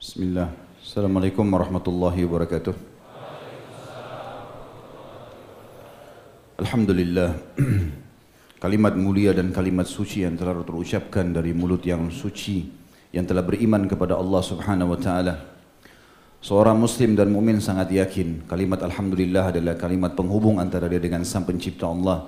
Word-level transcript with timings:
Bismillah. 0.00 0.48
Assalamualaikum 0.80 1.44
warahmatullahi 1.44 2.24
wabarakatuh. 2.24 2.72
Alhamdulillah. 6.56 7.36
Kalimat 8.64 8.96
mulia 8.96 9.36
dan 9.36 9.52
kalimat 9.52 9.84
suci 9.84 10.24
yang 10.24 10.40
telah 10.40 10.56
terucapkan 10.64 11.36
dari 11.36 11.52
mulut 11.52 11.84
yang 11.84 12.08
suci 12.08 12.64
yang 13.12 13.28
telah 13.28 13.44
beriman 13.44 13.84
kepada 13.84 14.16
Allah 14.16 14.40
Subhanahu 14.40 14.96
wa 14.96 14.98
taala. 15.04 15.36
Seorang 16.40 16.80
muslim 16.80 17.12
dan 17.12 17.28
mukmin 17.28 17.60
sangat 17.60 17.92
yakin 17.92 18.48
kalimat 18.48 18.80
alhamdulillah 18.80 19.52
adalah 19.52 19.76
kalimat 19.76 20.16
penghubung 20.16 20.64
antara 20.64 20.88
dia 20.88 20.96
dengan 20.96 21.28
Sang 21.28 21.44
Pencipta 21.44 21.84
Allah. 21.84 22.24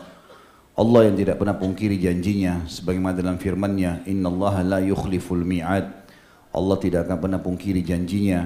Allah 0.76 1.08
yang 1.08 1.16
tidak 1.16 1.40
pernah 1.40 1.56
pungkiri 1.56 1.96
janjinya 1.96 2.68
sebagaimana 2.68 3.16
dalam 3.16 3.40
firman-Nya, 3.40 4.04
"Innallaha 4.04 4.60
la 4.60 4.84
yukhliful 4.84 5.40
mi'ad." 5.40 6.01
Allah 6.52 6.76
tidak 6.76 7.08
akan 7.08 7.18
pernah 7.18 7.40
pungkiri 7.40 7.80
janjinya. 7.80 8.44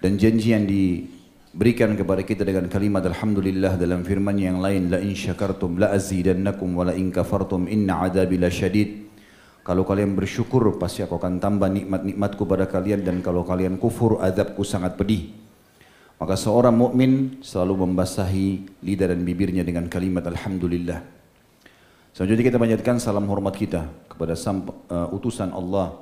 Dan 0.00 0.16
janji 0.16 0.56
yang 0.56 0.64
diberikan 0.64 1.92
kepada 1.96 2.24
kita 2.24 2.44
dengan 2.44 2.68
kalimat 2.72 3.04
alhamdulillah 3.04 3.76
dalam 3.76 4.00
firman 4.00 4.36
yang 4.40 4.60
lain 4.64 4.88
la 4.88 5.00
in 5.00 5.12
syakartum 5.12 5.76
la 5.76 5.92
azidannakum 5.92 6.72
wa 6.72 6.88
la 6.88 6.96
in 6.96 7.12
kafartum 7.12 7.68
inna 7.68 8.08
adabi 8.08 8.40
lasyadid 8.40 9.10
kalau 9.60 9.84
kalian 9.84 10.16
bersyukur 10.16 10.80
pasti 10.80 11.04
aku 11.04 11.20
akan 11.20 11.36
tambah 11.36 11.68
nikmat-nikmatku 11.68 12.48
pada 12.48 12.64
kalian 12.64 13.04
dan 13.04 13.20
kalau 13.20 13.44
kalian 13.44 13.76
kufur 13.76 14.16
azabku 14.24 14.64
sangat 14.64 14.96
pedih. 14.96 15.36
Maka 16.16 16.36
seorang 16.36 16.76
mukmin 16.76 17.40
selalu 17.40 17.88
membasahi 17.88 18.80
lidah 18.84 19.12
dan 19.12 19.20
bibirnya 19.24 19.64
dengan 19.64 19.88
kalimat 19.88 20.24
alhamdulillah. 20.24 21.00
Selanjutnya 22.12 22.44
kita 22.50 22.58
panjatkan 22.60 22.96
salam 23.00 23.24
hormat 23.28 23.56
kita 23.56 23.88
kepada 24.10 24.34
sam, 24.36 24.66
uh, 24.90 25.08
utusan 25.14 25.54
Allah 25.54 25.96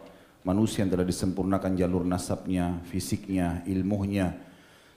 manusia 0.47 0.87
yang 0.87 0.93
telah 0.95 1.07
disempurnakan 1.07 1.75
jalur 1.75 2.07
nasabnya, 2.07 2.79
fisiknya, 2.87 3.63
ilmunya, 3.67 4.39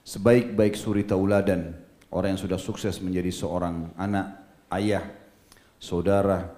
sebaik-baik 0.06 0.74
suri 0.78 1.02
tauladan, 1.02 1.74
orang 2.14 2.34
yang 2.36 2.42
sudah 2.42 2.58
sukses 2.58 2.98
menjadi 3.02 3.30
seorang 3.30 3.90
anak, 3.98 4.38
ayah, 4.70 5.02
saudara, 5.82 6.50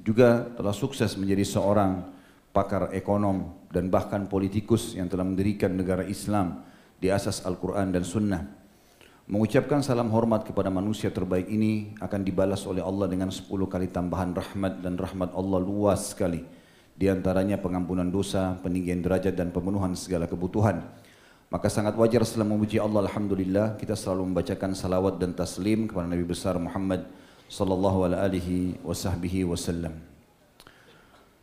juga 0.00 0.48
telah 0.56 0.72
sukses 0.72 1.16
menjadi 1.16 1.44
seorang 1.44 2.08
pakar 2.50 2.92
ekonom 2.96 3.68
dan 3.70 3.92
bahkan 3.92 4.26
politikus 4.26 4.96
yang 4.96 5.06
telah 5.06 5.24
mendirikan 5.24 5.76
negara 5.76 6.02
Islam 6.02 6.64
di 6.98 7.08
asas 7.08 7.44
Al-Quran 7.44 7.94
dan 7.94 8.04
Sunnah. 8.04 8.42
Mengucapkan 9.30 9.78
salam 9.78 10.10
hormat 10.10 10.42
kepada 10.42 10.74
manusia 10.74 11.06
terbaik 11.06 11.46
ini 11.46 11.94
akan 12.02 12.20
dibalas 12.26 12.66
oleh 12.66 12.82
Allah 12.82 13.06
dengan 13.06 13.30
10 13.30 13.46
kali 13.46 13.86
tambahan 13.86 14.34
rahmat 14.34 14.82
dan 14.82 14.98
rahmat 14.98 15.30
Allah 15.38 15.60
luas 15.62 16.10
sekali 16.10 16.59
di 17.00 17.08
antaranya 17.08 17.56
pengampunan 17.56 18.04
dosa, 18.12 18.60
peninggian 18.60 19.00
derajat 19.00 19.32
dan 19.32 19.48
pemenuhan 19.48 19.96
segala 19.96 20.28
kebutuhan. 20.28 20.84
Maka 21.48 21.72
sangat 21.72 21.96
wajar 21.96 22.20
setelah 22.28 22.52
memuji 22.52 22.76
Allah 22.76 23.08
Alhamdulillah 23.08 23.80
kita 23.80 23.96
selalu 23.96 24.28
membacakan 24.28 24.76
salawat 24.76 25.16
dan 25.16 25.32
taslim 25.32 25.88
kepada 25.88 26.12
Nabi 26.12 26.28
besar 26.28 26.60
Muhammad 26.60 27.08
sallallahu 27.48 28.04
alaihi 28.04 28.76
wasallam. 28.84 29.96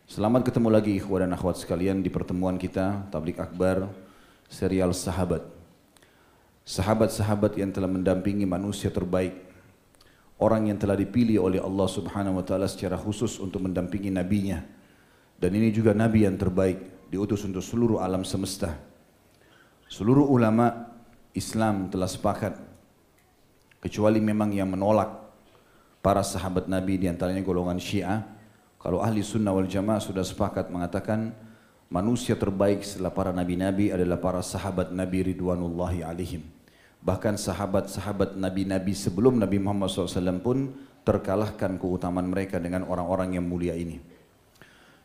Selamat 0.06 0.46
ketemu 0.46 0.68
lagi 0.70 0.94
ikhwan 0.94 1.26
dan 1.26 1.34
akhwat 1.34 1.58
sekalian 1.58 2.06
di 2.06 2.08
pertemuan 2.08 2.54
kita 2.54 3.10
Tablik 3.10 3.42
Akbar 3.42 3.90
serial 4.46 4.94
Sahabat. 4.94 5.42
Sahabat-sahabat 6.62 7.58
yang 7.58 7.74
telah 7.74 7.90
mendampingi 7.90 8.46
manusia 8.46 8.94
terbaik. 8.94 9.34
Orang 10.38 10.70
yang 10.70 10.78
telah 10.78 10.94
dipilih 10.94 11.42
oleh 11.42 11.58
Allah 11.58 11.88
Subhanahu 11.90 12.38
wa 12.38 12.44
taala 12.46 12.70
secara 12.70 12.94
khusus 12.94 13.42
untuk 13.42 13.66
mendampingi 13.66 14.14
nabinya 14.14 14.77
dan 15.38 15.50
ini 15.54 15.70
juga 15.70 15.94
nabi 15.94 16.26
yang 16.26 16.34
terbaik, 16.34 17.08
diutus 17.14 17.46
untuk 17.46 17.62
seluruh 17.62 18.02
alam 18.02 18.26
semesta. 18.26 18.74
Seluruh 19.86 20.26
ulama 20.26 20.90
Islam 21.32 21.86
telah 21.88 22.10
sepakat 22.10 22.58
kecuali 23.78 24.18
memang 24.18 24.50
yang 24.50 24.68
menolak 24.68 25.08
para 26.02 26.20
sahabat 26.26 26.66
Nabi 26.66 26.98
di 26.98 27.06
antaranya 27.06 27.40
golongan 27.40 27.78
Syiah. 27.78 28.26
Kalau 28.78 29.02
ahli 29.02 29.22
sunnah 29.22 29.54
wal 29.54 29.70
jamaah 29.70 30.02
sudah 30.02 30.22
sepakat 30.26 30.70
mengatakan 30.70 31.34
manusia 31.88 32.34
terbaik 32.38 32.84
setelah 32.84 33.10
para 33.10 33.30
nabi-nabi 33.34 33.90
adalah 33.90 34.20
para 34.20 34.42
sahabat 34.44 34.92
Nabi 34.94 35.34
Ridwanullahi 35.34 36.04
alaihim. 36.04 36.42
Bahkan 36.98 37.38
sahabat-sahabat 37.38 38.34
nabi-nabi 38.34 38.90
sebelum 38.90 39.38
Nabi 39.38 39.62
Muhammad 39.62 39.90
SAW 39.90 40.42
pun 40.42 40.74
terkalahkan 41.06 41.78
keutamaan 41.78 42.26
mereka 42.26 42.58
dengan 42.58 42.84
orang-orang 42.90 43.38
yang 43.38 43.46
mulia 43.46 43.72
ini. 43.78 44.02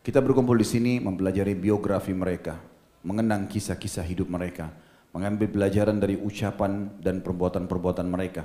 Kita 0.04 0.20
berkumpul 0.20 0.60
di 0.60 0.68
sini 0.68 1.00
mempelajari 1.00 1.56
biografi 1.56 2.12
mereka, 2.12 2.60
mengenang 3.08 3.48
kisah-kisah 3.48 4.04
hidup 4.04 4.28
mereka, 4.28 4.68
mengambil 5.16 5.48
pelajaran 5.48 5.96
dari 5.96 6.20
ucapan 6.20 6.92
dan 7.00 7.24
perbuatan-perbuatan 7.24 8.04
mereka. 8.04 8.44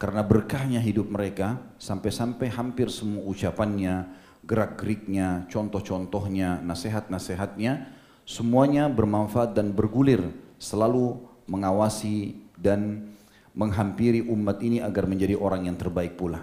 Karena 0.00 0.24
berkahnya 0.24 0.80
hidup 0.80 1.12
mereka, 1.12 1.60
sampai-sampai 1.76 2.48
hampir 2.48 2.88
semua 2.88 3.28
ucapannya, 3.28 4.08
gerak-geriknya, 4.48 5.44
contoh-contohnya, 5.52 6.64
nasihat-nasihatnya, 6.64 7.92
semuanya 8.24 8.88
bermanfaat 8.88 9.52
dan 9.52 9.76
bergulir, 9.76 10.32
selalu 10.56 11.20
mengawasi 11.44 12.40
dan 12.56 13.12
menghampiri 13.52 14.24
umat 14.32 14.64
ini 14.64 14.80
agar 14.80 15.04
menjadi 15.04 15.36
orang 15.36 15.68
yang 15.68 15.76
terbaik 15.76 16.16
pula. 16.16 16.40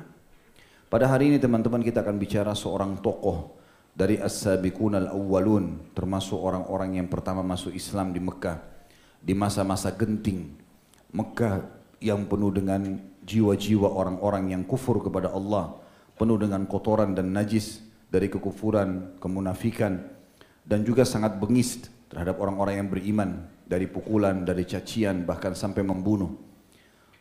Pada 0.94 1.10
hari 1.10 1.34
ini 1.34 1.42
teman-teman 1.42 1.82
kita 1.82 2.06
akan 2.06 2.22
bicara 2.22 2.54
seorang 2.54 3.02
tokoh 3.02 3.63
dari 3.94 4.18
as-sabiqun 4.18 4.98
al-awwalun 4.98 5.94
termasuk 5.94 6.42
orang-orang 6.42 6.98
yang 6.98 7.08
pertama 7.08 7.46
masuk 7.46 7.74
Islam 7.78 8.10
di 8.10 8.18
Mekah 8.18 8.58
di 9.22 9.38
masa-masa 9.38 9.94
genting. 9.94 10.50
Mekah 11.14 11.62
yang 12.02 12.26
penuh 12.26 12.50
dengan 12.50 13.00
jiwa-jiwa 13.24 13.88
orang-orang 13.88 14.52
yang 14.52 14.66
kufur 14.66 15.00
kepada 15.00 15.32
Allah 15.32 15.78
penuh 16.18 16.36
dengan 16.42 16.66
kotoran 16.66 17.14
dan 17.16 17.32
najis 17.32 17.86
dari 18.10 18.28
kekufuran, 18.30 19.18
kemunafikan 19.22 20.02
dan 20.66 20.82
juga 20.82 21.06
sangat 21.06 21.38
bengis 21.38 21.86
terhadap 22.10 22.38
orang-orang 22.42 22.84
yang 22.84 22.90
beriman 22.90 23.30
dari 23.66 23.86
pukulan, 23.90 24.46
dari 24.46 24.66
cacian 24.66 25.26
bahkan 25.26 25.54
sampai 25.54 25.82
membunuh. 25.86 26.34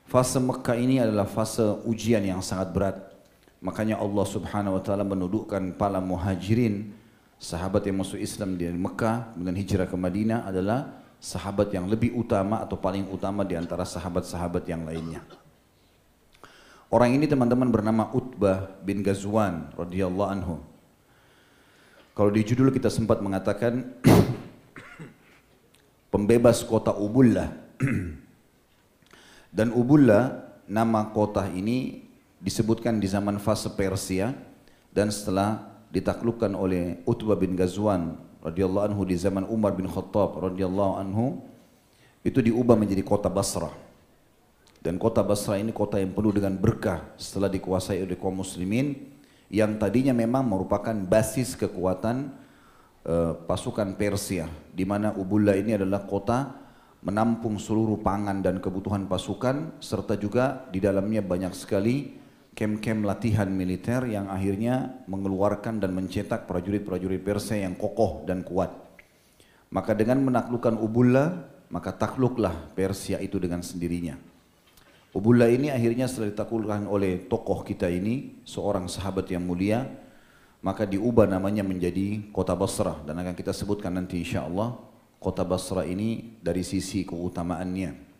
Fase 0.08 0.36
Mekah 0.40 0.76
ini 0.76 1.00
adalah 1.00 1.24
fase 1.24 1.64
ujian 1.88 2.20
yang 2.20 2.44
sangat 2.44 2.74
berat 2.74 2.96
Makanya 3.62 4.02
Allah 4.02 4.26
subhanahu 4.26 4.74
wa 4.74 4.82
ta'ala 4.82 5.06
menudukkan 5.06 5.78
para 5.78 6.02
muhajirin, 6.02 6.90
sahabat 7.38 7.86
yang 7.86 8.02
masuk 8.02 8.18
Islam 8.18 8.58
di 8.58 8.66
Mekah, 8.66 9.38
dengan 9.38 9.54
hijrah 9.54 9.86
ke 9.86 9.94
Madinah 9.94 10.50
adalah 10.50 10.98
sahabat 11.22 11.70
yang 11.70 11.86
lebih 11.86 12.10
utama 12.18 12.58
atau 12.58 12.74
paling 12.74 13.06
utama 13.06 13.46
di 13.46 13.54
antara 13.54 13.86
sahabat-sahabat 13.86 14.66
yang 14.66 14.82
lainnya. 14.82 15.22
Orang 16.90 17.14
ini 17.14 17.30
teman-teman 17.30 17.70
bernama 17.70 18.10
Utbah 18.10 18.82
bin 18.82 19.00
Ghazwan 19.00 19.70
radhiyallahu 19.78 20.28
anhu. 20.28 20.58
Kalau 22.12 22.28
di 22.28 22.44
judul 22.44 22.68
kita 22.68 22.92
sempat 22.92 23.22
mengatakan 23.22 23.96
pembebas 26.12 26.60
kota 26.66 26.92
Ubullah. 26.92 27.48
Dan 29.56 29.72
Ubullah 29.72 30.52
nama 30.68 31.08
kota 31.14 31.48
ini 31.48 32.11
disebutkan 32.42 32.98
di 32.98 33.06
zaman 33.06 33.38
fase 33.38 33.70
Persia 33.70 34.34
dan 34.90 35.08
setelah 35.14 35.62
ditaklukkan 35.94 36.52
oleh 36.58 37.00
Utbah 37.06 37.38
bin 37.38 37.54
Ghazwan 37.54 38.18
radhiyallahu 38.42 38.92
anhu 38.92 39.02
di 39.06 39.14
zaman 39.14 39.46
Umar 39.46 39.78
bin 39.78 39.86
Khattab 39.86 40.42
radhiyallahu 40.42 40.98
anhu 40.98 41.38
itu 42.26 42.42
diubah 42.42 42.74
menjadi 42.74 43.06
kota 43.06 43.30
Basra. 43.30 43.70
Dan 44.82 44.98
kota 44.98 45.22
Basra 45.22 45.62
ini 45.62 45.70
kota 45.70 46.02
yang 46.02 46.10
penuh 46.10 46.34
dengan 46.34 46.58
berkah 46.58 47.14
setelah 47.14 47.46
dikuasai 47.46 48.02
oleh 48.02 48.18
kaum 48.18 48.42
muslimin 48.42 49.14
yang 49.46 49.78
tadinya 49.78 50.10
memang 50.10 50.42
merupakan 50.42 50.96
basis 51.06 51.54
kekuatan 51.54 52.34
uh, 53.06 53.38
pasukan 53.46 53.94
Persia 53.94 54.50
di 54.74 54.82
mana 54.82 55.14
Ubullah 55.14 55.54
ini 55.54 55.78
adalah 55.78 56.02
kota 56.02 56.58
menampung 57.02 57.62
seluruh 57.62 58.02
pangan 58.02 58.42
dan 58.42 58.58
kebutuhan 58.58 59.06
pasukan 59.06 59.78
serta 59.78 60.18
juga 60.18 60.66
di 60.74 60.82
dalamnya 60.82 61.22
banyak 61.22 61.54
sekali 61.54 62.21
kem-kem 62.52 63.04
latihan 63.04 63.48
militer 63.48 64.04
yang 64.04 64.28
akhirnya 64.28 65.04
mengeluarkan 65.08 65.80
dan 65.80 65.96
mencetak 65.96 66.44
prajurit-prajurit 66.44 67.20
Persia 67.24 67.64
yang 67.64 67.76
kokoh 67.76 68.28
dan 68.28 68.44
kuat. 68.44 68.70
Maka 69.72 69.96
dengan 69.96 70.20
menaklukkan 70.20 70.76
Ubullah, 70.76 71.48
maka 71.72 71.96
takluklah 71.96 72.52
Persia 72.76 73.16
itu 73.24 73.40
dengan 73.40 73.64
sendirinya. 73.64 74.20
Ubullah 75.12 75.48
ini 75.48 75.72
akhirnya 75.72 76.08
setelah 76.08 76.32
ditaklukkan 76.32 76.88
oleh 76.88 77.24
tokoh 77.28 77.64
kita 77.64 77.88
ini, 77.88 78.44
seorang 78.44 78.88
sahabat 78.88 79.28
yang 79.32 79.44
mulia, 79.44 79.84
maka 80.60 80.84
diubah 80.84 81.28
namanya 81.28 81.64
menjadi 81.64 82.32
kota 82.32 82.52
Basrah 82.56 83.00
dan 83.04 83.20
akan 83.20 83.34
kita 83.36 83.52
sebutkan 83.52 83.96
nanti 83.96 84.20
insya 84.20 84.44
Allah 84.44 84.76
kota 85.18 85.42
Basrah 85.42 85.84
ini 85.88 86.38
dari 86.38 86.62
sisi 86.62 87.02
keutamaannya. 87.08 88.11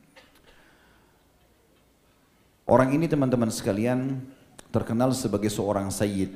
Orang 2.63 2.95
ini 2.95 3.11
teman-teman 3.11 3.51
sekalian 3.51 4.23
terkenal 4.71 5.11
sebagai 5.11 5.51
seorang 5.51 5.91
sayyid. 5.91 6.31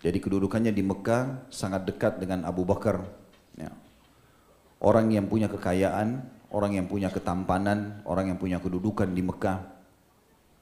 Jadi 0.00 0.18
kedudukannya 0.20 0.72
di 0.72 0.80
Mekah 0.80 1.48
sangat 1.52 1.84
dekat 1.84 2.16
dengan 2.16 2.44
Abu 2.48 2.64
Bakar. 2.64 3.04
Ya. 3.56 3.72
orang 4.84 5.08
yang 5.08 5.24
punya 5.24 5.48
kekayaan, 5.48 6.20
orang 6.52 6.76
yang 6.76 6.84
punya 6.84 7.08
ketampanan, 7.08 8.04
orang 8.04 8.32
yang 8.32 8.38
punya 8.40 8.60
kedudukan 8.60 9.08
di 9.12 9.24
Mekah. 9.24 9.64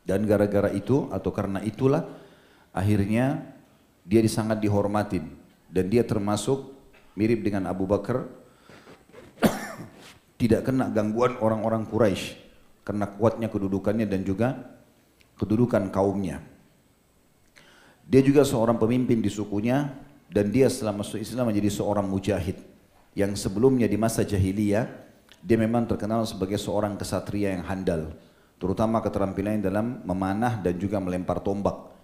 Dan 0.06 0.26
gara-gara 0.26 0.71
itu 0.71 1.11
atau 1.11 1.31
karena 1.35 1.59
itulah 1.65 2.06
akhirnya 2.71 3.43
dia 4.05 4.21
sangat 4.29 4.61
dihormatin 4.61 5.25
dan 5.73 5.88
dia 5.88 6.05
termasuk 6.05 6.76
mirip 7.17 7.41
dengan 7.41 7.71
Abu 7.73 7.88
Bakar 7.88 8.29
tidak 10.41 10.69
kena 10.69 10.93
gangguan 10.93 11.41
orang-orang 11.41 11.88
Quraisy 11.88 12.44
karena 12.85 13.09
kuatnya 13.09 13.49
kedudukannya 13.49 14.07
dan 14.07 14.23
juga 14.23 14.55
kedudukan 15.41 15.91
kaumnya. 15.91 16.45
Dia 18.05 18.21
juga 18.21 18.45
seorang 18.45 18.77
pemimpin 18.77 19.25
di 19.25 19.33
sukunya 19.33 19.89
dan 20.29 20.53
dia 20.53 20.69
setelah 20.69 21.01
masuk 21.01 21.19
Islam 21.19 21.49
menjadi 21.49 21.73
seorang 21.73 22.05
mujahid 22.05 22.61
yang 23.17 23.33
sebelumnya 23.33 23.89
di 23.89 23.97
masa 23.97 24.23
jahiliyah 24.23 24.85
dia 25.45 25.57
memang 25.61 25.89
terkenal 25.89 26.29
sebagai 26.29 26.61
seorang 26.61 27.01
kesatria 27.01 27.57
yang 27.57 27.65
handal 27.65 28.13
terutama 28.61 29.01
keterampilannya 29.01 29.65
dalam 29.65 30.05
memanah 30.05 30.61
dan 30.61 30.77
juga 30.77 31.01
melempar 31.01 31.41
tombak 31.41 31.95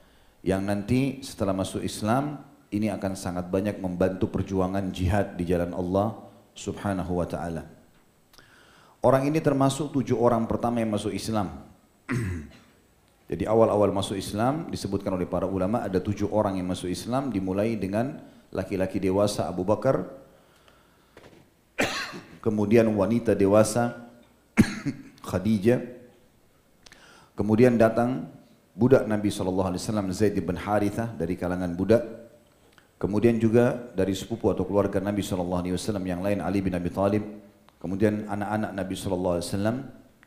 yang 0.40 0.64
nanti 0.64 1.20
setelah 1.20 1.52
masuk 1.52 1.84
Islam 1.84 2.40
ini 2.70 2.88
akan 2.88 3.12
sangat 3.18 3.50
banyak 3.50 3.82
membantu 3.82 4.30
perjuangan 4.30 4.88
jihad 4.94 5.34
di 5.36 5.44
jalan 5.44 5.74
Allah 5.74 6.16
subhanahu 6.54 7.18
wa 7.18 7.26
ta'ala. 7.26 7.79
Orang 9.00 9.24
ini 9.24 9.40
termasuk 9.40 9.96
tujuh 9.96 10.20
orang 10.20 10.44
pertama 10.44 10.84
yang 10.84 10.92
masuk 10.92 11.16
Islam. 11.16 11.64
Jadi 13.32 13.48
awal-awal 13.48 13.96
masuk 13.96 14.20
Islam 14.20 14.68
disebutkan 14.68 15.16
oleh 15.16 15.24
para 15.24 15.48
ulama 15.48 15.80
ada 15.80 15.96
tujuh 15.96 16.28
orang 16.28 16.60
yang 16.60 16.68
masuk 16.68 16.92
Islam 16.92 17.32
dimulai 17.32 17.80
dengan 17.80 18.20
laki-laki 18.52 19.00
dewasa 19.00 19.48
Abu 19.48 19.64
Bakar, 19.64 20.04
kemudian 22.44 22.92
wanita 22.92 23.32
dewasa 23.32 24.04
Khadijah, 25.28 25.80
kemudian 27.32 27.80
datang 27.80 28.28
budak 28.76 29.08
Nabi 29.08 29.32
SAW 29.32 29.80
Zaid 30.12 30.36
bin 30.36 30.60
Harithah 30.60 31.08
dari 31.16 31.40
kalangan 31.40 31.72
budak, 31.72 32.04
kemudian 33.00 33.40
juga 33.40 33.80
dari 33.96 34.12
sepupu 34.12 34.52
atau 34.52 34.68
keluarga 34.68 35.00
Nabi 35.00 35.24
SAW 35.24 35.64
yang 36.04 36.20
lain 36.20 36.44
Ali 36.44 36.60
bin 36.60 36.74
Abi 36.76 36.90
Thalib, 36.92 37.22
kemudian 37.80 38.28
anak-anak 38.28 38.70
Nabi 38.76 38.94
SAW 38.94 39.40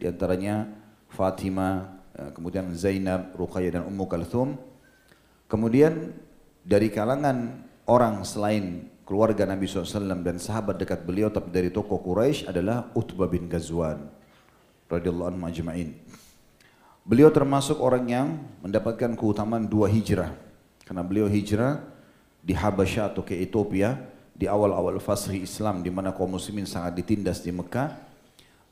di 0.02 0.10
antaranya 0.10 0.68
Fatimah, 1.14 2.04
Eh, 2.14 2.30
kemudian 2.30 2.70
Zainab, 2.78 3.34
Ruqayyah 3.34 3.82
dan 3.82 3.84
Ummu 3.90 4.06
Kalthum. 4.06 4.54
Kemudian 5.50 6.14
dari 6.62 6.94
kalangan 6.94 7.66
orang 7.90 8.22
selain 8.22 8.86
keluarga 9.02 9.50
Nabi 9.50 9.66
SAW 9.66 10.22
dan 10.22 10.38
sahabat 10.38 10.78
dekat 10.78 11.02
beliau 11.10 11.34
tapi 11.34 11.50
dari 11.50 11.74
tokoh 11.74 11.98
Quraisy 12.06 12.46
adalah 12.46 12.94
Utbah 12.94 13.26
bin 13.26 13.50
Ghazwan 13.50 14.14
radhiyallahu 14.94 15.30
anhu 15.34 15.50
ajma'in. 15.50 15.98
Beliau 17.02 17.34
termasuk 17.34 17.82
orang 17.82 18.06
yang 18.06 18.28
mendapatkan 18.62 19.18
keutamaan 19.18 19.66
dua 19.66 19.90
hijrah 19.90 20.38
karena 20.86 21.02
beliau 21.02 21.26
hijrah 21.26 21.82
di 22.46 22.54
Habasyah 22.54 23.10
atau 23.10 23.26
ke 23.26 23.34
Ethiopia 23.34 23.98
di 24.34 24.50
awal-awal 24.50 24.98
fasih 24.98 25.42
Islam 25.42 25.86
di 25.86 25.94
mana 25.94 26.12
kaum 26.12 26.34
muslimin 26.34 26.66
sangat 26.66 26.98
ditindas 26.98 27.46
di 27.46 27.54
Mekah 27.54 28.14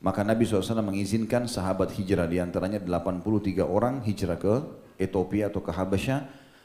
maka 0.02 0.26
Nabi 0.26 0.42
SAW 0.42 0.82
mengizinkan 0.82 1.46
sahabat 1.46 1.94
hijrah 1.94 2.26
di 2.26 2.42
antaranya 2.42 2.82
83 2.82 3.62
orang 3.62 4.02
hijrah 4.02 4.34
ke 4.34 4.54
Ethiopia 4.98 5.46
atau 5.46 5.62
ke 5.62 5.70
Habasyah 5.70 6.20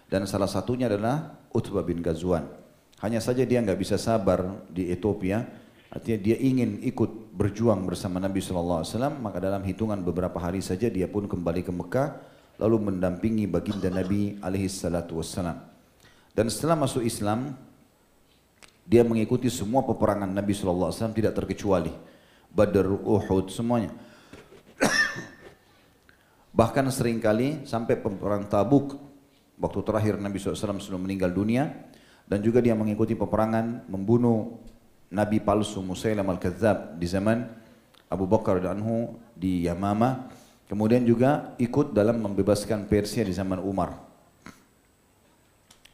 dan 0.09 0.25
salah 0.25 0.49
satunya 0.49 0.89
adalah 0.89 1.37
Utbah 1.53 1.85
bin 1.85 2.01
Ghazwan. 2.01 2.49
Hanya 2.97 3.21
saja 3.21 3.45
dia 3.45 3.61
nggak 3.61 3.77
bisa 3.77 3.93
sabar 4.01 4.65
di 4.73 4.89
Ethiopia, 4.89 5.45
artinya 5.93 6.17
dia 6.17 6.37
ingin 6.41 6.81
ikut 6.81 7.29
berjuang 7.37 7.85
bersama 7.85 8.17
Nabi 8.17 8.41
SAW, 8.41 8.81
maka 9.21 9.37
dalam 9.37 9.61
hitungan 9.61 10.01
beberapa 10.01 10.41
hari 10.41 10.65
saja 10.65 10.89
dia 10.89 11.05
pun 11.05 11.29
kembali 11.29 11.61
ke 11.61 11.69
Mekah, 11.69 12.09
lalu 12.57 12.89
mendampingi 12.89 13.45
baginda 13.45 13.93
Nabi 13.93 14.41
SAW. 14.41 15.61
Dan 16.33 16.49
setelah 16.49 16.73
masuk 16.73 17.05
Islam, 17.05 17.53
dia 18.87 19.03
mengikuti 19.03 19.51
semua 19.51 19.83
peperangan 19.83 20.31
Nabi 20.31 20.55
SAW 20.55 21.11
tidak 21.11 21.35
terkecuali. 21.35 21.91
Badr, 22.47 22.87
Uhud, 23.03 23.51
semuanya. 23.51 23.91
Bahkan 26.57 26.87
sering 26.87 27.19
kali 27.19 27.67
sampai 27.67 27.99
perang 27.99 28.47
Tabuk, 28.47 28.95
waktu 29.59 29.79
terakhir 29.83 30.15
Nabi 30.15 30.39
SAW 30.39 30.79
sudah 30.79 30.95
meninggal 30.95 31.35
dunia, 31.35 31.67
dan 32.31 32.39
juga 32.39 32.63
dia 32.63 32.79
mengikuti 32.79 33.11
peperangan 33.11 33.91
membunuh 33.91 34.55
Nabi 35.11 35.43
palsu 35.43 35.83
Musailam 35.83 36.27
al-Kadzab 36.31 36.95
di 36.95 37.07
zaman 37.11 37.43
Abu 38.07 38.23
Bakar 38.23 38.63
dan 38.63 38.79
Anhu 38.79 39.19
di 39.35 39.67
Yamama, 39.67 40.31
kemudian 40.71 41.03
juga 41.03 41.51
ikut 41.59 41.91
dalam 41.91 42.23
membebaskan 42.23 42.87
Persia 42.87 43.27
di 43.27 43.35
zaman 43.35 43.59
Umar. 43.59 43.99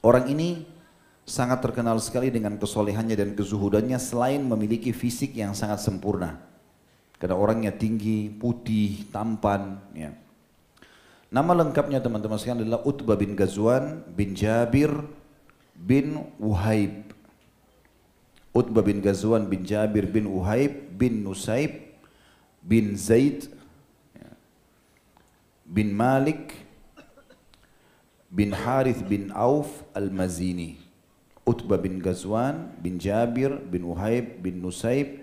Orang 0.05 0.29
ini 0.29 0.72
sangat 1.23 1.63
terkenal 1.63 1.95
sekali 2.03 2.27
dengan 2.27 2.59
kesolehannya 2.59 3.15
dan 3.15 3.29
kezuhudannya 3.35 3.95
selain 3.99 4.43
memiliki 4.43 4.91
fisik 4.91 5.35
yang 5.39 5.55
sangat 5.55 5.79
sempurna. 5.79 6.39
Karena 7.15 7.39
orangnya 7.39 7.71
tinggi, 7.71 8.27
putih, 8.27 9.07
tampan. 9.07 9.79
Ya. 9.95 10.11
Nama 11.31 11.63
lengkapnya 11.63 12.03
teman-teman 12.03 12.35
sekalian 12.35 12.67
adalah 12.67 12.83
Utbah 12.83 13.15
bin 13.15 13.39
Ghazwan 13.39 14.03
bin 14.11 14.35
Jabir 14.35 14.91
bin 15.71 16.19
Uhaib. 16.35 17.15
Utbah 18.51 18.83
bin 18.83 18.99
Ghazwan 18.99 19.47
bin 19.47 19.63
Jabir 19.63 20.05
bin 20.05 20.27
Uhaib 20.27 20.93
bin 20.93 21.23
Nusaib 21.25 21.95
bin 22.61 22.93
Zaid 22.99 23.49
ya, 24.13 24.29
bin 25.65 25.89
Malik 25.95 26.53
bin 28.27 28.51
Harith 28.51 29.01
bin 29.07 29.31
Auf 29.31 29.71
al-Mazini. 29.95 30.82
Utbah 31.43 31.75
bin 31.75 31.99
Ghazwan 31.99 32.71
bin 32.79 32.95
Jabir 32.95 33.51
bin 33.67 33.83
Uhaib 33.83 34.39
bin 34.39 34.63
Nusaib 34.63 35.19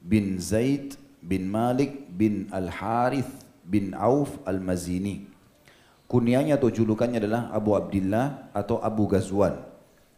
bin 0.00 0.40
Zaid 0.40 0.96
bin 1.20 1.52
Malik 1.52 2.08
bin 2.08 2.48
Al-Harith 2.48 3.28
bin 3.60 3.92
Auf 3.92 4.40
Al-Mazini. 4.48 5.28
Kunyanya 6.08 6.58
atau 6.58 6.72
julukannya 6.72 7.22
adalah 7.22 7.52
Abu 7.54 7.76
Abdullah 7.76 8.50
atau 8.56 8.82
Abu 8.82 9.06
Ghazwan. 9.06 9.62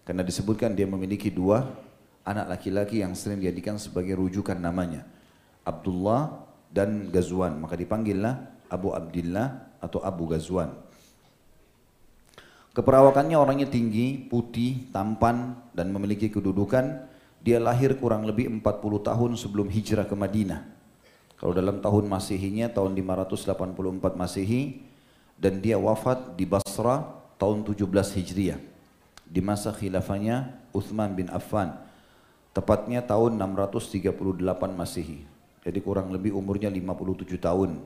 Karena 0.07 0.25
disebutkan 0.25 0.73
dia 0.73 0.89
memiliki 0.89 1.29
dua 1.29 1.69
anak 2.25 2.57
laki-laki 2.57 3.03
yang 3.03 3.13
sering 3.13 3.43
dijadikan 3.43 3.77
sebagai 3.77 4.17
rujukan 4.17 4.57
namanya. 4.57 5.05
Abdullah 5.67 6.49
dan 6.73 7.13
Ghazwan. 7.13 7.61
Maka 7.61 7.77
dipanggillah 7.77 8.41
Abu 8.73 8.95
Abdullah 8.97 9.69
atau 9.85 10.01
Abu 10.01 10.33
Ghazwan. 10.33 10.73
Keperawakannya 12.73 13.37
orangnya 13.37 13.69
tinggi, 13.69 14.17
putih, 14.17 14.89
tampan 14.97 15.61
dan 15.77 15.93
memiliki 15.93 16.33
kedudukan. 16.33 17.05
Dia 17.45 17.61
lahir 17.61 18.01
kurang 18.01 18.25
lebih 18.25 18.49
40 18.49 18.65
tahun 19.03 19.31
sebelum 19.37 19.69
hijrah 19.69 20.09
ke 20.09 20.17
Madinah. 20.17 20.65
Kalau 21.37 21.53
dalam 21.53 21.85
tahun 21.85 22.09
Masehinya 22.09 22.73
tahun 22.73 22.97
584 22.97 24.15
Masehi 24.15 24.89
dan 25.37 25.59
dia 25.59 25.75
wafat 25.75 26.39
di 26.39 26.47
Basra 26.47 27.03
tahun 27.35 27.67
17 27.67 27.83
Hijriah 27.91 28.63
di 29.27 29.41
masa 29.43 29.75
khilafahnya 29.75 30.55
Uthman 30.71 31.19
bin 31.19 31.27
Affan 31.35 31.75
tepatnya 32.55 33.03
tahun 33.03 33.37
638 33.37 34.15
Masehi. 34.71 35.27
Jadi 35.67 35.79
kurang 35.83 36.15
lebih 36.15 36.31
umurnya 36.31 36.71
57 36.71 37.37
tahun. 37.43 37.83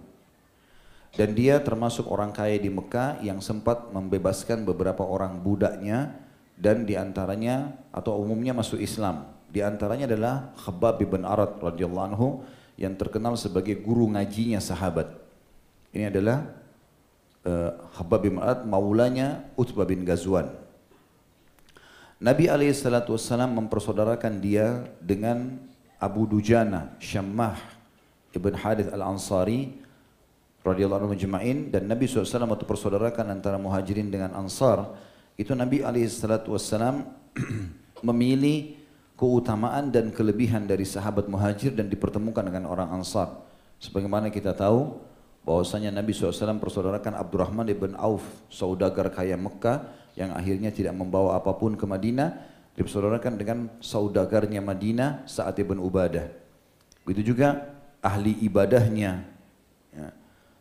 Dan 1.16 1.32
dia 1.32 1.56
termasuk 1.64 2.12
orang 2.12 2.28
kaya 2.28 2.60
di 2.60 2.68
Mekah 2.68 3.24
yang 3.24 3.40
sempat 3.40 3.88
membebaskan 3.88 4.68
beberapa 4.68 5.00
orang 5.00 5.40
budaknya 5.40 6.12
dan 6.60 6.84
di 6.84 6.92
antaranya 6.92 7.72
atau 7.88 8.20
umumnya 8.20 8.52
masuk 8.52 8.76
Islam. 8.76 9.24
Di 9.48 9.64
antaranya 9.64 10.04
adalah 10.04 10.52
Khabbab 10.60 11.00
bin 11.00 11.24
Arad 11.24 11.56
radhiyallahu 11.56 12.08
anhu 12.12 12.44
yang 12.76 12.92
terkenal 12.92 13.40
sebagai 13.40 13.80
guru 13.80 14.12
ngajinya 14.12 14.60
sahabat. 14.60 15.08
Ini 15.96 16.12
adalah 16.12 16.44
uh, 17.48 17.70
Habab 17.96 18.28
bin 18.28 18.36
Ma'ad 18.36 18.68
maulanya 18.68 19.48
Utbah 19.56 19.88
bin 19.88 20.04
Ghazwan. 20.04 20.52
Nabi 22.20 22.48
SAW 22.48 23.48
mempersaudarakan 23.48 24.40
dia 24.40 24.84
dengan 25.00 25.56
Abu 25.96 26.28
Dujana 26.28 26.96
Syammah 27.00 27.56
Ibn 28.32 28.52
Hadith 28.56 28.92
Al-Ansari 28.92 29.85
radhiyallahu 30.66 31.06
anhu 31.06 31.12
majma'in 31.14 31.70
dan 31.70 31.86
Nabi 31.86 32.10
SAW 32.10 32.26
waktu 32.50 32.66
persaudarakan 32.66 33.30
antara 33.30 33.54
muhajirin 33.56 34.10
dengan 34.10 34.34
ansar 34.34 34.98
itu 35.38 35.54
Nabi 35.54 35.86
SAW 35.86 37.06
memilih 38.08 38.74
keutamaan 39.16 39.88
dan 39.88 40.12
kelebihan 40.12 40.68
dari 40.68 40.84
sahabat 40.84 41.28
muhajir 41.30 41.72
dan 41.72 41.88
dipertemukan 41.88 42.44
dengan 42.44 42.68
orang 42.68 42.92
ansar. 42.92 43.32
Sebagaimana 43.80 44.28
kita 44.28 44.52
tahu 44.52 44.96
bahwasanya 45.44 45.92
Nabi 45.92 46.12
SAW 46.12 46.60
persaudarakan 46.60 47.16
Abdurrahman 47.16 47.68
ibn 47.72 47.96
Auf, 47.96 48.24
saudagar 48.52 49.12
kaya 49.12 49.36
Mekah 49.36 49.88
yang 50.16 50.32
akhirnya 50.32 50.72
tidak 50.72 50.96
membawa 50.96 51.36
apa 51.36 51.52
pun 51.56 51.76
ke 51.76 51.84
Madinah, 51.84 52.32
dipersaudarakan 52.76 53.32
dengan 53.40 53.58
saudagarnya 53.80 54.60
Madinah 54.64 55.28
saat 55.28 55.56
ibn 55.60 55.80
Ubadah. 55.80 56.28
Begitu 57.04 57.36
juga 57.36 57.72
ahli 58.00 58.36
ibadahnya, 58.44 59.12
ya, 59.22 59.35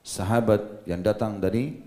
sahabat 0.06 0.86
yang 0.86 1.02
datang 1.02 1.42
dari 1.42 1.82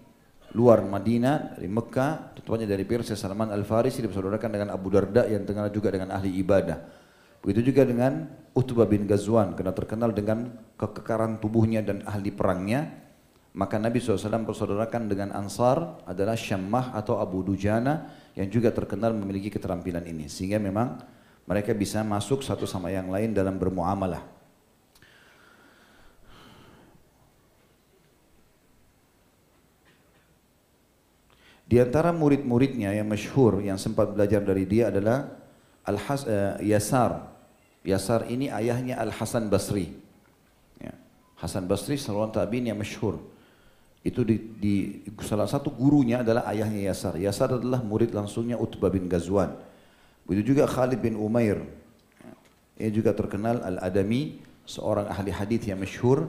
luar 0.59 0.83
Madinah, 0.83 1.55
dari 1.55 1.71
Mekah, 1.71 2.35
tentunya 2.35 2.67
dari 2.67 2.83
Persia, 2.83 3.15
Salman 3.15 3.55
Al-Farisi 3.55 4.03
dipersaudarakan 4.03 4.51
dengan 4.51 4.69
Abu 4.75 4.91
Darda 4.91 5.31
yang 5.31 5.47
terkenal 5.47 5.71
juga 5.71 5.95
dengan 5.95 6.11
ahli 6.19 6.35
ibadah. 6.43 6.83
Begitu 7.39 7.71
juga 7.71 7.87
dengan 7.87 8.27
Utbah 8.51 8.91
bin 8.91 9.07
Ghazwan, 9.07 9.55
karena 9.55 9.71
terkenal 9.71 10.11
dengan 10.11 10.51
kekekaran 10.75 11.39
tubuhnya 11.39 11.87
dan 11.87 12.03
ahli 12.03 12.35
perangnya. 12.35 13.07
Maka 13.59 13.75
Nabi 13.79 13.99
SAW 13.99 14.47
persaudarakan 14.47 15.11
dengan 15.11 15.35
Ansar 15.35 16.03
adalah 16.07 16.39
Syammah 16.39 16.95
atau 16.95 17.19
Abu 17.19 17.43
Dujana 17.43 18.07
yang 18.39 18.47
juga 18.51 18.71
terkenal 18.71 19.15
memiliki 19.15 19.51
keterampilan 19.51 20.05
ini. 20.07 20.31
Sehingga 20.31 20.63
memang 20.63 20.99
mereka 21.43 21.75
bisa 21.75 22.07
masuk 22.07 22.47
satu 22.47 22.69
sama 22.71 22.95
yang 22.95 23.11
lain 23.11 23.35
dalam 23.35 23.59
bermuamalah. 23.59 24.38
Di 31.69 31.77
antara 31.77 32.17
murid-muridnya 32.17 32.97
yang 32.97 33.13
masyhur 33.13 33.61
yang 33.61 33.77
sempat 33.77 34.17
belajar 34.17 34.41
dari 34.41 34.65
dia 34.65 34.89
adalah 34.89 35.29
Al 35.85 36.01
-Has, 36.01 36.25
uh, 36.25 36.57
Yasar. 36.65 37.29
Yasar 37.85 38.25
ini 38.33 38.49
ayahnya 38.49 38.97
Al 38.97 39.13
Hasan 39.13 39.53
Basri. 39.53 39.93
Ya. 40.81 40.97
Hasan 41.37 41.69
Basri 41.69 42.01
seorang 42.01 42.33
tabiin 42.33 42.73
yang 42.73 42.81
masyhur. 42.81 43.21
Itu 44.01 44.25
di, 44.25 44.41
di 44.57 44.75
salah 45.21 45.45
satu 45.45 45.69
gurunya 45.69 46.25
adalah 46.25 46.49
ayahnya 46.49 46.89
Yasar. 46.89 47.21
Yasar 47.21 47.61
adalah 47.61 47.85
murid 47.85 48.17
langsungnya 48.17 48.57
Utbah 48.57 48.89
bin 48.89 49.05
Ghazwan. 49.05 49.53
Begitu 50.25 50.57
juga 50.57 50.65
Khalid 50.65 51.05
bin 51.05 51.21
Umair. 51.21 51.61
Ia 52.81 52.89
juga 52.89 53.13
terkenal 53.13 53.61
Al-Adami, 53.61 54.41
seorang 54.65 55.09
ahli 55.09 55.33
hadis 55.33 55.65
yang 55.69 55.81
masyhur. 55.81 56.29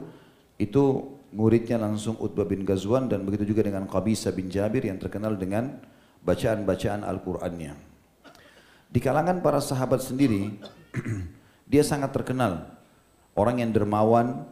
Itu 0.60 1.16
muridnya 1.32 1.80
langsung 1.80 2.20
Utbah 2.20 2.44
bin 2.44 2.68
Ghazwan 2.68 3.08
dan 3.08 3.24
begitu 3.24 3.48
juga 3.48 3.64
dengan 3.64 3.88
Qabisa 3.88 4.28
bin 4.28 4.52
Jabir 4.52 4.84
yang 4.84 5.00
terkenal 5.00 5.40
dengan 5.40 5.80
bacaan-bacaan 6.20 7.00
Al-Qur'annya. 7.00 7.72
Di 8.92 9.00
kalangan 9.00 9.40
para 9.40 9.56
sahabat 9.64 10.04
sendiri, 10.04 10.52
dia 11.72 11.80
sangat 11.80 12.12
terkenal. 12.12 12.76
Orang 13.32 13.62
yang 13.62 13.72
dermawan, 13.72 14.44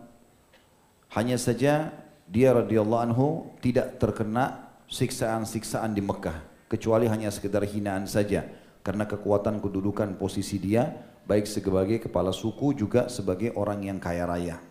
hanya 1.13 1.37
saja 1.37 1.93
dia 2.25 2.57
radhiyallahu 2.57 3.03
anhu 3.05 3.27
tidak 3.61 4.01
terkena 4.01 4.71
siksaan-siksaan 4.89 5.93
di 5.93 6.01
Mekah 6.01 6.41
kecuali 6.69 7.09
hanya 7.09 7.29
sekedar 7.29 7.65
hinaan 7.65 8.09
saja 8.09 8.45
karena 8.85 9.05
kekuatan 9.05 9.61
kedudukan 9.61 10.17
posisi 10.17 10.57
dia 10.57 10.89
baik 11.29 11.45
sebagai 11.45 11.99
kepala 12.01 12.33
suku 12.33 12.73
juga 12.73 13.13
sebagai 13.13 13.53
orang 13.57 13.85
yang 13.85 13.99
kaya 14.01 14.25
raya. 14.25 14.68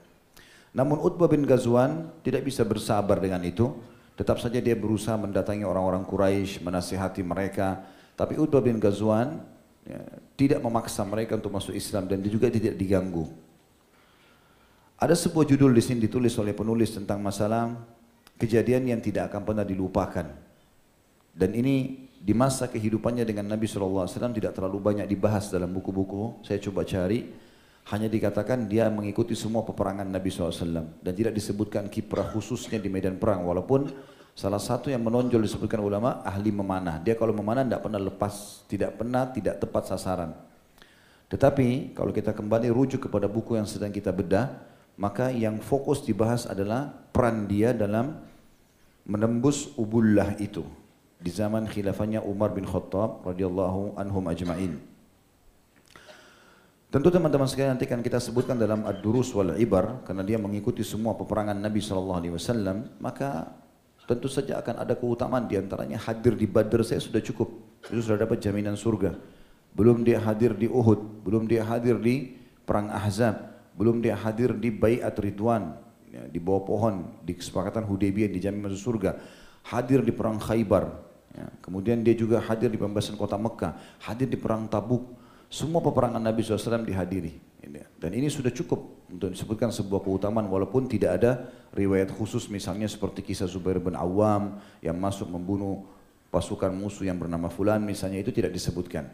Namun 0.75 0.99
Utbah 1.03 1.31
bin 1.31 1.47
Ghazwan 1.47 2.11
tidak 2.23 2.47
bisa 2.47 2.63
bersabar 2.67 3.19
dengan 3.19 3.43
itu. 3.43 3.71
Tetap 4.17 4.41
saja 4.41 4.57
dia 4.57 4.73
berusaha 4.73 5.13
mendatangi 5.13 5.61
orang-orang 5.61 6.01
Quraisy, 6.03 6.65
menasihati 6.65 7.21
mereka. 7.21 7.85
Tapi 8.17 8.35
Utbah 8.41 8.65
bin 8.65 8.81
Ghazwan 8.81 9.39
ya, 9.85 10.01
tidak 10.33 10.59
memaksa 10.65 11.05
mereka 11.05 11.37
untuk 11.37 11.53
masuk 11.53 11.77
Islam 11.77 12.09
dan 12.09 12.19
dia 12.25 12.33
juga 12.33 12.49
tidak 12.49 12.73
diganggu. 12.73 13.29
Ada 14.97 15.13
sebuah 15.13 15.45
judul 15.45 15.77
di 15.77 15.83
sini 15.85 16.01
ditulis 16.01 16.33
oleh 16.41 16.57
penulis 16.57 16.89
tentang 16.97 17.21
masalah 17.21 17.69
kejadian 18.41 18.89
yang 18.89 19.01
tidak 19.01 19.29
akan 19.29 19.45
pernah 19.45 19.61
dilupakan. 19.61 20.25
Dan 21.37 21.53
ini 21.53 22.09
di 22.17 22.33
masa 22.33 22.65
kehidupannya 22.65 23.21
dengan 23.21 23.45
Nabi 23.45 23.69
SAW 23.69 24.09
tidak 24.09 24.57
terlalu 24.57 24.81
banyak 24.81 25.05
dibahas 25.05 25.53
dalam 25.53 25.69
buku-buku. 25.69 26.41
Saya 26.41 26.57
coba 26.57 26.81
cari, 26.81 27.29
hanya 27.87 28.11
dikatakan 28.11 28.67
dia 28.67 28.91
mengikuti 28.91 29.31
semua 29.31 29.63
peperangan 29.63 30.03
Nabi 30.03 30.27
SAW. 30.27 30.99
Dan 30.99 31.13
tidak 31.15 31.31
disebutkan 31.31 31.87
kiprah 31.87 32.27
khususnya 32.35 32.83
di 32.83 32.91
medan 32.91 33.15
perang. 33.15 33.47
Walaupun 33.47 33.87
salah 34.35 34.59
satu 34.59 34.91
yang 34.91 34.99
menonjol 35.07 35.39
disebutkan 35.39 35.79
ulama, 35.79 36.19
ahli 36.27 36.51
memanah. 36.51 36.99
Dia 36.99 37.15
kalau 37.15 37.31
memanah 37.31 37.63
tidak 37.63 37.81
pernah 37.87 38.01
lepas, 38.03 38.33
tidak 38.67 38.91
pernah 38.99 39.23
tidak 39.31 39.63
tepat 39.63 39.83
sasaran. 39.87 40.35
Tetapi 41.31 41.95
kalau 41.95 42.11
kita 42.11 42.35
kembali 42.35 42.67
rujuk 42.71 43.07
kepada 43.07 43.27
buku 43.31 43.55
yang 43.55 43.67
sedang 43.67 43.91
kita 43.91 44.11
bedah, 44.11 44.51
maka 44.99 45.31
yang 45.31 45.59
fokus 45.63 46.03
dibahas 46.03 46.43
adalah 46.43 46.91
peran 47.15 47.47
dia 47.47 47.71
dalam 47.71 48.19
menembus 49.07 49.71
ubullah 49.79 50.35
itu 50.39 50.63
di 51.17 51.31
zaman 51.33 51.65
khilafahnya 51.65 52.21
Umar 52.21 52.53
bin 52.53 52.67
Khattab 52.67 53.25
radhiyallahu 53.25 53.97
anhum 53.97 54.23
ajma'in. 54.29 54.77
Tentu 56.87 57.11
teman-teman 57.11 57.43
sekalian 57.43 57.75
nanti 57.75 57.83
akan 57.83 57.99
kita 57.99 58.15
sebutkan 58.15 58.55
dalam 58.55 58.87
Ad-Durus 58.87 59.35
wal 59.35 59.59
Ibar 59.59 60.07
karena 60.07 60.23
dia 60.23 60.39
mengikuti 60.39 60.87
semua 60.87 61.19
peperangan 61.19 61.59
Nabi 61.59 61.83
sallallahu 61.83 62.19
alaihi 62.23 62.33
wasallam, 62.39 62.87
maka 63.03 63.51
tentu 64.07 64.31
saja 64.31 64.63
akan 64.63 64.87
ada 64.87 64.95
keutamaan 64.95 65.51
di 65.51 65.59
antaranya 65.59 65.99
hadir 65.99 66.39
di 66.39 66.47
Badr 66.47 66.87
saya 66.87 67.03
sudah 67.03 67.19
cukup. 67.19 67.51
Itu 67.91 67.99
sudah 67.99 68.23
dapat 68.23 68.39
jaminan 68.39 68.79
surga. 68.79 69.19
Belum 69.75 69.99
dia 69.99 70.23
hadir 70.23 70.55
di 70.55 70.71
Uhud, 70.71 71.27
belum 71.27 71.43
dia 71.51 71.67
hadir 71.67 71.99
di 71.99 72.39
perang 72.63 72.87
Ahzab, 72.87 73.35
belum 73.75 73.99
dia 73.99 74.15
hadir 74.15 74.55
di 74.55 74.71
Bayat 74.71 75.19
Ridwan, 75.19 75.75
ya, 76.07 76.23
di 76.31 76.39
bawah 76.39 76.63
pohon, 76.63 77.19
di 77.19 77.35
kesepakatan 77.35 77.83
Hudaybiyah 77.83 78.31
di 78.31 78.39
jamin 78.39 78.63
masuk 78.63 78.95
surga, 78.95 79.19
hadir 79.75 80.07
di 80.07 80.15
perang 80.15 80.39
Khaybar, 80.39 80.87
ya. 81.35 81.51
kemudian 81.59 81.99
dia 81.99 82.15
juga 82.15 82.39
hadir 82.39 82.71
di 82.71 82.79
pembebasan 82.79 83.19
kota 83.19 83.35
Mekah, 83.35 83.75
hadir 84.07 84.31
di 84.31 84.39
perang 84.39 84.71
Tabuk, 84.71 85.16
semua 85.47 85.79
peperangan 85.79 86.19
Nabi 86.19 86.43
SAW 86.43 86.83
dihadiri. 86.83 87.47
Dan 87.97 88.13
ini 88.13 88.29
sudah 88.29 88.53
cukup 88.53 89.09
untuk 89.09 89.33
disebutkan 89.33 89.73
sebuah 89.73 90.05
keutamaan 90.05 90.45
walaupun 90.47 90.85
tidak 90.85 91.11
ada 91.17 91.49
riwayat 91.73 92.13
khusus 92.13 92.45
misalnya 92.47 92.85
seperti 92.85 93.25
kisah 93.25 93.49
Zubair 93.49 93.81
bin 93.81 93.97
Awam 93.97 94.61
yang 94.85 94.95
masuk 95.01 95.27
membunuh 95.27 95.81
pasukan 96.29 96.69
musuh 96.69 97.09
yang 97.09 97.17
bernama 97.17 97.49
Fulan 97.49 97.81
misalnya 97.81 98.21
itu 98.21 98.29
tidak 98.29 98.53
disebutkan. 98.53 99.09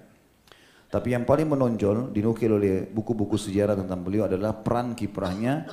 Tapi 0.92 1.16
yang 1.16 1.26
paling 1.26 1.50
menonjol 1.50 2.14
dinukil 2.14 2.60
oleh 2.60 2.86
buku-buku 2.86 3.40
sejarah 3.40 3.74
tentang 3.74 4.06
beliau 4.06 4.30
adalah 4.30 4.54
peran 4.54 4.94
kiprahnya 4.94 5.66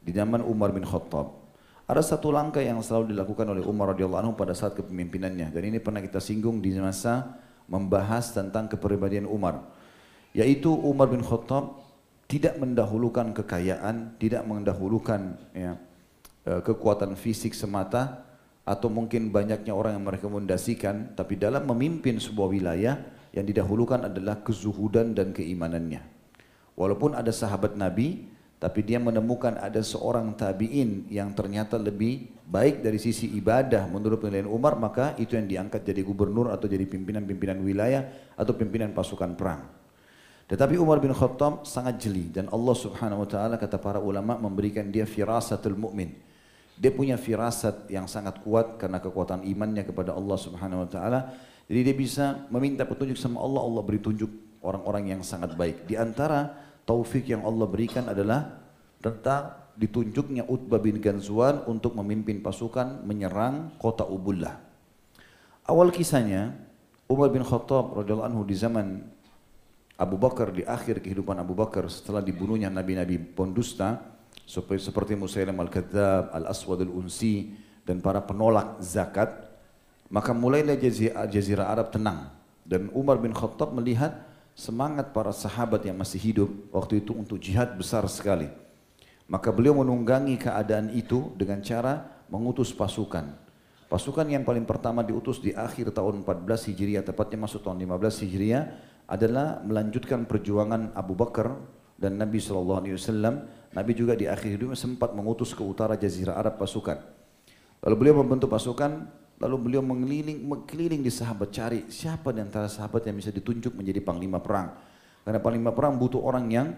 di 0.00 0.14
zaman 0.14 0.40
Umar 0.40 0.72
bin 0.72 0.86
Khattab. 0.86 1.42
Ada 1.84 2.16
satu 2.16 2.32
langkah 2.32 2.62
yang 2.62 2.80
selalu 2.80 3.12
dilakukan 3.12 3.52
oleh 3.52 3.60
Umar 3.66 3.92
radhiyallahu 3.92 4.22
anhu 4.22 4.32
pada 4.38 4.56
saat 4.56 4.72
kepemimpinannya 4.78 5.52
dan 5.52 5.62
ini 5.66 5.76
pernah 5.82 6.00
kita 6.00 6.22
singgung 6.22 6.62
di 6.62 6.72
masa 6.78 7.36
membahas 7.68 8.32
tentang 8.32 8.70
kepribadian 8.70 9.28
Umar. 9.28 9.60
Yaitu 10.32 10.72
Umar 10.72 11.12
bin 11.12 11.20
Khattab 11.20 11.84
tidak 12.24 12.56
mendahulukan 12.56 13.36
kekayaan, 13.36 14.16
tidak 14.16 14.48
mendahulukan 14.48 15.36
ya, 15.52 15.76
eh, 16.48 16.60
kekuatan 16.64 17.12
fisik 17.20 17.52
semata 17.52 18.24
atau 18.64 18.88
mungkin 18.88 19.28
banyaknya 19.28 19.76
orang 19.76 20.00
yang 20.00 20.06
merekomendasikan, 20.08 21.12
tapi 21.12 21.36
dalam 21.36 21.68
memimpin 21.68 22.16
sebuah 22.16 22.48
wilayah 22.48 22.96
yang 23.36 23.44
didahulukan 23.44 24.08
adalah 24.08 24.40
kezuhudan 24.40 25.12
dan 25.12 25.36
keimanannya. 25.36 26.00
Walaupun 26.72 27.12
ada 27.12 27.28
sahabat 27.28 27.76
Nabi, 27.76 28.32
tapi 28.62 28.86
dia 28.86 29.02
menemukan 29.02 29.58
ada 29.58 29.82
seorang 29.82 30.32
tabi'in 30.38 31.10
yang 31.10 31.34
ternyata 31.34 31.76
lebih 31.76 32.30
baik 32.46 32.80
dari 32.80 32.96
sisi 33.02 33.26
ibadah 33.34 33.90
menurut 33.90 34.22
penilaian 34.22 34.46
Umar, 34.46 34.78
maka 34.78 35.18
itu 35.18 35.34
yang 35.34 35.50
diangkat 35.50 35.82
jadi 35.82 36.00
gubernur 36.06 36.48
atau 36.54 36.70
jadi 36.70 36.86
pimpinan-pimpinan 36.86 37.58
wilayah 37.60 38.06
atau 38.38 38.54
pimpinan 38.54 38.94
pasukan 38.94 39.34
perang. 39.34 39.81
Tetapi 40.52 40.76
Umar 40.76 41.00
bin 41.00 41.16
Khattab 41.16 41.64
sangat 41.64 41.96
jeli 41.96 42.28
dan 42.28 42.44
Allah 42.52 42.76
Subhanahu 42.76 43.24
wa 43.24 43.28
taala 43.28 43.56
kata 43.56 43.80
para 43.80 43.96
ulama 43.96 44.36
memberikan 44.36 44.84
dia 44.92 45.08
firasatul 45.08 45.80
mukmin. 45.80 46.12
Dia 46.76 46.92
punya 46.92 47.16
firasat 47.16 47.88
yang 47.88 48.04
sangat 48.04 48.44
kuat 48.44 48.76
karena 48.76 49.00
kekuatan 49.00 49.48
imannya 49.48 49.88
kepada 49.88 50.12
Allah 50.12 50.36
Subhanahu 50.36 50.84
wa 50.84 50.88
taala 50.92 51.20
jadi 51.72 51.88
dia 51.88 51.96
bisa 51.96 52.44
meminta 52.52 52.84
petunjuk 52.84 53.16
sama 53.16 53.40
Allah, 53.40 53.64
Allah 53.64 53.80
beri 53.80 53.96
tunjuk 54.02 54.28
orang-orang 54.60 55.16
yang 55.16 55.20
sangat 55.24 55.56
baik. 55.56 55.88
Di 55.88 55.96
antara 55.96 56.52
taufik 56.84 57.32
yang 57.32 57.48
Allah 57.48 57.64
berikan 57.64 58.04
adalah 58.12 58.60
tentang 59.00 59.72
ditunjuknya 59.78 60.52
Utbah 60.52 60.76
bin 60.76 61.00
Ganzuan 61.00 61.64
untuk 61.64 61.96
memimpin 61.96 62.44
pasukan 62.44 63.08
menyerang 63.08 63.72
kota 63.80 64.04
Ubullah. 64.04 64.58
Awal 65.64 65.94
kisahnya, 65.94 66.52
Umar 67.08 67.32
bin 67.32 67.40
Khattab 67.40 67.96
radhiyallahu 67.96 68.28
anhu 68.28 68.42
di 68.44 68.52
zaman 68.58 69.08
Abu 69.96 70.16
Bakar 70.16 70.50
di 70.50 70.64
akhir 70.64 71.04
kehidupan 71.04 71.36
Abu 71.36 71.52
Bakar 71.52 71.86
setelah 71.92 72.24
dibunuhnya 72.24 72.72
nabi-nabi 72.72 73.20
pendusta 73.20 74.02
seperti 74.46 75.14
Musailam 75.14 75.56
al-Kadzab, 75.60 76.32
al-Aswad 76.32 76.82
al-Unsi 76.82 77.54
dan 77.84 78.00
para 78.00 78.24
penolak 78.24 78.80
zakat 78.82 79.52
maka 80.12 80.36
mulailah 80.36 80.76
jazirah 81.24 81.72
Arab 81.72 81.88
tenang. 81.88 82.28
Dan 82.62 82.92
Umar 82.92 83.16
bin 83.16 83.32
Khattab 83.32 83.72
melihat 83.72 84.28
semangat 84.52 85.10
para 85.16 85.32
sahabat 85.32 85.88
yang 85.88 85.96
masih 85.96 86.20
hidup 86.20 86.50
waktu 86.68 87.00
itu 87.00 87.16
untuk 87.16 87.40
jihad 87.40 87.72
besar 87.80 88.04
sekali. 88.12 88.46
Maka 89.24 89.48
beliau 89.48 89.72
menunggangi 89.80 90.36
keadaan 90.36 90.92
itu 90.92 91.32
dengan 91.40 91.64
cara 91.64 92.22
mengutus 92.28 92.68
pasukan. 92.76 93.24
Pasukan 93.88 94.28
yang 94.28 94.44
paling 94.44 94.68
pertama 94.68 95.00
diutus 95.00 95.40
di 95.40 95.56
akhir 95.56 95.96
tahun 95.96 96.24
14 96.24 96.68
Hijriah, 96.68 97.04
tepatnya 97.04 97.48
masuk 97.48 97.64
tahun 97.64 97.80
15 97.80 98.24
Hijriah, 98.24 98.64
adalah 99.12 99.60
melanjutkan 99.60 100.24
perjuangan 100.24 100.96
Abu 100.96 101.12
Bakar 101.12 101.52
dan 102.00 102.16
Nabi 102.16 102.40
SAW, 102.40 102.80
Nabi 103.76 103.92
juga 103.92 104.16
di 104.16 104.24
akhir 104.24 104.56
hidupnya 104.56 104.80
sempat 104.80 105.12
mengutus 105.12 105.52
ke 105.52 105.60
utara 105.60 106.00
Jazirah 106.00 106.40
Arab 106.40 106.56
pasukan. 106.56 106.96
Lalu 107.84 107.94
beliau 108.00 108.24
membentuk 108.24 108.48
pasukan, 108.48 109.04
lalu 109.36 109.56
beliau 109.68 109.84
mengeliling, 109.84 110.40
mengeliling 110.40 111.04
di 111.04 111.12
sahabat 111.12 111.52
cari 111.52 111.84
siapa 111.92 112.32
di 112.32 112.40
antara 112.40 112.72
sahabat 112.72 113.04
yang 113.04 113.20
bisa 113.20 113.28
ditunjuk 113.28 113.76
menjadi 113.76 114.00
panglima 114.00 114.40
perang. 114.40 114.72
Karena 115.28 115.38
panglima 115.44 115.76
perang 115.76 116.00
butuh 116.00 116.24
orang 116.24 116.48
yang 116.48 116.72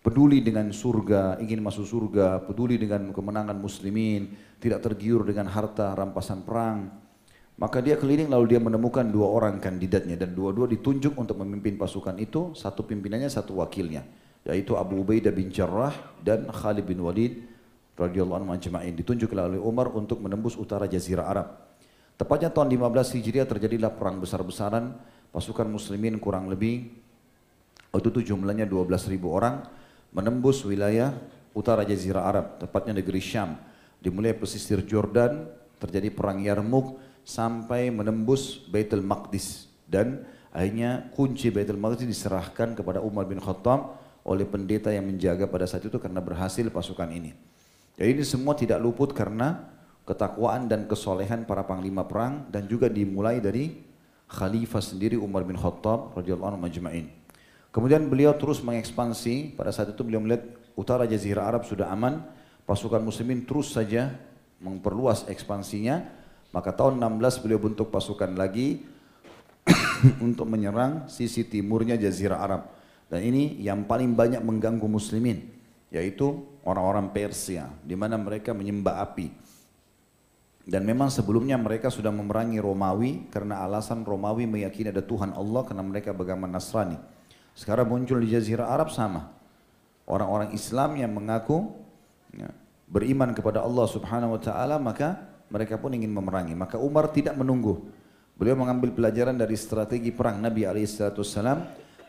peduli 0.00 0.40
dengan 0.40 0.72
surga, 0.72 1.42
ingin 1.44 1.60
masuk 1.60 1.84
surga, 1.84 2.46
peduli 2.46 2.80
dengan 2.80 3.12
kemenangan 3.12 3.58
muslimin, 3.58 4.32
tidak 4.62 4.80
tergiur 4.80 5.28
dengan 5.28 5.52
harta 5.52 5.92
rampasan 5.92 6.40
perang. 6.40 7.05
Maka 7.56 7.80
dia 7.80 7.96
keliling 7.96 8.28
lalu 8.28 8.52
dia 8.52 8.60
menemukan 8.60 9.08
dua 9.08 9.32
orang 9.32 9.56
kandidatnya 9.56 10.20
dan 10.20 10.36
dua-dua 10.36 10.68
ditunjuk 10.68 11.16
untuk 11.16 11.40
memimpin 11.40 11.80
pasukan 11.80 12.12
itu, 12.20 12.52
satu 12.52 12.84
pimpinannya, 12.84 13.32
satu 13.32 13.56
wakilnya, 13.64 14.04
yaitu 14.44 14.76
Abu 14.76 15.00
Ubaidah 15.00 15.32
bin 15.32 15.48
Jarrah 15.48 15.92
dan 16.20 16.44
Khalid 16.52 16.84
bin 16.84 17.00
Walid 17.00 17.48
radhiyallahu 17.96 18.44
anhu 18.44 18.48
majma'in 18.52 18.92
ditunjuk 18.92 19.32
oleh 19.32 19.56
Umar 19.56 19.88
untuk 19.96 20.20
menembus 20.20 20.52
utara 20.60 20.84
jazirah 20.84 21.32
Arab. 21.32 21.48
Tepatnya 22.20 22.52
tahun 22.52 22.76
15 22.76 23.16
Hijriah 23.20 23.48
terjadilah 23.48 23.92
perang 23.96 24.20
besar-besaran 24.20 24.92
pasukan 25.32 25.68
muslimin 25.68 26.20
kurang 26.20 26.52
lebih 26.52 26.92
waktu 27.92 28.08
itu 28.12 28.32
jumlahnya 28.32 28.68
12 28.68 29.12
ribu 29.12 29.32
orang 29.32 29.64
menembus 30.12 30.60
wilayah 30.64 31.12
utara 31.56 31.88
jazirah 31.88 32.24
Arab, 32.24 32.46
tepatnya 32.60 33.00
negeri 33.00 33.20
Syam. 33.20 33.56
Dimulai 33.96 34.36
pesisir 34.36 34.84
Jordan, 34.84 35.48
terjadi 35.80 36.12
perang 36.12 36.40
Yarmuk, 36.44 37.00
sampai 37.26 37.90
menembus 37.90 38.62
Baitul 38.70 39.02
Maqdis 39.02 39.66
dan 39.90 40.22
akhirnya 40.54 41.10
kunci 41.10 41.50
Baitul 41.50 41.82
Maqdis 41.82 42.06
diserahkan 42.06 42.78
kepada 42.78 43.02
Umar 43.02 43.26
bin 43.26 43.42
Khattab 43.42 43.98
oleh 44.22 44.46
pendeta 44.46 44.94
yang 44.94 45.10
menjaga 45.10 45.50
pada 45.50 45.66
saat 45.66 45.82
itu 45.82 45.98
karena 45.98 46.22
berhasil 46.22 46.62
pasukan 46.70 47.10
ini. 47.10 47.34
Jadi 47.98 48.08
ini 48.14 48.22
semua 48.22 48.54
tidak 48.54 48.78
luput 48.78 49.10
karena 49.10 49.66
ketakwaan 50.06 50.70
dan 50.70 50.86
kesolehan 50.86 51.42
para 51.42 51.66
panglima 51.66 52.06
perang 52.06 52.46
dan 52.46 52.70
juga 52.70 52.86
dimulai 52.86 53.42
dari 53.42 53.82
khalifah 54.30 54.82
sendiri 54.82 55.18
Umar 55.18 55.42
bin 55.42 55.58
Khattab 55.58 56.14
radhiyallahu 56.14 56.54
anhu 56.54 56.62
majma'in. 56.62 57.10
Kemudian 57.74 58.06
beliau 58.06 58.32
terus 58.38 58.62
mengekspansi, 58.62 59.58
pada 59.58 59.74
saat 59.74 59.92
itu 59.92 60.00
beliau 60.06 60.22
melihat 60.22 60.46
utara 60.78 61.04
jazirah 61.04 61.44
Arab 61.44 61.66
sudah 61.66 61.90
aman, 61.90 62.22
pasukan 62.64 63.02
muslimin 63.02 63.44
terus 63.44 63.74
saja 63.74 64.14
memperluas 64.62 65.28
ekspansinya 65.28 66.06
maka 66.56 66.72
tahun 66.72 66.96
16 66.96 67.44
beliau 67.44 67.60
bentuk 67.60 67.92
pasukan 67.92 68.32
lagi 68.32 68.80
untuk 70.24 70.48
menyerang 70.48 71.04
sisi 71.04 71.44
timurnya 71.44 72.00
Jazirah 72.00 72.40
Arab. 72.40 72.72
Dan 73.12 73.28
ini 73.28 73.60
yang 73.60 73.84
paling 73.84 74.16
banyak 74.16 74.40
mengganggu 74.40 74.88
muslimin, 74.88 75.52
yaitu 75.92 76.48
orang-orang 76.64 77.12
Persia, 77.12 77.68
di 77.84 77.92
mana 77.92 78.16
mereka 78.16 78.56
menyembah 78.56 79.04
api. 79.04 79.28
Dan 80.64 80.82
memang 80.82 81.12
sebelumnya 81.12 81.60
mereka 81.60 81.92
sudah 81.92 82.10
memerangi 82.10 82.58
Romawi 82.58 83.28
karena 83.28 83.62
alasan 83.62 84.02
Romawi 84.02 84.48
meyakini 84.48 84.90
ada 84.90 85.04
Tuhan 85.04 85.36
Allah 85.36 85.62
karena 85.62 85.84
mereka 85.84 86.16
beragama 86.16 86.48
Nasrani. 86.48 86.96
Sekarang 87.52 87.86
muncul 87.86 88.16
di 88.18 88.32
Jazirah 88.32 88.72
Arab 88.72 88.90
sama. 88.90 89.28
Orang-orang 90.08 90.56
Islam 90.56 90.98
yang 90.98 91.12
mengaku 91.12 91.70
ya, 92.32 92.50
beriman 92.88 93.30
kepada 93.36 93.62
Allah 93.62 93.86
Subhanahu 93.86 94.34
wa 94.34 94.40
taala 94.42 94.82
maka 94.82 95.35
mereka 95.50 95.78
pun 95.78 95.94
ingin 95.94 96.10
memerangi. 96.10 96.54
Maka 96.54 96.76
Umar 96.78 97.10
tidak 97.10 97.38
menunggu. 97.38 97.86
Beliau 98.36 98.58
mengambil 98.58 98.92
pelajaran 98.92 99.32
dari 99.32 99.56
strategi 99.56 100.12
perang 100.12 100.42
Nabi 100.42 100.68
Alaihissalam. 100.68 101.58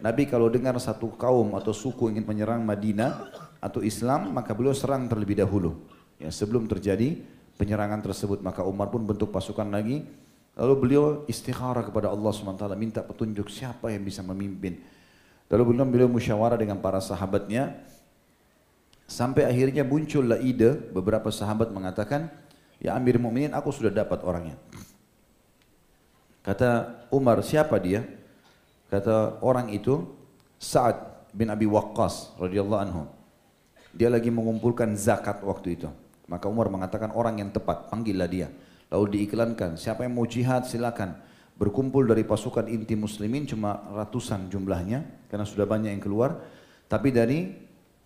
Nabi 0.04 0.30
kalau 0.30 0.52
dengar 0.52 0.76
satu 0.78 1.16
kaum 1.16 1.56
atau 1.56 1.72
suku 1.74 2.12
ingin 2.14 2.28
menyerang 2.28 2.62
Madinah 2.62 3.32
atau 3.64 3.82
Islam, 3.82 4.36
maka 4.36 4.54
beliau 4.54 4.76
serang 4.76 5.10
terlebih 5.10 5.40
dahulu. 5.40 5.80
Ya, 6.22 6.30
sebelum 6.30 6.70
terjadi 6.70 7.22
penyerangan 7.58 8.06
tersebut, 8.06 8.44
maka 8.46 8.62
Umar 8.62 8.94
pun 8.94 9.02
bentuk 9.08 9.34
pasukan 9.34 9.66
lagi. 9.66 10.06
Lalu 10.58 10.74
beliau 10.78 11.06
istikharah 11.30 11.86
kepada 11.86 12.10
Allah 12.10 12.34
SWT, 12.34 12.66
minta 12.74 13.06
petunjuk 13.06 13.50
siapa 13.50 13.94
yang 13.94 14.02
bisa 14.02 14.26
memimpin. 14.26 14.82
Lalu 15.48 15.74
beliau, 15.74 15.86
beliau 15.86 16.10
musyawarah 16.10 16.58
dengan 16.58 16.82
para 16.82 16.98
sahabatnya, 16.98 17.78
sampai 19.06 19.46
akhirnya 19.46 19.86
muncullah 19.86 20.42
ide, 20.42 20.74
beberapa 20.92 21.30
sahabat 21.30 21.70
mengatakan, 21.70 22.34
Ya 22.78 22.94
Amir 22.94 23.18
Mu'minin 23.18 23.54
aku 23.58 23.74
sudah 23.74 23.90
dapat 23.90 24.22
orangnya. 24.22 24.58
Kata 26.46 27.04
Umar, 27.12 27.42
siapa 27.44 27.76
dia? 27.82 28.06
Kata 28.88 29.44
orang 29.44 29.68
itu 29.74 30.08
Sa'ad 30.62 31.30
bin 31.36 31.52
Abi 31.52 31.68
Waqqas 31.68 32.40
radhiyallahu 32.40 32.82
anhu. 32.82 33.04
Dia 33.92 34.08
lagi 34.08 34.32
mengumpulkan 34.32 34.96
zakat 34.96 35.44
waktu 35.44 35.76
itu. 35.76 35.90
Maka 36.30 36.48
Umar 36.48 36.72
mengatakan 36.72 37.12
orang 37.12 37.42
yang 37.44 37.50
tepat, 37.52 37.92
panggillah 37.92 38.30
dia. 38.30 38.48
Lalu 38.88 39.20
diiklankan, 39.20 39.76
siapa 39.76 40.08
yang 40.08 40.16
mau 40.16 40.24
jihad 40.24 40.64
silakan. 40.64 41.20
Berkumpul 41.58 42.06
dari 42.06 42.22
pasukan 42.22 42.70
inti 42.70 42.94
muslimin 42.94 43.50
cuma 43.50 43.82
ratusan 43.92 44.48
jumlahnya 44.48 45.28
karena 45.28 45.44
sudah 45.44 45.66
banyak 45.66 45.98
yang 45.98 46.04
keluar. 46.04 46.38
Tapi 46.86 47.10
dari 47.12 47.50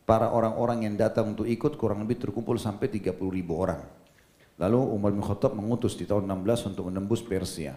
para 0.07 0.31
orang-orang 0.31 0.87
yang 0.87 0.95
datang 0.97 1.35
untuk 1.35 1.45
ikut 1.45 1.75
kurang 1.77 2.01
lebih 2.01 2.17
terkumpul 2.17 2.55
sampai 2.57 2.87
30 2.89 3.13
ribu 3.29 3.53
orang. 3.59 4.00
Lalu 4.61 4.77
Umar 4.93 5.09
bin 5.09 5.25
Khattab 5.25 5.57
mengutus 5.57 5.97
di 5.97 6.05
tahun 6.05 6.29
16 6.29 6.69
untuk 6.69 6.93
menembus 6.93 7.25
Persia. 7.25 7.73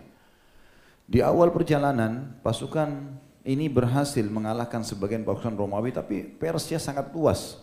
Di 1.09 1.25
awal 1.25 1.49
perjalanan 1.49 2.37
pasukan 2.45 3.09
ini 3.49 3.73
berhasil 3.73 4.25
mengalahkan 4.29 4.85
sebagian 4.85 5.25
pasukan 5.25 5.57
Romawi 5.57 5.97
tapi 5.97 6.29
Persia 6.29 6.77
sangat 6.77 7.09
luas. 7.17 7.57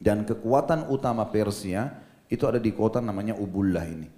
Dan 0.00 0.24
kekuatan 0.24 0.88
utama 0.88 1.28
Persia 1.28 2.00
itu 2.32 2.48
ada 2.48 2.56
di 2.56 2.72
kota 2.72 3.04
namanya 3.04 3.36
Ubullah 3.36 3.84
ini. 3.84 4.08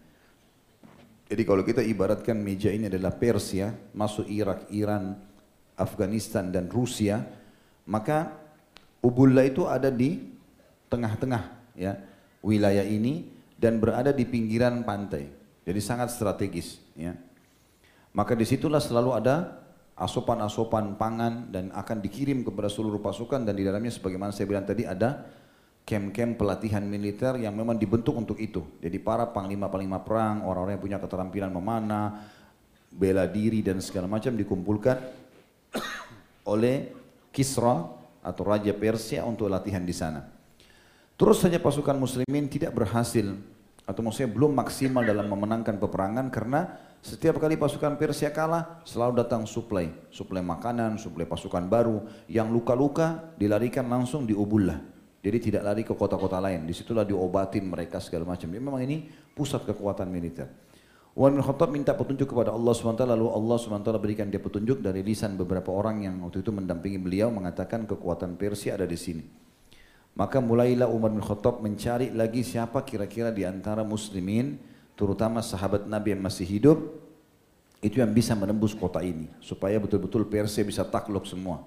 Jadi 1.26 1.42
kalau 1.42 1.62
kita 1.66 1.82
ibaratkan 1.82 2.38
meja 2.38 2.70
ini 2.70 2.86
adalah 2.86 3.14
Persia, 3.14 3.74
masuk 3.94 4.26
Irak, 4.30 4.70
Iran, 4.70 5.18
Afghanistan 5.74 6.50
dan 6.50 6.70
Rusia, 6.70 7.22
maka 7.90 8.38
Ubullah 9.02 9.46
itu 9.46 9.66
ada 9.66 9.90
di 9.90 10.20
tengah-tengah 10.90 11.74
ya 11.78 11.96
wilayah 12.42 12.84
ini 12.84 13.39
dan 13.60 13.76
berada 13.76 14.10
di 14.16 14.24
pinggiran 14.24 14.80
pantai. 14.82 15.28
Jadi 15.68 15.80
sangat 15.84 16.08
strategis. 16.08 16.80
Ya. 16.96 17.12
Maka 18.16 18.32
di 18.32 18.48
situlah 18.48 18.80
selalu 18.80 19.20
ada 19.20 19.60
asopan-asopan 20.00 20.96
pangan 20.96 21.52
dan 21.52 21.68
akan 21.76 22.00
dikirim 22.00 22.40
kepada 22.40 22.72
seluruh 22.72 23.04
pasukan 23.04 23.44
dan 23.44 23.52
di 23.52 23.68
dalamnya 23.68 23.92
sebagaimana 23.92 24.32
saya 24.32 24.48
bilang 24.48 24.64
tadi 24.64 24.88
ada 24.88 25.28
camp-camp 25.84 26.40
pelatihan 26.40 26.80
militer 26.80 27.36
yang 27.36 27.52
memang 27.52 27.76
dibentuk 27.76 28.16
untuk 28.16 28.40
itu. 28.40 28.64
Jadi 28.80 28.96
para 28.96 29.28
panglima-panglima 29.28 30.00
perang, 30.00 30.48
orang-orang 30.48 30.80
yang 30.80 30.84
punya 30.88 30.98
keterampilan 30.98 31.52
memanah, 31.52 32.24
bela 32.88 33.28
diri 33.28 33.60
dan 33.60 33.84
segala 33.84 34.08
macam 34.08 34.32
dikumpulkan 34.32 34.96
oleh 36.52 36.96
Kisra 37.30 37.86
atau 38.24 38.42
Raja 38.42 38.72
Persia 38.72 39.22
untuk 39.28 39.52
latihan 39.52 39.84
di 39.84 39.92
sana. 39.94 40.39
Terus 41.20 41.36
saja 41.44 41.60
pasukan 41.60 42.00
muslimin 42.00 42.48
tidak 42.48 42.72
berhasil 42.72 43.36
atau 43.84 44.00
maksudnya 44.00 44.32
belum 44.32 44.56
maksimal 44.56 45.04
dalam 45.04 45.28
memenangkan 45.28 45.76
peperangan 45.76 46.32
karena 46.32 46.80
setiap 47.04 47.36
kali 47.36 47.60
pasukan 47.60 48.00
Persia 48.00 48.32
kalah 48.32 48.80
selalu 48.88 49.20
datang 49.20 49.44
suplai, 49.44 49.92
suplai 50.08 50.40
makanan, 50.40 50.96
suplai 50.96 51.28
pasukan 51.28 51.68
baru 51.68 52.08
yang 52.24 52.48
luka-luka 52.48 53.36
dilarikan 53.36 53.84
langsung 53.92 54.24
di 54.24 54.32
Ubullah. 54.32 54.80
Jadi 55.20 55.52
tidak 55.52 55.68
lari 55.68 55.84
ke 55.84 55.92
kota-kota 55.92 56.40
lain. 56.40 56.64
Di 56.64 56.72
situlah 56.72 57.04
diobatin 57.04 57.68
mereka 57.68 58.00
segala 58.00 58.24
macam. 58.24 58.48
Jadi 58.48 58.56
memang 58.56 58.80
ini 58.80 59.04
pusat 59.36 59.68
kekuatan 59.68 60.08
militer. 60.08 60.48
Umar 61.12 61.36
bin 61.36 61.44
Khattab 61.44 61.68
minta 61.68 61.92
petunjuk 61.92 62.32
kepada 62.32 62.48
Allah 62.48 62.72
SWT 62.72 63.04
lalu 63.04 63.28
Allah 63.28 63.60
SWT 63.60 63.92
berikan 64.00 64.32
dia 64.32 64.40
petunjuk 64.40 64.80
dari 64.80 65.04
lisan 65.04 65.36
beberapa 65.36 65.68
orang 65.68 66.00
yang 66.00 66.16
waktu 66.24 66.40
itu 66.40 66.48
mendampingi 66.48 66.96
beliau 66.96 67.28
mengatakan 67.28 67.84
kekuatan 67.84 68.40
Persia 68.40 68.80
ada 68.80 68.88
di 68.88 68.96
sini. 68.96 69.39
Maka 70.20 70.36
mulailah 70.36 70.84
Umar 70.84 71.16
bin 71.16 71.24
Khattab 71.24 71.64
mencari 71.64 72.12
lagi 72.12 72.44
siapa 72.44 72.84
kira-kira 72.84 73.32
di 73.32 73.48
antara 73.48 73.80
muslimin, 73.80 74.60
terutama 74.92 75.40
sahabat 75.40 75.88
Nabi 75.88 76.12
yang 76.12 76.20
masih 76.20 76.44
hidup, 76.44 76.76
itu 77.80 78.04
yang 78.04 78.12
bisa 78.12 78.36
menembus 78.36 78.76
kota 78.76 79.00
ini. 79.00 79.32
Supaya 79.40 79.80
betul-betul 79.80 80.28
Persia 80.28 80.60
bisa 80.60 80.84
takluk 80.84 81.24
semua. 81.24 81.64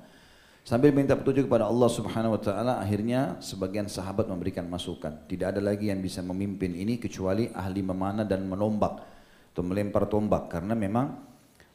Sambil 0.61 0.93
minta 0.93 1.17
petunjuk 1.17 1.49
kepada 1.49 1.65
Allah 1.65 1.89
subhanahu 1.89 2.37
wa 2.37 2.41
ta'ala, 2.45 2.73
akhirnya 2.77 3.41
sebagian 3.41 3.89
sahabat 3.89 4.29
memberikan 4.29 4.69
masukan. 4.69 5.17
Tidak 5.25 5.49
ada 5.49 5.57
lagi 5.57 5.89
yang 5.89 5.97
bisa 5.97 6.21
memimpin 6.21 6.77
ini 6.77 7.01
kecuali 7.01 7.49
ahli 7.57 7.81
memanah 7.81 8.21
dan 8.21 8.45
menombak. 8.45 9.01
Atau 9.49 9.65
melempar 9.65 10.05
tombak. 10.05 10.53
Karena 10.53 10.77
memang 10.77 11.17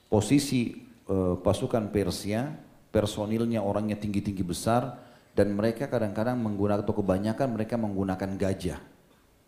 posisi 0.06 0.78
uh, 1.10 1.34
pasukan 1.42 1.90
Persia, 1.90 2.54
personilnya 2.94 3.66
orangnya 3.66 3.98
tinggi-tinggi 3.98 4.46
besar, 4.46 5.07
dan 5.38 5.54
mereka 5.54 5.86
kadang-kadang 5.86 6.34
menggunakan 6.34 6.82
atau 6.82 6.98
kebanyakan 6.98 7.54
mereka 7.54 7.78
menggunakan 7.78 8.34
gajah 8.34 8.82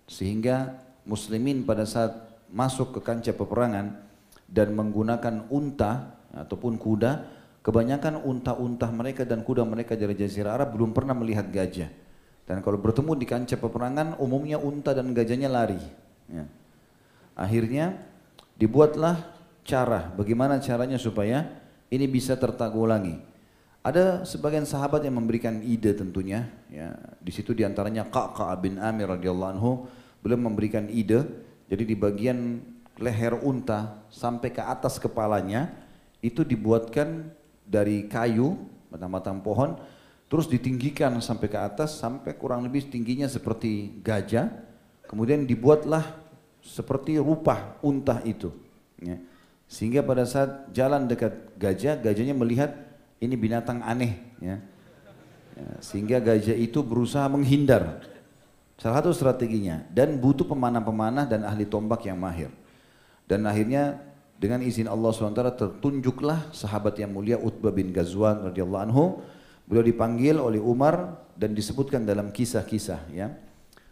sehingga 0.07 0.79
muslimin 1.03 1.67
pada 1.67 1.83
saat 1.83 2.15
masuk 2.47 2.95
ke 2.95 3.01
kancah 3.03 3.35
peperangan 3.35 3.99
dan 4.47 4.71
menggunakan 4.71 5.51
unta 5.51 6.15
ataupun 6.31 6.79
kuda 6.79 7.41
Kebanyakan 7.61 8.25
unta-unta 8.25 8.89
mereka 8.89 9.29
dan 9.29 9.45
kuda 9.45 9.69
mereka 9.69 9.93
dari 9.93 10.17
Jazirah 10.17 10.57
Arab 10.57 10.73
belum 10.73 10.97
pernah 10.97 11.13
melihat 11.13 11.45
gajah. 11.53 11.93
Dan 12.49 12.65
kalau 12.65 12.81
bertemu 12.81 13.13
di 13.21 13.29
kancah 13.29 13.61
peperangan, 13.61 14.17
umumnya 14.17 14.57
unta 14.57 14.97
dan 14.97 15.13
gajahnya 15.13 15.53
lari. 15.53 15.77
Ya. 16.33 16.49
Akhirnya 17.37 18.01
dibuatlah 18.57 19.21
cara, 19.61 20.09
bagaimana 20.17 20.57
caranya 20.65 20.97
supaya 20.97 21.53
ini 21.93 22.09
bisa 22.09 22.33
tertanggulangi. 22.33 23.21
Ada 23.81 24.29
sebagian 24.29 24.69
sahabat 24.69 25.01
yang 25.09 25.17
memberikan 25.17 25.65
ide 25.65 25.97
tentunya, 25.97 26.53
ya. 26.69 26.93
Di 27.17 27.33
situ 27.33 27.57
di 27.57 27.65
antaranya 27.65 28.05
Ka'ka 28.05 28.53
bin 28.61 28.77
Amir 28.77 29.09
radhiyallahu 29.09 29.53
anhu, 29.57 29.89
beliau 30.21 30.37
memberikan 30.37 30.85
ide. 30.93 31.25
Jadi 31.73 31.89
di 31.89 31.97
bagian 31.97 32.61
leher 33.01 33.41
unta 33.41 34.05
sampai 34.13 34.53
ke 34.53 34.61
atas 34.61 35.01
kepalanya 35.01 35.73
itu 36.21 36.45
dibuatkan 36.45 37.33
dari 37.65 38.05
kayu, 38.05 38.61
batang-batang 38.93 39.41
pohon, 39.41 39.81
terus 40.29 40.45
ditinggikan 40.45 41.17
sampai 41.25 41.49
ke 41.49 41.57
atas 41.57 41.97
sampai 41.97 42.37
kurang 42.37 42.61
lebih 42.69 42.85
tingginya 42.93 43.33
seperti 43.33 43.97
gajah. 44.05 44.53
Kemudian 45.09 45.49
dibuatlah 45.49 46.05
seperti 46.61 47.17
rupa 47.17 47.81
unta 47.81 48.21
itu. 48.29 48.53
Ya. 49.01 49.17
Sehingga 49.71 50.05
pada 50.05 50.29
saat 50.29 50.69
jalan 50.77 51.09
dekat 51.09 51.33
gajah, 51.57 51.97
gajahnya 51.97 52.37
melihat 52.37 52.90
ini 53.21 53.35
binatang 53.37 53.85
aneh. 53.85 54.19
Ya. 54.41 54.59
Ya, 55.55 55.71
sehingga 55.85 56.17
gajah 56.19 56.57
itu 56.57 56.81
berusaha 56.81 57.29
menghindar. 57.29 58.01
Salah 58.81 59.05
satu 59.05 59.13
strateginya. 59.13 59.85
Dan 59.93 60.17
butuh 60.17 60.49
pemanah-pemanah 60.49 61.29
dan 61.29 61.45
ahli 61.45 61.69
tombak 61.69 62.09
yang 62.09 62.17
mahir. 62.17 62.49
Dan 63.29 63.45
akhirnya 63.45 64.01
dengan 64.41 64.65
izin 64.65 64.89
Allah 64.89 65.13
SWT 65.13 65.45
tertunjuklah 65.61 66.51
sahabat 66.57 66.97
yang 66.97 67.13
mulia 67.13 67.37
Utbah 67.37 67.71
bin 67.71 67.93
Ghazwan 67.93 68.51
radhiyallahu 68.51 68.83
anhu. 68.89 69.05
Beliau 69.69 69.85
dipanggil 69.85 70.41
oleh 70.41 70.59
Umar 70.59 71.21
dan 71.37 71.53
disebutkan 71.53 72.03
dalam 72.09 72.33
kisah-kisah 72.33 73.07
ya. 73.13 73.31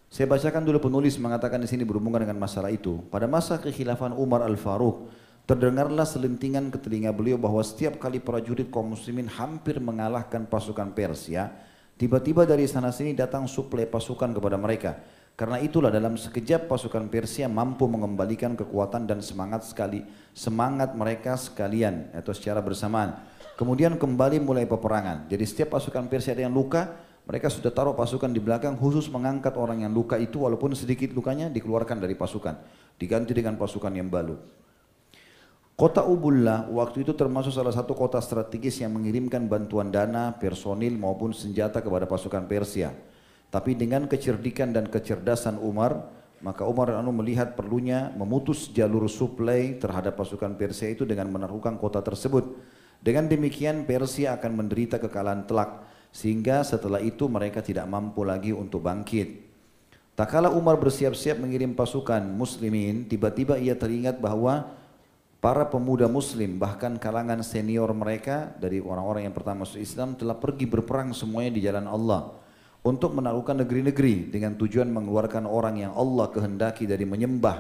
Saya 0.08 0.24
bacakan 0.24 0.64
dulu 0.64 0.88
penulis 0.88 1.20
mengatakan 1.20 1.60
di 1.60 1.68
sini 1.68 1.84
berhubungan 1.84 2.24
dengan 2.24 2.40
masalah 2.40 2.72
itu. 2.72 3.04
Pada 3.12 3.28
masa 3.28 3.60
kekhilafan 3.60 4.16
Umar 4.16 4.40
Al-Faruq, 4.40 5.12
terdengarlah 5.48 6.04
selentingan 6.04 6.68
ke 6.68 6.76
telinga 6.76 7.08
beliau 7.08 7.40
bahwa 7.40 7.64
setiap 7.64 7.96
kali 7.96 8.20
prajurit 8.20 8.68
kaum 8.68 8.92
muslimin 8.92 9.32
hampir 9.32 9.80
mengalahkan 9.80 10.44
pasukan 10.44 10.92
Persia, 10.92 11.48
tiba-tiba 11.96 12.44
dari 12.44 12.68
sana 12.68 12.92
sini 12.92 13.16
datang 13.16 13.48
suplai 13.48 13.88
pasukan 13.88 14.36
kepada 14.36 14.60
mereka. 14.60 15.00
Karena 15.38 15.56
itulah 15.56 15.88
dalam 15.88 16.20
sekejap 16.20 16.68
pasukan 16.68 17.08
Persia 17.08 17.48
mampu 17.48 17.88
mengembalikan 17.88 18.60
kekuatan 18.60 19.08
dan 19.08 19.24
semangat 19.24 19.64
sekali 19.64 20.04
semangat 20.36 20.92
mereka 20.92 21.40
sekalian 21.40 22.12
atau 22.12 22.36
secara 22.36 22.60
bersamaan. 22.60 23.16
Kemudian 23.56 23.96
kembali 23.96 24.44
mulai 24.44 24.68
peperangan. 24.68 25.32
Jadi 25.32 25.44
setiap 25.48 25.80
pasukan 25.80 26.12
Persia 26.12 26.36
ada 26.36 26.44
yang 26.44 26.52
luka, 26.52 26.92
mereka 27.24 27.48
sudah 27.48 27.72
taruh 27.72 27.96
pasukan 27.96 28.28
di 28.28 28.42
belakang 28.42 28.76
khusus 28.76 29.08
mengangkat 29.08 29.56
orang 29.56 29.80
yang 29.86 29.96
luka 29.96 30.20
itu 30.20 30.44
walaupun 30.44 30.76
sedikit 30.76 31.08
lukanya 31.16 31.48
dikeluarkan 31.48 32.04
dari 32.04 32.12
pasukan, 32.18 32.58
diganti 33.00 33.32
dengan 33.32 33.56
pasukan 33.56 33.94
yang 33.96 34.12
baru. 34.12 34.58
Kota 35.78 36.02
Ubullah 36.02 36.66
waktu 36.74 37.06
itu 37.06 37.14
termasuk 37.14 37.54
salah 37.54 37.70
satu 37.70 37.94
kota 37.94 38.18
strategis 38.18 38.82
yang 38.82 38.98
mengirimkan 38.98 39.46
bantuan 39.46 39.94
dana, 39.94 40.34
personil 40.34 40.98
maupun 40.98 41.30
senjata 41.30 41.78
kepada 41.78 42.02
pasukan 42.02 42.50
Persia. 42.50 42.90
Tapi 43.46 43.78
dengan 43.78 44.10
kecerdikan 44.10 44.74
dan 44.74 44.90
kecerdasan 44.90 45.54
Umar, 45.62 46.10
maka 46.42 46.66
Umar 46.66 46.98
anu 46.98 47.14
melihat 47.14 47.54
perlunya 47.54 48.10
memutus 48.18 48.74
jalur 48.74 49.06
suplai 49.06 49.78
terhadap 49.78 50.18
pasukan 50.18 50.58
Persia 50.58 50.90
itu 50.90 51.06
dengan 51.06 51.30
menaruhkan 51.30 51.78
kota 51.78 52.02
tersebut. 52.02 52.58
Dengan 52.98 53.30
demikian 53.30 53.86
Persia 53.86 54.34
akan 54.34 54.58
menderita 54.58 54.98
kekalahan 54.98 55.46
telak 55.46 55.86
sehingga 56.10 56.66
setelah 56.66 56.98
itu 56.98 57.30
mereka 57.30 57.62
tidak 57.62 57.86
mampu 57.86 58.26
lagi 58.26 58.50
untuk 58.50 58.82
bangkit. 58.82 59.46
Tak 60.18 60.26
kala 60.26 60.50
Umar 60.50 60.74
bersiap-siap 60.82 61.38
mengirim 61.38 61.78
pasukan 61.78 62.26
muslimin, 62.26 63.06
tiba-tiba 63.06 63.62
ia 63.62 63.78
teringat 63.78 64.18
bahwa 64.18 64.74
para 65.38 65.70
pemuda 65.70 66.10
muslim 66.10 66.58
bahkan 66.58 66.98
kalangan 66.98 67.42
senior 67.46 67.90
mereka 67.94 68.50
dari 68.58 68.82
orang-orang 68.82 69.30
yang 69.30 69.34
pertama 69.34 69.62
masuk 69.62 69.78
Islam 69.78 70.18
telah 70.18 70.34
pergi 70.34 70.66
berperang 70.66 71.14
semuanya 71.14 71.54
di 71.54 71.60
jalan 71.62 71.86
Allah 71.86 72.34
untuk 72.82 73.14
menaklukkan 73.14 73.62
negeri-negeri 73.62 74.34
dengan 74.34 74.58
tujuan 74.58 74.90
mengeluarkan 74.90 75.46
orang 75.46 75.78
yang 75.78 75.92
Allah 75.94 76.26
kehendaki 76.30 76.90
dari 76.90 77.06
menyembah 77.06 77.56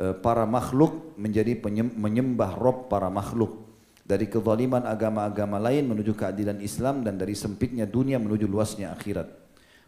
eh, 0.00 0.16
para 0.16 0.48
makhluk 0.48 1.16
menjadi 1.20 1.60
menyembah 1.92 2.56
Rob 2.56 2.88
para 2.88 3.12
makhluk 3.12 3.64
dari 4.04 4.28
kezaliman 4.28 4.84
agama-agama 4.84 5.56
lain 5.60 5.88
menuju 5.88 6.12
keadilan 6.16 6.60
Islam 6.60 7.04
dan 7.04 7.16
dari 7.16 7.32
sempitnya 7.32 7.88
dunia 7.88 8.20
menuju 8.20 8.44
luasnya 8.44 8.92
akhirat. 8.92 9.43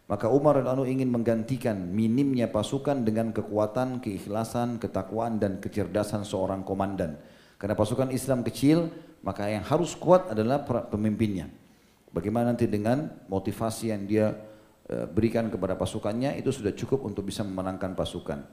Maka 0.07 0.31
Umar 0.31 0.63
radhiyallahu 0.63 0.87
ingin 0.87 1.11
menggantikan 1.11 1.75
minimnya 1.75 2.47
pasukan 2.47 3.03
dengan 3.03 3.35
kekuatan, 3.35 3.99
keikhlasan, 3.99 4.79
ketakwaan 4.79 5.35
dan 5.35 5.59
kecerdasan 5.59 6.23
seorang 6.23 6.63
komandan. 6.63 7.19
Karena 7.59 7.75
pasukan 7.75 8.07
Islam 8.15 8.39
kecil, 8.47 8.87
maka 9.19 9.51
yang 9.51 9.67
harus 9.67 9.99
kuat 9.99 10.31
adalah 10.31 10.63
pemimpinnya. 10.63 11.51
Bagaimana 12.07 12.55
nanti 12.55 12.71
dengan 12.71 13.27
motivasi 13.27 13.91
yang 13.91 14.07
dia 14.07 14.31
e, 14.87 15.03
berikan 15.11 15.51
kepada 15.51 15.75
pasukannya 15.75 16.39
itu 16.39 16.55
sudah 16.55 16.71
cukup 16.71 17.03
untuk 17.03 17.27
bisa 17.27 17.43
memenangkan 17.43 17.91
pasukan. 17.91 18.47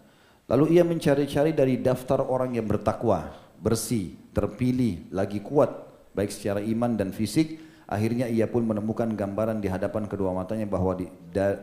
Lalu 0.51 0.75
ia 0.75 0.83
mencari-cari 0.83 1.55
dari 1.55 1.79
daftar 1.79 2.27
orang 2.27 2.59
yang 2.59 2.67
bertakwa, 2.67 3.31
bersih, 3.63 4.19
terpilih, 4.35 5.15
lagi 5.15 5.39
kuat 5.39 5.85
baik 6.15 6.31
secara 6.31 6.63
iman 6.63 6.95
dan 6.95 7.11
fisik. 7.11 7.59
Akhirnya 7.85 8.27
ia 8.31 8.49
pun 8.49 8.65
menemukan 8.65 9.13
gambaran 9.13 9.61
di 9.61 9.69
hadapan 9.69 10.09
kedua 10.09 10.33
matanya 10.33 10.65
bahwa 10.65 10.97
di, 10.97 11.07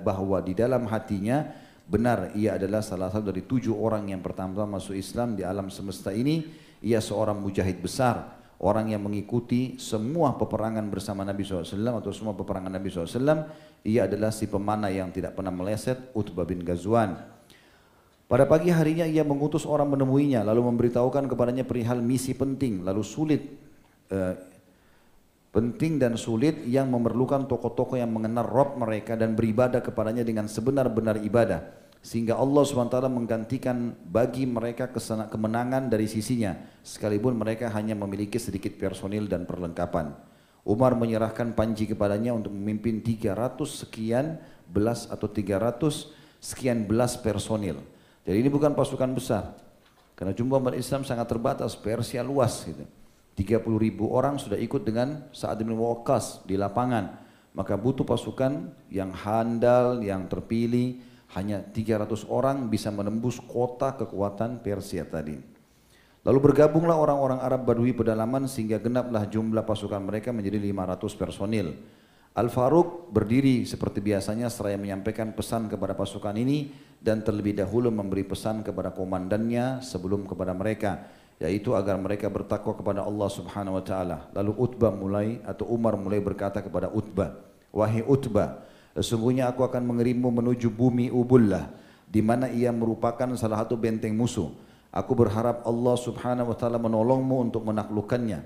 bahwa 0.06 0.38
di 0.42 0.54
dalam 0.54 0.86
hatinya 0.86 1.50
benar 1.90 2.32
ia 2.38 2.56
adalah 2.56 2.86
salah 2.86 3.10
satu 3.10 3.34
dari 3.34 3.44
tujuh 3.44 3.74
orang 3.74 4.14
yang 4.14 4.22
pertama 4.22 4.64
masuk 4.70 4.94
Islam 4.94 5.34
di 5.34 5.42
alam 5.42 5.68
semesta 5.74 6.14
ini. 6.14 6.46
Ia 6.82 6.98
seorang 6.98 7.38
mujahid 7.38 7.78
besar 7.78 8.42
orang 8.62 8.94
yang 8.94 9.02
mengikuti 9.02 9.82
semua 9.82 10.38
peperangan 10.38 10.86
bersama 10.94 11.26
Nabi 11.26 11.42
SAW 11.42 11.66
atau 11.98 12.14
semua 12.14 12.38
peperangan 12.38 12.70
Nabi 12.70 12.94
SAW, 12.94 13.50
ia 13.82 14.06
adalah 14.06 14.30
si 14.30 14.46
pemanah 14.46 14.94
yang 14.94 15.10
tidak 15.10 15.34
pernah 15.34 15.50
meleset, 15.50 16.14
Utbah 16.14 16.46
bin 16.46 16.62
Ghazwan. 16.62 17.18
Pada 18.30 18.48
pagi 18.48 18.72
harinya 18.72 19.04
ia 19.04 19.26
mengutus 19.26 19.66
orang 19.68 19.92
menemuinya, 19.92 20.46
lalu 20.46 20.64
memberitahukan 20.72 21.28
kepadanya 21.28 21.68
perihal 21.68 22.00
misi 22.00 22.32
penting, 22.38 22.86
lalu 22.86 23.04
sulit, 23.04 23.44
eh, 24.08 24.34
penting 25.52 26.00
dan 26.00 26.16
sulit 26.16 26.64
yang 26.64 26.88
memerlukan 26.88 27.44
tokoh-tokoh 27.44 28.00
yang 28.00 28.10
mengenal 28.10 28.48
Rob 28.48 28.80
mereka 28.80 29.20
dan 29.20 29.36
beribadah 29.36 29.84
kepadanya 29.84 30.24
dengan 30.24 30.48
sebenar-benar 30.48 31.20
ibadah. 31.22 31.68
Sehingga 32.02 32.34
Allah 32.34 32.66
SWT 32.66 32.98
menggantikan 33.14 33.94
bagi 34.02 34.50
mereka 34.50 34.90
ke 34.90 34.98
sana, 34.98 35.30
kemenangan 35.30 35.86
dari 35.86 36.10
sisinya. 36.10 36.58
Sekalipun 36.82 37.38
mereka 37.38 37.70
hanya 37.70 37.94
memiliki 37.94 38.42
sedikit 38.42 38.74
personil 38.74 39.30
dan 39.30 39.46
perlengkapan. 39.46 40.18
Umar 40.66 40.98
menyerahkan 40.98 41.54
panji 41.54 41.86
kepadanya 41.86 42.34
untuk 42.34 42.56
memimpin 42.56 43.06
300 43.06 43.86
sekian 43.86 44.42
belas 44.66 45.06
atau 45.14 45.30
300 45.30 46.42
sekian 46.42 46.90
belas 46.90 47.22
personil. 47.22 47.78
Jadi 48.26 48.38
ini 48.40 48.50
bukan 48.50 48.74
pasukan 48.74 49.14
besar. 49.14 49.54
Karena 50.18 50.34
jumlah 50.34 50.58
umat 50.58 50.74
Islam 50.78 51.06
sangat 51.06 51.30
terbatas 51.30 51.78
Persia 51.78 52.22
luas 52.26 52.66
gitu 52.66 52.86
30 53.42 53.66
ribu 53.82 54.14
orang 54.14 54.38
sudah 54.38 54.62
ikut 54.62 54.86
dengan 54.86 55.26
Sa'ad 55.34 55.66
bin 55.66 55.74
Waqqas 55.74 56.46
di 56.46 56.56
lapangan 56.56 57.22
maka 57.52 57.76
butuh 57.76 58.08
pasukan 58.08 58.72
yang 58.88 59.12
handal, 59.12 60.00
yang 60.00 60.28
terpilih 60.32 61.04
hanya 61.36 61.64
300 61.64 62.28
orang 62.28 62.68
bisa 62.72 62.92
menembus 62.92 63.40
kota 63.44 63.96
kekuatan 63.96 64.64
Persia 64.64 65.04
tadi. 65.08 65.40
Lalu 66.22 66.40
bergabunglah 66.52 66.96
orang-orang 66.96 67.40
Arab 67.42 67.66
Badui 67.66 67.98
pedalaman 67.98 68.46
sehingga 68.46 68.78
genaplah 68.78 69.26
jumlah 69.26 69.66
pasukan 69.66 70.00
mereka 70.06 70.30
menjadi 70.30 70.62
500 70.62 71.18
personil. 71.18 71.68
Al-Faruq 72.32 73.12
berdiri 73.12 73.68
seperti 73.68 74.00
biasanya 74.00 74.48
seraya 74.48 74.80
menyampaikan 74.80 75.36
pesan 75.36 75.68
kepada 75.68 75.98
pasukan 75.98 76.32
ini 76.40 76.72
dan 77.04 77.20
terlebih 77.26 77.60
dahulu 77.60 77.92
memberi 77.92 78.24
pesan 78.24 78.64
kepada 78.64 78.96
komandannya 78.96 79.84
sebelum 79.84 80.24
kepada 80.24 80.56
mereka 80.56 81.12
yaitu 81.42 81.74
agar 81.74 81.98
mereka 81.98 82.30
bertakwa 82.30 82.78
kepada 82.78 83.02
Allah 83.02 83.30
Subhanahu 83.34 83.82
wa 83.82 83.84
taala. 83.84 84.30
Lalu 84.38 84.54
Utbah 84.62 84.94
mulai 84.94 85.42
atau 85.42 85.66
Umar 85.74 85.98
mulai 85.98 86.22
berkata 86.22 86.62
kepada 86.62 86.94
Utbah, 86.94 87.34
"Wahai 87.74 88.06
Utbah, 88.06 88.62
Sesungguhnya 88.92 89.48
aku 89.48 89.64
akan 89.64 89.88
mengirimmu 89.88 90.28
menuju 90.28 90.68
bumi 90.68 91.08
Ubullah 91.08 91.72
di 92.12 92.20
mana 92.20 92.52
ia 92.52 92.76
merupakan 92.76 93.32
salah 93.40 93.64
satu 93.64 93.80
benteng 93.80 94.12
musuh. 94.12 94.52
Aku 94.92 95.16
berharap 95.16 95.64
Allah 95.64 95.96
Subhanahu 95.96 96.52
wa 96.52 96.58
taala 96.60 96.76
menolongmu 96.76 97.48
untuk 97.48 97.64
menaklukkannya. 97.64 98.44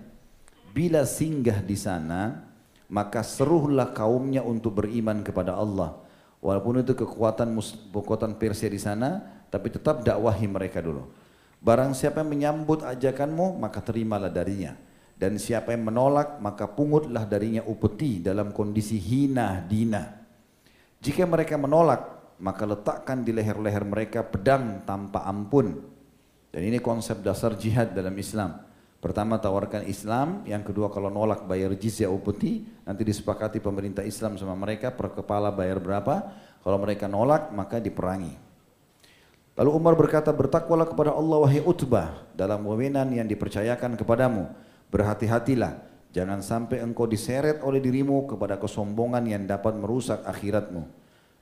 Bila 0.70 1.02
singgah 1.02 1.66
di 1.66 1.74
sana, 1.74 2.46
maka 2.86 3.26
seruhlah 3.26 3.90
kaumnya 3.90 4.46
untuk 4.46 4.78
beriman 4.78 5.26
kepada 5.26 5.58
Allah. 5.58 5.98
Walaupun 6.46 6.86
itu 6.86 6.94
kekuatan 6.94 7.58
kekuatan 7.90 8.38
Persia 8.38 8.70
di 8.70 8.78
sana, 8.78 9.18
tapi 9.50 9.74
tetap 9.74 10.06
dakwahi 10.06 10.46
mereka 10.46 10.78
dulu. 10.86 11.10
Barang 11.66 11.98
siapa 11.98 12.22
yang 12.22 12.30
menyambut 12.30 12.86
ajakanmu, 12.86 13.58
maka 13.58 13.82
terimalah 13.82 14.30
darinya. 14.30 14.78
Dan 15.18 15.42
siapa 15.42 15.74
yang 15.74 15.90
menolak 15.90 16.38
maka 16.38 16.70
pungutlah 16.70 17.26
darinya 17.26 17.66
upeti 17.66 18.22
dalam 18.22 18.54
kondisi 18.54 19.02
hina 19.02 19.66
dina. 19.66 20.22
Jika 21.02 21.26
mereka 21.26 21.58
menolak 21.58 22.16
maka 22.38 22.68
letakkan 22.70 23.26
di 23.26 23.32
leher-leher 23.34 23.82
mereka 23.82 24.22
pedang 24.22 24.86
tanpa 24.86 25.26
ampun. 25.26 25.82
Dan 26.54 26.70
ini 26.70 26.78
konsep 26.78 27.26
dasar 27.26 27.58
jihad 27.58 27.98
dalam 27.98 28.14
Islam. 28.14 28.62
Pertama 29.02 29.42
tawarkan 29.42 29.90
Islam, 29.90 30.46
yang 30.46 30.62
kedua 30.62 30.94
kalau 30.94 31.10
nolak 31.10 31.50
bayar 31.50 31.74
jizya 31.74 32.10
upeti, 32.14 32.66
nanti 32.86 33.02
disepakati 33.02 33.58
pemerintah 33.58 34.06
Islam 34.06 34.38
sama 34.38 34.54
mereka 34.54 34.94
per 34.94 35.18
kepala 35.18 35.50
bayar 35.50 35.82
berapa, 35.82 36.30
kalau 36.62 36.78
mereka 36.78 37.10
nolak 37.10 37.50
maka 37.54 37.82
diperangi. 37.82 38.45
Lalu 39.56 39.72
Umar 39.72 39.96
berkata, 39.96 40.36
bertakwalah 40.36 40.84
kepada 40.84 41.16
Allah 41.16 41.40
wahai 41.40 41.64
Utbah 41.64 42.28
dalam 42.36 42.60
wewenang 42.68 43.16
yang 43.16 43.24
dipercayakan 43.24 43.96
kepadamu. 43.96 44.52
Berhati-hatilah, 44.92 45.80
jangan 46.12 46.44
sampai 46.44 46.84
engkau 46.84 47.08
diseret 47.08 47.64
oleh 47.64 47.80
dirimu 47.80 48.28
kepada 48.28 48.60
kesombongan 48.60 49.24
yang 49.24 49.48
dapat 49.48 49.80
merusak 49.80 50.28
akhiratmu. 50.28 50.84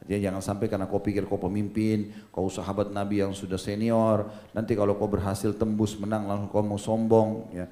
Artinya 0.03 0.29
jangan 0.29 0.41
sampai 0.45 0.67
karena 0.69 0.85
kau 0.85 1.01
pikir 1.01 1.25
kau 1.25 1.41
pemimpin, 1.41 2.13
kau 2.29 2.51
sahabat 2.53 2.93
Nabi 2.93 3.25
yang 3.25 3.33
sudah 3.33 3.57
senior, 3.57 4.29
nanti 4.53 4.77
kalau 4.77 4.93
kau 4.93 5.09
berhasil 5.09 5.49
tembus 5.57 5.97
menang 5.97 6.29
langsung 6.29 6.53
kau 6.53 6.61
mau 6.61 6.77
sombong. 6.77 7.49
Ya. 7.49 7.65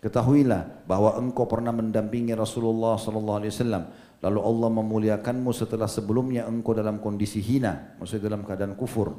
Ketahuilah 0.00 0.88
bahwa 0.88 1.20
engkau 1.20 1.44
pernah 1.44 1.74
mendampingi 1.74 2.32
Rasulullah 2.32 2.96
sallallahu 2.96 3.38
alaihi 3.44 3.52
wasallam. 3.52 3.92
Lalu 4.22 4.40
Allah 4.40 4.68
memuliakanmu 4.72 5.50
setelah 5.52 5.90
sebelumnya 5.90 6.48
engkau 6.48 6.72
dalam 6.72 6.96
kondisi 7.02 7.42
hina, 7.44 7.98
maksudnya 8.00 8.30
dalam 8.32 8.46
keadaan 8.46 8.72
kufur. 8.78 9.18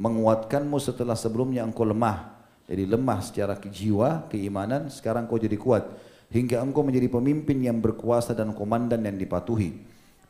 Menguatkanmu 0.00 0.80
setelah 0.80 1.12
sebelumnya 1.12 1.60
engkau 1.60 1.84
lemah. 1.84 2.40
Jadi 2.64 2.88
lemah 2.88 3.20
secara 3.20 3.52
jiwa, 3.60 4.24
keimanan, 4.32 4.88
sekarang 4.88 5.28
kau 5.28 5.36
jadi 5.36 5.60
kuat. 5.60 5.84
Hingga 6.32 6.64
engkau 6.64 6.80
menjadi 6.80 7.12
pemimpin 7.12 7.60
yang 7.60 7.84
berkuasa 7.84 8.32
dan 8.32 8.56
komandan 8.56 9.04
yang 9.04 9.20
dipatuhi. 9.20 9.76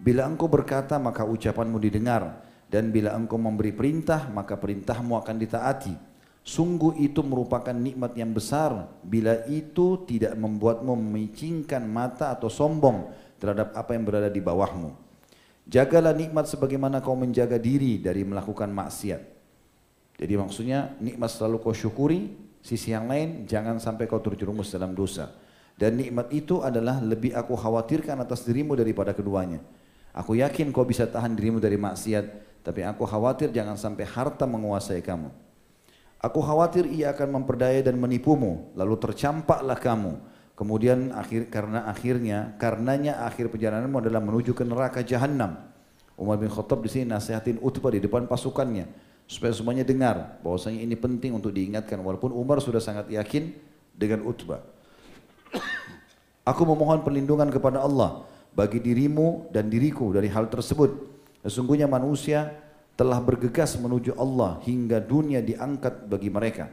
Bila 0.01 0.27
engkau 0.27 0.51
berkata 0.51 0.99
maka 0.99 1.23
ucapanmu 1.23 1.79
didengar 1.79 2.43
dan 2.67 2.91
bila 2.91 3.15
engkau 3.15 3.39
memberi 3.39 3.71
perintah 3.71 4.27
maka 4.33 4.59
perintahmu 4.59 5.15
akan 5.23 5.37
ditaati. 5.39 5.95
Sungguh 6.41 6.99
itu 7.05 7.21
merupakan 7.21 7.77
nikmat 7.77 8.17
yang 8.17 8.33
besar 8.33 8.91
bila 9.05 9.45
itu 9.47 10.03
tidak 10.09 10.35
membuatmu 10.35 10.99
memicingkan 10.99 11.85
mata 11.85 12.33
atau 12.33 12.51
sombong 12.51 13.13
terhadap 13.37 13.77
apa 13.77 13.93
yang 13.93 14.09
berada 14.09 14.33
di 14.33 14.41
bawahmu. 14.41 14.91
Jagalah 15.69 16.17
nikmat 16.17 16.49
sebagaimana 16.49 16.99
kau 17.05 17.15
menjaga 17.15 17.61
diri 17.61 18.01
dari 18.01 18.25
melakukan 18.25 18.73
maksiat. 18.73 19.40
Jadi 20.21 20.37
maksudnya 20.37 20.93
nikmat 21.01 21.33
selalu 21.33 21.65
kau 21.65 21.73
syukuri, 21.73 22.29
sisi 22.61 22.93
yang 22.93 23.09
lain 23.09 23.49
jangan 23.49 23.81
sampai 23.81 24.05
kau 24.05 24.21
terjerumus 24.21 24.69
dalam 24.69 24.93
dosa. 24.93 25.33
Dan 25.81 25.97
nikmat 25.97 26.29
itu 26.29 26.61
adalah 26.61 27.01
lebih 27.01 27.33
aku 27.33 27.57
khawatirkan 27.57 28.21
atas 28.21 28.45
dirimu 28.45 28.77
daripada 28.77 29.17
keduanya. 29.17 29.65
Aku 30.13 30.37
yakin 30.37 30.77
kau 30.77 30.85
bisa 30.85 31.09
tahan 31.09 31.33
dirimu 31.33 31.57
dari 31.57 31.81
maksiat, 31.81 32.61
tapi 32.61 32.85
aku 32.85 33.09
khawatir 33.09 33.49
jangan 33.49 33.81
sampai 33.81 34.05
harta 34.05 34.45
menguasai 34.45 35.01
kamu. 35.01 35.33
Aku 36.21 36.45
khawatir 36.45 36.85
ia 36.85 37.17
akan 37.17 37.41
memperdaya 37.41 37.81
dan 37.81 37.97
menipumu, 37.97 38.77
lalu 38.77 39.01
tercampaklah 39.01 39.81
kamu. 39.81 40.21
Kemudian 40.53 41.17
akhir 41.17 41.49
karena 41.49 41.89
akhirnya 41.89 42.61
karenanya 42.61 43.25
akhir 43.25 43.49
perjalananmu 43.49 44.05
adalah 44.05 44.21
menuju 44.21 44.53
ke 44.53 44.69
neraka 44.69 45.01
jahanam. 45.01 45.65
Umar 46.21 46.37
bin 46.37 46.53
Khattab 46.53 46.85
di 46.85 46.93
sini 46.93 47.09
nasihatin 47.09 47.57
Utbah 47.65 47.89
di 47.89 48.05
depan 48.05 48.29
pasukannya 48.29 49.09
supaya 49.31 49.55
semuanya 49.55 49.87
dengar 49.87 50.43
bahwasanya 50.43 50.83
ini 50.83 50.99
penting 50.99 51.31
untuk 51.39 51.55
diingatkan 51.55 52.03
walaupun 52.03 52.35
Umar 52.35 52.59
sudah 52.59 52.83
sangat 52.83 53.07
yakin 53.15 53.55
dengan 53.95 54.27
Utbah. 54.27 54.59
Aku 56.43 56.67
memohon 56.67 57.07
perlindungan 57.07 57.47
kepada 57.47 57.79
Allah 57.79 58.27
bagi 58.51 58.83
dirimu 58.83 59.55
dan 59.55 59.71
diriku 59.71 60.11
dari 60.11 60.27
hal 60.27 60.51
tersebut. 60.51 61.07
Sesungguhnya 61.47 61.87
manusia 61.87 62.59
telah 62.99 63.23
bergegas 63.23 63.79
menuju 63.79 64.19
Allah 64.19 64.59
hingga 64.67 64.99
dunia 64.99 65.39
diangkat 65.39 66.11
bagi 66.11 66.27
mereka. 66.27 66.67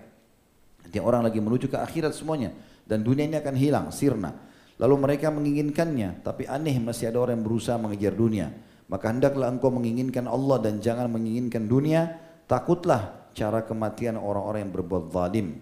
Jadi 0.89 0.97
orang 0.97 1.29
lagi 1.29 1.37
menuju 1.37 1.69
ke 1.69 1.77
akhirat 1.77 2.17
semuanya 2.17 2.57
dan 2.89 3.05
dunia 3.05 3.29
ini 3.29 3.37
akan 3.37 3.53
hilang, 3.53 3.85
sirna. 3.93 4.33
Lalu 4.81 4.95
mereka 4.97 5.29
menginginkannya, 5.29 6.25
tapi 6.25 6.49
aneh 6.49 6.81
masih 6.81 7.13
ada 7.13 7.21
orang 7.21 7.37
yang 7.37 7.45
berusaha 7.45 7.77
mengejar 7.77 8.17
dunia. 8.17 8.49
Maka 8.87 9.13
hendaklah 9.13 9.51
engkau 9.51 9.69
menginginkan 9.69 10.25
Allah 10.25 10.57
dan 10.63 10.81
jangan 10.81 11.05
menginginkan 11.11 11.69
dunia. 11.69 12.26
Takutlah 12.47 13.27
cara 13.35 13.61
kematian 13.61 14.15
orang-orang 14.15 14.65
yang 14.65 14.73
berbuat 14.73 15.11
zalim. 15.11 15.59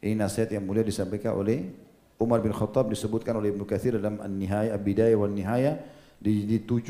Ini 0.00 0.16
nasihat 0.16 0.48
yang 0.56 0.64
mulia 0.64 0.80
disampaikan 0.80 1.36
oleh 1.36 1.68
Umar 2.18 2.42
bin 2.42 2.50
Khattab 2.50 2.90
disebutkan 2.90 3.36
oleh 3.38 3.54
Ibnu 3.54 3.62
Katsir 3.68 3.94
dalam 3.94 4.18
An-Nihaya 4.18 4.74
Abidaya 4.74 5.14
wa 5.14 5.28
Nihaya 5.30 5.78
di, 6.18 6.48
di 6.48 6.58
7 6.58 6.82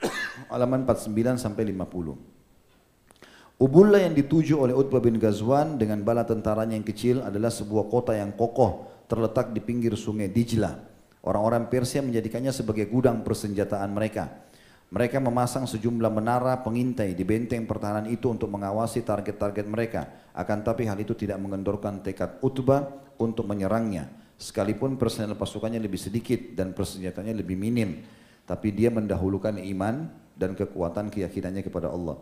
halaman 0.54 0.88
49 0.88 1.36
sampai 1.36 1.68
50. 1.68 3.60
Ubullah 3.60 4.00
yang 4.00 4.16
dituju 4.16 4.56
oleh 4.56 4.72
Utbah 4.72 5.04
bin 5.04 5.20
Ghazwan 5.20 5.76
dengan 5.76 6.00
bala 6.00 6.24
tentaranya 6.24 6.72
yang 6.72 6.86
kecil 6.86 7.20
adalah 7.20 7.52
sebuah 7.52 7.92
kota 7.92 8.16
yang 8.16 8.32
kokoh 8.32 8.88
terletak 9.04 9.52
di 9.52 9.60
pinggir 9.60 9.92
sungai 10.00 10.32
Dijlah. 10.32 10.80
Orang-orang 11.20 11.68
Persia 11.68 12.00
menjadikannya 12.00 12.56
sebagai 12.56 12.88
gudang 12.88 13.20
persenjataan 13.20 13.92
mereka. 13.92 14.48
Mereka 14.90 15.22
memasang 15.22 15.70
sejumlah 15.70 16.10
menara 16.10 16.58
pengintai 16.66 17.14
di 17.14 17.22
benteng 17.22 17.62
pertahanan 17.62 18.10
itu 18.10 18.26
untuk 18.26 18.50
mengawasi 18.50 19.06
target-target 19.06 19.66
mereka. 19.70 20.10
Akan 20.34 20.66
tapi 20.66 20.82
hal 20.82 20.98
itu 20.98 21.14
tidak 21.14 21.38
mengendorkan 21.38 22.02
tekad 22.02 22.42
Utbah 22.42 22.90
untuk 23.14 23.46
menyerangnya. 23.46 24.10
Sekalipun 24.34 24.98
personel 24.98 25.38
pasukannya 25.38 25.78
lebih 25.78 26.00
sedikit 26.00 26.42
dan 26.58 26.74
persenjataannya 26.74 27.38
lebih 27.38 27.54
minim. 27.54 28.02
Tapi 28.42 28.74
dia 28.74 28.90
mendahulukan 28.90 29.62
iman 29.62 30.10
dan 30.34 30.58
kekuatan 30.58 31.06
keyakinannya 31.06 31.62
kepada 31.62 31.86
Allah. 31.86 32.18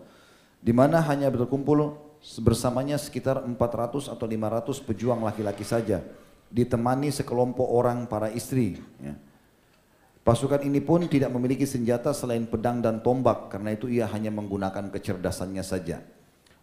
Di 0.61 0.77
mana 0.77 1.01
hanya 1.09 1.33
berkumpul 1.33 1.97
bersamanya 2.45 3.01
sekitar 3.01 3.49
400 3.49 4.13
atau 4.13 4.27
500 4.29 4.85
pejuang 4.85 5.25
laki-laki 5.25 5.65
saja. 5.65 6.05
Ditemani 6.53 7.09
sekelompok 7.15 7.65
orang 7.65 8.05
para 8.05 8.29
istri. 8.29 8.77
Ya. 9.01 9.17
Pasukan 10.29 10.61
ini 10.61 10.85
pun 10.85 11.09
tidak 11.09 11.33
memiliki 11.33 11.65
senjata 11.65 12.13
selain 12.13 12.45
pedang 12.45 12.85
dan 12.85 13.01
tombak 13.01 13.49
karena 13.49 13.73
itu 13.73 13.89
ia 13.89 14.05
hanya 14.13 14.29
menggunakan 14.29 14.93
kecerdasannya 14.93 15.65
saja. 15.65 16.05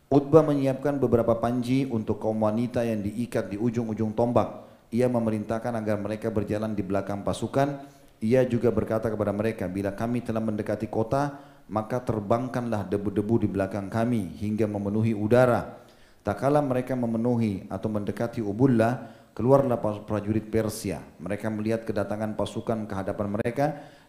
Utbah 0.05 0.45
menyiapkan 0.45 1.01
beberapa 1.01 1.33
panji 1.41 1.89
untuk 1.89 2.21
kaum 2.21 2.45
wanita 2.45 2.85
yang 2.85 3.01
diikat 3.01 3.49
di 3.49 3.57
ujung-ujung 3.57 4.13
tombak. 4.13 4.69
Ia 4.93 5.09
memerintahkan 5.09 5.81
agar 5.81 5.97
mereka 5.97 6.29
berjalan 6.29 6.77
di 6.77 6.85
belakang 6.85 7.25
pasukan. 7.25 7.81
Ia 8.21 8.45
juga 8.45 8.69
berkata 8.69 9.09
kepada 9.09 9.33
mereka, 9.33 9.65
bila 9.65 9.97
kami 9.97 10.21
telah 10.21 10.45
mendekati 10.45 10.85
kota, 10.85 11.33
maka 11.65 11.97
terbangkanlah 12.05 12.85
debu-debu 12.85 13.35
di 13.41 13.47
belakang 13.49 13.89
kami 13.89 14.29
hingga 14.45 14.69
memenuhi 14.69 15.17
udara. 15.17 15.81
Tak 16.21 16.37
kala 16.37 16.61
mereka 16.61 16.93
memenuhi 16.93 17.65
atau 17.73 17.89
mendekati 17.89 18.45
Ubullah, 18.45 19.09
keluarlah 19.35 19.77
prajurit 19.77 20.47
Persia. 20.47 21.03
Mereka 21.19 21.51
melihat 21.51 21.83
kedatangan 21.83 22.39
pasukan 22.39 22.87
ke 22.87 22.93
hadapan 22.95 23.27
mereka 23.35 23.65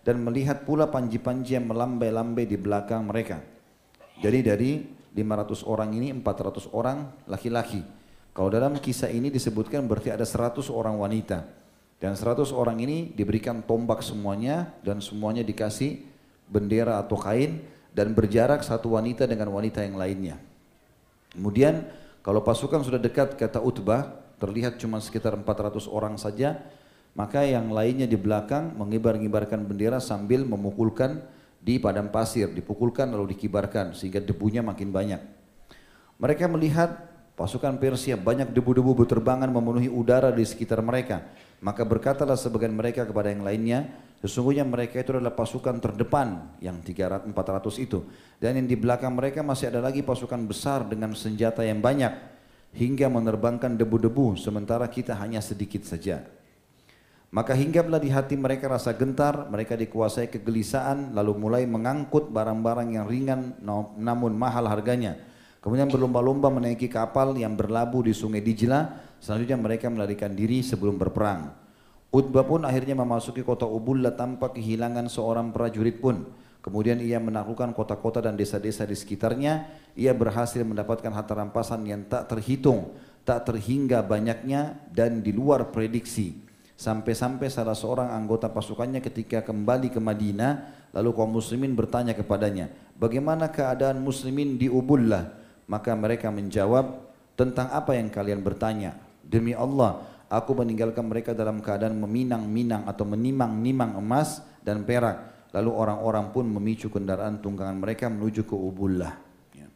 dan 0.07 0.23
melihat 0.23 0.62
pula 0.62 0.87
panji-panji 0.87 1.59
yang 1.59 1.67
melambai-lambai 1.67 2.47
di 2.47 2.55
belakang 2.55 3.03
mereka. 3.11 3.43
Jadi 4.23 4.39
dari 4.41 4.71
500 5.12 5.67
orang 5.67 5.91
ini 5.99 6.15
400 6.15 6.71
orang 6.71 7.11
laki-laki. 7.27 7.83
Kalau 8.31 8.49
dalam 8.49 8.79
kisah 8.79 9.11
ini 9.11 9.29
disebutkan 9.29 9.85
berarti 9.91 10.15
ada 10.15 10.23
100 10.23 10.71
orang 10.71 10.95
wanita. 10.95 11.43
Dan 11.99 12.15
100 12.15 12.53
orang 12.53 12.79
ini 12.79 13.11
diberikan 13.11 13.65
tombak 13.65 14.05
semuanya 14.05 14.71
dan 14.85 15.03
semuanya 15.03 15.43
dikasih 15.43 16.05
bendera 16.47 17.03
atau 17.03 17.17
kain 17.19 17.65
dan 17.97 18.12
berjarak 18.12 18.61
satu 18.61 18.95
wanita 18.95 19.25
dengan 19.25 19.49
wanita 19.49 19.81
yang 19.81 19.97
lainnya. 19.97 20.37
Kemudian 21.33 21.89
kalau 22.21 22.45
pasukan 22.45 22.85
sudah 22.85 23.01
dekat 23.01 23.41
kata 23.41 23.65
Utbah, 23.65 24.26
terlihat 24.37 24.77
cuma 24.77 25.01
sekitar 25.01 25.37
400 25.37 25.88
orang 25.88 26.20
saja, 26.20 26.61
maka 27.16 27.49
yang 27.49 27.72
lainnya 27.72 28.05
di 28.05 28.20
belakang 28.20 28.77
mengibar-ngibarkan 28.77 29.64
bendera 29.64 29.96
sambil 30.05 30.44
memukulkan 30.44 31.25
di 31.64 31.81
padang 31.81 32.12
pasir, 32.12 32.53
dipukulkan 32.53 33.09
lalu 33.09 33.33
dikibarkan 33.33 33.96
sehingga 33.96 34.20
debunya 34.20 34.61
makin 34.61 34.92
banyak. 34.92 35.18
Mereka 36.20 36.44
melihat 36.53 37.09
pasukan 37.35 37.81
Persia 37.81 38.20
banyak 38.20 38.53
debu-debu 38.53 38.92
berterbangan 38.92 39.49
memenuhi 39.49 39.88
udara 39.88 40.29
di 40.31 40.44
sekitar 40.44 40.85
mereka. 40.85 41.25
Maka 41.64 41.88
berkatalah 41.88 42.37
sebagian 42.37 42.77
mereka 42.77 43.09
kepada 43.09 43.33
yang 43.33 43.40
lainnya, 43.40 43.88
sesungguhnya 44.20 44.68
mereka 44.68 45.01
itu 45.01 45.16
adalah 45.16 45.33
pasukan 45.33 45.81
terdepan 45.81 46.61
yang 46.61 46.85
300 46.85 47.33
400 47.33 47.81
itu. 47.81 48.05
Dan 48.37 48.61
yang 48.61 48.68
di 48.68 48.77
belakang 48.77 49.16
mereka 49.16 49.40
masih 49.40 49.72
ada 49.72 49.81
lagi 49.81 50.05
pasukan 50.05 50.44
besar 50.44 50.85
dengan 50.85 51.16
senjata 51.16 51.64
yang 51.64 51.81
banyak 51.81 52.36
hingga 52.77 53.09
menerbangkan 53.09 53.81
debu-debu 53.81 54.37
sementara 54.37 54.85
kita 54.87 55.17
hanya 55.17 55.41
sedikit 55.41 55.83
saja. 55.89 56.21
Maka 57.33 57.57
hinggaplah 57.57 57.99
di 57.99 58.12
hati 58.12 58.39
mereka 58.39 58.71
rasa 58.71 58.95
gentar, 58.95 59.49
mereka 59.51 59.75
dikuasai 59.75 60.31
kegelisahan, 60.31 61.17
lalu 61.17 61.33
mulai 61.35 61.65
mengangkut 61.65 62.31
barang-barang 62.31 62.89
yang 62.93 63.05
ringan 63.09 63.59
namun 63.99 64.37
mahal 64.37 64.69
harganya. 64.69 65.19
Kemudian 65.59 65.91
berlomba-lomba 65.91 66.47
menaiki 66.53 66.87
kapal 66.87 67.35
yang 67.35 67.59
berlabuh 67.59 68.07
di 68.07 68.15
sungai 68.15 68.39
Dijla 68.39 69.07
Selanjutnya 69.21 69.59
mereka 69.59 69.89
melarikan 69.89 70.33
diri 70.37 70.61
sebelum 70.61 71.01
berperang. 71.01 71.53
Utbah 72.12 72.47
pun 72.47 72.62
akhirnya 72.65 72.97
memasuki 72.97 73.43
kota 73.43 73.67
Ubullah 73.67 74.15
tanpa 74.15 74.53
kehilangan 74.55 75.11
seorang 75.11 75.51
prajurit 75.53 75.99
pun. 76.01 76.31
Kemudian 76.67 76.99
ia 76.99 77.23
menaklukkan 77.23 77.71
kota-kota 77.79 78.19
dan 78.19 78.35
desa-desa 78.35 78.83
di 78.83 78.99
sekitarnya. 78.99 79.71
Ia 79.95 80.11
berhasil 80.11 80.67
mendapatkan 80.67 81.15
harta 81.15 81.39
rampasan 81.39 81.87
yang 81.87 82.03
tak 82.11 82.27
terhitung, 82.27 82.91
tak 83.23 83.47
terhingga 83.47 84.03
banyaknya 84.03 84.75
dan 84.91 85.23
di 85.23 85.31
luar 85.31 85.71
prediksi. 85.71 86.43
Sampai-sampai 86.75 87.47
salah 87.55 87.79
seorang 87.79 88.11
anggota 88.11 88.51
pasukannya 88.51 88.99
ketika 88.99 89.47
kembali 89.47 89.95
ke 89.95 90.03
Madinah, 90.03 90.53
lalu 90.91 91.15
kaum 91.15 91.39
muslimin 91.39 91.79
bertanya 91.79 92.19
kepadanya, 92.19 92.67
bagaimana 92.99 93.47
keadaan 93.47 94.03
muslimin 94.03 94.59
di 94.59 94.67
Ubullah? 94.67 95.39
Maka 95.71 95.95
mereka 95.95 96.35
menjawab, 96.35 96.99
tentang 97.39 97.71
apa 97.71 97.95
yang 97.95 98.11
kalian 98.11 98.43
bertanya? 98.43 98.99
Demi 99.23 99.55
Allah, 99.55 100.03
aku 100.27 100.51
meninggalkan 100.59 101.07
mereka 101.07 101.31
dalam 101.31 101.63
keadaan 101.63 101.95
meminang-minang 101.95 102.91
atau 102.91 103.07
menimang-nimang 103.07 103.95
emas 104.03 104.43
dan 104.67 104.83
perak. 104.83 105.36
Lalu 105.57 105.71
orang-orang 105.73 106.29
pun 106.37 106.45
memicu 106.45 106.92
kendaraan 106.92 107.40
tunggangan 107.40 107.81
mereka 107.81 108.12
menuju 108.12 108.45
ke 108.45 108.53
Ubullah. 108.53 109.16
Ya. 109.57 109.73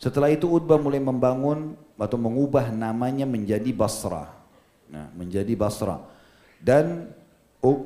Setelah 0.00 0.32
itu 0.32 0.48
Utbah 0.48 0.80
mulai 0.80 1.04
membangun 1.04 1.76
atau 2.00 2.16
mengubah 2.16 2.72
namanya 2.72 3.28
menjadi 3.28 3.68
Basra. 3.76 4.32
Nah, 4.88 5.12
menjadi 5.12 5.52
Basra. 5.52 6.00
Dan 6.64 7.12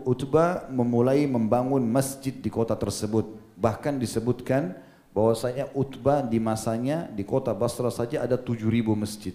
Utbah 0.07 0.71
memulai 0.71 1.27
membangun 1.27 1.83
masjid 1.83 2.31
di 2.31 2.47
kota 2.47 2.79
tersebut. 2.79 3.27
Bahkan 3.59 3.99
disebutkan 3.99 4.79
bahwasanya 5.11 5.75
Utbah 5.75 6.23
di 6.23 6.39
masanya 6.39 7.11
di 7.11 7.27
kota 7.27 7.51
Basra 7.51 7.91
saja 7.91 8.23
ada 8.23 8.39
7000 8.39 8.95
masjid. 8.95 9.35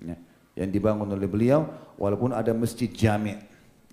Ya 0.00 0.16
yang 0.52 0.68
dibangun 0.68 1.08
oleh 1.08 1.28
beliau 1.28 1.68
walaupun 1.96 2.36
ada 2.36 2.52
masjid 2.52 2.88
jami 2.92 3.40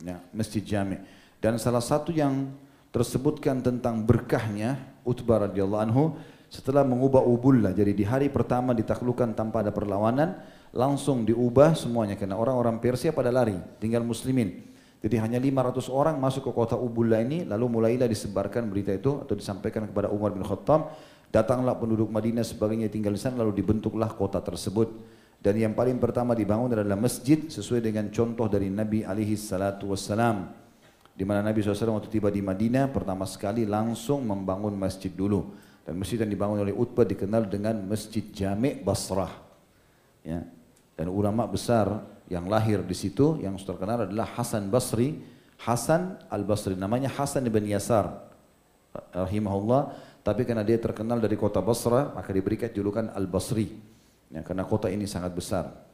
ya, 0.03 0.19
masjid 0.35 0.59
jami 0.59 0.99
dan 1.39 1.55
salah 1.55 1.83
satu 1.83 2.11
yang 2.11 2.51
tersebutkan 2.89 3.61
tentang 3.61 4.01
berkahnya 4.05 4.77
Utbah 5.05 5.49
radhiyallahu 5.49 5.83
anhu 5.83 6.03
setelah 6.49 6.81
mengubah 6.81 7.21
Ubullah. 7.21 7.71
Jadi 7.71 7.93
di 7.93 8.05
hari 8.05 8.27
pertama 8.33 8.73
ditaklukkan 8.73 9.37
tanpa 9.37 9.61
ada 9.61 9.69
perlawanan 9.69 10.41
langsung 10.73 11.25
diubah 11.25 11.77
semuanya 11.77 12.17
karena 12.17 12.37
orang-orang 12.37 12.81
Persia 12.81 13.13
pada 13.13 13.29
lari 13.29 13.57
tinggal 13.77 14.01
muslimin. 14.01 14.69
Jadi 14.99 15.15
hanya 15.15 15.39
500 15.39 15.87
orang 15.87 16.19
masuk 16.19 16.51
ke 16.51 16.51
kota 16.51 16.75
Ubullah 16.75 17.23
ini 17.23 17.47
lalu 17.47 17.79
mulailah 17.79 18.09
disebarkan 18.09 18.67
berita 18.67 18.91
itu 18.91 19.23
atau 19.23 19.31
disampaikan 19.31 19.87
kepada 19.87 20.11
Umar 20.11 20.35
bin 20.35 20.43
Khattab. 20.43 20.91
Datanglah 21.29 21.77
penduduk 21.77 22.09
Madinah 22.09 22.41
sebagainya 22.41 22.89
tinggal 22.89 23.13
di 23.13 23.21
sana 23.21 23.45
lalu 23.45 23.61
dibentuklah 23.61 24.11
kota 24.11 24.41
tersebut. 24.43 24.91
Dan 25.39 25.55
yang 25.55 25.71
paling 25.71 26.03
pertama 26.03 26.35
dibangun 26.35 26.75
adalah 26.75 26.99
masjid 26.99 27.47
sesuai 27.47 27.79
dengan 27.79 28.11
contoh 28.11 28.51
dari 28.51 28.67
Nabi 28.67 29.07
alaihi 29.07 29.39
salatu 29.39 29.95
wassalam. 29.95 30.51
Di 31.19 31.27
mana 31.27 31.43
Nabi 31.43 31.59
SAW 31.59 31.99
waktu 31.99 32.07
tiba 32.07 32.31
di 32.31 32.39
Madinah 32.39 32.87
pertama 32.95 33.27
sekali 33.27 33.67
langsung 33.67 34.23
membangun 34.23 34.71
masjid 34.71 35.11
dulu. 35.11 35.51
Dan 35.83 35.99
masjid 35.99 36.15
yang 36.15 36.31
dibangun 36.31 36.63
oleh 36.63 36.71
Utbah 36.71 37.03
dikenal 37.03 37.51
dengan 37.51 37.75
Masjid 37.83 38.23
Jami' 38.23 38.79
Basrah. 38.79 39.35
Ya. 40.23 40.47
Dan 40.95 41.11
ulama 41.11 41.43
besar 41.43 42.07
yang 42.31 42.47
lahir 42.47 42.79
di 42.87 42.95
situ 42.95 43.35
yang 43.43 43.59
terkenal 43.59 44.07
adalah 44.07 44.31
Hasan 44.31 44.71
Basri. 44.71 45.19
Hasan 45.59 46.23
Al-Basri 46.31 46.79
namanya 46.79 47.11
Hasan 47.11 47.43
ibn 47.43 47.67
Yasar 47.67 48.31
rahimahullah 49.11 49.91
tapi 50.23 50.47
karena 50.47 50.63
dia 50.63 50.79
terkenal 50.79 51.19
dari 51.19 51.35
kota 51.35 51.59
Basrah 51.59 52.15
maka 52.15 52.31
diberikan 52.31 52.71
julukan 52.71 53.11
Al-Basri. 53.11 53.67
Ya, 54.31 54.39
karena 54.39 54.63
kota 54.63 54.87
ini 54.87 55.03
sangat 55.03 55.35
besar. 55.35 55.88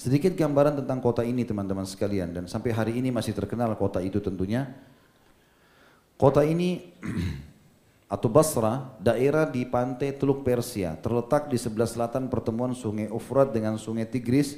Sedikit 0.00 0.32
gambaran 0.32 0.80
tentang 0.80 0.96
kota 1.04 1.20
ini 1.20 1.44
teman-teman 1.44 1.84
sekalian 1.84 2.32
dan 2.32 2.48
sampai 2.48 2.72
hari 2.72 2.96
ini 2.96 3.12
masih 3.12 3.36
terkenal 3.36 3.68
kota 3.76 4.00
itu 4.00 4.16
tentunya. 4.16 4.72
Kota 6.16 6.40
ini 6.40 6.88
atau 8.14 8.32
Basra, 8.32 8.96
daerah 8.96 9.44
di 9.44 9.68
pantai 9.68 10.16
Teluk 10.16 10.40
Persia, 10.40 10.96
terletak 10.96 11.52
di 11.52 11.60
sebelah 11.60 11.84
selatan 11.84 12.32
pertemuan 12.32 12.72
sungai 12.72 13.12
Ufrat 13.12 13.52
dengan 13.52 13.76
sungai 13.76 14.08
Tigris. 14.08 14.56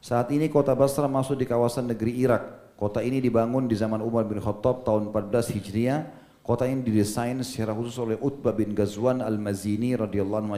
Saat 0.00 0.32
ini 0.32 0.48
kota 0.48 0.72
Basra 0.72 1.04
masuk 1.04 1.36
di 1.36 1.44
kawasan 1.44 1.92
negeri 1.92 2.24
Irak. 2.24 2.72
Kota 2.80 3.04
ini 3.04 3.20
dibangun 3.20 3.68
di 3.68 3.76
zaman 3.76 4.00
Umar 4.00 4.24
bin 4.24 4.40
Khattab 4.40 4.88
tahun 4.88 5.12
14 5.12 5.52
Hijriah. 5.52 6.00
Kota 6.40 6.64
ini 6.64 6.80
didesain 6.80 7.36
secara 7.44 7.76
khusus 7.76 8.00
oleh 8.00 8.16
Utbah 8.24 8.56
bin 8.56 8.72
Ghazwan 8.72 9.20
al-Mazini 9.20 9.92
radhiyallahu 10.00 10.48
anhu 10.48 10.56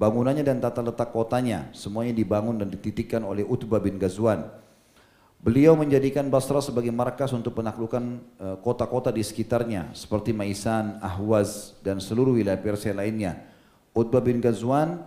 Bangunannya 0.00 0.40
dan 0.40 0.64
tata 0.64 0.80
letak 0.80 1.12
kotanya 1.12 1.68
semuanya 1.76 2.16
dibangun 2.16 2.56
dan 2.56 2.72
dititikkan 2.72 3.20
oleh 3.20 3.44
Utbah 3.44 3.84
bin 3.84 4.00
Ghazwan. 4.00 4.48
Beliau 5.44 5.76
menjadikan 5.76 6.24
Basra 6.32 6.64
sebagai 6.64 6.88
markas 6.88 7.36
untuk 7.36 7.60
penaklukan 7.60 8.16
eh, 8.40 8.56
kota-kota 8.64 9.12
di 9.12 9.20
sekitarnya 9.20 9.92
seperti 9.92 10.32
Maisan, 10.32 10.96
Ahwaz 11.04 11.76
dan 11.84 12.00
seluruh 12.00 12.40
wilayah 12.40 12.56
Persia 12.56 12.96
lainnya. 12.96 13.44
Utbah 13.92 14.24
bin 14.24 14.40
Ghazwan 14.40 15.04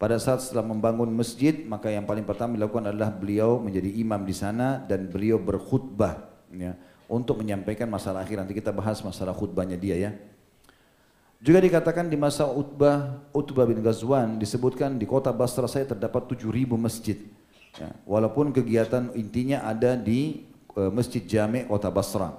pada 0.00 0.16
saat 0.16 0.40
setelah 0.40 0.64
membangun 0.64 1.12
masjid 1.12 1.52
maka 1.68 1.92
yang 1.92 2.08
paling 2.08 2.24
pertama 2.24 2.56
dilakukan 2.56 2.88
adalah 2.88 3.12
beliau 3.12 3.60
menjadi 3.60 4.00
imam 4.00 4.24
di 4.24 4.32
sana 4.32 4.80
dan 4.88 5.12
beliau 5.12 5.36
berkhutbah 5.36 6.24
ya, 6.56 6.72
untuk 7.04 7.44
menyampaikan 7.44 7.84
masalah 7.84 8.24
akhir. 8.24 8.40
Nanti 8.40 8.56
kita 8.56 8.72
bahas 8.72 9.04
masalah 9.04 9.36
khutbahnya 9.36 9.76
dia 9.76 9.96
ya. 10.00 10.31
Juga 11.42 11.58
dikatakan 11.58 12.06
di 12.06 12.14
masa 12.14 12.46
Utbah, 12.46 13.18
Utbah 13.34 13.66
bin 13.66 13.82
Ghazwan 13.82 14.38
disebutkan 14.38 14.94
di 14.94 15.10
kota 15.10 15.34
Basra 15.34 15.66
saya 15.66 15.82
terdapat 15.82 16.30
7000 16.30 16.54
masjid. 16.78 17.18
Ya, 17.74 17.90
walaupun 18.06 18.54
kegiatan 18.54 19.10
intinya 19.18 19.66
ada 19.66 19.98
di 19.98 20.46
uh, 20.78 20.86
Masjid 20.94 21.18
Jami' 21.18 21.66
kota 21.66 21.90
Basra. 21.90 22.30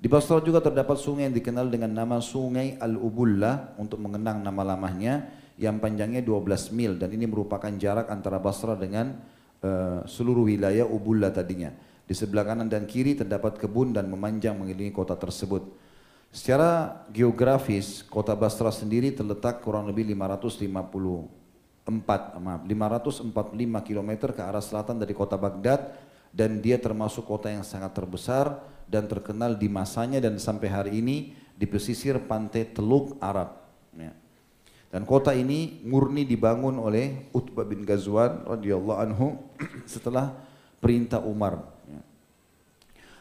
Di 0.00 0.08
Basra 0.08 0.40
juga 0.40 0.64
terdapat 0.64 0.96
sungai 0.96 1.28
yang 1.28 1.36
dikenal 1.36 1.68
dengan 1.68 1.92
nama 1.92 2.16
Sungai 2.24 2.80
Al-Ubullah 2.80 3.76
untuk 3.76 4.00
mengenang 4.00 4.40
nama 4.40 4.72
lamanya 4.72 5.28
yang 5.60 5.76
panjangnya 5.76 6.24
12 6.24 6.72
mil 6.72 6.96
dan 6.96 7.12
ini 7.12 7.28
merupakan 7.28 7.68
jarak 7.76 8.08
antara 8.08 8.40
Basra 8.40 8.72
dengan 8.72 9.20
uh, 9.60 10.00
seluruh 10.08 10.48
wilayah 10.48 10.88
Ubullah 10.88 11.28
tadinya. 11.28 11.76
Di 12.08 12.16
sebelah 12.16 12.48
kanan 12.48 12.72
dan 12.72 12.88
kiri 12.88 13.20
terdapat 13.20 13.60
kebun 13.60 13.92
dan 13.92 14.08
memanjang 14.08 14.56
mengelilingi 14.56 14.96
kota 14.96 15.12
tersebut. 15.12 15.89
Secara 16.30 17.02
geografis, 17.10 18.06
kota 18.06 18.38
Basra 18.38 18.70
sendiri 18.70 19.10
terletak 19.10 19.66
kurang 19.66 19.90
lebih 19.90 20.06
554, 20.14 21.26
maaf, 22.38 22.62
545 22.62 23.34
km 23.82 24.10
ke 24.30 24.38
arah 24.38 24.62
selatan 24.62 24.94
dari 24.94 25.10
kota 25.10 25.34
Baghdad 25.34 25.90
dan 26.30 26.62
dia 26.62 26.78
termasuk 26.78 27.26
kota 27.26 27.50
yang 27.50 27.66
sangat 27.66 27.98
terbesar 27.98 28.62
dan 28.86 29.10
terkenal 29.10 29.58
di 29.58 29.66
masanya 29.66 30.22
dan 30.22 30.38
sampai 30.38 30.70
hari 30.70 31.02
ini 31.02 31.34
di 31.58 31.66
pesisir 31.66 32.22
pantai 32.22 32.70
Teluk 32.70 33.18
Arab. 33.18 33.66
Ya. 33.98 34.14
Dan 34.90 35.06
kota 35.06 35.34
ini 35.34 35.82
murni 35.82 36.22
dibangun 36.22 36.78
oleh 36.78 37.26
Utbah 37.34 37.66
bin 37.66 37.82
Ghazwan 37.82 38.46
radhiyallahu 38.46 38.98
anhu 39.02 39.34
setelah 39.86 40.34
perintah 40.78 41.22
Umar. 41.22 41.79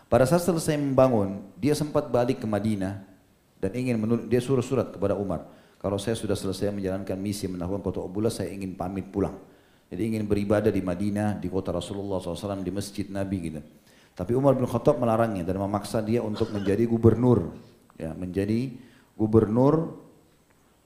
Pada 0.09 0.25
saat 0.25 0.41
selesai 0.41 0.73
membangun, 0.73 1.53
dia 1.53 1.77
sempat 1.77 2.09
balik 2.09 2.41
ke 2.41 2.47
Madinah 2.49 3.05
dan 3.61 3.71
ingin 3.77 4.01
menulis, 4.01 4.25
dia 4.25 4.41
suruh 4.41 4.65
surat 4.65 4.89
kepada 4.89 5.13
Umar. 5.13 5.45
Kalau 5.77 6.01
saya 6.01 6.17
sudah 6.17 6.33
selesai 6.33 6.73
menjalankan 6.73 7.15
misi 7.15 7.45
menaklukkan 7.45 7.85
kota 7.85 8.01
Ubullah, 8.01 8.33
saya 8.33 8.49
ingin 8.49 8.73
pamit 8.73 9.05
pulang. 9.13 9.37
Jadi 9.93 10.01
ingin 10.01 10.25
beribadah 10.25 10.73
di 10.73 10.81
Madinah, 10.81 11.37
di 11.37 11.45
kota 11.45 11.69
Rasulullah 11.69 12.17
SAW, 12.17 12.65
di 12.65 12.73
masjid 12.73 13.05
Nabi 13.05 13.37
gitu. 13.53 13.61
Tapi 14.17 14.35
Umar 14.35 14.57
bin 14.57 14.65
Khattab 14.67 14.97
melarangnya 14.97 15.45
dan 15.45 15.61
memaksa 15.61 16.01
dia 16.03 16.25
untuk 16.25 16.51
menjadi 16.51 16.83
gubernur. 16.89 17.53
Ya, 17.95 18.11
menjadi 18.11 18.75
gubernur 19.13 19.95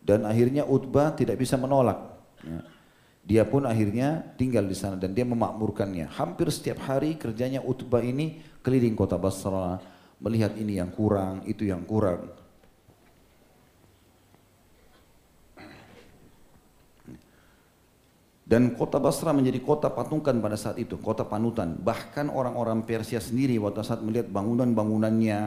dan 0.04 0.28
akhirnya 0.28 0.68
Utbah 0.68 1.16
tidak 1.16 1.40
bisa 1.40 1.56
menolak. 1.56 2.20
Ya. 2.44 2.60
Dia 3.24 3.44
pun 3.48 3.64
akhirnya 3.64 4.36
tinggal 4.36 4.68
di 4.68 4.76
sana 4.76 5.00
dan 5.00 5.16
dia 5.16 5.24
memakmurkannya. 5.24 6.12
Hampir 6.12 6.52
setiap 6.52 6.84
hari 6.84 7.16
kerjanya 7.16 7.64
Utbah 7.64 8.04
ini 8.04 8.44
keliling 8.64 8.96
kota 8.96 9.20
Basra, 9.20 9.78
melihat 10.24 10.56
ini 10.56 10.80
yang 10.80 10.90
kurang, 10.90 11.44
itu 11.44 11.68
yang 11.68 11.84
kurang. 11.84 12.32
Dan 18.44 18.74
kota 18.78 18.98
Basra 18.98 19.36
menjadi 19.36 19.60
kota 19.60 19.92
patungan 19.92 20.40
pada 20.40 20.56
saat 20.56 20.80
itu, 20.80 20.96
kota 21.00 21.28
panutan. 21.28 21.76
Bahkan 21.76 22.32
orang-orang 22.32 22.88
Persia 22.88 23.20
sendiri 23.20 23.60
waktu 23.60 23.84
saat 23.84 24.00
melihat 24.00 24.32
bangunan-bangunannya, 24.32 25.40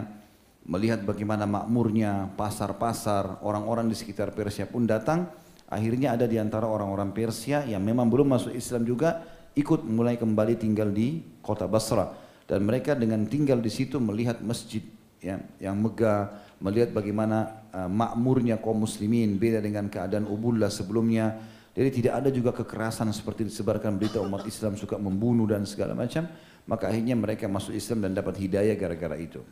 melihat 0.69 1.03
bagaimana 1.07 1.49
makmurnya, 1.49 2.35
pasar-pasar, 2.37 3.41
orang-orang 3.41 3.89
di 3.89 3.97
sekitar 3.97 4.35
Persia 4.37 4.67
pun 4.67 4.85
datang 4.85 5.31
Akhirnya 5.67 6.15
ada 6.15 6.31
di 6.31 6.39
antara 6.39 6.71
orang-orang 6.71 7.11
Persia 7.11 7.67
yang 7.67 7.83
memang 7.83 8.07
belum 8.07 8.39
masuk 8.39 8.55
Islam 8.55 8.87
juga 8.87 9.27
ikut 9.59 9.83
mulai 9.83 10.15
kembali 10.15 10.55
tinggal 10.55 10.95
di 10.95 11.19
kota 11.43 11.67
Basra 11.67 12.26
dan 12.47 12.63
mereka 12.63 12.95
dengan 12.95 13.27
tinggal 13.27 13.59
di 13.59 13.71
situ 13.71 13.99
melihat 13.99 14.39
masjid 14.39 14.83
ya, 15.19 15.43
yang 15.59 15.77
megah, 15.83 16.31
melihat 16.63 16.95
bagaimana 16.95 17.67
uh, 17.75 17.91
makmurnya 17.91 18.63
kaum 18.63 18.87
muslimin 18.87 19.35
beda 19.37 19.59
dengan 19.59 19.91
keadaan 19.91 20.31
Ubullah 20.31 20.71
sebelumnya. 20.71 21.35
Jadi 21.77 22.01
tidak 22.01 22.25
ada 22.25 22.31
juga 22.33 22.57
kekerasan 22.57 23.13
seperti 23.13 23.45
disebarkan 23.53 24.01
berita 24.01 24.23
umat 24.25 24.49
Islam 24.49 24.81
suka 24.81 24.97
membunuh 24.97 25.45
dan 25.45 25.69
segala 25.69 25.93
macam. 25.93 26.25
Maka 26.65 26.89
akhirnya 26.89 27.15
mereka 27.15 27.47
masuk 27.47 27.77
Islam 27.77 28.09
dan 28.09 28.17
dapat 28.17 28.41
hidayah 28.41 28.75
gara-gara 28.75 29.15
itu. 29.21 29.45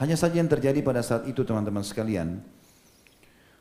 Hanya 0.00 0.16
saja 0.16 0.40
yang 0.40 0.48
terjadi 0.48 0.80
pada 0.80 1.04
saat 1.04 1.28
itu 1.28 1.44
teman-teman 1.44 1.84
sekalian. 1.84 2.40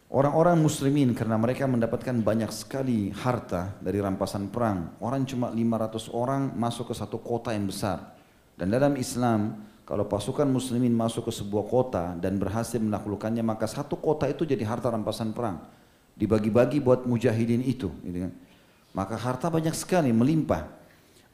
Orang-orang 0.07 0.55
muslimin 0.55 1.11
karena 1.11 1.35
mereka 1.35 1.67
mendapatkan 1.67 2.15
banyak 2.15 2.47
sekali 2.55 3.11
harta 3.11 3.75
dari 3.83 3.99
rampasan 3.99 4.47
perang. 4.47 4.95
Orang 5.03 5.27
cuma 5.27 5.51
500 5.51 6.15
orang 6.15 6.55
masuk 6.55 6.93
ke 6.93 6.95
satu 6.95 7.19
kota 7.19 7.51
yang 7.51 7.67
besar. 7.67 8.14
Dan 8.55 8.71
dalam 8.71 8.95
Islam 8.95 9.59
kalau 9.85 10.07
pasukan 10.09 10.47
muslimin 10.49 10.95
masuk 10.95 11.29
ke 11.29 11.33
sebuah 11.35 11.65
kota 11.67 12.05
dan 12.17 12.41
berhasil 12.41 12.81
menaklukkannya 12.81 13.45
maka 13.45 13.69
satu 13.69 13.99
kota 13.99 14.25
itu 14.25 14.47
jadi 14.47 14.65
harta 14.65 14.89
rampasan 14.89 15.35
perang 15.35 15.61
dibagi-bagi 16.15 16.79
buat 16.79 17.03
mujahidin 17.03 17.61
itu. 17.61 17.91
Gitu 18.01 18.17
kan. 18.25 18.31
Maka 18.95 19.15
harta 19.19 19.51
banyak 19.51 19.75
sekali 19.75 20.09
melimpah. 20.15 20.65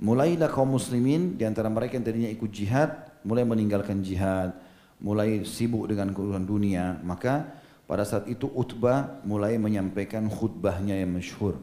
Mulailah 0.02 0.50
kaum 0.50 0.74
muslimin 0.74 1.38
di 1.38 1.46
antara 1.46 1.70
mereka 1.70 1.94
yang 1.94 2.06
tadinya 2.06 2.30
ikut 2.34 2.50
jihad, 2.50 2.90
mulai 3.22 3.46
meninggalkan 3.46 4.02
jihad, 4.02 4.58
mulai 4.98 5.46
sibuk 5.46 5.86
dengan 5.86 6.10
kehidupan 6.10 6.42
dunia. 6.42 6.98
Maka 7.06 7.46
pada 7.86 8.02
saat 8.02 8.26
itu 8.26 8.50
Utbah 8.50 9.22
mulai 9.22 9.62
menyampaikan 9.62 10.26
khutbahnya 10.26 10.98
yang 10.98 11.14
masyhur. 11.14 11.62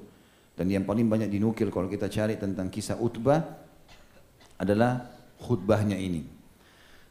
Dan 0.54 0.70
yang 0.70 0.86
paling 0.86 1.10
banyak 1.10 1.26
dinukil 1.26 1.74
kalau 1.74 1.90
kita 1.90 2.06
cari 2.06 2.38
tentang 2.38 2.70
kisah 2.70 2.94
Utbah 3.02 3.42
adalah 4.54 5.17
khutbahnya 5.42 5.96
ini. 5.98 6.26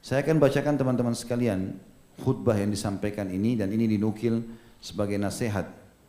Saya 0.03 0.23
akan 0.23 0.39
bacakan 0.39 0.75
teman-teman 0.80 1.15
sekalian 1.15 1.75
khutbah 2.21 2.55
yang 2.55 2.71
disampaikan 2.71 3.28
ini 3.28 3.59
dan 3.59 3.69
ini 3.73 3.86
dinukil 3.86 4.45
sebagai 4.80 5.19
nasihat 5.19 5.67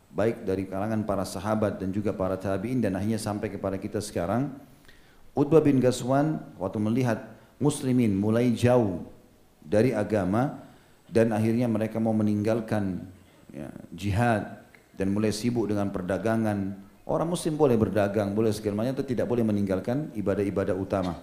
baik 0.09 0.45
dari 0.45 0.65
kalangan 0.65 1.05
para 1.05 1.25
sahabat 1.25 1.77
dan 1.77 1.93
juga 1.93 2.15
para 2.15 2.33
tabi'in 2.37 2.81
dan 2.81 2.97
akhirnya 2.97 3.21
sampai 3.21 3.53
kepada 3.53 3.77
kita 3.77 4.01
sekarang. 4.01 4.49
Utbah 5.37 5.61
bin 5.61 5.77
Gaswan 5.77 6.41
waktu 6.57 6.79
melihat 6.81 7.19
muslimin 7.61 8.17
mulai 8.17 8.49
jauh 8.55 9.05
dari 9.61 9.93
agama 9.93 10.57
dan 11.09 11.29
akhirnya 11.29 11.69
mereka 11.69 12.01
mau 12.01 12.13
meninggalkan 12.13 13.05
ya, 13.53 13.69
jihad 13.93 14.65
dan 14.97 15.13
mulai 15.13 15.29
sibuk 15.29 15.69
dengan 15.69 15.93
perdagangan. 15.93 16.89
Orang 17.09 17.33
muslim 17.33 17.57
boleh 17.57 17.73
berdagang, 17.73 18.37
boleh 18.37 18.53
segala 18.53 18.85
macam, 18.85 19.01
tapi 19.01 19.17
tidak 19.17 19.25
boleh 19.25 19.41
meninggalkan 19.41 20.13
ibadah-ibadah 20.13 20.77
utama. 20.77 21.17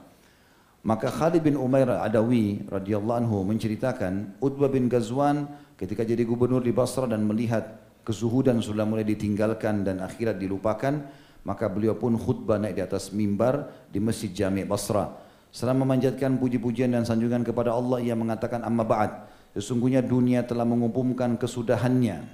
Maka 0.87 1.11
Khalid 1.11 1.43
bin 1.43 1.59
Umair 1.59 1.91
Adawi 1.91 2.63
radhiyallahu 2.71 3.27
anhu 3.27 3.43
menceritakan 3.43 4.39
Utbah 4.39 4.71
bin 4.71 4.87
Ghazwan 4.87 5.51
ketika 5.75 6.07
jadi 6.07 6.23
gubernur 6.23 6.63
di 6.63 6.71
Basra 6.71 7.11
dan 7.11 7.27
melihat 7.27 7.83
kezuhudan 8.07 8.63
sudah 8.63 8.87
mulai 8.87 9.03
ditinggalkan 9.03 9.83
dan 9.83 9.99
akhirat 9.99 10.39
dilupakan, 10.39 11.03
maka 11.43 11.67
beliau 11.67 11.99
pun 11.99 12.15
khutbah 12.15 12.63
naik 12.63 12.79
di 12.79 12.83
atas 12.87 13.11
mimbar 13.11 13.67
di 13.91 13.99
Masjid 13.99 14.31
Jami' 14.31 14.63
Basra. 14.63 15.11
Setelah 15.51 15.75
memanjatkan 15.75 16.39
puji-pujian 16.39 16.95
dan 16.95 17.03
sanjungan 17.03 17.43
kepada 17.43 17.75
Allah, 17.75 17.99
ia 17.99 18.15
mengatakan 18.15 18.63
amma 18.63 18.87
ba'd. 18.87 19.27
Sesungguhnya 19.59 20.07
dunia 20.07 20.47
telah 20.47 20.63
mengumumkan 20.63 21.35
kesudahannya. 21.35 22.31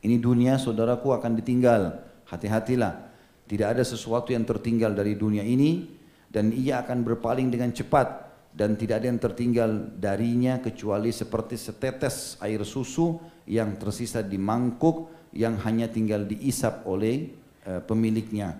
Ini 0.00 0.16
dunia 0.16 0.56
saudaraku 0.56 1.12
akan 1.12 1.36
ditinggal. 1.36 2.00
Hati-hatilah. 2.24 3.12
Tidak 3.44 3.68
ada 3.68 3.84
sesuatu 3.84 4.32
yang 4.32 4.48
tertinggal 4.48 4.96
dari 4.96 5.12
dunia 5.12 5.44
ini 5.44 5.93
dan 6.34 6.50
ia 6.50 6.82
akan 6.82 7.06
berpaling 7.06 7.54
dengan 7.54 7.70
cepat 7.70 8.26
dan 8.50 8.74
tidak 8.74 9.02
ada 9.02 9.06
yang 9.06 9.22
tertinggal 9.22 9.70
darinya 9.94 10.58
kecuali 10.58 11.14
seperti 11.14 11.54
setetes 11.54 12.34
air 12.42 12.66
susu 12.66 13.22
yang 13.46 13.78
tersisa 13.78 14.18
di 14.18 14.34
mangkuk 14.34 15.14
yang 15.30 15.54
hanya 15.62 15.86
tinggal 15.86 16.26
diisap 16.26 16.82
oleh 16.90 17.30
uh, 17.70 17.78
pemiliknya. 17.86 18.58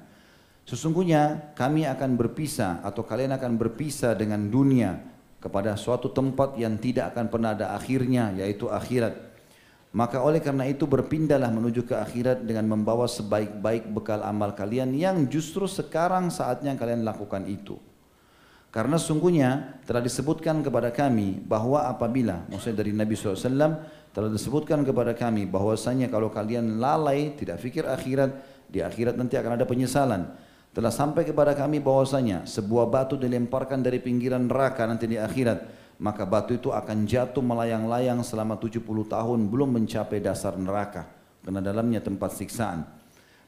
Sesungguhnya 0.64 1.54
kami 1.58 1.84
akan 1.84 2.14
berpisah 2.14 2.80
atau 2.86 3.02
kalian 3.02 3.34
akan 3.34 3.58
berpisah 3.58 4.14
dengan 4.14 4.46
dunia 4.48 5.02
kepada 5.42 5.76
suatu 5.76 6.08
tempat 6.08 6.56
yang 6.56 6.80
tidak 6.80 7.12
akan 7.12 7.28
pernah 7.28 7.52
ada 7.52 7.74
akhirnya 7.74 8.32
yaitu 8.38 8.70
akhirat. 8.70 9.33
Maka 9.94 10.18
oleh 10.26 10.42
karena 10.42 10.66
itu 10.66 10.90
berpindahlah 10.90 11.54
menuju 11.54 11.86
ke 11.86 11.94
akhirat 11.94 12.42
dengan 12.42 12.66
membawa 12.66 13.06
sebaik-baik 13.06 13.94
bekal 13.94 14.26
amal 14.26 14.50
kalian 14.50 14.90
yang 14.90 15.30
justru 15.30 15.70
sekarang 15.70 16.34
saatnya 16.34 16.74
kalian 16.74 17.06
lakukan 17.06 17.46
itu. 17.46 17.78
Karena 18.74 18.98
sungguhnya 18.98 19.78
telah 19.86 20.02
disebutkan 20.02 20.58
kepada 20.66 20.90
kami 20.90 21.38
bahwa 21.46 21.86
apabila, 21.86 22.42
maksudnya 22.50 22.82
dari 22.82 22.90
Nabi 22.90 23.14
SAW, 23.14 23.86
telah 24.10 24.30
disebutkan 24.34 24.82
kepada 24.82 25.14
kami 25.14 25.46
bahwasanya 25.46 26.10
kalau 26.10 26.26
kalian 26.26 26.82
lalai, 26.82 27.38
tidak 27.38 27.62
fikir 27.62 27.86
akhirat, 27.86 28.34
di 28.66 28.82
akhirat 28.82 29.14
nanti 29.14 29.38
akan 29.38 29.62
ada 29.62 29.62
penyesalan. 29.62 30.26
Telah 30.74 30.90
sampai 30.90 31.22
kepada 31.22 31.54
kami 31.54 31.78
bahwasanya 31.78 32.50
sebuah 32.50 32.90
batu 32.90 33.14
dilemparkan 33.14 33.78
dari 33.78 34.02
pinggiran 34.02 34.50
neraka 34.50 34.90
nanti 34.90 35.06
di 35.06 35.22
akhirat, 35.22 35.83
maka 36.04 36.28
batu 36.28 36.52
itu 36.52 36.68
akan 36.68 37.08
jatuh 37.08 37.40
melayang-layang 37.40 38.20
selama 38.20 38.60
70 38.60 38.84
tahun 38.84 39.40
belum 39.48 39.80
mencapai 39.80 40.20
dasar 40.20 40.52
neraka. 40.60 41.08
Karena 41.40 41.64
dalamnya 41.64 42.04
tempat 42.04 42.36
siksaan. 42.36 42.84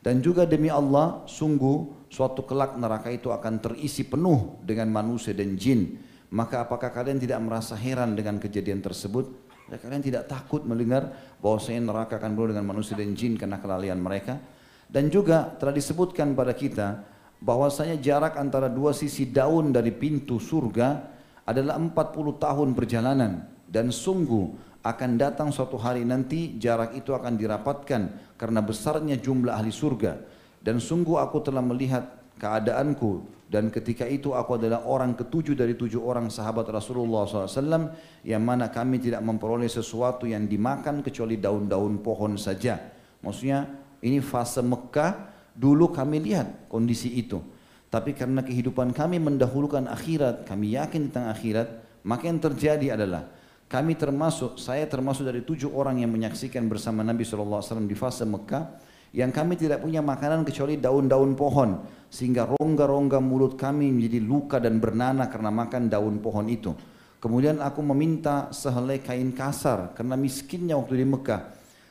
Dan 0.01 0.25
juga 0.25 0.49
demi 0.49 0.73
Allah, 0.73 1.21
sungguh 1.29 2.09
suatu 2.09 2.49
kelak 2.49 2.81
neraka 2.81 3.13
itu 3.13 3.29
akan 3.29 3.61
terisi 3.61 4.09
penuh 4.09 4.57
dengan 4.65 4.89
manusia 4.89 5.37
dan 5.37 5.53
jin. 5.61 6.01
Maka 6.33 6.65
apakah 6.65 6.89
kalian 6.97 7.21
tidak 7.21 7.45
merasa 7.45 7.77
heran 7.77 8.17
dengan 8.17 8.41
kejadian 8.41 8.81
tersebut? 8.81 9.29
Ya, 9.69 9.77
kalian 9.77 10.01
tidak 10.01 10.25
takut 10.25 10.65
mendengar 10.65 11.13
bahwasanya 11.45 11.93
neraka 11.93 12.17
akan 12.17 12.33
penuh 12.41 12.49
dengan 12.57 12.67
manusia 12.73 12.97
dan 12.97 13.13
jin 13.13 13.37
karena 13.37 13.61
kelalaian 13.61 14.01
mereka? 14.01 14.41
Dan 14.89 15.13
juga 15.13 15.53
telah 15.61 15.77
disebutkan 15.77 16.33
pada 16.33 16.57
kita 16.57 17.05
bahwasanya 17.37 18.01
jarak 18.01 18.41
antara 18.41 18.73
dua 18.73 18.97
sisi 18.97 19.29
daun 19.29 19.77
dari 19.77 19.93
pintu 19.93 20.41
surga 20.41 21.16
adalah 21.47 21.79
40 21.79 21.95
tahun 22.43 22.69
perjalanan 22.75 23.47
dan 23.71 23.95
sungguh 23.95 24.67
akan 24.83 25.11
datang 25.19 25.49
suatu 25.51 25.79
hari 25.79 26.03
nanti 26.07 26.59
jarak 26.59 26.95
itu 26.95 27.15
akan 27.15 27.39
dirapatkan 27.39 28.03
karena 28.39 28.61
besarnya 28.63 29.19
jumlah 29.19 29.55
ahli 29.55 29.71
surga. 29.71 30.19
Dan 30.63 30.83
sungguh 30.83 31.19
aku 31.23 31.43
telah 31.47 31.63
melihat 31.63 32.19
keadaanku 32.43 33.23
dan 33.47 33.71
ketika 33.71 34.03
itu 34.03 34.35
aku 34.35 34.59
adalah 34.59 34.83
orang 34.91 35.15
ketujuh 35.15 35.55
dari 35.55 35.79
tujuh 35.79 36.03
orang 36.03 36.27
sahabat 36.27 36.67
Rasulullah 36.67 37.31
SAW 37.31 37.95
yang 38.27 38.43
mana 38.43 38.67
kami 38.75 38.99
tidak 38.99 39.23
memperoleh 39.23 39.71
sesuatu 39.71 40.27
yang 40.27 40.51
dimakan 40.51 41.03
kecuali 41.07 41.39
daun-daun 41.39 42.03
pohon 42.03 42.35
saja. 42.35 42.79
Maksudnya 43.23 43.71
ini 44.03 44.19
fase 44.19 44.63
Mekah. 44.67 45.39
Dulu 45.57 45.89
kami 45.89 46.21
lihat 46.21 46.69
kondisi 46.69 47.17
itu 47.17 47.41
tapi 47.89 48.13
karena 48.13 48.43
kehidupan 48.43 48.93
kami 48.93 49.23
mendahulukan 49.23 49.87
akhirat 49.87 50.47
kami 50.49 50.75
yakin 50.75 51.11
tentang 51.11 51.31
akhirat 51.33 51.69
maka 52.07 52.31
yang 52.31 52.39
terjadi 52.39 52.95
adalah 52.95 53.27
kami 53.67 53.99
termasuk, 53.99 54.63
saya 54.63 54.87
termasuk 54.87 55.27
dari 55.27 55.43
tujuh 55.43 55.75
orang 55.75 55.99
yang 55.99 56.15
menyaksikan 56.15 56.71
bersama 56.71 57.03
Nabi 57.03 57.27
SAW 57.27 57.83
di 57.83 57.99
fase 57.99 58.23
Mekah 58.23 58.79
yang 59.11 59.35
kami 59.35 59.59
tidak 59.59 59.83
punya 59.83 59.99
makanan 59.99 60.47
kecuali 60.47 60.79
daun-daun 60.79 61.35
pohon 61.35 61.83
sehingga 62.07 62.47
rongga-rongga 62.47 63.19
mulut 63.19 63.59
kami 63.59 63.91
menjadi 63.91 64.23
luka 64.23 64.63
dan 64.63 64.79
bernanah 64.79 65.27
karena 65.27 65.51
makan 65.51 65.91
daun 65.91 66.23
pohon 66.23 66.47
itu. 66.47 66.71
Kemudian 67.19 67.59
aku 67.59 67.83
meminta 67.83 68.55
sehelai 68.55 69.03
kain 69.03 69.35
kasar 69.35 69.99
karena 69.99 70.15
miskinnya 70.15 70.79
waktu 70.79 71.03
di 71.03 71.07
Mekah 71.11 71.43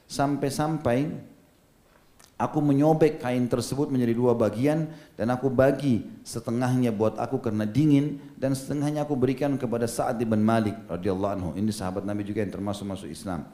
sampai-sampai 0.07 0.97
Aku 2.35 2.59
menyobek 2.59 3.23
kain 3.23 3.47
tersebut 3.47 3.87
menjadi 3.87 4.11
dua 4.11 4.35
bagian 4.35 4.91
dan 5.15 5.31
aku 5.31 5.47
bagi 5.47 6.03
setengahnya 6.27 6.91
buat 6.91 7.15
aku 7.15 7.39
karena 7.39 7.63
dingin 7.63 8.19
dan 8.35 8.51
setengahnya 8.51 9.07
aku 9.07 9.15
berikan 9.15 9.55
kepada 9.55 9.87
Sa'ad 9.87 10.19
bin 10.19 10.43
Malik 10.43 10.75
radhiyallahu 10.91 11.31
anhu. 11.31 11.49
Ini 11.55 11.71
sahabat 11.71 12.03
Nabi 12.03 12.27
juga 12.27 12.43
yang 12.43 12.51
termasuk 12.51 12.83
masuk 12.83 13.07
Islam. 13.07 13.47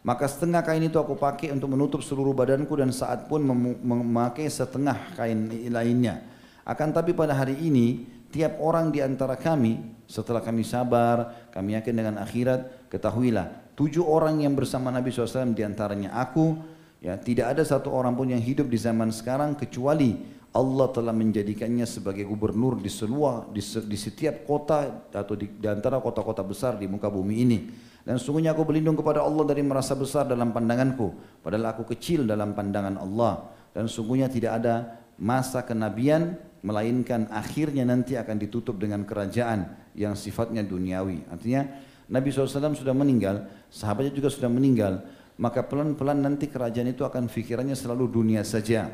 Maka 0.00 0.24
setengah 0.26 0.64
kain 0.64 0.80
itu 0.80 0.96
aku 0.96 1.12
pakai 1.12 1.52
untuk 1.52 1.76
menutup 1.76 2.00
seluruh 2.00 2.32
badanku 2.32 2.72
dan 2.72 2.88
saat 2.88 3.28
pun 3.28 3.44
memakai 3.84 4.48
setengah 4.48 5.12
kain 5.12 5.52
lainnya. 5.68 6.24
Akan 6.64 6.88
tapi 6.88 7.12
pada 7.12 7.36
hari 7.36 7.60
ini 7.60 8.08
tiap 8.32 8.56
orang 8.64 8.88
di 8.88 9.04
antara 9.04 9.36
kami 9.36 9.78
setelah 10.08 10.40
kami 10.40 10.64
sabar, 10.64 11.48
kami 11.52 11.76
yakin 11.76 11.94
dengan 11.94 12.16
akhirat, 12.16 12.88
ketahuilah 12.88 13.76
tujuh 13.76 14.04
orang 14.04 14.40
yang 14.40 14.56
bersama 14.56 14.88
Nabi 14.88 15.12
SAW 15.12 15.52
di 15.52 15.62
antaranya 15.64 16.16
aku, 16.16 16.56
Ya, 17.02 17.18
tidak 17.18 17.58
ada 17.58 17.66
satu 17.66 17.90
orang 17.90 18.14
pun 18.14 18.30
yang 18.30 18.38
hidup 18.38 18.70
di 18.70 18.78
zaman 18.78 19.10
sekarang 19.10 19.58
kecuali 19.58 20.22
Allah 20.54 20.86
telah 20.94 21.10
menjadikannya 21.10 21.82
sebagai 21.82 22.22
gubernur 22.22 22.78
di 22.78 22.86
seluruh 22.86 23.50
di, 23.50 23.58
di 23.64 23.98
setiap 23.98 24.46
kota 24.46 25.08
atau 25.10 25.34
di, 25.34 25.50
di 25.50 25.66
antara 25.66 25.98
kota-kota 25.98 26.46
besar 26.46 26.78
di 26.78 26.86
muka 26.86 27.10
bumi 27.10 27.34
ini. 27.42 27.58
Dan 28.06 28.22
sungguhnya 28.22 28.54
aku 28.54 28.62
berlindung 28.62 28.94
kepada 28.94 29.18
Allah 29.22 29.42
dari 29.50 29.66
merasa 29.66 29.98
besar 29.98 30.30
dalam 30.30 30.54
pandanganku, 30.54 31.40
padahal 31.42 31.74
aku 31.74 31.90
kecil 31.94 32.22
dalam 32.22 32.54
pandangan 32.54 32.98
Allah. 32.98 33.50
Dan 33.74 33.90
sungguhnya 33.90 34.30
tidak 34.30 34.62
ada 34.62 35.02
masa 35.18 35.66
kenabian 35.66 36.38
melainkan 36.62 37.26
akhirnya 37.34 37.82
nanti 37.82 38.14
akan 38.14 38.38
ditutup 38.38 38.78
dengan 38.78 39.02
kerajaan 39.02 39.74
yang 39.98 40.14
sifatnya 40.14 40.62
duniawi. 40.62 41.26
Artinya 41.30 41.66
Nabi 42.12 42.28
SAW 42.28 42.76
sudah 42.76 42.94
meninggal, 42.94 43.48
sahabatnya 43.72 44.12
juga 44.14 44.28
sudah 44.28 44.50
meninggal, 44.52 45.02
maka 45.40 45.64
pelan-pelan 45.64 46.20
nanti 46.20 46.48
kerajaan 46.48 46.92
itu 46.92 47.06
akan 47.06 47.28
pikirannya 47.28 47.76
selalu 47.76 48.08
dunia 48.08 48.44
saja. 48.44 48.90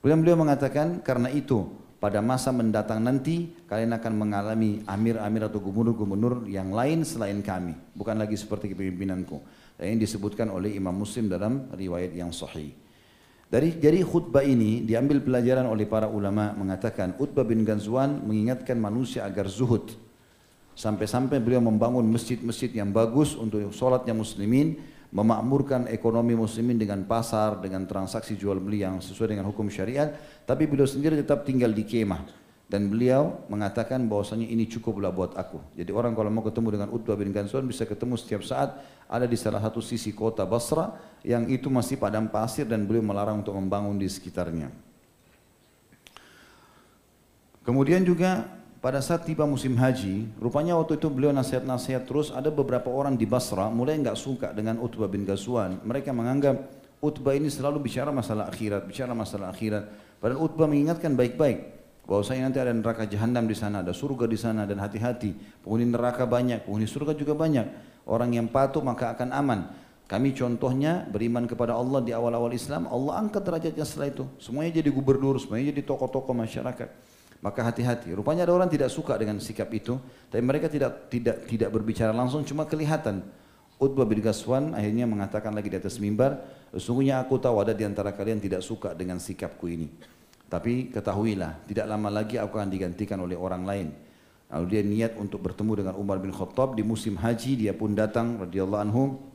Kemudian 0.00 0.20
beliau 0.22 0.38
mengatakan 0.40 1.02
karena 1.04 1.28
itu 1.28 1.68
pada 2.00 2.24
masa 2.24 2.48
mendatang 2.48 3.04
nanti 3.04 3.52
kalian 3.68 3.92
akan 3.92 4.12
mengalami 4.16 4.80
amir-amir 4.88 5.52
atau 5.52 5.60
gubernur-gubernur 5.60 6.48
yang 6.48 6.72
lain 6.72 7.04
selain 7.04 7.44
kami, 7.44 7.76
bukan 7.92 8.16
lagi 8.16 8.40
seperti 8.40 8.72
kepimpinanku. 8.72 9.36
Dan 9.76 9.96
ini 9.96 10.08
disebutkan 10.08 10.48
oleh 10.48 10.76
Imam 10.76 10.96
Muslim 10.96 11.28
dalam 11.28 11.68
riwayat 11.76 12.16
yang 12.16 12.32
sahih. 12.32 12.72
Dari 13.50 13.82
jadi 13.82 14.00
khutbah 14.06 14.46
ini 14.46 14.86
diambil 14.86 15.18
pelajaran 15.20 15.66
oleh 15.66 15.82
para 15.82 16.06
ulama 16.06 16.54
mengatakan 16.54 17.18
Utbah 17.18 17.42
bin 17.42 17.66
Ghazwan 17.66 18.22
mengingatkan 18.22 18.78
manusia 18.78 19.26
agar 19.26 19.50
zuhud. 19.50 19.90
Sampai-sampai 20.78 21.42
beliau 21.42 21.58
membangun 21.58 22.06
masjid-masjid 22.06 22.70
yang 22.70 22.94
bagus 22.94 23.34
untuk 23.34 23.74
sholatnya 23.74 24.14
muslimin, 24.14 24.78
memakmurkan 25.10 25.90
ekonomi 25.90 26.38
muslimin 26.38 26.78
dengan 26.78 27.02
pasar, 27.02 27.58
dengan 27.58 27.82
transaksi 27.86 28.38
jual 28.38 28.62
beli 28.62 28.86
yang 28.86 29.02
sesuai 29.02 29.34
dengan 29.34 29.50
hukum 29.50 29.66
syariat, 29.66 30.14
tapi 30.46 30.70
beliau 30.70 30.86
sendiri 30.86 31.18
tetap 31.18 31.42
tinggal 31.42 31.74
di 31.74 31.82
kemah. 31.82 32.38
Dan 32.70 32.86
beliau 32.86 33.42
mengatakan 33.50 34.06
bahwasanya 34.06 34.46
ini 34.46 34.62
cukuplah 34.70 35.10
buat 35.10 35.34
aku. 35.34 35.58
Jadi 35.74 35.90
orang 35.90 36.14
kalau 36.14 36.30
mau 36.30 36.46
ketemu 36.46 36.78
dengan 36.78 36.88
Utbah 36.94 37.18
bin 37.18 37.34
Ghazwan 37.34 37.66
bisa 37.66 37.82
ketemu 37.82 38.14
setiap 38.14 38.46
saat 38.46 38.78
ada 39.10 39.26
di 39.26 39.34
salah 39.34 39.58
satu 39.58 39.82
sisi 39.82 40.14
kota 40.14 40.46
Basra 40.46 40.94
yang 41.26 41.50
itu 41.50 41.66
masih 41.66 41.98
padam 41.98 42.30
pasir 42.30 42.70
dan 42.70 42.86
beliau 42.86 43.02
melarang 43.02 43.42
untuk 43.42 43.58
membangun 43.58 43.98
di 43.98 44.06
sekitarnya. 44.06 44.70
Kemudian 47.66 48.06
juga 48.06 48.59
pada 48.80 49.04
saat 49.04 49.28
tiba 49.28 49.44
musim 49.44 49.76
haji, 49.76 50.24
rupanya 50.40 50.72
waktu 50.80 50.96
itu 50.96 51.12
beliau 51.12 51.36
nasihat-nasihat 51.36 52.08
terus 52.08 52.32
ada 52.32 52.48
beberapa 52.48 52.88
orang 52.88 53.12
di 53.12 53.28
Basra 53.28 53.68
mulai 53.68 54.00
nggak 54.00 54.16
suka 54.16 54.56
dengan 54.56 54.80
Utbah 54.80 55.04
bin 55.04 55.28
Ghazwan. 55.28 55.84
Mereka 55.84 56.16
menganggap 56.16 56.80
Utbah 57.04 57.36
ini 57.36 57.52
selalu 57.52 57.84
bicara 57.84 58.08
masalah 58.08 58.48
akhirat, 58.48 58.88
bicara 58.88 59.12
masalah 59.12 59.52
akhirat. 59.52 59.84
Padahal 60.16 60.40
Utbah 60.48 60.64
mengingatkan 60.64 61.12
baik-baik 61.12 61.76
bahwasanya 62.08 62.48
nanti 62.48 62.58
ada 62.64 62.72
neraka 62.72 63.04
jahanam 63.04 63.44
di 63.44 63.52
sana, 63.52 63.84
ada 63.84 63.92
surga 63.92 64.24
di 64.24 64.40
sana 64.40 64.64
dan 64.64 64.80
hati-hati. 64.80 65.60
Penghuni 65.60 65.84
neraka 65.84 66.24
banyak, 66.24 66.64
penghuni 66.64 66.88
surga 66.88 67.12
juga 67.12 67.36
banyak. 67.36 67.68
Orang 68.08 68.32
yang 68.32 68.48
patuh 68.48 68.80
maka 68.80 69.12
akan 69.12 69.28
aman. 69.36 69.60
Kami 70.08 70.32
contohnya 70.32 71.04
beriman 71.04 71.44
kepada 71.44 71.76
Allah 71.76 72.00
di 72.00 72.16
awal-awal 72.16 72.56
Islam, 72.56 72.88
Allah 72.88 73.20
angkat 73.20 73.44
derajatnya 73.44 73.84
setelah 73.84 74.08
itu. 74.08 74.24
Semuanya 74.40 74.80
jadi 74.80 74.88
gubernur, 74.88 75.36
semuanya 75.36 75.68
jadi 75.68 75.84
tokoh-tokoh 75.84 76.32
masyarakat. 76.32 77.09
Maka 77.40 77.64
hati-hati. 77.64 78.12
Rupanya 78.12 78.44
ada 78.44 78.52
orang 78.52 78.68
tidak 78.68 78.92
suka 78.92 79.16
dengan 79.16 79.40
sikap 79.40 79.72
itu, 79.72 79.96
tapi 80.28 80.44
mereka 80.44 80.68
tidak 80.68 81.08
tidak 81.08 81.48
tidak 81.48 81.72
berbicara 81.72 82.12
langsung, 82.12 82.44
cuma 82.44 82.68
kelihatan. 82.68 83.24
Utbah 83.80 84.04
bin 84.04 84.20
Ghazwan 84.20 84.76
akhirnya 84.76 85.08
mengatakan 85.08 85.56
lagi 85.56 85.72
di 85.72 85.80
atas 85.80 85.96
mimbar, 85.96 86.36
sesungguhnya 86.76 87.16
aku 87.16 87.40
tahu 87.40 87.64
ada 87.64 87.72
di 87.72 87.88
antara 87.88 88.12
kalian 88.12 88.36
tidak 88.36 88.60
suka 88.60 88.92
dengan 88.92 89.16
sikapku 89.16 89.72
ini. 89.72 89.88
Tapi 90.52 90.92
ketahuilah, 90.92 91.64
tidak 91.64 91.88
lama 91.88 92.12
lagi 92.12 92.36
aku 92.36 92.60
akan 92.60 92.68
digantikan 92.68 93.16
oleh 93.24 93.40
orang 93.40 93.64
lain. 93.64 93.88
Lalu 94.52 94.66
dia 94.68 94.82
niat 94.84 95.12
untuk 95.16 95.40
bertemu 95.40 95.72
dengan 95.80 95.94
Umar 95.96 96.20
bin 96.20 96.34
Khattab 96.34 96.76
di 96.76 96.84
musim 96.84 97.16
haji, 97.16 97.56
dia 97.56 97.72
pun 97.72 97.96
datang 97.96 98.36
radhiyallahu 98.44 98.82
anhu 98.84 99.30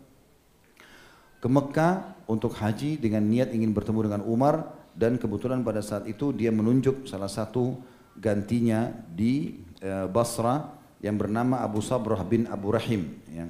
ke 1.45 1.47
Mekah 1.53 2.25
untuk 2.25 2.57
haji 2.57 2.97
dengan 2.97 3.21
niat 3.21 3.53
ingin 3.53 3.69
bertemu 3.69 4.09
dengan 4.09 4.21
Umar 4.25 4.73
dan 4.97 5.21
kebetulan 5.21 5.61
pada 5.61 5.77
saat 5.85 6.09
itu 6.09 6.33
dia 6.33 6.49
menunjuk 6.49 7.05
salah 7.05 7.29
satu 7.29 7.77
gantinya 8.17 8.91
di 9.11 9.59
eh, 9.83 10.07
Basra 10.07 10.75
yang 11.03 11.19
bernama 11.19 11.61
Abu 11.61 11.83
Sabrah 11.83 12.23
bin 12.25 12.49
Abu 12.49 12.73
Rahim. 12.73 13.13
Ya. 13.29 13.45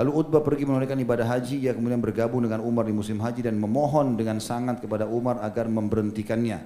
Lalu 0.00 0.10
Utbah 0.16 0.40
pergi 0.40 0.64
menunaikan 0.64 0.96
ibadah 0.96 1.26
haji, 1.28 1.60
ia 1.60 1.76
kemudian 1.76 2.00
bergabung 2.00 2.40
dengan 2.40 2.62
Umar 2.64 2.86
di 2.88 2.94
musim 2.94 3.20
haji 3.20 3.44
dan 3.44 3.58
memohon 3.58 4.16
dengan 4.16 4.40
sangat 4.40 4.80
kepada 4.80 5.04
Umar 5.04 5.42
agar 5.44 5.68
memberhentikannya. 5.68 6.62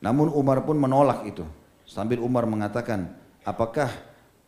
Namun 0.00 0.32
Umar 0.32 0.64
pun 0.64 0.78
menolak 0.78 1.28
itu. 1.28 1.44
Sambil 1.84 2.22
Umar 2.22 2.48
mengatakan, 2.48 3.10
apakah 3.44 3.90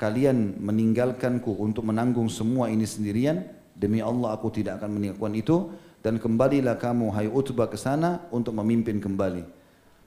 kalian 0.01 0.59
meninggalkanku 0.63 1.51
untuk 1.61 1.85
menanggung 1.85 2.31
semua 2.31 2.71
ini 2.71 2.87
sendirian? 2.89 3.43
Demi 3.75 3.99
Allah 3.99 4.39
aku 4.39 4.55
tidak 4.55 4.79
akan 4.79 4.97
meninggalkan 4.97 5.35
itu 5.35 5.57
dan 5.99 6.23
kembalilah 6.23 6.79
kamu 6.79 7.11
hai 7.11 7.27
Utbah 7.27 7.67
ke 7.67 7.75
sana 7.75 8.23
untuk 8.31 8.55
memimpin 8.55 9.03
kembali. 9.03 9.64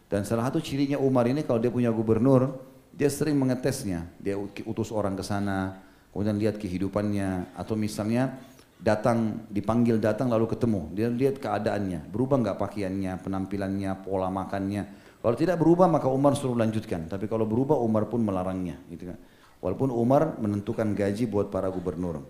Dan 0.07 0.23
salah 0.23 0.47
satu 0.47 0.63
cirinya 0.63 0.95
Umar 0.95 1.27
ini 1.27 1.43
kalau 1.43 1.59
dia 1.59 1.71
punya 1.71 1.91
gubernur, 1.91 2.63
dia 2.95 3.11
sering 3.11 3.35
mengetesnya. 3.35 4.07
Dia 4.17 4.39
utus 4.39 4.89
orang 4.95 5.19
ke 5.19 5.23
sana, 5.23 5.83
kemudian 6.15 6.39
lihat 6.39 6.55
kehidupannya 6.55 7.53
atau 7.59 7.75
misalnya 7.75 8.39
datang 8.77 9.45
dipanggil 9.51 9.99
datang 9.99 10.31
lalu 10.31 10.47
ketemu. 10.49 10.81
Dia 10.93 11.07
lihat 11.09 11.41
keadaannya 11.41 12.07
berubah 12.09 12.41
nggak 12.41 12.57
pakaiannya 12.57 13.19
penampilannya 13.21 13.91
pola 14.05 14.31
makannya. 14.31 15.05
Kalau 15.17 15.35
tidak 15.35 15.57
berubah 15.59 15.89
maka 15.89 16.07
Umar 16.07 16.37
suruh 16.37 16.55
lanjutkan. 16.55 17.09
Tapi 17.09 17.25
kalau 17.27 17.43
berubah 17.43 17.75
Umar 17.77 18.07
pun 18.07 18.23
melarangnya 18.23 18.79
gitu 18.87 19.11
kan. 19.11 19.17
Walaupun 19.57 19.89
Umar 19.89 20.37
menentukan 20.37 20.93
gaji 20.93 21.25
buat 21.25 21.49
para 21.49 21.67
gubernur. 21.73 22.21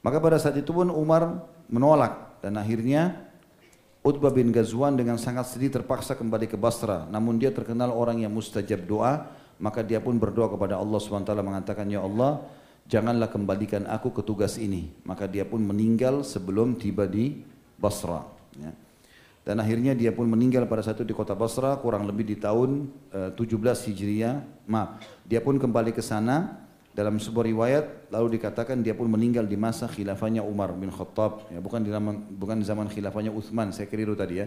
Maka 0.00 0.20
pada 0.20 0.36
saat 0.40 0.56
itu 0.56 0.72
pun 0.72 0.88
Umar 0.92 1.44
menolak. 1.68 2.40
Dan 2.44 2.60
akhirnya 2.60 3.23
Utbah 4.04 4.28
bin 4.28 4.52
Ghazwan 4.52 5.00
dengan 5.00 5.16
sangat 5.16 5.48
sedih 5.48 5.72
terpaksa 5.72 6.12
kembali 6.12 6.44
ke 6.44 6.60
Basra 6.60 7.08
namun 7.08 7.40
dia 7.40 7.48
terkenal 7.48 7.88
orang 7.88 8.20
yang 8.20 8.30
mustajab 8.30 8.84
doa 8.84 9.32
maka 9.56 9.80
dia 9.80 10.02
pun 10.02 10.14
berdoa 10.20 10.52
kepada 10.52 10.76
Allah 10.76 10.98
SWT 11.00 11.30
mengatakan 11.40 11.88
ya 11.88 12.04
Allah 12.04 12.44
janganlah 12.88 13.32
kembalikan 13.32 13.88
aku 13.88 14.12
ke 14.12 14.22
tugas 14.24 14.60
ini. 14.60 14.92
Maka 15.04 15.28
dia 15.28 15.44
pun 15.44 15.60
meninggal 15.60 16.22
sebelum 16.24 16.76
tiba 16.76 17.08
di 17.08 17.40
Basra. 17.80 18.24
Ya. 18.60 18.72
Dan 19.44 19.60
akhirnya 19.60 19.92
dia 19.92 20.08
pun 20.08 20.24
meninggal 20.24 20.64
pada 20.64 20.80
satu 20.80 21.04
di 21.04 21.12
kota 21.12 21.36
Basra 21.36 21.76
kurang 21.76 22.08
lebih 22.08 22.24
di 22.24 22.36
tahun 22.40 22.88
uh, 23.12 23.28
eh, 23.36 23.44
17 23.44 23.92
Hijriah. 23.92 24.40
Maaf, 24.64 25.04
dia 25.28 25.44
pun 25.44 25.60
kembali 25.60 25.92
ke 25.92 26.00
sana 26.00 26.63
dalam 26.94 27.18
sebuah 27.18 27.44
riwayat 27.50 27.84
lalu 28.14 28.38
dikatakan 28.38 28.78
dia 28.78 28.94
pun 28.94 29.10
meninggal 29.10 29.42
di 29.50 29.58
masa 29.58 29.90
khilafahnya 29.90 30.46
Umar 30.46 30.70
bin 30.78 30.94
Khattab. 30.94 31.50
Ya 31.50 31.58
bukan 31.58 31.82
di 31.82 31.90
zaman 31.90 32.38
bukan 32.38 32.62
di 32.62 32.66
zaman 32.66 32.86
khilafahnya 32.86 33.34
Uthman 33.34 33.74
saya 33.74 33.90
keliru 33.90 34.14
tadi 34.14 34.38
ya. 34.38 34.46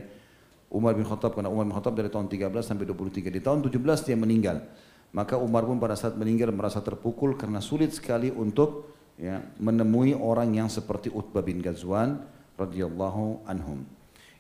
Umar 0.72 0.96
bin 0.96 1.04
Khattab 1.04 1.36
karena 1.36 1.52
Umar 1.52 1.68
bin 1.68 1.76
Khattab 1.76 2.00
dari 2.00 2.08
tahun 2.08 2.32
13 2.32 2.48
sampai 2.64 2.88
23 2.88 3.36
di 3.36 3.40
tahun 3.44 3.60
17 3.68 4.08
dia 4.08 4.16
meninggal. 4.16 4.64
Maka 5.12 5.36
Umar 5.40 5.68
pun 5.68 5.80
pada 5.80 5.96
saat 5.96 6.16
meninggal 6.16 6.52
merasa 6.52 6.80
terpukul 6.84 7.36
karena 7.40 7.64
sulit 7.64 7.96
sekali 7.96 8.32
untuk 8.32 8.92
ya, 9.16 9.40
menemui 9.60 10.16
orang 10.16 10.52
yang 10.52 10.68
seperti 10.68 11.08
Utbah 11.08 11.44
bin 11.44 11.64
Ghazwan 11.64 12.20
radhiyallahu 12.60 13.48
anhum. 13.48 13.88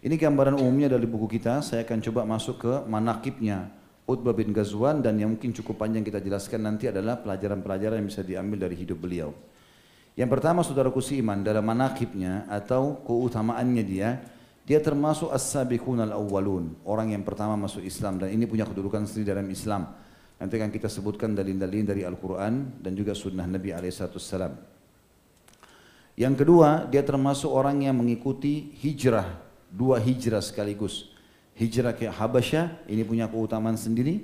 Ini 0.04 0.16
gambaran 0.16 0.60
umumnya 0.60 0.92
dari 0.92 1.08
buku 1.08 1.40
kita. 1.40 1.64
Saya 1.64 1.88
akan 1.88 2.00
coba 2.04 2.22
masuk 2.28 2.56
ke 2.64 2.74
manakibnya 2.88 3.72
Utbah 4.08 4.32
bin 4.32 4.56
Ghazwan 4.56 5.04
dan 5.04 5.20
yang 5.20 5.36
mungkin 5.36 5.52
cukup 5.52 5.84
panjang 5.84 6.00
kita 6.00 6.24
jelaskan 6.24 6.64
nanti 6.64 6.88
adalah 6.88 7.20
pelajaran-pelajaran 7.20 8.00
yang 8.00 8.08
bisa 8.08 8.24
diambil 8.24 8.64
dari 8.64 8.80
hidup 8.80 9.04
beliau. 9.04 9.36
Yang 10.16 10.30
pertama 10.32 10.64
saudaraku 10.64 11.04
iman 11.20 11.44
dalam 11.44 11.62
manakibnya 11.62 12.48
atau 12.48 13.04
keutamaannya 13.04 13.84
dia, 13.84 14.18
dia 14.64 14.80
termasuk 14.80 15.30
as-sabiqun 15.30 16.08
al-awwalun, 16.08 16.88
orang 16.88 17.14
yang 17.14 17.24
pertama 17.28 17.60
masuk 17.60 17.84
Islam 17.84 18.18
dan 18.18 18.32
ini 18.32 18.48
punya 18.48 18.64
kedudukan 18.64 19.04
sendiri 19.04 19.36
dalam 19.36 19.48
Islam. 19.52 19.92
Nanti 20.40 20.54
akan 20.56 20.72
kita 20.72 20.88
sebutkan 20.88 21.36
dalil-dalil 21.36 21.84
dari 21.84 22.02
Al-Quran 22.08 22.80
dan 22.80 22.92
juga 22.96 23.12
sunnah 23.12 23.44
Nabi 23.44 23.76
SAW. 23.76 24.56
Yang 26.18 26.34
kedua, 26.42 26.90
dia 26.90 27.06
termasuk 27.06 27.52
orang 27.52 27.86
yang 27.86 27.94
mengikuti 28.00 28.74
hijrah, 28.82 29.38
dua 29.70 30.02
hijrah 30.02 30.42
sekaligus. 30.42 31.17
Hijrah 31.58 31.98
ke 31.98 32.06
Habasyah, 32.06 32.86
ini 32.86 33.02
punya 33.02 33.26
keutamaan 33.26 33.76
sendiri. 33.76 34.22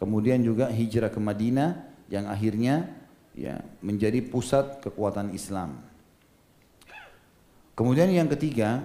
Kemudian 0.00 0.40
juga 0.40 0.72
hijrah 0.72 1.12
ke 1.12 1.20
Madinah 1.20 1.84
yang 2.08 2.28
akhirnya 2.28 2.88
ya 3.36 3.60
menjadi 3.84 4.24
pusat 4.24 4.80
kekuatan 4.80 5.36
Islam. 5.36 5.76
Kemudian 7.76 8.08
yang 8.08 8.28
ketiga, 8.32 8.80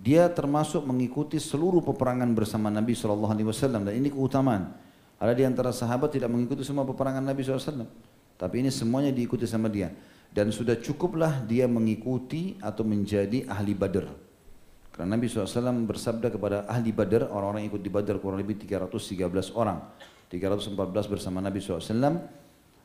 dia 0.00 0.32
termasuk 0.32 0.80
mengikuti 0.88 1.36
seluruh 1.36 1.84
peperangan 1.84 2.32
bersama 2.32 2.72
Nabi 2.72 2.96
SAW 2.96 3.36
dan 3.84 3.92
ini 3.92 4.08
keutamaan. 4.08 4.72
Ada 5.20 5.36
di 5.36 5.44
antara 5.44 5.76
sahabat 5.76 6.16
tidak 6.16 6.32
mengikuti 6.32 6.64
semua 6.64 6.88
peperangan 6.88 7.20
Nabi 7.20 7.44
SAW. 7.44 7.84
Tapi 8.40 8.64
ini 8.64 8.72
semuanya 8.72 9.12
diikuti 9.12 9.44
sama 9.44 9.68
dia. 9.68 9.92
Dan 10.32 10.48
sudah 10.48 10.80
cukuplah 10.80 11.44
dia 11.44 11.68
mengikuti 11.68 12.56
atau 12.64 12.80
menjadi 12.80 13.44
ahli 13.44 13.76
badar. 13.76 14.08
Karena 15.00 15.16
Nabi 15.16 15.32
SAW 15.32 15.88
bersabda 15.88 16.28
kepada 16.28 16.68
ahli 16.68 16.92
badar, 16.92 17.32
orang-orang 17.32 17.72
ikut 17.72 17.80
di 17.80 17.88
badar 17.88 18.20
kurang 18.20 18.36
lebih 18.36 18.60
313 18.60 19.56
orang. 19.56 19.80
314 20.28 20.76
bersama 21.08 21.40
Nabi 21.40 21.56
SAW. 21.56 21.80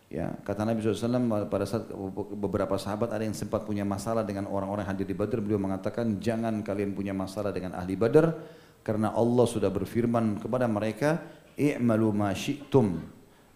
Ya, 0.07 0.32
kata 0.47 0.63
Nabi 0.63 0.80
SAW 0.80 1.51
pada 1.51 1.68
saat 1.68 1.91
beberapa 2.39 2.80
sahabat 2.80 3.11
ada 3.11 3.28
yang 3.28 3.36
sempat 3.36 3.68
punya 3.68 3.84
masalah 3.84 4.24
dengan 4.24 4.47
orang-orang 4.47 4.88
hadir 4.88 5.03
di 5.03 5.18
Badar, 5.18 5.43
beliau 5.43 5.59
mengatakan 5.59 6.22
jangan 6.24 6.63
kalian 6.63 6.95
punya 6.95 7.11
masalah 7.11 7.51
dengan 7.51 7.76
ahli 7.76 7.99
Badar 7.99 8.32
karena 8.80 9.11
Allah 9.11 9.43
sudah 9.49 9.68
berfirman 9.68 10.39
kepada 10.39 10.70
mereka 10.70 11.20
i'malu 11.57 12.13
ma 12.13 12.30
syi'tum 12.38 13.01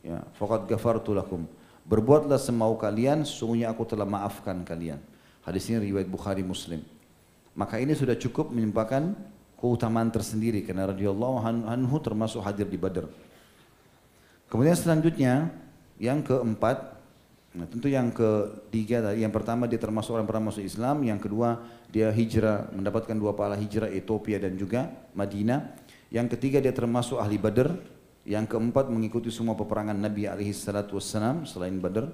ya 0.01 0.25
faqad 0.41 0.65
ghafartu 0.65 1.13
lakum 1.13 1.45
berbuatlah 1.85 2.41
semau 2.41 2.73
kalian 2.81 3.21
sesungguhnya 3.21 3.69
aku 3.69 3.85
telah 3.85 4.09
maafkan 4.09 4.65
kalian 4.65 4.97
Hadis 5.49 5.65
ini 5.71 5.89
riwayat 5.89 6.05
Bukhari 6.05 6.43
Muslim. 6.45 6.83
Maka 7.59 7.75
ini 7.75 7.91
sudah 7.91 8.15
cukup 8.15 8.55
menyumpahkan 8.55 9.19
keutamaan 9.59 10.07
tersendiri 10.07 10.63
karena 10.63 10.87
radhiyallahu 10.95 11.67
anhu 11.67 11.95
termasuk 11.99 12.39
hadir 12.39 12.63
di 12.63 12.79
Badar. 12.79 13.11
Kemudian 14.47 14.79
selanjutnya 14.79 15.51
yang 15.99 16.23
keempat, 16.23 16.95
nah 17.51 17.67
tentu 17.67 17.91
yang 17.91 18.15
ketiga 18.15 19.11
yang 19.11 19.35
pertama 19.35 19.67
dia 19.67 19.75
termasuk 19.75 20.15
orang 20.15 20.23
pertama 20.23 20.55
masuk 20.55 20.63
Islam, 20.63 21.03
yang 21.03 21.19
kedua 21.19 21.59
dia 21.91 22.07
hijrah 22.07 22.71
mendapatkan 22.71 23.19
dua 23.19 23.35
pahala 23.35 23.59
hijrah 23.59 23.91
Ethiopia 23.91 24.39
dan 24.39 24.55
juga 24.55 24.87
Madinah. 25.11 25.75
Yang 26.09 26.39
ketiga 26.39 26.63
dia 26.63 26.71
termasuk 26.71 27.19
ahli 27.19 27.35
Badar. 27.35 27.75
Yang 28.23 28.55
keempat 28.55 28.87
mengikuti 28.93 29.33
semua 29.33 29.57
peperangan 29.57 29.97
Nabi 29.97 30.29
alaihi 30.29 30.53
salatu 30.53 30.95
wassalam 30.95 31.43
selain 31.43 31.75
Badar. 31.81 32.07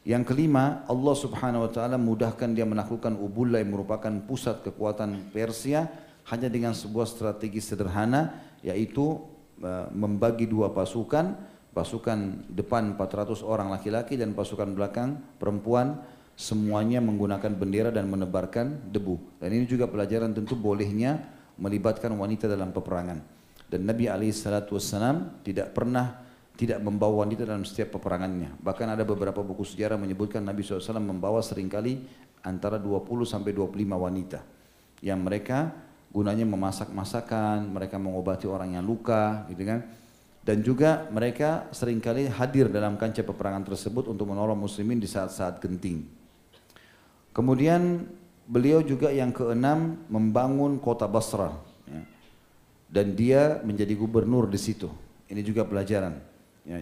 Yang 0.00 0.32
kelima, 0.32 0.80
Allah 0.88 1.14
Subhanahu 1.16 1.68
wa 1.68 1.70
taala 1.70 2.00
mudahkan 2.00 2.48
dia 2.56 2.64
menaklukkan 2.64 3.20
Ubullah 3.20 3.60
merupakan 3.68 4.10
pusat 4.24 4.64
kekuatan 4.64 5.28
Persia 5.28 5.92
hanya 6.32 6.48
dengan 6.48 6.72
sebuah 6.72 7.04
strategi 7.04 7.60
sederhana 7.60 8.32
yaitu 8.64 9.20
uh, 9.60 9.92
membagi 9.92 10.48
dua 10.48 10.72
pasukan 10.72 11.36
pasukan 11.70 12.50
depan 12.50 12.98
400 12.98 13.46
orang 13.46 13.70
laki-laki 13.70 14.18
dan 14.18 14.34
pasukan 14.34 14.74
belakang 14.74 15.20
perempuan 15.38 16.02
semuanya 16.34 16.98
menggunakan 16.98 17.52
bendera 17.54 17.90
dan 17.94 18.08
menebarkan 18.10 18.90
debu. 18.90 19.38
Dan 19.38 19.54
ini 19.54 19.68
juga 19.68 19.86
pelajaran 19.86 20.34
tentu 20.34 20.56
bolehnya 20.56 21.20
melibatkan 21.60 22.10
wanita 22.16 22.48
dalam 22.48 22.72
peperangan. 22.72 23.20
Dan 23.70 23.86
Nabi 23.86 24.10
SAW 24.32 25.44
tidak 25.46 25.76
pernah 25.76 26.26
tidak 26.60 26.84
membawa 26.84 27.24
wanita 27.24 27.48
dalam 27.48 27.64
setiap 27.64 27.96
peperangannya. 27.96 28.60
Bahkan 28.60 28.92
ada 28.92 29.00
beberapa 29.08 29.40
buku 29.40 29.64
sejarah 29.64 29.96
menyebutkan 29.96 30.44
Nabi 30.44 30.60
SAW 30.60 31.00
membawa 31.00 31.40
sering 31.40 31.72
kali 31.72 32.04
antara 32.44 32.76
20 32.76 33.00
sampai 33.24 33.56
25 33.56 33.80
wanita. 33.96 34.44
Yang 35.00 35.20
mereka 35.24 35.72
gunanya 36.12 36.44
memasak 36.44 36.92
masakan, 36.92 37.72
mereka 37.72 37.96
mengobati 37.96 38.44
orang 38.44 38.76
yang 38.76 38.84
luka, 38.84 39.48
gitu 39.48 39.64
kan 39.64 39.80
dan 40.40 40.64
juga 40.64 41.08
mereka 41.12 41.68
sering 41.68 42.00
kali 42.00 42.24
hadir 42.24 42.72
dalam 42.72 42.96
kancah 42.96 43.24
peperangan 43.24 43.68
tersebut 43.68 44.08
untuk 44.08 44.32
menolong 44.32 44.56
muslimin 44.56 44.96
di 44.96 45.04
saat-saat 45.04 45.60
genting. 45.60 46.08
Kemudian 47.36 48.08
beliau 48.48 48.80
juga 48.80 49.12
yang 49.12 49.30
keenam 49.30 50.00
membangun 50.08 50.80
kota 50.80 51.04
Basra 51.06 51.54
ya. 51.86 52.02
dan 52.88 53.06
dia 53.14 53.60
menjadi 53.62 53.92
gubernur 53.94 54.48
di 54.48 54.58
situ. 54.58 54.88
Ini 55.30 55.44
juga 55.44 55.62
pelajaran. 55.68 56.29
Ya. 56.68 56.78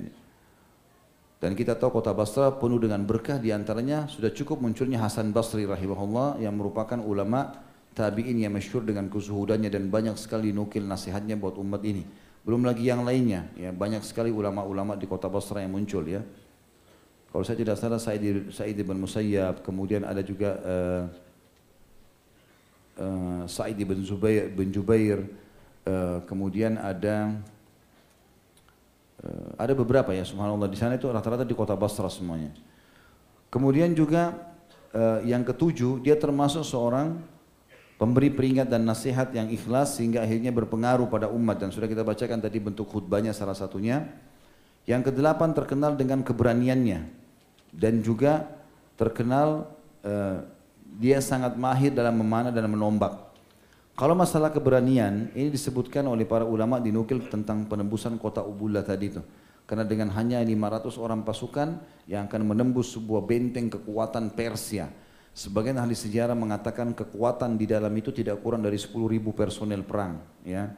Dan 1.38 1.54
kita 1.54 1.78
tahu 1.78 2.02
kota 2.02 2.10
Basra 2.10 2.50
penuh 2.50 2.82
dengan 2.82 2.98
berkah 3.06 3.38
di 3.38 3.54
antaranya 3.54 4.10
sudah 4.10 4.34
cukup 4.34 4.58
munculnya 4.58 4.98
Hasan 4.98 5.30
Basri 5.30 5.70
rahimahullah 5.70 6.42
yang 6.42 6.58
merupakan 6.58 6.98
ulama 6.98 7.54
tabi'in 7.94 8.42
yang 8.42 8.50
masyhur 8.50 8.82
dengan 8.82 9.06
kesuhudannya 9.06 9.70
dan 9.70 9.86
banyak 9.86 10.18
sekali 10.18 10.50
nukil 10.50 10.82
nasihatnya 10.82 11.38
buat 11.38 11.54
umat 11.62 11.86
ini. 11.86 12.02
Belum 12.42 12.66
lagi 12.66 12.90
yang 12.90 13.06
lainnya, 13.06 13.50
ya 13.54 13.70
banyak 13.70 14.02
sekali 14.02 14.34
ulama-ulama 14.34 14.98
di 14.98 15.06
kota 15.06 15.30
Basra 15.30 15.62
yang 15.62 15.78
muncul 15.78 16.02
ya. 16.06 16.22
Kalau 17.28 17.44
saya 17.44 17.60
tidak 17.60 17.76
salah 17.76 18.00
Said, 18.00 18.50
Said 18.50 18.78
bin 18.80 18.98
Musayyab, 18.98 19.60
kemudian 19.60 20.02
ada 20.02 20.24
juga 20.24 20.58
uh, 20.64 21.04
uh, 22.98 23.42
Said 23.44 23.78
bin 23.78 24.00
Zubair, 24.02 24.48
bin 24.48 24.72
Jubair 24.72 25.22
uh, 25.86 26.18
kemudian 26.24 26.80
ada 26.80 27.36
ada 29.58 29.74
beberapa 29.74 30.14
ya 30.14 30.22
subhanallah 30.22 30.70
di 30.70 30.78
sana 30.78 30.94
itu 30.94 31.10
rata-rata 31.10 31.42
di 31.42 31.56
kota 31.56 31.74
Basra 31.74 32.06
semuanya. 32.06 32.54
Kemudian 33.48 33.90
juga 33.96 34.36
uh, 34.94 35.24
yang 35.26 35.42
ketujuh 35.42 36.04
dia 36.04 36.14
termasuk 36.14 36.62
seorang 36.62 37.18
Pemberi 37.98 38.30
peringat 38.30 38.70
dan 38.70 38.86
nasihat 38.86 39.34
yang 39.34 39.50
ikhlas 39.50 39.98
sehingga 39.98 40.22
akhirnya 40.22 40.54
berpengaruh 40.54 41.10
pada 41.10 41.26
umat 41.34 41.58
dan 41.58 41.74
sudah 41.74 41.90
kita 41.90 42.06
bacakan 42.06 42.38
tadi 42.38 42.62
bentuk 42.62 42.86
khutbahnya 42.86 43.34
salah 43.34 43.58
satunya. 43.58 44.06
Yang 44.86 45.10
kedelapan 45.10 45.50
terkenal 45.50 45.98
dengan 45.98 46.22
keberaniannya 46.22 47.10
dan 47.74 47.98
juga 47.98 48.46
terkenal 48.94 49.74
uh, 50.06 50.46
dia 51.02 51.18
sangat 51.18 51.58
mahir 51.58 51.90
dalam 51.90 52.14
memanah 52.14 52.54
dan 52.54 52.70
menombak. 52.70 53.27
Kalau 53.98 54.14
masalah 54.14 54.54
keberanian 54.54 55.34
ini 55.34 55.50
disebutkan 55.50 56.06
oleh 56.06 56.22
para 56.22 56.46
ulama 56.46 56.78
dinukil 56.78 57.18
tentang 57.26 57.66
penembusan 57.66 58.14
kota 58.14 58.46
Ubullah 58.46 58.86
tadi 58.86 59.10
itu. 59.10 59.22
Karena 59.66 59.82
dengan 59.82 60.14
hanya 60.14 60.38
500 60.38 61.02
orang 61.02 61.26
pasukan 61.26 61.82
yang 62.06 62.30
akan 62.30 62.46
menembus 62.46 62.94
sebuah 62.94 63.26
benteng 63.26 63.68
kekuatan 63.68 64.32
Persia 64.32 64.88
Sebagian 65.38 65.78
ahli 65.78 65.94
sejarah 65.94 66.34
mengatakan 66.34 66.90
kekuatan 66.98 67.54
di 67.54 67.70
dalam 67.70 67.94
itu 67.94 68.10
tidak 68.10 68.42
kurang 68.42 68.58
dari 68.58 68.74
10 68.74 68.90
ribu 69.06 69.30
personel 69.30 69.86
perang. 69.86 70.18
Ya. 70.42 70.74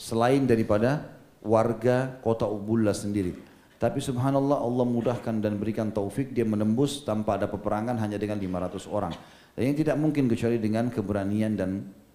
Selain 0.00 0.48
daripada 0.48 1.12
warga 1.44 2.16
kota 2.24 2.48
Ubullah 2.48 2.96
sendiri. 2.96 3.36
Tapi 3.76 4.00
subhanallah 4.00 4.64
Allah 4.64 4.86
mudahkan 4.88 5.44
dan 5.44 5.60
berikan 5.60 5.92
taufik 5.92 6.32
dia 6.32 6.48
menembus 6.48 7.04
tanpa 7.04 7.36
ada 7.36 7.52
peperangan 7.52 8.00
hanya 8.00 8.16
dengan 8.16 8.40
500 8.40 8.88
orang. 8.88 9.12
Dan 9.52 9.62
yang 9.68 9.76
tidak 9.76 9.96
mungkin 10.00 10.24
kecuali 10.24 10.56
dengan 10.56 10.88
keberanian 10.88 11.52
dan 11.52 11.70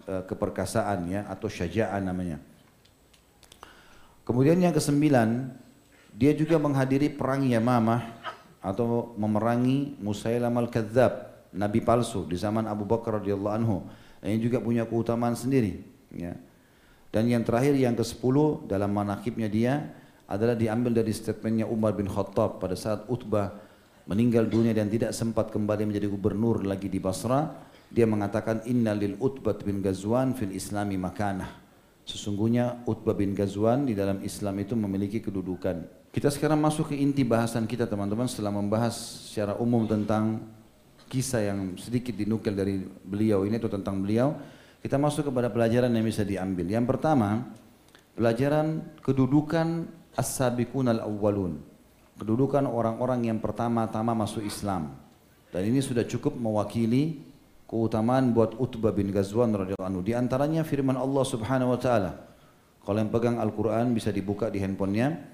e, 0.07 0.13
keperkasaan 0.27 0.99
ya 1.09 1.21
atau 1.27 1.47
syaja'an 1.51 2.03
namanya. 2.03 2.39
Kemudian 4.23 4.55
yang 4.59 4.71
kesembilan, 4.71 5.51
dia 6.15 6.31
juga 6.31 6.55
menghadiri 6.55 7.11
perang 7.11 7.43
Yamamah 7.43 8.23
atau 8.63 9.11
memerangi 9.19 9.99
Musailam 9.99 10.55
al-Kadzab 10.55 11.33
nabi 11.51 11.83
palsu 11.83 12.23
di 12.23 12.39
zaman 12.39 12.63
Abu 12.65 12.87
Bakar 12.87 13.19
radhiyallahu 13.19 13.55
anhu. 13.55 13.83
Ini 14.23 14.39
juga 14.39 14.63
punya 14.63 14.87
keutamaan 14.87 15.35
sendiri, 15.35 15.83
ya. 16.15 16.31
Dan 17.13 17.29
yang 17.29 17.43
terakhir 17.45 17.75
yang 17.77 17.93
ke-10 17.93 18.65
dalam 18.65 18.89
manakibnya 18.89 19.45
dia 19.45 19.93
adalah 20.25 20.57
diambil 20.57 20.97
dari 20.97 21.13
statementnya 21.13 21.69
Umar 21.69 21.93
bin 21.93 22.09
Khattab 22.09 22.57
pada 22.57 22.73
saat 22.73 23.05
Utbah 23.05 23.53
meninggal 24.09 24.49
dunia 24.49 24.73
dan 24.73 24.89
tidak 24.89 25.13
sempat 25.13 25.53
kembali 25.53 25.93
menjadi 25.93 26.09
gubernur 26.09 26.65
lagi 26.65 26.89
di 26.89 26.97
Basra. 26.97 27.53
Dia 27.93 28.09
mengatakan 28.09 28.65
inna 28.65 28.97
lil 28.97 29.13
Utbah 29.21 29.53
bin 29.61 29.85
Ghazwan 29.85 30.33
fil 30.33 30.49
Islami 30.49 30.97
makanah. 30.97 31.61
Sesungguhnya 32.03 32.81
Utbah 32.89 33.13
bin 33.13 33.37
Ghazwan 33.37 33.85
di 33.85 33.93
dalam 33.93 34.25
Islam 34.25 34.57
itu 34.59 34.73
memiliki 34.73 35.21
kedudukan. 35.21 36.09
Kita 36.09 36.33
sekarang 36.33 36.57
masuk 36.57 36.89
ke 36.89 36.95
inti 36.97 37.21
bahasan 37.21 37.69
kita 37.69 37.85
teman-teman 37.85 38.25
setelah 38.25 38.49
membahas 38.49 38.97
secara 39.29 39.53
umum 39.61 39.85
tentang 39.85 40.41
kisah 41.05 41.53
yang 41.53 41.77
sedikit 41.77 42.17
dinukil 42.17 42.57
dari 42.57 42.81
beliau 43.05 43.45
ini 43.45 43.61
atau 43.61 43.69
tentang 43.69 44.01
beliau, 44.01 44.33
kita 44.81 44.97
masuk 44.97 45.29
kepada 45.29 45.53
pelajaran 45.53 45.93
yang 45.93 46.05
bisa 46.05 46.25
diambil. 46.25 46.65
Yang 46.65 46.85
pertama, 46.97 47.53
pelajaran 48.17 48.81
kedudukan 49.05 49.85
as-sabiqun 50.17 50.89
al-awwalun. 50.89 51.61
Kedudukan 52.17 52.65
orang-orang 52.65 53.29
yang 53.29 53.37
pertama-tama 53.37 54.17
masuk 54.17 54.41
Islam. 54.41 54.97
Dan 55.53 55.69
ini 55.69 55.81
sudah 55.81 56.05
cukup 56.05 56.33
mewakili 56.33 57.21
keutamaan 57.73 58.37
buat 58.37 58.53
Utbah 58.61 58.93
bin 58.93 59.09
Ghazwan 59.09 59.49
radhiyallahu 59.57 59.89
anhu. 59.89 60.05
Di 60.05 60.13
antaranya 60.13 60.61
firman 60.61 60.93
Allah 60.93 61.25
Subhanahu 61.25 61.73
wa 61.73 61.79
taala. 61.81 62.21
Kalau 62.85 63.01
yang 63.01 63.09
pegang 63.09 63.41
Al-Qur'an 63.41 63.89
bisa 63.97 64.13
dibuka 64.13 64.53
di 64.53 64.61
handphonenya. 64.61 65.33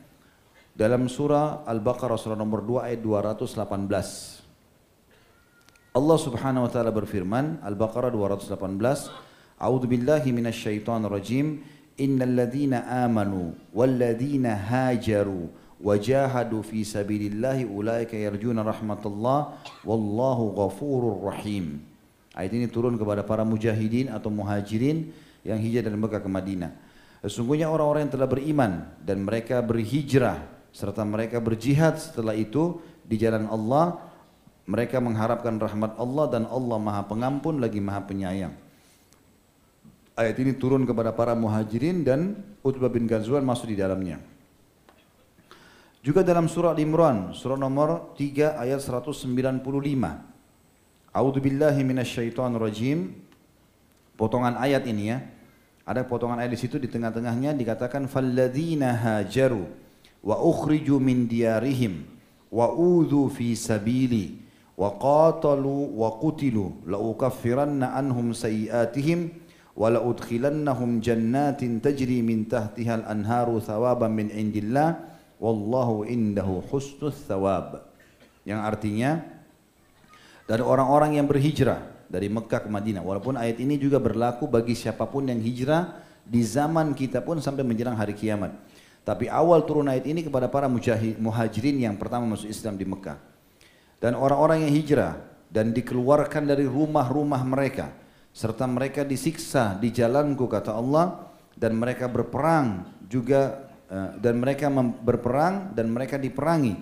Dalam 0.72 1.12
surah 1.12 1.68
Al-Baqarah 1.68 2.16
surah 2.16 2.40
nomor 2.40 2.64
2 2.64 2.88
ayat 2.88 3.04
218. 3.04 4.40
Allah 6.00 6.18
Subhanahu 6.22 6.64
wa 6.64 6.72
taala 6.72 6.96
berfirman 6.96 7.60
Al-Baqarah 7.60 8.08
218 8.08 9.60
A'udzu 9.60 9.92
billahi 9.92 10.32
minasyaitonir 10.32 11.12
rajim 11.12 11.60
Innal 12.00 12.32
ladzina 12.32 12.88
amanu 13.04 13.52
wal 13.76 13.92
ladzina 13.92 14.56
hajaru 14.56 15.52
wajahadu 15.84 16.64
fi 16.64 16.88
sabilillahi 16.88 17.68
ulaika 17.68 18.16
yarjuna 18.16 18.64
rahmatullah 18.64 19.60
wallahu 19.84 20.56
ghafurur 20.56 21.28
rahim. 21.28 21.89
Ayat 22.40 22.56
ini 22.56 22.72
turun 22.72 22.96
kepada 22.96 23.20
para 23.28 23.44
mujahidin 23.44 24.08
atau 24.16 24.32
muhajirin 24.32 25.12
yang 25.44 25.60
hijrah 25.60 25.92
dari 25.92 26.00
Mekah 26.00 26.24
ke 26.24 26.30
Madinah. 26.32 26.72
Sesungguhnya 27.20 27.68
orang-orang 27.68 28.08
yang 28.08 28.14
telah 28.16 28.32
beriman 28.32 28.72
dan 29.04 29.28
mereka 29.28 29.60
berhijrah 29.60 30.40
serta 30.72 31.04
mereka 31.04 31.44
berjihad 31.44 32.00
setelah 32.00 32.32
itu 32.32 32.80
di 33.04 33.20
jalan 33.20 33.44
Allah 33.52 34.00
mereka 34.64 35.04
mengharapkan 35.04 35.60
rahmat 35.60 36.00
Allah 36.00 36.26
dan 36.32 36.48
Allah 36.48 36.80
maha 36.80 37.04
pengampun 37.12 37.60
lagi 37.60 37.84
maha 37.84 38.08
penyayang. 38.08 38.56
Ayat 40.16 40.40
ini 40.40 40.56
turun 40.56 40.88
kepada 40.88 41.12
para 41.12 41.36
muhajirin 41.36 42.08
dan 42.08 42.40
Utbah 42.64 42.88
bin 42.88 43.04
Ghazwan 43.04 43.44
masuk 43.44 43.68
di 43.68 43.76
dalamnya. 43.76 44.24
Juga 46.00 46.24
dalam 46.24 46.48
surah 46.48 46.72
Al-Imran, 46.72 47.36
surah 47.36 47.60
nomor 47.60 48.16
3 48.16 48.56
ayat 48.56 48.80
195. 48.80 50.39
A'udzu 51.10 51.42
billahi 51.42 51.82
minasyaitonir 51.82 52.62
rajim. 52.62 53.18
Potongan 54.14 54.60
ayat 54.62 54.86
ini 54.86 55.16
ya. 55.16 55.26
Ada 55.90 56.06
potongan 56.06 56.38
ayat 56.38 56.54
di 56.54 56.60
situ 56.62 56.78
di 56.78 56.86
tengah-tengahnya 56.86 57.58
dikatakan 57.58 58.06
falladzina 58.06 58.94
hajaru 58.94 59.66
wa 60.22 60.38
ukhriju 60.38 61.02
min 61.02 61.26
diyarihim 61.26 62.06
wa 62.54 62.70
udhu 62.70 63.26
fi 63.34 63.58
sabili 63.58 64.38
wa 64.78 64.94
qatalu 65.02 65.98
wa 65.98 66.14
qutilu 66.22 66.86
la 66.86 67.02
ukaffiranna 67.02 67.98
anhum 67.98 68.38
sayiatihim 68.38 69.34
wa 69.74 69.90
la 69.90 70.04
udkhilannahum 70.04 71.02
jannatin 71.02 71.82
tajri 71.82 72.22
min 72.22 72.46
tahtiha 72.46 73.02
al-anharu 73.02 73.58
thawaban 73.58 74.14
min 74.14 74.28
indillah 74.30 75.00
wallahu 75.42 76.06
indahu 76.06 76.62
husnul 76.70 77.16
thawab 77.16 77.88
yang 78.44 78.62
artinya 78.62 79.24
dari 80.50 80.66
orang-orang 80.66 81.22
yang 81.22 81.30
berhijrah 81.30 82.10
dari 82.10 82.26
Mekah 82.26 82.66
ke 82.66 82.70
Madinah 82.74 83.06
walaupun 83.06 83.38
ayat 83.38 83.62
ini 83.62 83.78
juga 83.78 84.02
berlaku 84.02 84.50
bagi 84.50 84.74
siapa 84.74 85.06
pun 85.06 85.30
yang 85.30 85.38
hijrah 85.38 86.02
di 86.26 86.42
zaman 86.42 86.98
kita 86.98 87.22
pun 87.22 87.38
sampai 87.38 87.62
menjelang 87.62 87.94
hari 87.94 88.18
kiamat 88.18 88.58
tapi 89.06 89.30
awal 89.30 89.62
turun 89.62 89.86
ayat 89.86 90.10
ini 90.10 90.26
kepada 90.26 90.50
para 90.50 90.66
mujahid, 90.66 91.22
muhajirin 91.22 91.78
yang 91.78 91.94
pertama 92.02 92.34
masuk 92.34 92.50
Islam 92.50 92.74
di 92.82 92.90
Mekah 92.90 93.22
dan 94.02 94.18
orang-orang 94.18 94.66
yang 94.66 94.74
hijrah 94.74 95.22
dan 95.54 95.70
dikeluarkan 95.70 96.50
dari 96.50 96.66
rumah-rumah 96.66 97.46
mereka 97.46 97.94
serta 98.34 98.66
mereka 98.66 99.06
disiksa 99.06 99.78
di 99.78 99.94
jalanku 99.94 100.50
kata 100.50 100.74
Allah 100.74 101.30
dan 101.54 101.78
mereka 101.78 102.10
berperang 102.10 102.90
juga 103.06 103.70
Eh, 103.90 104.12
dan 104.22 104.38
mereka 104.38 104.70
berperang 105.02 105.74
dan 105.74 105.90
mereka 105.90 106.22
diperangi. 106.22 106.78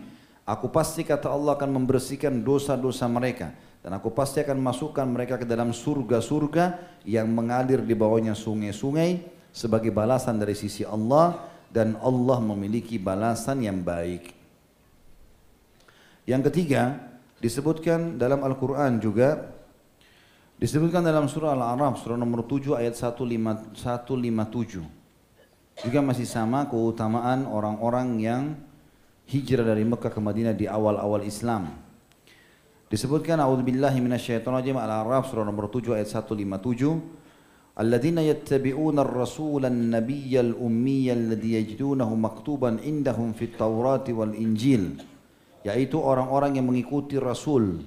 Aku 0.48 0.72
pasti 0.72 1.04
kata 1.04 1.28
Allah 1.28 1.60
akan 1.60 1.76
membersihkan 1.76 2.40
dosa-dosa 2.40 3.04
mereka. 3.12 3.52
Dan 3.84 3.92
aku 4.00 4.16
pasti 4.16 4.40
akan 4.40 4.56
masukkan 4.64 5.04
mereka 5.04 5.36
ke 5.36 5.44
dalam 5.44 5.76
surga-surga 5.76 6.80
yang 7.04 7.28
mengalir 7.28 7.84
di 7.84 7.92
bawahnya 7.92 8.32
sungai-sungai 8.32 9.28
sebagai 9.52 9.92
balasan 9.92 10.40
dari 10.40 10.56
sisi 10.56 10.88
Allah. 10.88 11.36
Dan 11.68 12.00
Allah 12.00 12.40
memiliki 12.40 12.96
balasan 12.96 13.60
yang 13.60 13.84
baik. 13.84 14.32
Yang 16.24 16.48
ketiga 16.48 16.96
disebutkan 17.44 18.16
dalam 18.16 18.40
Al-Quran 18.40 19.04
juga 19.04 19.52
disebutkan 20.58 21.06
dalam 21.06 21.30
surah 21.30 21.54
Al-A'raf 21.54 22.02
surah 22.02 22.18
nomor 22.18 22.50
7 22.50 22.74
ayat 22.82 22.98
157 22.98 23.78
juga 25.86 26.00
masih 26.02 26.26
sama 26.26 26.66
keutamaan 26.66 27.46
orang-orang 27.46 28.08
yang 28.18 28.58
hijrah 29.28 29.68
dari 29.68 29.84
Mekah 29.84 30.12
ke 30.12 30.20
Madinah 30.24 30.56
di 30.56 30.66
awal-awal 30.66 31.28
Islam. 31.28 31.68
Disebutkan 32.88 33.44
a'udzubillahi 33.44 34.00
minasyaitonirrajim 34.00 34.80
Al-A'raf 34.80 35.28
surah 35.28 35.44
nomor 35.44 35.68
7 35.68 36.00
ayat 36.00 36.08
157 36.08 37.78
Alladzina 37.78 38.24
yattabi'una 38.26 39.06
ar-rasula 39.06 39.70
an-nabiyya 39.70 40.42
al-ummiyya 40.42 41.14
alladhi 41.14 41.60
yajidunahu 41.62 42.16
maktuban 42.18 42.82
indahum 42.82 43.36
fit 43.38 43.54
Taurati 43.54 44.16
wal 44.16 44.34
Injil 44.34 44.98
yaitu 45.68 46.00
orang-orang 46.00 46.58
yang 46.58 46.66
mengikuti 46.66 47.20
Rasul 47.20 47.84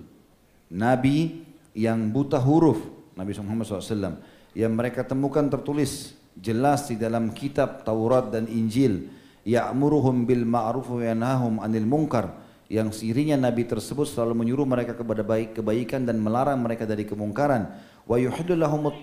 Nabi 0.70 1.43
yang 1.74 2.12
buta 2.12 2.38
huruf 2.38 2.78
Nabi 3.18 3.34
Muhammad 3.41 3.66
SAW 3.66 4.20
yang 4.55 4.76
mereka 4.76 5.03
temukan 5.03 5.49
tertulis 5.49 6.14
jelas 6.38 6.86
di 6.86 6.95
dalam 7.01 7.34
kitab 7.34 7.82
Taurat 7.82 8.30
dan 8.30 8.47
Injil 8.47 9.11
ya'muruhum 9.45 10.28
bil 10.28 10.45
ma'ruf 10.45 10.88
wa 10.91 11.03
yanhahum 11.05 11.61
'anil 11.61 11.86
munkar. 11.86 12.32
Yang 12.70 13.03
sirinya 13.03 13.34
nabi 13.34 13.66
tersebut 13.66 14.07
selalu 14.07 14.47
menyuruh 14.47 14.62
mereka 14.62 14.95
kepada 14.95 15.26
baik 15.26 15.59
kebaikan 15.59 16.07
dan 16.07 16.22
melarang 16.22 16.62
mereka 16.62 16.86
dari 16.86 17.03
kemungkaran. 17.03 17.66
Wa 18.07 18.14
yuhillu 18.14 18.55
lahumut 18.55 19.03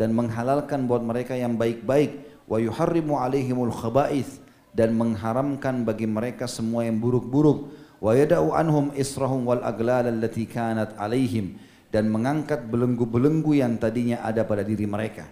dan 0.00 0.08
menghalalkan 0.16 0.88
buat 0.88 1.04
mereka 1.04 1.36
yang 1.36 1.60
baik-baik. 1.60 2.44
Wa 2.48 2.56
yuharrimu 2.56 3.20
alaihimul 3.20 3.70
khaba'ith 3.76 4.40
dan 4.72 4.96
mengharamkan 4.96 5.84
bagi 5.84 6.08
mereka 6.08 6.48
semua 6.48 6.88
yang 6.88 6.96
buruk-buruk. 6.96 7.68
Wa 8.00 8.16
yada'u 8.16 8.56
anhum 8.56 8.90
israhum 8.96 9.44
wal 9.44 9.60
aglal 9.62 10.08
allati 10.08 10.48
kanat 10.48 10.96
alaihim 10.96 11.60
dan 11.92 12.08
mengangkat 12.08 12.66
belenggu-belenggu 12.72 13.52
yang 13.52 13.76
tadinya 13.76 14.24
ada 14.24 14.48
pada 14.48 14.64
diri 14.64 14.88
mereka. 14.88 15.28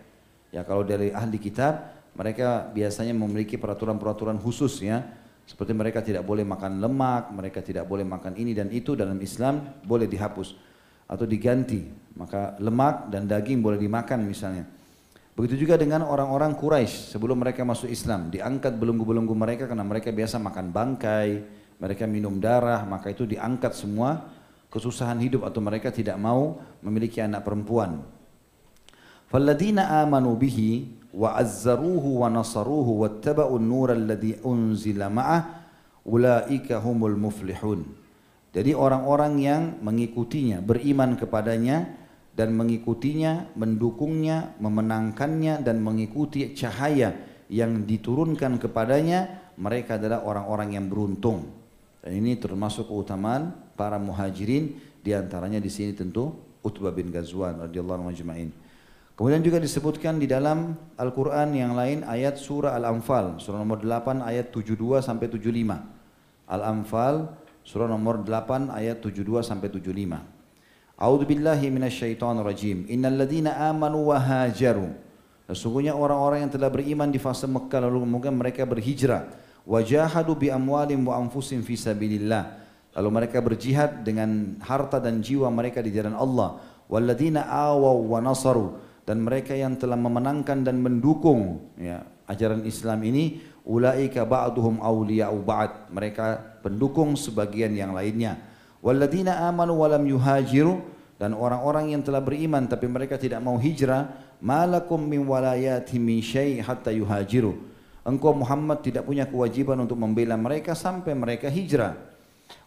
Ya 0.52 0.60
kalau 0.62 0.84
dari 0.84 1.08
ahli 1.10 1.40
kitab 1.40 1.99
mereka 2.14 2.68
biasanya 2.70 3.14
memiliki 3.14 3.54
peraturan-peraturan 3.56 4.38
khusus 4.40 4.82
ya. 4.82 5.02
Seperti 5.46 5.74
mereka 5.74 5.98
tidak 5.98 6.22
boleh 6.22 6.46
makan 6.46 6.78
lemak, 6.78 7.34
mereka 7.34 7.58
tidak 7.58 7.82
boleh 7.90 8.06
makan 8.06 8.38
ini 8.38 8.54
dan 8.54 8.70
itu 8.70 8.94
dalam 8.94 9.18
Islam 9.18 9.82
boleh 9.82 10.06
dihapus 10.06 10.54
atau 11.10 11.26
diganti. 11.26 11.90
Maka 12.14 12.54
lemak 12.62 13.10
dan 13.10 13.26
daging 13.26 13.58
boleh 13.58 13.78
dimakan 13.78 14.22
misalnya. 14.22 14.62
Begitu 15.34 15.66
juga 15.66 15.80
dengan 15.80 16.06
orang-orang 16.06 16.54
Quraisy 16.54 17.16
sebelum 17.16 17.40
mereka 17.40 17.64
masuk 17.64 17.88
Islam, 17.88 18.28
diangkat 18.28 18.76
belenggu-belenggu 18.76 19.32
mereka 19.32 19.64
karena 19.64 19.86
mereka 19.86 20.12
biasa 20.12 20.36
makan 20.36 20.68
bangkai, 20.68 21.28
mereka 21.80 22.04
minum 22.04 22.36
darah, 22.36 22.84
maka 22.84 23.08
itu 23.08 23.24
diangkat 23.24 23.72
semua 23.72 24.28
kesusahan 24.68 25.18
hidup 25.18 25.48
atau 25.48 25.58
mereka 25.64 25.90
tidak 25.90 26.14
mau 26.20 26.60
memiliki 26.84 27.18
anak 27.18 27.42
perempuan. 27.42 28.04
Falladina 29.32 30.02
amanu 30.04 30.36
bihi 30.36 30.99
wa 31.10 31.36
nasaruhu 32.30 33.02
wattaba'u 33.02 33.58
an-nur 33.58 33.90
alladhi 33.94 34.38
unzila 34.42 35.10
ma'ah 35.10 35.42
ulaika 36.06 36.78
humul 36.78 37.18
muflihun. 37.18 37.82
Jadi 38.50 38.74
orang-orang 38.74 39.32
yang 39.38 39.62
mengikutinya, 39.78 40.58
beriman 40.58 41.14
kepadanya 41.14 41.86
dan 42.34 42.50
mengikutinya, 42.54 43.54
mendukungnya, 43.54 44.58
memenangkannya 44.58 45.62
dan 45.62 45.78
mengikuti 45.78 46.50
cahaya 46.54 47.14
yang 47.46 47.86
diturunkan 47.86 48.58
kepadanya, 48.58 49.54
mereka 49.54 50.02
adalah 50.02 50.26
orang-orang 50.26 50.74
yang 50.78 50.86
beruntung. 50.90 51.46
Dan 52.02 52.16
ini 52.16 52.38
termasuk 52.38 52.90
keutamaan 52.90 53.54
para 53.78 54.02
muhajirin, 54.02 54.78
di 54.98 55.14
antaranya 55.14 55.62
di 55.62 55.70
sini 55.70 55.94
tentu 55.94 56.32
Utbah 56.64 56.90
bin 56.90 57.12
Ghazwan 57.14 57.70
radhiyallahu 57.70 58.10
anhu. 58.10 58.50
Kemudian 59.20 59.44
juga 59.44 59.60
disebutkan 59.60 60.16
di 60.16 60.24
dalam 60.24 60.72
Al-Quran 60.96 61.52
yang 61.52 61.76
lain 61.76 62.08
ayat 62.08 62.40
surah 62.40 62.72
Al-Anfal, 62.72 63.36
surah 63.36 63.60
nomor 63.60 63.84
8 63.84 64.24
ayat 64.24 64.48
72 64.48 64.80
sampai 65.04 65.28
75. 65.28 65.76
Al-Anfal 66.48 67.28
surah 67.60 67.84
nomor 67.84 68.24
8 68.24 68.72
ayat 68.72 69.04
72 69.04 69.44
sampai 69.44 69.68
75. 69.68 70.24
A'udzu 70.96 71.28
billahi 71.28 71.68
minasyaitonir 71.68 72.48
rajim. 72.48 72.88
Innal 72.88 73.20
ladzina 73.20 73.60
amanu 73.68 74.08
wa 74.08 74.16
hajaru. 74.16 74.88
Sesungguhnya 75.52 75.92
orang-orang 75.92 76.48
yang 76.48 76.52
telah 76.56 76.72
beriman 76.72 77.12
di 77.12 77.20
fase 77.20 77.44
Mekah 77.44 77.92
lalu 77.92 78.08
kemudian 78.08 78.32
mereka 78.32 78.64
berhijrah 78.64 79.28
wajahadu 79.68 80.32
bi 80.32 80.48
amwalim 80.48 81.04
wa 81.04 81.20
anfusim 81.20 81.60
fi 81.60 81.76
sabilillah. 81.76 82.56
Lalu 82.96 83.08
mereka 83.12 83.44
berjihad 83.44 84.00
dengan 84.00 84.56
harta 84.64 84.96
dan 84.96 85.20
jiwa 85.20 85.52
mereka 85.52 85.84
di 85.84 85.92
jalan 85.92 86.16
Allah. 86.16 86.56
Walladzina 86.88 87.44
awaw 87.52 88.00
wa 88.00 88.24
nasaru 88.24 88.88
dan 89.08 89.24
mereka 89.24 89.56
yang 89.56 89.74
telah 89.80 89.96
memenangkan 89.96 90.62
dan 90.62 90.78
mendukung 90.78 91.72
ya, 91.80 92.04
ajaran 92.30 92.62
Islam 92.62 93.00
ini 93.02 93.42
ulaika 93.66 94.22
ba'duhum 94.22 94.78
awliya'u 94.78 95.40
ba'd. 95.42 95.90
Mereka 95.90 96.60
pendukung 96.62 97.18
sebagian 97.18 97.74
yang 97.74 97.96
lainnya. 97.96 98.38
Walladzina 98.80 99.44
amanu 99.48 99.80
walam 99.82 100.06
yuhajiru 100.08 100.80
dan 101.20 101.36
orang-orang 101.36 101.92
yang 101.92 102.00
telah 102.00 102.24
beriman 102.24 102.64
tapi 102.64 102.88
mereka 102.88 103.20
tidak 103.20 103.44
mau 103.44 103.60
hijrah 103.60 104.08
malakum 104.40 105.04
min 105.04 105.28
walayati 105.28 106.00
min 106.00 106.24
syai' 106.24 106.64
hatta 106.64 106.88
yuhajiru. 106.88 107.52
Engkau 108.00 108.32
Muhammad 108.32 108.80
tidak 108.80 109.04
punya 109.04 109.28
kewajiban 109.28 109.76
untuk 109.84 110.00
membela 110.00 110.32
mereka 110.40 110.72
sampai 110.72 111.12
mereka 111.12 111.52
hijrah. 111.52 111.92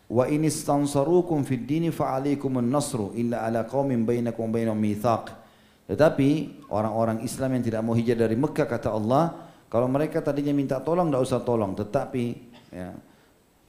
Wa 0.05 0.29
in 0.29 0.45
istansarukum 0.45 1.41
fid 1.41 1.65
dini 1.65 1.89
fa 1.89 2.13
alaikumun 2.13 2.69
nasru 2.69 3.17
illa 3.17 3.41
ala 3.41 3.65
qaumin 3.65 4.05
bainakum 4.05 4.53
bainahum 4.53 4.77
mitsaq 4.77 5.42
tetapi 5.83 6.63
orang-orang 6.71 7.21
Islam 7.27 7.59
yang 7.59 7.63
tidak 7.63 7.81
mau 7.83 7.91
hijrah 7.91 8.23
dari 8.23 8.39
Mekah 8.39 8.67
kata 8.67 8.89
Allah, 8.95 9.51
kalau 9.67 9.89
mereka 9.91 10.23
tadinya 10.23 10.55
minta 10.55 10.79
tolong 10.79 11.11
tidak 11.11 11.21
usah 11.27 11.41
tolong, 11.43 11.75
tetapi 11.75 12.25
ya, 12.71 12.93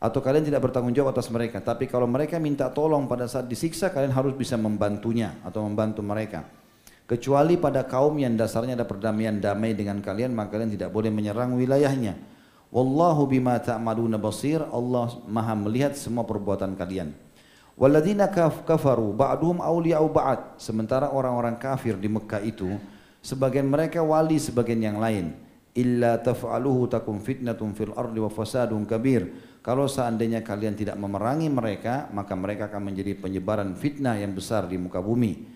atau 0.05 0.21
kalian 0.21 0.45
tidak 0.45 0.69
bertanggung 0.69 0.93
jawab 0.93 1.17
atas 1.17 1.33
mereka. 1.33 1.65
Tapi 1.65 1.89
kalau 1.89 2.05
mereka 2.05 2.37
minta 2.37 2.69
tolong 2.69 3.09
pada 3.09 3.25
saat 3.25 3.49
disiksa, 3.49 3.89
kalian 3.89 4.13
harus 4.13 4.37
bisa 4.37 4.55
membantunya 4.61 5.33
atau 5.41 5.65
membantu 5.65 6.05
mereka. 6.05 6.45
Kecuali 7.05 7.57
pada 7.57 7.85
kaum 7.89 8.17
yang 8.17 8.37
dasarnya 8.37 8.77
ada 8.77 8.85
perdamaian 8.85 9.37
damai 9.37 9.73
dengan 9.73 10.05
kalian, 10.05 10.33
maka 10.37 10.57
kalian 10.57 10.77
tidak 10.77 10.93
boleh 10.93 11.09
menyerang 11.09 11.57
wilayahnya. 11.57 12.17
Wallahu 12.69 13.29
bima 13.29 13.57
ta'maluna 13.61 14.21
basir. 14.21 14.61
Allah 14.61 15.09
Maha 15.25 15.57
melihat 15.57 15.97
semua 15.97 16.29
perbuatan 16.29 16.77
kalian. 16.77 17.24
Waladina 17.75 18.31
kafaru 18.31 19.11
ba'duhum 19.11 19.59
awliya'u 19.59 20.07
ba'd. 20.15 20.63
Sementara 20.63 21.11
orang-orang 21.11 21.59
kafir 21.59 21.99
di 21.99 22.07
Mekah 22.07 22.43
itu 22.47 22.71
sebagian 23.19 23.67
mereka 23.67 23.99
wali 23.99 24.39
sebagian 24.39 24.79
yang 24.79 24.99
lain. 25.03 25.35
Illa 25.75 26.23
taf'aluhu 26.23 26.87
takum 26.87 27.19
fitnatun 27.19 27.75
fil 27.75 27.91
ardi 27.99 28.23
wa 28.23 28.31
fasadun 28.31 28.87
kabir. 28.87 29.27
Kalau 29.59 29.91
seandainya 29.91 30.47
kalian 30.47 30.79
tidak 30.79 30.95
memerangi 30.95 31.51
mereka, 31.51 32.07
maka 32.15 32.39
mereka 32.39 32.71
akan 32.71 32.95
menjadi 32.95 33.19
penyebaran 33.19 33.75
fitnah 33.75 34.15
yang 34.23 34.31
besar 34.39 34.71
di 34.71 34.79
muka 34.79 35.03
bumi. 35.03 35.51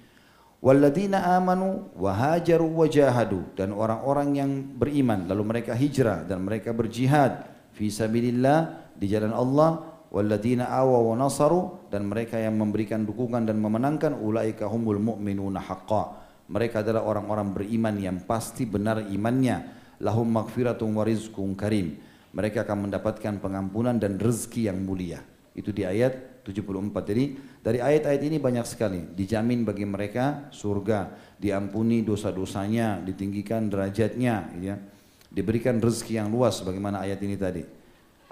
Walladina 0.59 1.39
amanu 1.39 1.87
wa 1.95 2.11
hajaru 2.11 2.67
wa 2.67 2.91
jahadu 2.91 3.47
dan 3.55 3.71
orang-orang 3.71 4.29
yang 4.35 4.51
beriman 4.75 5.31
lalu 5.31 5.55
mereka 5.55 5.71
hijrah 5.71 6.27
dan 6.27 6.43
mereka 6.43 6.75
berjihad 6.75 7.47
fi 7.71 7.87
sabilillah 7.87 8.91
di 8.99 9.07
jalan 9.07 9.31
Allah 9.31 9.98
walladzina 10.09 10.69
awaw 10.73 11.13
wa 11.13 11.17
nasaru 11.17 11.89
dan 11.93 12.09
mereka 12.09 12.41
yang 12.41 12.57
memberikan 12.57 13.05
dukungan 13.05 13.45
dan 13.45 13.61
memenangkan 13.61 14.17
ulaika 14.17 14.69
humul 14.69 15.01
mu'minuna 15.01 15.61
haqqa. 15.61 16.29
Mereka 16.49 16.81
adalah 16.81 17.05
orang-orang 17.05 17.53
beriman 17.53 17.95
yang 18.01 18.25
pasti 18.25 18.65
benar 18.65 19.05
imannya. 19.05 19.77
Lahum 20.01 20.33
maghfiratun 20.33 20.97
wa 20.97 21.05
rizqun 21.05 21.53
karim. 21.53 22.01
Mereka 22.33 22.65
akan 22.65 22.89
mendapatkan 22.89 23.37
pengampunan 23.41 24.01
dan 24.01 24.17
rezeki 24.17 24.73
yang 24.73 24.81
mulia. 24.81 25.21
Itu 25.53 25.75
di 25.75 25.85
ayat 25.85 26.45
74. 26.47 27.05
Jadi 27.05 27.25
dari 27.61 27.79
ayat-ayat 27.85 28.23
ini 28.25 28.41
banyak 28.41 28.65
sekali 28.65 29.05
dijamin 29.13 29.69
bagi 29.69 29.85
mereka 29.85 30.49
surga, 30.55 31.13
diampuni 31.37 32.01
dosa-dosanya, 32.01 33.05
ditinggikan 33.05 33.69
derajatnya, 33.69 34.49
ya. 34.63 34.81
Diberikan 35.29 35.77
rezeki 35.77 36.25
yang 36.25 36.33
luas 36.33 36.65
bagaimana 36.65 37.05
ayat 37.05 37.21
ini 37.21 37.37
tadi. 37.37 37.61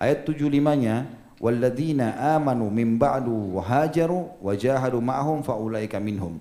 Ayat 0.01 0.25
75-nya 0.25 1.26
walladzina 1.37 2.37
amanu 2.37 2.69
min 2.73 2.97
ba'du 2.97 3.57
wa 3.57 3.63
hajaru 3.63 4.41
wa 4.41 4.53
jahadu 4.57 5.01
ma'hum 5.01 5.45
faulaika 5.45 6.01
minhum. 6.01 6.41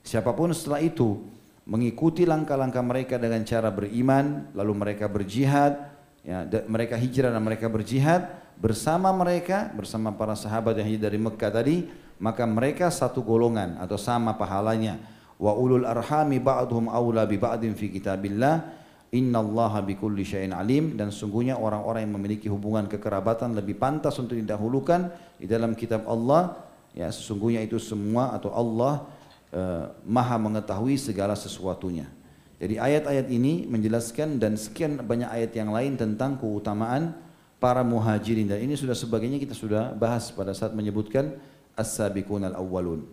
Siapa 0.00 0.32
pun 0.32 0.50
setelah 0.56 0.80
itu 0.80 1.20
mengikuti 1.68 2.24
langkah-langkah 2.24 2.82
mereka 2.82 3.14
dengan 3.20 3.44
cara 3.44 3.68
beriman, 3.68 4.48
lalu 4.56 4.72
mereka 4.74 5.06
berjihad, 5.06 5.76
ya, 6.24 6.42
mereka 6.66 6.96
hijrah 6.96 7.30
dan 7.30 7.42
mereka 7.44 7.68
berjihad, 7.68 8.26
bersama 8.58 9.12
mereka, 9.12 9.70
bersama 9.76 10.10
para 10.10 10.34
sahabat 10.34 10.74
yang 10.80 10.88
hijrah 10.88 11.12
dari 11.12 11.18
Mekah 11.20 11.50
tadi, 11.52 11.76
maka 12.20 12.44
mereka 12.44 12.88
satu 12.90 13.22
golongan 13.24 13.78
atau 13.80 13.96
sama 13.96 14.34
pahalanya. 14.36 15.00
Wa 15.40 15.56
ulul 15.56 15.88
arhami 15.88 16.36
ba'dhum 16.36 16.92
aula 16.92 17.24
bi 17.24 17.40
ba'din 17.40 17.72
fi 17.72 17.88
kitabillah. 17.88 18.79
Innallaha 19.10 19.82
bikulli 19.82 20.22
syai'in 20.22 20.54
alim 20.54 20.94
dan 20.94 21.10
sungguhnya 21.10 21.58
orang-orang 21.58 22.06
yang 22.06 22.14
memiliki 22.14 22.46
hubungan 22.46 22.86
kekerabatan 22.86 23.58
lebih 23.58 23.74
pantas 23.74 24.14
untuk 24.22 24.38
didahulukan 24.38 25.10
di 25.34 25.50
dalam 25.50 25.74
kitab 25.74 26.06
Allah 26.06 26.54
ya 26.94 27.10
sesungguhnya 27.10 27.58
itu 27.66 27.74
semua 27.82 28.38
atau 28.38 28.54
Allah 28.54 29.10
uh, 29.50 29.90
maha 30.06 30.38
mengetahui 30.38 30.94
segala 30.94 31.34
sesuatunya. 31.34 32.06
Jadi 32.62 32.78
ayat-ayat 32.78 33.26
ini 33.32 33.66
menjelaskan 33.66 34.38
dan 34.38 34.54
sekian 34.54 35.02
banyak 35.02 35.26
ayat 35.26 35.58
yang 35.58 35.74
lain 35.74 35.98
tentang 35.98 36.38
keutamaan 36.38 37.16
para 37.58 37.82
muhajirin 37.82 38.46
dan 38.46 38.62
ini 38.62 38.78
sudah 38.78 38.94
sebagainya 38.94 39.42
kita 39.42 39.58
sudah 39.58 39.90
bahas 39.96 40.30
pada 40.30 40.54
saat 40.54 40.70
menyebutkan 40.70 41.34
as-sabiqun 41.74 42.46
al-awwalun. 42.46 43.08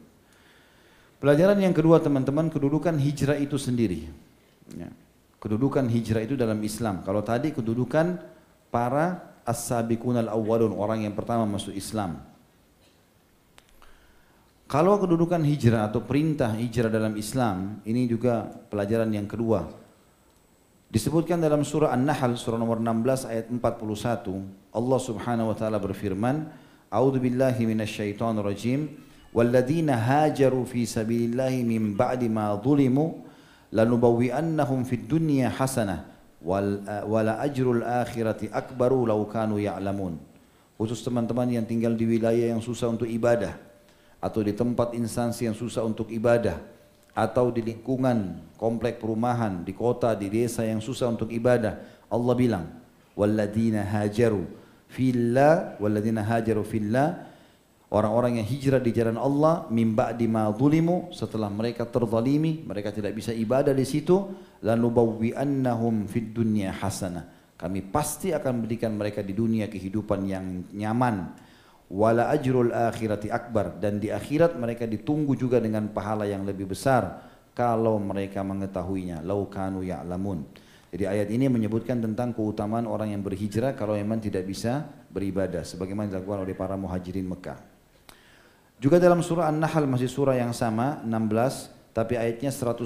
Pelajaran 1.18 1.58
yang 1.58 1.74
kedua 1.74 1.98
teman-teman 1.98 2.54
kedudukan 2.54 2.94
hijrah 3.02 3.42
itu 3.42 3.58
sendiri. 3.58 4.06
Ya. 4.78 4.94
Kedudukan 5.38 5.86
hijrah 5.86 6.26
itu 6.26 6.34
dalam 6.34 6.58
Islam. 6.66 7.06
Kalau 7.06 7.22
tadi 7.22 7.54
kedudukan 7.54 8.18
para 8.74 9.38
as-sabiqun 9.46 10.20
al-awwalun 10.26 10.74
orang 10.74 11.06
yang 11.06 11.14
pertama 11.14 11.46
masuk 11.46 11.78
Islam. 11.78 12.20
Kalau 14.68 15.00
kedudukan 15.00 15.40
hijrah 15.48 15.88
atau 15.88 16.04
perintah 16.04 16.52
hijrah 16.52 16.92
dalam 16.92 17.16
Islam 17.16 17.80
ini 17.88 18.04
juga 18.04 18.44
pelajaran 18.68 19.08
yang 19.16 19.24
kedua 19.24 19.64
Disebutkan 20.88 21.44
dalam 21.44 21.68
surah 21.68 21.92
An-Nahl 21.92 22.40
surah 22.40 22.56
nomor 22.56 22.80
16 22.80 23.28
ayat 23.28 23.52
41 23.52 24.72
Allah 24.72 25.00
Subhanahu 25.04 25.52
wa 25.52 25.56
taala 25.56 25.84
berfirman 25.84 26.48
A'udzu 26.88 27.20
billahi 27.20 27.68
minasyaitonir 27.68 28.48
rajim 28.48 28.96
walladzina 29.36 30.00
hajaru 30.00 30.64
fi 30.64 30.88
sabilillahi 30.88 31.68
min 31.68 31.92
ba'di 31.92 32.32
ma 32.32 32.56
zulimu 32.56 33.27
lanubawwi'annahum 33.72 34.88
fid 34.88 35.08
dunya 35.08 35.52
hasanah 35.52 36.08
wal 36.40 36.86
wala 37.08 37.42
ajrul 37.44 37.84
akhirati 37.84 38.48
akbaru 38.54 39.10
law 39.10 39.22
kanu 39.28 39.60
ya'lamun. 39.60 40.20
Khusus 40.78 41.02
teman-teman 41.02 41.50
yang 41.50 41.66
tinggal 41.66 41.98
di 41.98 42.06
wilayah 42.06 42.54
yang 42.54 42.62
susah 42.62 42.94
untuk 42.94 43.10
ibadah 43.10 43.58
atau 44.22 44.46
di 44.46 44.54
tempat 44.54 44.94
instansi 44.94 45.50
yang 45.50 45.58
susah 45.58 45.82
untuk 45.82 46.14
ibadah 46.14 46.62
atau 47.18 47.50
di 47.50 47.66
lingkungan 47.66 48.38
komplek 48.62 49.02
perumahan, 49.02 49.66
di 49.66 49.74
kota, 49.74 50.14
di 50.14 50.30
desa 50.30 50.62
yang 50.62 50.78
susah 50.78 51.10
untuk 51.10 51.34
ibadah, 51.34 51.82
Allah 52.14 52.36
bilang, 52.38 52.66
"Walladzina 53.18 53.82
hajaru 53.82 54.46
fillah, 54.86 55.82
walladzina 55.82 56.22
hajaru 56.22 56.62
fillah" 56.62 57.26
Orang-orang 57.88 58.44
yang 58.44 58.48
hijrah 58.52 58.84
di 58.84 58.92
jalan 58.92 59.16
Allah 59.16 59.64
mimba 59.72 60.12
di 60.12 60.28
ma 60.28 60.52
setelah 61.16 61.48
mereka 61.48 61.88
terzalimi, 61.88 62.68
mereka 62.68 62.92
tidak 62.92 63.16
bisa 63.16 63.32
ibadah 63.32 63.72
di 63.72 63.88
situ, 63.88 64.28
lanubawwi'annahum 64.60 66.04
fid 66.04 66.36
dunya 66.36 66.76
hasanah. 66.76 67.56
Kami 67.56 67.88
pasti 67.88 68.36
akan 68.36 68.68
berikan 68.68 68.92
mereka 68.92 69.24
di 69.24 69.32
dunia 69.32 69.72
kehidupan 69.72 70.20
yang 70.28 70.68
nyaman. 70.76 71.32
Wala 71.88 72.28
ajrul 72.28 72.76
akhirati 72.76 73.32
akbar. 73.32 73.80
Dan 73.80 74.04
di 74.04 74.12
akhirat 74.12 74.60
mereka 74.60 74.84
ditunggu 74.84 75.40
juga 75.40 75.64
dengan 75.64 75.88
pahala 75.88 76.28
yang 76.28 76.44
lebih 76.44 76.68
besar 76.68 77.24
kalau 77.56 78.04
mereka 78.04 78.44
mengetahuinya. 78.44 79.24
Lau 79.24 79.48
kanu 79.48 79.80
ya'lamun. 79.88 80.44
Jadi 80.92 81.08
ayat 81.08 81.32
ini 81.32 81.48
menyebutkan 81.48 82.04
tentang 82.04 82.36
keutamaan 82.36 82.84
orang 82.84 83.16
yang 83.16 83.24
berhijrah 83.24 83.80
kalau 83.80 83.96
memang 83.96 84.20
tidak 84.20 84.44
bisa 84.44 84.84
beribadah 85.08 85.64
sebagaimana 85.64 86.12
dilakukan 86.12 86.44
oleh 86.44 86.56
para 86.56 86.76
muhajirin 86.76 87.28
Mekah 87.28 87.77
juga 88.78 89.02
dalam 89.02 89.26
surah 89.26 89.50
An-Nahl 89.50 89.90
masih 89.90 90.10
surah 90.10 90.38
yang 90.38 90.54
sama 90.54 91.02
16 91.02 91.96
tapi 91.98 92.14
ayatnya 92.14 92.54
110 92.54 92.86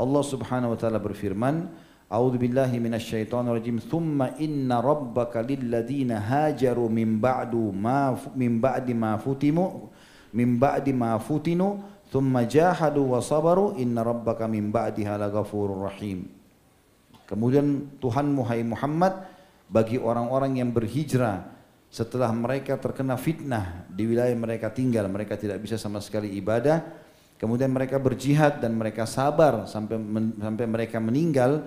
Allah 0.00 0.22
Subhanahu 0.26 0.74
wa 0.74 0.78
taala 0.78 0.98
berfirman 0.98 1.70
A'udzu 2.10 2.42
billahi 2.42 2.82
minasyaitonir 2.82 3.54
rajim. 3.54 3.78
Tsumma 3.78 4.34
inna 4.42 4.82
rabbaka 4.82 5.46
lilladheena 5.46 6.18
hajaru 6.18 6.90
min 6.90 7.22
ba'du 7.22 7.70
ma 7.70 8.18
min 8.34 8.58
ba'di 8.58 8.98
ma 8.98 9.14
futimu 9.14 9.86
min 10.34 10.58
ba'di 10.58 10.90
ma 10.90 11.22
futinu 11.22 11.78
thumma 12.10 12.42
jahadu 12.50 13.14
wa 13.14 13.22
sabaru 13.22 13.78
inna 13.78 14.02
rabbaka 14.02 14.50
min 14.50 14.74
ba'diha 14.74 15.14
laghafurur 15.22 15.86
rahim. 15.86 16.26
Kemudian 17.30 17.94
Tuhanmu 18.02 18.42
hai 18.42 18.66
Muhammad 18.66 19.14
bagi 19.70 19.94
orang-orang 19.94 20.58
yang 20.58 20.74
berhijrah 20.74 21.46
setelah 21.90 22.30
mereka 22.30 22.78
terkena 22.78 23.18
fitnah 23.18 23.82
di 23.90 24.06
wilayah 24.06 24.30
mereka 24.38 24.70
tinggal, 24.70 25.10
mereka 25.10 25.34
tidak 25.34 25.58
bisa 25.58 25.74
sama 25.74 25.98
sekali 25.98 26.30
ibadah, 26.38 26.86
kemudian 27.34 27.74
mereka 27.74 27.98
berjihad 27.98 28.62
dan 28.62 28.78
mereka 28.78 29.10
sabar 29.10 29.66
sampai 29.66 29.98
sampai 30.38 30.66
mereka 30.70 31.02
meninggal, 31.02 31.66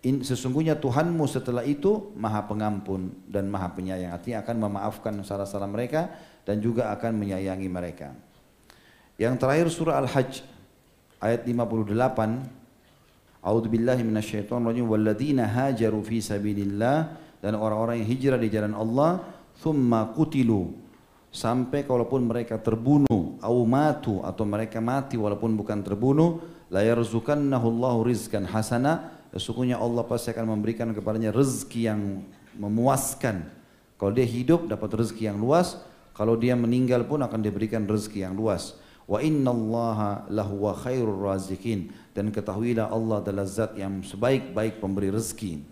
In, 0.00 0.24
sesungguhnya 0.24 0.80
Tuhanmu 0.80 1.28
setelah 1.28 1.60
itu 1.60 2.16
maha 2.16 2.48
pengampun 2.48 3.12
dan 3.28 3.52
maha 3.52 3.68
penyayang. 3.76 4.16
Artinya 4.16 4.40
akan 4.40 4.56
memaafkan 4.56 5.12
salah-salah 5.20 5.68
mereka 5.68 6.08
dan 6.48 6.56
juga 6.56 6.88
akan 6.88 7.20
menyayangi 7.20 7.68
mereka. 7.68 8.16
Yang 9.20 9.44
terakhir 9.44 9.66
surah 9.68 10.00
Al-Hajj 10.00 10.40
ayat 11.20 11.44
58. 11.44 11.84
A'udzu 13.44 13.68
billahi 13.68 14.00
minasyaitonir 14.00 14.72
rajim 14.72 14.88
walladzina 14.88 15.44
hajaru 15.44 16.00
fi 16.00 16.24
sabilillah 16.24 17.20
dan 17.44 17.60
orang-orang 17.60 18.00
yang 18.00 18.08
hijrah 18.08 18.40
di 18.40 18.48
jalan 18.48 18.72
Allah 18.72 19.20
thumma 19.60 20.10
qutilu 20.16 20.72
sampai 21.30 21.86
kalaupun 21.86 22.26
mereka 22.26 22.58
terbunuh 22.58 23.38
au 23.38 23.58
matu 23.68 24.18
atau 24.26 24.42
mereka 24.42 24.82
mati 24.82 25.14
walaupun 25.14 25.54
bukan 25.54 25.84
terbunuh 25.84 26.42
la 26.72 26.82
yarzuqannahu 26.82 27.66
Allahu 27.70 28.08
rizqan 28.08 28.48
hasana 28.48 29.20
sesungguhnya 29.30 29.78
Allah 29.78 30.02
pasti 30.02 30.34
akan 30.34 30.58
memberikan 30.58 30.90
kepadanya 30.90 31.30
rezeki 31.30 31.80
yang 31.86 32.00
memuaskan. 32.58 33.46
Kalau 33.94 34.12
dia 34.16 34.26
hidup 34.26 34.66
dapat 34.66 34.90
rezeki 34.96 35.30
yang 35.30 35.38
luas, 35.38 35.78
kalau 36.16 36.34
dia 36.34 36.56
meninggal 36.58 37.06
pun 37.06 37.20
akan 37.22 37.40
diberikan 37.40 37.84
rezeki 37.86 38.26
yang 38.26 38.34
luas. 38.34 38.74
Wa 39.06 39.22
inna 39.22 39.50
allaha 39.50 40.24
lahuwa 40.30 40.74
khairur 40.74 41.30
razikin. 41.30 41.92
Dan 42.10 42.34
ketahuilah 42.34 42.90
Allah 42.90 43.22
adalah 43.22 43.46
zat 43.46 43.76
yang 43.78 44.02
sebaik-baik 44.02 44.82
pemberi 44.82 45.14
rezeki. 45.14 45.62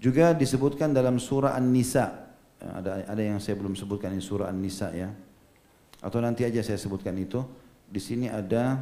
Juga 0.00 0.32
disebutkan 0.32 0.94
dalam 0.94 1.18
surah 1.20 1.58
An-Nisa. 1.58 2.29
Ada, 2.60 3.08
ada 3.08 3.22
yang 3.24 3.40
saya 3.40 3.56
belum 3.56 3.72
sebutkan 3.72 4.12
di 4.12 4.20
surah 4.20 4.52
An-Nisa 4.52 4.92
ya. 4.92 5.08
Atau 6.04 6.20
nanti 6.20 6.44
aja 6.44 6.60
saya 6.60 6.76
sebutkan 6.76 7.16
itu. 7.16 7.40
Di 7.88 7.98
sini 7.98 8.28
ada 8.28 8.78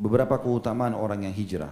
beberapa 0.00 0.40
keutamaan 0.40 0.96
orang 0.96 1.28
yang 1.28 1.34
hijrah. 1.36 1.70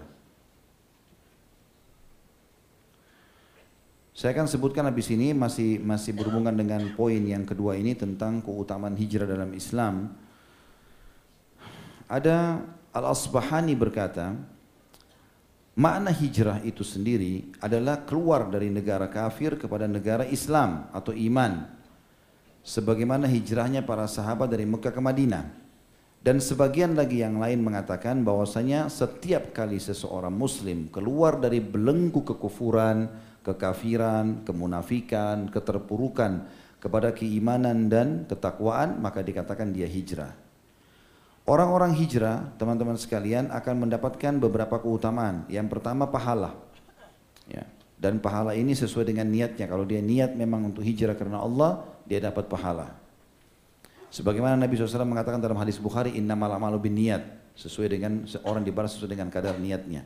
Saya 4.13 4.35
akan 4.35 4.51
sebutkan 4.51 4.83
habis 4.83 5.09
ini 5.15 5.31
masih 5.31 5.79
masih 5.79 6.11
berhubungan 6.11 6.51
dengan 6.51 6.91
poin 6.99 7.23
yang 7.23 7.47
kedua 7.47 7.79
ini 7.79 7.95
tentang 7.95 8.43
keutamaan 8.43 8.99
hijrah 8.99 9.31
dalam 9.31 9.55
Islam. 9.55 10.11
Ada 12.11 12.59
Al-Asbahani 12.93 13.79
berkata, 13.79 14.35
makna 15.79 16.11
hijrah 16.11 16.59
itu 16.67 16.83
sendiri 16.83 17.55
adalah 17.63 18.03
keluar 18.03 18.51
dari 18.51 18.67
negara 18.67 19.07
kafir 19.07 19.55
kepada 19.55 19.87
negara 19.87 20.27
Islam 20.27 20.91
atau 20.91 21.15
iman. 21.15 21.71
Sebagaimana 22.67 23.31
hijrahnya 23.31 23.87
para 23.87 24.11
sahabat 24.11 24.51
dari 24.51 24.67
Mekah 24.67 24.91
ke 24.91 24.99
Madinah. 24.99 25.47
Dan 26.19 26.43
sebagian 26.43 26.99
lagi 26.99 27.23
yang 27.23 27.39
lain 27.39 27.63
mengatakan 27.63 28.27
bahwasanya 28.27 28.91
setiap 28.91 29.55
kali 29.55 29.79
seseorang 29.79 30.35
muslim 30.35 30.91
keluar 30.91 31.39
dari 31.39 31.63
belenggu 31.63 32.27
kekufuran, 32.27 33.07
kekafiran, 33.47 34.43
kemunafikan, 34.43 35.47
keterpurukan 35.47 36.51
kepada 36.83 37.15
keimanan 37.15 37.87
dan 37.87 38.27
ketakwaan, 38.27 38.99
maka 38.99 39.23
dikatakan 39.23 39.71
dia 39.71 39.87
hijrah. 39.87 40.48
Orang-orang 41.49 41.97
hijrah, 41.97 42.53
teman-teman 42.61 43.01
sekalian, 43.01 43.49
akan 43.49 43.89
mendapatkan 43.89 44.37
beberapa 44.37 44.77
keutamaan. 44.85 45.49
Yang 45.49 45.73
pertama 45.73 46.05
pahala. 46.05 46.53
Ya. 47.49 47.65
Dan 47.97 48.21
pahala 48.21 48.53
ini 48.53 48.77
sesuai 48.77 49.09
dengan 49.09 49.33
niatnya. 49.33 49.65
Kalau 49.65 49.89
dia 49.89 50.05
niat 50.05 50.37
memang 50.37 50.69
untuk 50.69 50.85
hijrah 50.85 51.17
karena 51.17 51.41
Allah, 51.41 51.89
dia 52.05 52.21
dapat 52.21 52.53
pahala. 52.53 52.93
Sebagaimana 54.13 54.61
Nabi 54.61 54.77
SAW 54.77 55.09
mengatakan 55.09 55.41
dalam 55.41 55.57
hadis 55.57 55.81
Bukhari, 55.81 56.21
innamal 56.21 56.53
amalu 56.53 56.85
bin 56.85 57.01
niat. 57.01 57.25
Sesuai 57.57 57.97
dengan 57.97 58.29
orang 58.45 58.63
dibalas 58.63 58.93
sesuai 58.95 59.17
dengan 59.17 59.33
kadar 59.33 59.57
niatnya. 59.57 60.05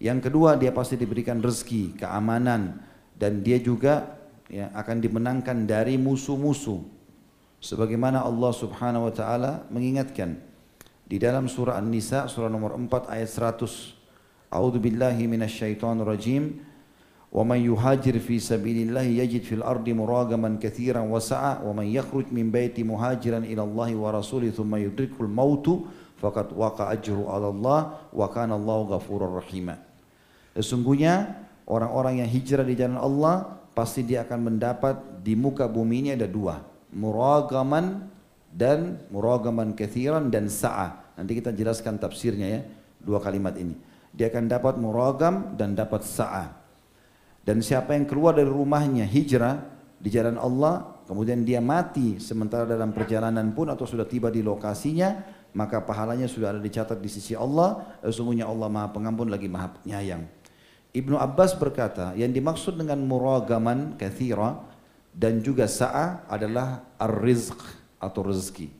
Yang 0.00 0.32
kedua 0.32 0.56
dia 0.56 0.72
pasti 0.72 0.96
diberikan 0.96 1.44
rezeki, 1.44 2.00
keamanan 2.00 2.80
dan 3.20 3.44
dia 3.44 3.60
juga 3.60 4.16
ya, 4.48 4.72
akan 4.72 4.96
dimenangkan 4.98 5.68
dari 5.68 6.00
musuh-musuh. 6.00 6.80
Sebagaimana 7.60 8.24
Allah 8.24 8.52
Subhanahu 8.56 9.06
wa 9.06 9.14
taala 9.14 9.68
mengingatkan 9.68 10.49
di 11.10 11.18
dalam 11.18 11.50
surah 11.50 11.74
An-Nisa 11.74 12.30
surah 12.30 12.46
nomor 12.46 12.78
4 12.78 13.10
ayat 13.10 13.26
100. 13.58 13.98
A'udzu 14.54 14.78
billahi 14.78 15.26
minasyaitonir 15.26 16.06
rajim. 16.06 16.62
Wa 17.34 17.42
man 17.42 17.58
yuhajir 17.58 18.14
fi 18.22 18.38
sabilillah 18.38 19.02
yajid 19.02 19.42
fil 19.42 19.66
ardi 19.66 19.90
muragaman 19.90 20.58
katsiran 20.62 21.06
wa 21.10 21.18
sa'a 21.18 21.62
wa 21.66 21.74
man 21.74 21.86
yakhruj 21.90 22.30
min 22.30 22.50
baiti 22.50 22.82
muhajiran 22.86 23.46
ila 23.46 23.62
Allah 23.66 23.90
wa 23.94 24.08
rasulih 24.10 24.50
thumma 24.50 24.82
yudrikul 24.82 25.30
mautu 25.30 25.86
faqad 26.18 26.50
waqa 26.50 26.90
ajru 26.90 27.30
'ala 27.30 27.54
Allah 27.54 27.80
wa 28.10 28.26
kana 28.30 28.58
Allahu 28.58 28.98
ghafurur 28.98 29.38
rahima. 29.38 29.78
Sesungguhnya 30.58 31.46
orang-orang 31.70 32.22
yang 32.22 32.30
hijrah 32.30 32.66
di 32.66 32.74
jalan 32.74 32.98
Allah 32.98 33.62
pasti 33.78 34.02
dia 34.02 34.26
akan 34.26 34.50
mendapat 34.50 35.22
di 35.22 35.38
muka 35.38 35.70
bumi 35.70 36.06
ini 36.06 36.10
ada 36.18 36.26
dua. 36.26 36.66
Muragaman 36.90 38.09
dan 38.50 38.98
muragaman 39.14 39.78
kethiran 39.78 40.28
dan 40.28 40.50
sa'a. 40.50 41.14
Nanti 41.14 41.38
kita 41.38 41.54
jelaskan 41.54 42.02
tafsirnya 42.02 42.46
ya, 42.50 42.60
dua 42.98 43.22
kalimat 43.22 43.54
ini. 43.54 43.78
Dia 44.10 44.26
akan 44.26 44.50
dapat 44.50 44.74
muragam 44.76 45.54
dan 45.54 45.78
dapat 45.78 46.02
sa'a. 46.02 46.50
Dan 47.46 47.62
siapa 47.62 47.94
yang 47.94 48.04
keluar 48.04 48.36
dari 48.36 48.50
rumahnya 48.50 49.06
hijrah 49.06 49.62
di 49.96 50.10
jalan 50.10 50.36
Allah, 50.36 51.00
kemudian 51.06 51.46
dia 51.46 51.62
mati 51.62 52.18
sementara 52.18 52.66
dalam 52.66 52.90
perjalanan 52.90 53.54
pun 53.54 53.70
atau 53.70 53.86
sudah 53.86 54.04
tiba 54.04 54.28
di 54.28 54.42
lokasinya, 54.42 55.22
maka 55.54 55.82
pahalanya 55.82 56.26
sudah 56.26 56.54
ada 56.54 56.60
dicatat 56.60 56.98
di 56.98 57.10
sisi 57.10 57.38
Allah. 57.38 57.96
Sesungguhnya 58.02 58.50
Allah 58.50 58.66
Maha 58.66 58.90
Pengampun 58.90 59.30
lagi 59.30 59.46
Maha 59.46 59.78
Penyayang. 59.78 60.26
Ibnu 60.90 61.14
Abbas 61.14 61.54
berkata, 61.54 62.18
yang 62.18 62.34
dimaksud 62.34 62.74
dengan 62.74 62.98
muragaman 63.06 63.94
kathira 63.94 64.58
dan 65.14 65.38
juga 65.38 65.70
sa'a 65.70 66.26
adalah 66.26 66.82
ar-rizq 66.98 67.79
atau 68.00 68.24
rezeki. 68.24 68.72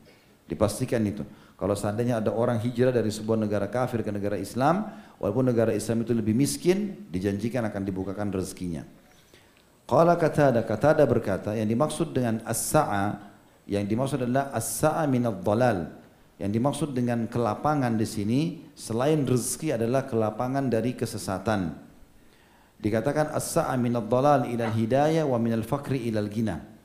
Dipastikan 0.49 1.05
itu. 1.07 1.23
Kalau 1.61 1.77
seandainya 1.77 2.25
ada 2.25 2.33
orang 2.33 2.57
hijrah 2.57 2.89
dari 2.89 3.13
sebuah 3.13 3.37
negara 3.37 3.69
kafir 3.69 4.01
ke 4.01 4.09
negara 4.09 4.41
Islam, 4.41 4.89
walaupun 5.21 5.45
negara 5.45 5.77
Islam 5.77 6.09
itu 6.09 6.17
lebih 6.17 6.33
miskin, 6.33 7.07
dijanjikan 7.13 7.69
akan 7.69 7.85
dibukakan 7.85 8.33
rezekinya. 8.33 8.83
Qala 9.85 10.17
katada, 10.17 10.65
katada 10.65 11.05
berkata, 11.05 11.53
yang 11.53 11.69
dimaksud 11.69 12.17
dengan 12.17 12.41
as-sa'a, 12.49 13.21
yang 13.69 13.85
dimaksud 13.85 14.25
adalah 14.25 14.49
as-sa'a 14.57 15.05
minad 15.05 15.45
dalal. 15.45 16.01
Yang 16.41 16.51
dimaksud 16.57 16.89
dengan 16.97 17.29
kelapangan 17.29 18.01
di 18.01 18.09
sini, 18.09 18.41
selain 18.73 19.29
rezeki 19.29 19.77
adalah 19.77 20.09
kelapangan 20.09 20.73
dari 20.73 20.97
kesesatan. 20.97 21.77
Dikatakan 22.81 23.37
as-sa'a 23.37 23.77
minad 23.77 24.09
dalal 24.09 24.49
ilal 24.49 24.73
hidayah 24.73 25.29
wa 25.29 25.37
minal 25.37 25.61
fakri 25.69 26.09
ilal 26.09 26.33
gina. 26.33 26.80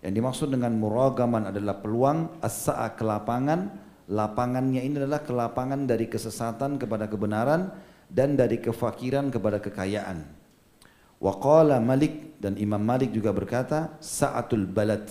Yang 0.00 0.12
dimaksud 0.16 0.48
dengan 0.48 0.72
muragaman 0.80 1.52
adalah 1.52 1.76
peluang 1.76 2.40
as-sa'a 2.40 2.96
kelapangan, 2.96 3.68
lapangannya 4.08 4.80
ini 4.80 4.96
adalah 4.96 5.20
kelapangan 5.20 5.84
dari 5.84 6.08
kesesatan 6.08 6.80
kepada 6.80 7.04
kebenaran 7.04 7.68
dan 8.08 8.32
dari 8.32 8.58
kefakiran 8.58 9.28
kepada 9.28 9.60
kekayaan. 9.60 10.24
Wa 11.20 11.36
qala 11.36 11.84
Malik 11.84 12.40
dan 12.40 12.56
Imam 12.56 12.80
Malik 12.80 13.12
juga 13.12 13.28
berkata 13.36 14.00
sa'atul 14.00 14.64
balad 14.64 15.04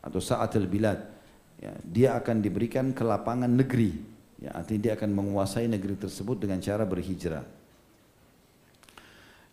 atau 0.00 0.16
sa'atul 0.16 0.64
bilad. 0.64 1.12
Ya, 1.60 1.72
dia 1.84 2.08
akan 2.16 2.40
diberikan 2.40 2.96
kelapangan 2.96 3.52
negeri. 3.52 4.00
Ya, 4.40 4.56
artinya 4.56 4.80
dia 4.88 4.92
akan 4.96 5.12
menguasai 5.12 5.68
negeri 5.68 5.96
tersebut 5.96 6.40
dengan 6.40 6.60
cara 6.64 6.88
berhijrah. 6.88 7.44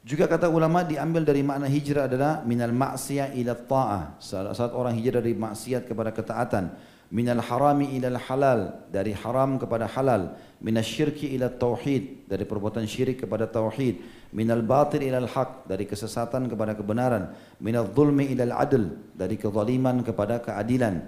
Juga 0.04 0.28
kata 0.28 0.51
ulama 0.51 0.84
diambil 0.84 1.24
dari 1.24 1.47
makna 1.47 1.64
hijrah 1.64 2.12
adalah 2.12 2.43
minal 2.43 2.76
maksiyah 2.76 3.32
ila 3.39 3.56
ta'ah. 3.56 4.20
Saat 4.20 4.76
orang 4.76 4.99
hijrah 4.99 5.24
dari 5.24 5.32
maksiat 5.32 5.88
kepada 5.88 6.12
ketaatan. 6.12 6.76
Minal 7.08 7.39
harami 7.39 7.95
ila 7.95 8.20
halal. 8.20 8.84
Dari 8.91 9.16
haram 9.16 9.56
kepada 9.56 9.88
halal. 9.88 10.36
Minal 10.60 10.84
syirki 10.84 11.32
ila 11.39 11.56
tauhid. 11.56 12.28
Dari 12.28 12.43
perbuatan 12.43 12.84
syirik 12.84 13.24
kepada 13.24 13.47
tauhid. 13.47 14.28
Minal 14.36 14.60
batil 14.68 15.08
ila 15.08 15.24
haq. 15.24 15.72
Dari 15.72 15.88
kesesatan 15.88 16.51
kepada 16.51 16.76
kebenaran. 16.76 17.32
Minal 17.64 17.88
zulmi 17.95 18.28
ila 18.36 18.60
adl. 18.60 19.16
Dari 19.16 19.39
kezaliman 19.39 20.04
kepada 20.04 20.43
keadilan. 20.43 20.99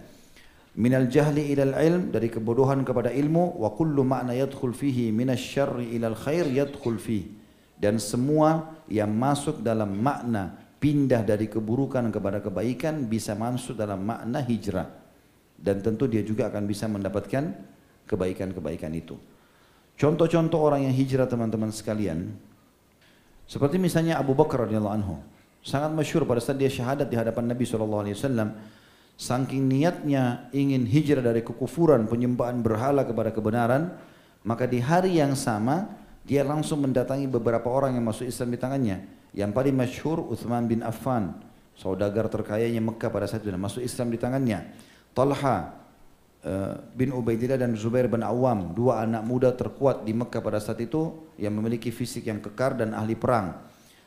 Minal 0.80 1.12
jahli 1.12 1.52
ila 1.52 1.84
ilm. 1.84 2.16
Dari 2.16 2.32
kebodohan 2.32 2.88
kepada 2.88 3.12
ilmu. 3.12 3.60
Wa 3.60 3.76
kullu 3.76 4.08
makna 4.08 4.32
yadkhul 4.32 4.72
fihi 4.72 5.12
minal 5.12 5.36
syarri 5.36 6.00
ila 6.00 6.16
khair 6.16 6.48
yadkhul 6.48 6.96
fihi 6.96 7.44
dan 7.76 8.00
semua 8.00 8.76
yang 8.88 9.12
masuk 9.12 9.60
dalam 9.60 9.92
makna 9.92 10.56
pindah 10.80 11.26
dari 11.26 11.50
keburukan 11.50 12.08
kepada 12.14 12.40
kebaikan 12.40 13.10
bisa 13.10 13.34
masuk 13.36 13.76
dalam 13.76 14.04
makna 14.04 14.40
hijrah. 14.44 14.88
Dan 15.56 15.80
tentu 15.80 16.06
dia 16.06 16.22
juga 16.22 16.52
akan 16.52 16.64
bisa 16.68 16.86
mendapatkan 16.86 17.56
kebaikan-kebaikan 18.06 18.92
itu. 18.92 19.16
Contoh-contoh 19.96 20.60
orang 20.60 20.86
yang 20.86 20.94
hijrah 20.94 21.26
teman-teman 21.26 21.72
sekalian. 21.72 22.36
Seperti 23.48 23.80
misalnya 23.80 24.20
Abu 24.20 24.36
Bakar 24.36 24.68
radhiyallahu 24.68 24.96
anhu. 25.00 25.16
Sangat 25.66 25.90
masyur 25.96 26.28
pada 26.28 26.44
saat 26.44 26.60
dia 26.62 26.70
syahadat 26.70 27.10
di 27.10 27.18
hadapan 27.18 27.50
Nabi 27.50 27.66
SAW 27.66 28.06
saking 29.16 29.64
niatnya 29.72 30.52
ingin 30.52 30.84
hijrah 30.84 31.24
dari 31.24 31.40
kekufuran 31.40 32.04
penyembahan 32.06 32.60
berhala 32.60 33.08
kepada 33.08 33.32
kebenaran 33.32 33.96
maka 34.44 34.68
di 34.68 34.84
hari 34.84 35.18
yang 35.18 35.34
sama 35.40 35.88
dia 36.26 36.42
langsung 36.42 36.82
mendatangi 36.82 37.30
beberapa 37.30 37.70
orang 37.70 37.94
yang 37.94 38.06
masuk 38.10 38.26
Islam 38.26 38.50
di 38.50 38.58
tangannya. 38.58 38.98
Yang 39.38 39.52
paling 39.54 39.76
masyhur 39.78 40.20
Uthman 40.26 40.66
bin 40.66 40.82
Affan, 40.82 41.38
saudagar 41.78 42.26
terkayanya 42.34 42.82
Mekah 42.82 43.14
pada 43.14 43.30
saat 43.30 43.46
itu 43.46 43.54
dan 43.54 43.62
masuk 43.62 43.86
Islam 43.86 44.10
di 44.10 44.18
tangannya. 44.18 44.74
Talha 45.14 45.86
eh, 46.42 46.74
bin 46.98 47.14
Ubaidillah 47.14 47.62
dan 47.62 47.78
Zubair 47.78 48.10
bin 48.10 48.26
Awam, 48.26 48.74
dua 48.74 49.06
anak 49.06 49.22
muda 49.22 49.54
terkuat 49.54 50.02
di 50.02 50.18
Mekah 50.18 50.42
pada 50.42 50.58
saat 50.58 50.82
itu 50.82 51.30
yang 51.38 51.54
memiliki 51.54 51.94
fisik 51.94 52.26
yang 52.26 52.42
kekar 52.42 52.74
dan 52.74 52.98
ahli 52.98 53.14
perang. 53.14 53.62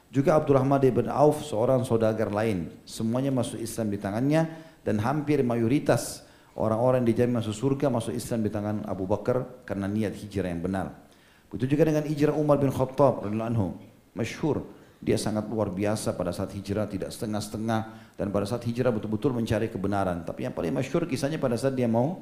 Juga 0.08 0.40
Abdurrahman 0.40 0.80
bin 0.80 1.06
Auf, 1.06 1.44
seorang 1.44 1.84
saudagar 1.84 2.32
lain. 2.32 2.72
Semuanya 2.88 3.30
masuk 3.30 3.60
Islam 3.60 3.92
di 3.92 3.98
tangannya 4.00 4.48
dan 4.82 4.98
hampir 5.04 5.44
mayoritas 5.44 6.26
orang-orang 6.58 7.06
di 7.06 7.14
jamin 7.14 7.38
masuk 7.38 7.54
surga 7.54 7.86
masuk 7.92 8.16
Islam 8.16 8.42
di 8.42 8.50
tangan 8.50 8.88
Abu 8.88 9.06
Bakar 9.06 9.62
karena 9.68 9.86
niat 9.86 10.18
hijrah 10.18 10.50
yang 10.50 10.64
benar. 10.64 11.07
Begitu 11.48 11.76
juga 11.76 11.88
dengan 11.88 12.04
hijrah 12.04 12.36
Umar 12.36 12.60
bin 12.60 12.68
Khattab 12.68 13.24
radhiyallahu 13.24 13.50
anhu, 13.52 13.66
masyhur. 14.12 14.68
Dia 14.98 15.14
sangat 15.14 15.46
luar 15.46 15.70
biasa 15.70 16.18
pada 16.18 16.34
saat 16.34 16.50
hijrah, 16.52 16.90
tidak 16.90 17.14
setengah-setengah 17.14 17.80
dan 18.18 18.26
pada 18.34 18.44
saat 18.50 18.66
hijrah 18.66 18.90
betul-betul 18.90 19.30
mencari 19.30 19.70
kebenaran. 19.70 20.26
Tapi 20.26 20.50
yang 20.50 20.54
paling 20.54 20.74
masyhur 20.74 21.06
kisahnya 21.06 21.38
pada 21.38 21.54
saat 21.54 21.78
dia 21.78 21.86
mau 21.86 22.18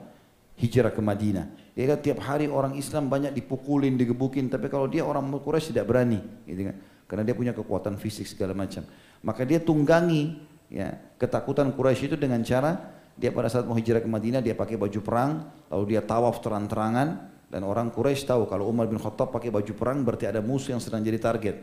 hijrah 0.61 0.93
ke 0.93 1.01
Madinah. 1.01 1.73
Dia 1.73 1.93
lihat 1.93 2.05
tiap 2.05 2.21
hari 2.21 2.53
orang 2.53 2.77
Islam 2.77 3.09
banyak 3.09 3.33
dipukulin, 3.33 3.97
digebukin, 3.97 4.53
tapi 4.53 4.69
kalau 4.69 4.89
dia 4.89 5.05
orang 5.05 5.25
Quraisy 5.41 5.73
tidak 5.73 5.89
berani, 5.89 6.21
gitu 6.45 6.69
kan? 6.69 6.77
Karena 7.09 7.23
dia 7.25 7.35
punya 7.37 7.53
kekuatan 7.57 7.97
fisik 7.97 8.29
segala 8.29 8.53
macam. 8.53 8.85
Maka 9.25 9.49
dia 9.49 9.61
tunggangi 9.61 10.37
ya, 10.69 10.97
ketakutan 11.17 11.73
Quraisy 11.73 12.13
itu 12.13 12.17
dengan 12.21 12.45
cara 12.45 12.97
dia 13.17 13.33
pada 13.33 13.49
saat 13.49 13.65
mau 13.65 13.73
hijrah 13.73 14.05
ke 14.05 14.09
Madinah 14.09 14.45
dia 14.45 14.53
pakai 14.53 14.77
baju 14.77 15.01
perang, 15.01 15.49
lalu 15.73 15.97
dia 15.97 16.05
tawaf 16.05 16.45
terang-terangan, 16.45 17.36
dan 17.57 17.65
orang 17.65 17.89
Quraisy 17.89 18.29
tahu 18.29 18.45
kalau 18.45 18.69
Umar 18.69 18.85
bin 18.85 19.01
Khattab 19.01 19.33
pakai 19.33 19.49
baju 19.49 19.73
perang 19.73 20.05
berarti 20.05 20.29
ada 20.29 20.45
musuh 20.45 20.77
yang 20.77 20.83
sedang 20.85 21.01
jadi 21.01 21.17
target. 21.17 21.57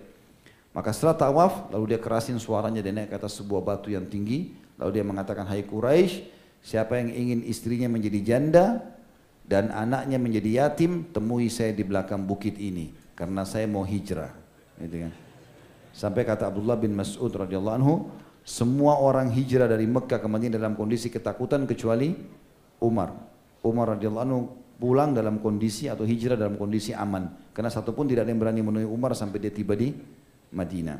Maka 0.74 0.90
setelah 0.90 1.14
tawaf, 1.14 1.70
lalu 1.70 1.94
dia 1.94 2.02
kerasin 2.02 2.42
suaranya 2.42 2.82
dia 2.82 2.90
naik 2.90 3.14
ke 3.14 3.16
atas 3.22 3.38
sebuah 3.38 3.62
batu 3.62 3.94
yang 3.94 4.10
tinggi. 4.10 4.58
Lalu 4.82 4.90
dia 4.90 5.06
mengatakan, 5.06 5.46
Hai 5.46 5.62
Quraisy, 5.62 6.26
siapa 6.66 6.98
yang 6.98 7.14
ingin 7.14 7.46
istrinya 7.46 7.86
menjadi 7.86 8.26
janda 8.26 8.82
dan 9.46 9.70
anaknya 9.70 10.18
menjadi 10.18 10.66
yatim, 10.66 11.06
temui 11.14 11.54
saya 11.54 11.78
di 11.78 11.86
belakang 11.86 12.26
bukit 12.26 12.58
ini. 12.58 12.90
Karena 13.14 13.46
saya 13.46 13.70
mau 13.70 13.86
hijrah. 13.86 14.34
Gitu 14.82 14.98
kan. 14.98 15.14
Sampai 15.94 16.26
kata 16.26 16.50
Abdullah 16.50 16.74
bin 16.74 16.98
Mas'ud 16.98 17.30
radhiyallahu 17.30 17.78
anhu, 17.78 18.10
semua 18.42 18.98
orang 18.98 19.30
hijrah 19.30 19.70
dari 19.70 19.86
Mekah 19.86 20.18
ke 20.18 20.26
Madinah 20.26 20.58
dalam 20.58 20.74
kondisi 20.74 21.14
ketakutan 21.14 21.70
kecuali 21.70 22.18
Umar. 22.82 23.14
Umar 23.62 23.94
radhiyallahu 23.94 24.26
anhu 24.26 24.63
pulang 24.78 25.16
dalam 25.16 25.40
kondisi 25.40 25.88
atau 25.88 26.04
hijrah 26.04 26.36
dalam 26.36 26.60
kondisi 26.60 26.92
aman. 26.92 27.52
Karena 27.56 27.72
satupun 27.72 28.10
tidak 28.10 28.28
ada 28.28 28.32
yang 28.34 28.42
berani 28.42 28.62
menemui 28.62 28.90
Umar 28.90 29.16
sampai 29.16 29.40
dia 29.40 29.54
tiba 29.54 29.74
di 29.78 29.94
Madinah. 30.54 31.00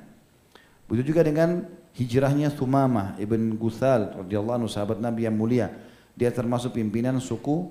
Begitu 0.88 1.16
juga 1.16 1.24
dengan 1.24 1.64
hijrahnya 1.96 2.52
Thumamah 2.54 3.18
ibn 3.22 3.56
Guthal 3.56 4.24
radhiyallahu 4.26 4.64
anhu 4.64 4.70
sahabat 4.70 5.00
Nabi 5.00 5.26
yang 5.28 5.36
mulia. 5.36 5.72
Dia 6.14 6.30
termasuk 6.30 6.78
pimpinan 6.78 7.18
suku 7.18 7.70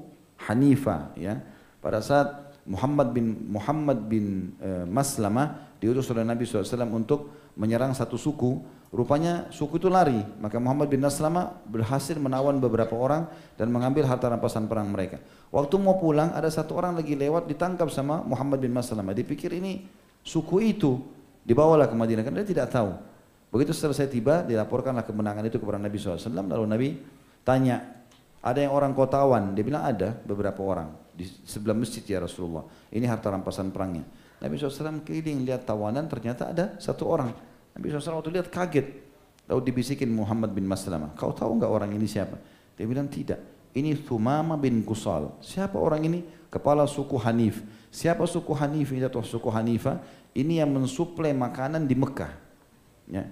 Hanifa 0.49 1.15
ya. 1.15 1.39
Pada 1.83 2.03
saat 2.03 2.52
Muhammad 2.63 3.11
bin 3.11 3.51
Muhammad 3.51 3.99
bin 4.07 4.55
uh, 4.63 4.87
Maslamah 4.87 5.75
diutus 5.83 6.07
oleh 6.15 6.23
Nabi 6.23 6.47
SAW 6.47 6.87
untuk 6.95 7.51
menyerang 7.59 7.91
satu 7.91 8.15
suku, 8.15 8.63
rupanya 8.95 9.51
suku 9.51 9.83
itu 9.83 9.91
lari. 9.91 10.23
Maka 10.39 10.63
Muhammad 10.63 10.87
bin 10.87 11.03
Maslamah 11.03 11.59
berhasil 11.67 12.15
menawan 12.15 12.63
beberapa 12.63 12.95
orang 12.95 13.27
dan 13.59 13.67
mengambil 13.75 14.07
harta 14.07 14.31
rampasan 14.31 14.71
perang 14.71 14.87
mereka. 14.95 15.19
Waktu 15.51 15.75
mau 15.83 15.99
pulang 15.99 16.31
ada 16.33 16.47
satu 16.47 16.79
orang 16.79 16.95
lagi 16.95 17.19
lewat 17.19 17.51
ditangkap 17.51 17.91
sama 17.91 18.23
Muhammad 18.23 18.63
bin 18.63 18.71
Maslamah. 18.71 19.11
Dipikir 19.11 19.51
ini 19.51 19.85
suku 20.23 20.63
itu 20.63 21.03
dibawalah 21.43 21.91
ke 21.91 21.99
Madinah 21.99 22.23
karena 22.23 22.47
dia 22.47 22.51
tidak 22.55 22.71
tahu. 22.71 22.95
Begitu 23.53 23.75
selesai 23.77 24.09
tiba 24.09 24.47
dilaporkanlah 24.47 25.05
kemenangan 25.05 25.45
itu 25.45 25.61
kepada 25.61 25.77
Nabi 25.77 26.01
SAW 26.01 26.17
lalu 26.33 26.65
Nabi 26.65 26.89
tanya 27.45 28.01
ada 28.41 28.59
yang 28.65 28.73
orang 28.73 28.97
kotawan 28.97 29.53
dia 29.53 29.61
bilang 29.61 29.85
ada 29.85 30.17
beberapa 30.25 30.65
orang 30.65 31.02
di 31.13 31.29
sebelah 31.45 31.77
masjid 31.77 32.03
ya 32.03 32.25
Rasulullah. 32.25 32.65
Ini 32.89 33.05
harta 33.07 33.29
rampasan 33.29 33.69
perangnya. 33.69 34.05
Nabi 34.43 34.59
SAW 34.59 35.07
keliling 35.07 35.47
lihat 35.47 35.69
tawanan 35.69 36.11
ternyata 36.11 36.51
ada 36.51 36.75
satu 36.83 37.07
orang. 37.07 37.31
Nabi 37.77 37.85
SAW 37.93 38.19
waktu 38.19 38.33
lihat 38.35 38.49
kaget. 38.51 38.87
Lalu 39.47 39.61
dibisikin 39.69 40.11
Muhammad 40.11 40.51
bin 40.51 40.67
Maslamah. 40.67 41.15
Kau 41.15 41.31
tahu 41.31 41.61
nggak 41.61 41.71
orang 41.71 41.91
ini 41.95 42.07
siapa? 42.09 42.39
Dia 42.75 42.87
bilang 42.89 43.07
tidak. 43.07 43.39
Ini 43.73 43.97
Thumama 44.05 44.59
bin 44.61 44.85
Kusal. 44.85 45.33
Siapa 45.41 45.81
orang 45.81 46.05
ini? 46.05 46.21
Kepala 46.53 46.85
suku 46.85 47.17
Hanif. 47.17 47.65
Siapa 47.89 48.25
suku 48.29 48.53
Hanif 48.53 48.93
ini 48.93 49.05
atau 49.05 49.25
suku 49.25 49.49
Hanifah? 49.49 50.01
Ini 50.33 50.65
yang 50.65 50.73
mensuplai 50.73 51.33
makanan 51.33 51.89
di 51.89 51.97
Mekah. 51.97 52.33
Ya. 53.09 53.25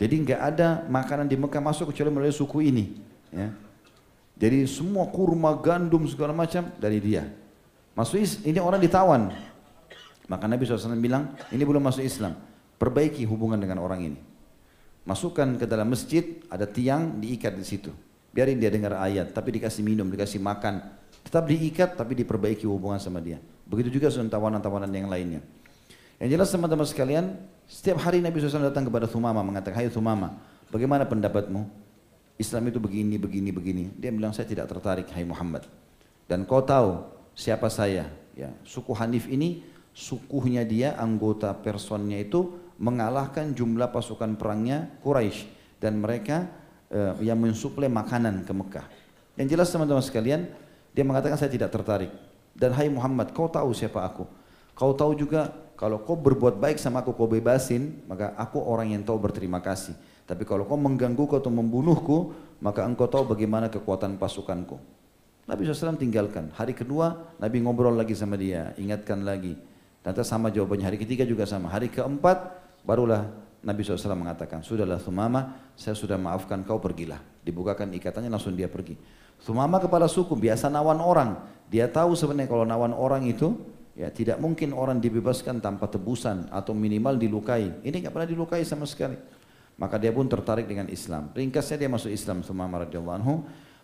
Jadi 0.00 0.14
nggak 0.26 0.40
ada 0.40 0.68
makanan 0.88 1.26
di 1.28 1.36
Mekah 1.36 1.62
masuk 1.62 1.92
kecuali 1.92 2.10
melalui 2.10 2.34
suku 2.34 2.58
ini. 2.64 2.84
Ya. 3.30 3.54
Jadi 4.40 4.64
semua 4.64 5.04
kurma, 5.12 5.52
gandum 5.60 6.08
segala 6.08 6.32
macam 6.32 6.72
dari 6.80 6.96
dia. 6.96 7.28
Masuk 7.92 8.24
ini 8.48 8.56
orang 8.56 8.80
ditawan. 8.80 9.28
Maka 10.24 10.48
Nabi 10.48 10.64
SAW 10.64 10.96
bilang, 10.96 11.36
ini 11.52 11.60
belum 11.60 11.84
masuk 11.84 12.00
Islam. 12.00 12.32
Perbaiki 12.80 13.28
hubungan 13.28 13.60
dengan 13.60 13.84
orang 13.84 14.00
ini. 14.00 14.18
Masukkan 15.04 15.60
ke 15.60 15.68
dalam 15.68 15.92
masjid, 15.92 16.40
ada 16.48 16.64
tiang 16.64 17.20
diikat 17.20 17.52
di 17.52 17.66
situ. 17.68 17.92
Biarin 18.32 18.56
dia 18.56 18.72
dengar 18.72 18.96
ayat, 18.96 19.36
tapi 19.36 19.60
dikasih 19.60 19.84
minum, 19.84 20.08
dikasih 20.08 20.40
makan. 20.40 20.80
Tetap 21.20 21.44
diikat, 21.44 22.00
tapi 22.00 22.16
diperbaiki 22.16 22.64
hubungan 22.64 22.96
sama 22.96 23.20
dia. 23.20 23.36
Begitu 23.68 24.00
juga 24.00 24.08
tawanan-tawanan 24.08 24.88
yang 24.88 25.10
lainnya. 25.12 25.44
Yang 26.16 26.30
jelas 26.36 26.48
teman-teman 26.48 26.86
sekalian, 26.88 27.24
setiap 27.68 28.00
hari 28.00 28.24
Nabi 28.24 28.40
SAW 28.40 28.72
datang 28.72 28.88
kepada 28.88 29.04
Thumama 29.04 29.44
mengatakan, 29.44 29.84
Hai 29.84 29.92
Thumama, 29.92 30.40
bagaimana 30.72 31.04
pendapatmu? 31.04 31.89
Islam 32.40 32.72
itu 32.72 32.80
begini, 32.80 33.20
begini, 33.20 33.52
begini. 33.52 33.84
Dia 34.00 34.08
bilang 34.08 34.32
saya 34.32 34.48
tidak 34.48 34.72
tertarik, 34.72 35.12
hai 35.12 35.28
Muhammad. 35.28 35.68
Dan 36.24 36.48
kau 36.48 36.64
tahu 36.64 37.04
siapa 37.36 37.68
saya? 37.68 38.08
Ya, 38.32 38.48
suku 38.64 38.96
Hanif 38.96 39.28
ini 39.28 39.60
sukunya 39.92 40.64
dia, 40.64 40.96
anggota 40.96 41.52
personnya 41.52 42.16
itu 42.16 42.56
mengalahkan 42.80 43.52
jumlah 43.52 43.92
pasukan 43.92 44.40
perangnya 44.40 44.88
Quraisy 45.04 45.44
dan 45.76 46.00
mereka 46.00 46.48
uh, 46.88 47.20
yang 47.20 47.36
mensuplai 47.36 47.92
makanan 47.92 48.48
ke 48.48 48.52
Mekah. 48.56 48.86
Yang 49.36 49.48
jelas 49.52 49.68
teman-teman 49.68 50.00
sekalian, 50.00 50.48
dia 50.96 51.04
mengatakan 51.04 51.36
saya 51.36 51.52
tidak 51.52 51.68
tertarik. 51.68 52.08
Dan 52.56 52.72
hai 52.72 52.88
Muhammad, 52.88 53.36
kau 53.36 53.46
tahu 53.46 53.76
siapa 53.76 54.00
aku? 54.00 54.24
Kau 54.72 54.96
tahu 54.96 55.12
juga 55.12 55.52
kalau 55.76 56.00
kau 56.00 56.16
berbuat 56.16 56.56
baik 56.56 56.80
sama 56.80 57.04
aku, 57.04 57.12
kau 57.12 57.28
bebasin, 57.28 58.04
maka 58.08 58.32
aku 58.36 58.60
orang 58.60 58.96
yang 58.96 59.02
tahu 59.04 59.16
berterima 59.20 59.60
kasih. 59.60 59.96
Tapi 60.30 60.46
kalau 60.46 60.62
kau 60.62 60.78
menggangguku 60.78 61.34
atau 61.34 61.50
membunuhku, 61.50 62.30
maka 62.62 62.86
engkau 62.86 63.10
tahu 63.10 63.34
bagaimana 63.34 63.66
kekuatan 63.66 64.14
pasukanku. 64.14 64.78
Nabi 65.50 65.66
SAW 65.66 65.98
tinggalkan. 65.98 66.54
Hari 66.54 66.70
kedua, 66.70 67.34
Nabi 67.42 67.58
ngobrol 67.58 67.98
lagi 67.98 68.14
sama 68.14 68.38
dia, 68.38 68.70
ingatkan 68.78 69.26
lagi. 69.26 69.58
Ternyata 70.06 70.22
sama 70.22 70.54
jawabannya. 70.54 70.86
Hari 70.86 71.02
ketiga 71.02 71.26
juga 71.26 71.50
sama. 71.50 71.66
Hari 71.66 71.90
keempat, 71.90 72.62
barulah 72.86 73.26
Nabi 73.66 73.82
SAW 73.82 74.14
mengatakan, 74.14 74.62
Sudahlah 74.62 75.02
Thumama, 75.02 75.74
saya 75.74 75.98
sudah 75.98 76.14
maafkan 76.14 76.62
kau 76.62 76.78
pergilah. 76.78 77.18
Dibukakan 77.42 77.90
ikatannya 77.90 78.30
langsung 78.30 78.54
dia 78.54 78.70
pergi. 78.70 78.94
Thumama 79.42 79.82
kepala 79.82 80.06
suku, 80.06 80.38
biasa 80.38 80.70
nawan 80.70 81.02
orang. 81.02 81.42
Dia 81.66 81.90
tahu 81.90 82.14
sebenarnya 82.14 82.46
kalau 82.46 82.62
nawan 82.62 82.94
orang 82.94 83.26
itu, 83.26 83.58
ya 83.98 84.14
tidak 84.14 84.38
mungkin 84.38 84.70
orang 84.78 85.02
dibebaskan 85.02 85.58
tanpa 85.58 85.90
tebusan 85.90 86.46
atau 86.54 86.70
minimal 86.70 87.18
dilukai. 87.18 87.82
Ini 87.82 88.06
nggak 88.06 88.14
pernah 88.14 88.30
dilukai 88.30 88.62
sama 88.62 88.86
sekali. 88.86 89.18
Maka 89.80 89.96
dia 89.96 90.12
pun 90.12 90.28
tertarik 90.28 90.68
dengan 90.68 90.92
Islam. 90.92 91.32
Ringkasnya 91.32 91.80
dia 91.80 91.88
masuk 91.88 92.12
Islam 92.12 92.44
Sumama 92.44 92.84
radhiyallahu 92.84 93.16
anhu. 93.16 93.34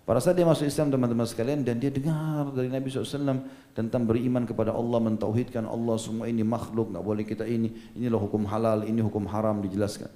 Pada 0.06 0.22
saat 0.22 0.38
dia 0.38 0.46
masuk 0.46 0.70
Islam 0.70 0.92
teman-teman 0.92 1.26
sekalian 1.26 1.66
dan 1.66 1.82
dia 1.82 1.90
dengar 1.90 2.54
dari 2.54 2.70
Nabi 2.70 2.86
SAW 2.86 3.42
tentang 3.74 4.06
beriman 4.06 4.46
kepada 4.46 4.70
Allah, 4.70 5.02
mentauhidkan 5.02 5.66
Allah 5.66 5.98
semua 5.98 6.30
ini 6.30 6.46
makhluk, 6.46 6.94
nggak 6.94 7.02
boleh 7.02 7.26
kita 7.26 7.42
ini, 7.42 7.74
inilah 7.98 8.22
hukum 8.22 8.46
halal, 8.46 8.86
ini 8.86 9.02
hukum 9.02 9.26
haram 9.26 9.58
dijelaskan. 9.66 10.06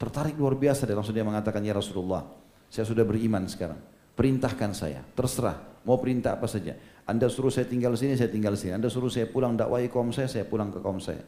Tertarik 0.00 0.40
luar 0.40 0.56
biasa 0.56 0.88
dan 0.88 0.96
langsung 0.96 1.12
dia 1.12 1.20
mengatakan 1.20 1.60
ya 1.60 1.76
Rasulullah, 1.76 2.24
saya 2.72 2.88
sudah 2.88 3.04
beriman 3.04 3.44
sekarang. 3.44 3.76
Perintahkan 4.16 4.72
saya, 4.72 5.04
terserah, 5.12 5.84
mau 5.84 6.00
perintah 6.00 6.40
apa 6.40 6.48
saja. 6.48 6.72
Anda 7.04 7.28
suruh 7.28 7.52
saya 7.52 7.68
tinggal 7.68 7.92
sini, 7.92 8.16
saya 8.16 8.32
tinggal 8.32 8.56
sini. 8.56 8.72
Anda 8.80 8.88
suruh 8.88 9.12
saya 9.12 9.28
pulang 9.28 9.52
dakwai 9.52 9.92
kaum 9.92 10.16
saya, 10.16 10.32
saya 10.32 10.48
pulang 10.48 10.72
ke 10.72 10.80
kaum 10.80 10.96
saya. 10.96 11.20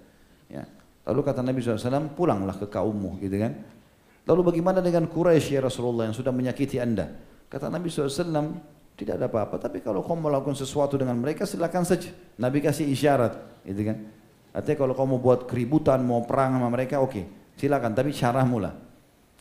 Ya. 0.49 0.65
Lalu 1.05 1.21
kata 1.21 1.45
Nabi 1.45 1.61
SAW, 1.61 2.17
pulanglah 2.17 2.57
ke 2.57 2.73
kaummu, 2.73 3.21
gitu 3.21 3.37
kan? 3.37 3.53
Lalu 4.29 4.53
bagaimana 4.53 4.85
dengan 4.85 5.09
Quraisy 5.09 5.57
ya 5.57 5.65
Rasulullah 5.65 6.05
yang 6.05 6.13
sudah 6.13 6.29
menyakiti 6.29 6.77
anda? 6.77 7.09
Kata 7.49 7.73
Nabi 7.73 7.89
SAW, 7.89 8.61
tidak 8.93 9.17
ada 9.17 9.25
apa-apa. 9.25 9.57
Tapi 9.57 9.81
kalau 9.81 10.05
kau 10.05 10.13
melakukan 10.21 10.53
sesuatu 10.53 11.01
dengan 11.01 11.17
mereka 11.17 11.49
silakan 11.49 11.89
saja. 11.89 12.13
Nabi 12.37 12.61
kasih 12.61 12.85
isyarat, 12.93 13.65
gitu 13.65 13.89
kan? 13.89 14.05
Artinya 14.53 14.77
kalau 14.85 14.93
kau 14.93 15.09
mau 15.09 15.17
buat 15.17 15.49
keributan, 15.49 16.05
mau 16.05 16.21
perang 16.29 16.61
sama 16.61 16.69
mereka, 16.69 17.01
oke, 17.01 17.17
okay, 17.17 17.25
silakan. 17.57 17.97
Tapi 17.97 18.13
cara 18.13 18.45
mula. 18.45 18.77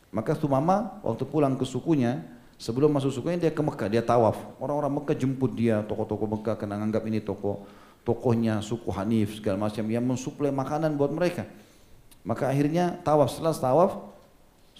Maka 0.07 0.39
Sumama 0.39 1.03
waktu 1.03 1.27
pulang 1.27 1.59
ke 1.59 1.67
sukunya, 1.67 2.23
sebelum 2.55 2.87
masuk 2.95 3.11
sukunya 3.11 3.35
dia 3.35 3.51
ke 3.51 3.59
Mekah, 3.59 3.91
dia 3.91 3.99
tawaf. 3.99 4.39
Orang-orang 4.55 5.03
Mekah 5.03 5.19
jemput 5.19 5.51
dia, 5.51 5.83
tokoh-tokoh 5.83 6.39
Mekah 6.39 6.55
kena 6.55 6.79
anggap 6.79 7.03
ini 7.03 7.19
tokoh 7.19 7.67
tokohnya 8.07 8.63
suku 8.63 8.87
Hanif 8.95 9.43
segala 9.43 9.67
macam 9.67 9.83
yang 9.83 10.07
mensuplai 10.07 10.47
makanan 10.47 10.95
buat 10.95 11.11
mereka. 11.11 11.43
Maka 12.23 12.47
akhirnya 12.47 12.95
tawaf 13.03 13.35
setelah 13.35 13.51
tawaf 13.51 13.91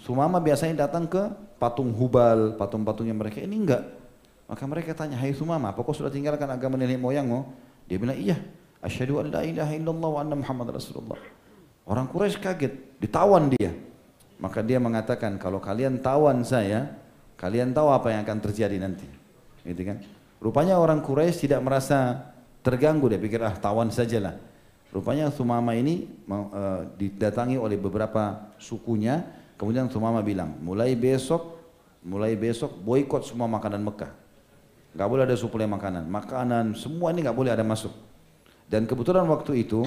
Sumama 0.02 0.38
biasanya 0.38 0.86
datang 0.86 1.10
ke 1.10 1.30
patung 1.58 1.90
Hubal, 1.94 2.54
patung-patungnya 2.54 3.14
mereka. 3.14 3.42
Ini 3.42 3.56
enggak. 3.56 3.82
Maka 4.48 4.64
mereka 4.64 4.96
tanya, 4.96 5.18
hai 5.20 5.34
Sumama, 5.34 5.74
apakah 5.74 5.92
sudah 5.92 6.08
tinggalkan 6.08 6.48
agama 6.48 6.80
nenek 6.80 6.96
moyangmu? 6.96 7.44
Dia 7.84 7.98
bilang, 8.00 8.16
iya. 8.16 8.40
Asyhadu 8.78 9.20
an 9.20 9.34
la 9.34 9.42
ilaha 9.42 9.74
illallah 9.74 10.08
wa 10.08 10.20
anna 10.22 10.36
Muhammad 10.38 10.72
Rasulullah. 10.72 11.18
Orang 11.84 12.06
Quraisy 12.08 12.38
kaget, 12.38 13.00
ditawan 13.02 13.50
dia. 13.52 13.74
Maka 14.38 14.62
dia 14.62 14.78
mengatakan, 14.78 15.36
kalau 15.36 15.58
kalian 15.58 15.98
tawan 15.98 16.46
saya, 16.46 16.94
kalian 17.36 17.74
tahu 17.74 17.90
apa 17.90 18.14
yang 18.14 18.22
akan 18.22 18.38
terjadi 18.38 18.76
nanti. 18.78 19.04
Gitu 19.66 19.82
kan? 19.82 20.00
Rupanya 20.38 20.78
orang 20.78 21.02
Quraisy 21.02 21.50
tidak 21.50 21.60
merasa 21.60 22.30
terganggu, 22.62 23.10
dia 23.10 23.18
pikir 23.18 23.42
ah 23.42 23.52
tawan 23.58 23.90
sajalah. 23.90 24.38
Rupanya 24.88 25.28
Sumama 25.28 25.76
ini 25.76 26.08
uh, 26.30 26.88
didatangi 26.96 27.60
oleh 27.60 27.76
beberapa 27.76 28.48
sukunya 28.56 29.20
Kemudian 29.58 29.90
Sumama 29.90 30.22
bilang, 30.22 30.54
mulai 30.62 30.94
besok, 30.94 31.58
mulai 32.06 32.38
besok 32.38 32.78
boykot 32.78 33.26
semua 33.26 33.50
makanan 33.50 33.82
Mekah. 33.82 34.12
Gak 34.94 35.08
boleh 35.10 35.26
ada 35.26 35.34
suplai 35.34 35.66
makanan, 35.66 36.06
makanan 36.06 36.78
semua 36.78 37.10
ini 37.10 37.26
gak 37.26 37.34
boleh 37.34 37.52
ada 37.52 37.66
masuk. 37.66 37.92
Dan 38.70 38.86
kebetulan 38.86 39.26
waktu 39.26 39.66
itu 39.66 39.82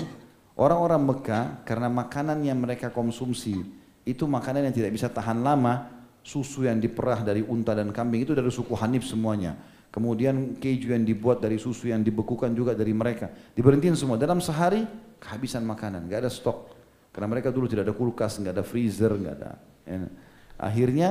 orang-orang 0.59 1.01
Mekah 1.01 1.63
karena 1.63 1.87
makanan 1.87 2.43
yang 2.43 2.59
mereka 2.59 2.91
konsumsi 2.91 3.63
itu 4.03 4.23
makanan 4.27 4.67
yang 4.67 4.75
tidak 4.75 4.91
bisa 4.91 5.07
tahan 5.07 5.39
lama, 5.39 5.87
susu 6.19 6.67
yang 6.67 6.77
diperah 6.77 7.23
dari 7.23 7.41
unta 7.41 7.71
dan 7.71 7.95
kambing 7.95 8.27
itu 8.27 8.35
dari 8.35 8.51
suku 8.51 8.75
Hanif 8.75 9.07
semuanya. 9.07 9.55
Kemudian 9.91 10.55
keju 10.55 10.95
yang 10.95 11.03
dibuat 11.03 11.43
dari 11.43 11.59
susu 11.59 11.91
yang 11.91 11.99
dibekukan 11.99 12.51
juga 12.55 12.71
dari 12.71 12.95
mereka. 12.95 13.27
Diberhentiin 13.55 13.95
semua. 13.99 14.15
Dalam 14.15 14.39
sehari 14.39 14.87
kehabisan 15.19 15.67
makanan, 15.67 16.07
gak 16.07 16.27
ada 16.27 16.31
stok. 16.31 16.80
Karena 17.11 17.27
mereka 17.27 17.51
dulu 17.51 17.67
tidak 17.67 17.91
ada 17.91 17.95
kulkas, 17.95 18.39
nggak 18.39 18.55
ada 18.55 18.63
freezer, 18.63 19.11
nggak 19.11 19.33
ada. 19.35 19.51
Ya. 19.83 20.07
Akhirnya 20.55 21.09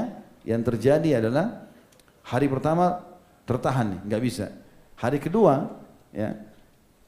yang 0.48 0.64
terjadi 0.64 1.20
adalah 1.20 1.68
hari 2.24 2.48
pertama 2.48 3.04
tertahan, 3.44 4.00
nggak 4.08 4.22
bisa. 4.24 4.48
Hari 4.96 5.20
kedua, 5.20 5.68
ya 6.12 6.36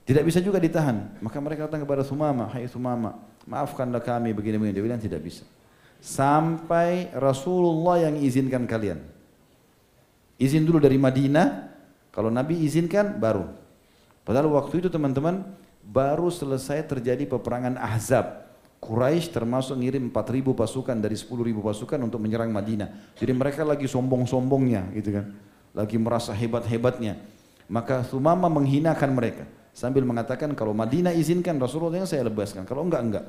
tidak 0.05 0.29
bisa 0.29 0.45
juga 0.45 0.61
ditahan. 0.61 1.23
Maka 1.25 1.39
mereka 1.41 1.71
datang 1.71 1.89
kepada 1.89 2.05
Sumama, 2.05 2.53
Hai 2.53 2.69
Sumama, 2.69 3.17
maafkanlah 3.49 4.05
kami 4.05 4.37
begini-begini. 4.37 4.77
Dia 4.77 4.85
bilang 4.85 5.01
tidak 5.01 5.25
bisa. 5.25 5.47
Sampai 6.03 7.09
Rasulullah 7.15 8.11
yang 8.11 8.19
izinkan 8.19 8.67
kalian. 8.67 8.99
Izin 10.37 10.67
dulu 10.67 10.83
dari 10.83 10.99
Madinah, 10.99 11.71
kalau 12.11 12.27
Nabi 12.27 12.59
izinkan 12.67 13.23
baru. 13.23 13.47
Padahal 14.27 14.51
waktu 14.51 14.83
itu 14.83 14.91
teman-teman 14.91 15.47
baru 15.87 16.27
selesai 16.27 16.83
terjadi 16.91 17.23
peperangan 17.31 17.79
Ahzab 17.79 18.42
Quraisy 18.83 19.31
termasuk 19.31 19.79
ngirim 19.79 20.11
4.000 20.11 20.59
pasukan 20.59 20.97
dari 20.99 21.15
10.000 21.15 21.39
pasukan 21.63 21.99
untuk 22.03 22.19
menyerang 22.19 22.51
Madinah. 22.51 23.15
Jadi 23.15 23.31
mereka 23.31 23.63
lagi 23.63 23.87
sombong-sombongnya 23.87 24.91
gitu 24.99 25.15
kan. 25.15 25.31
Lagi 25.71 25.95
merasa 26.03 26.35
hebat-hebatnya. 26.35 27.23
Maka 27.71 28.03
Thumama 28.03 28.51
menghinakan 28.51 29.15
mereka 29.15 29.47
sambil 29.71 30.03
mengatakan 30.03 30.51
kalau 30.59 30.75
Madinah 30.75 31.15
izinkan 31.15 31.63
Rasulullah 31.63 32.03
yang 32.03 32.11
saya 32.11 32.27
lepaskan. 32.27 32.67
Kalau 32.67 32.83
enggak 32.83 33.03
enggak. 33.07 33.25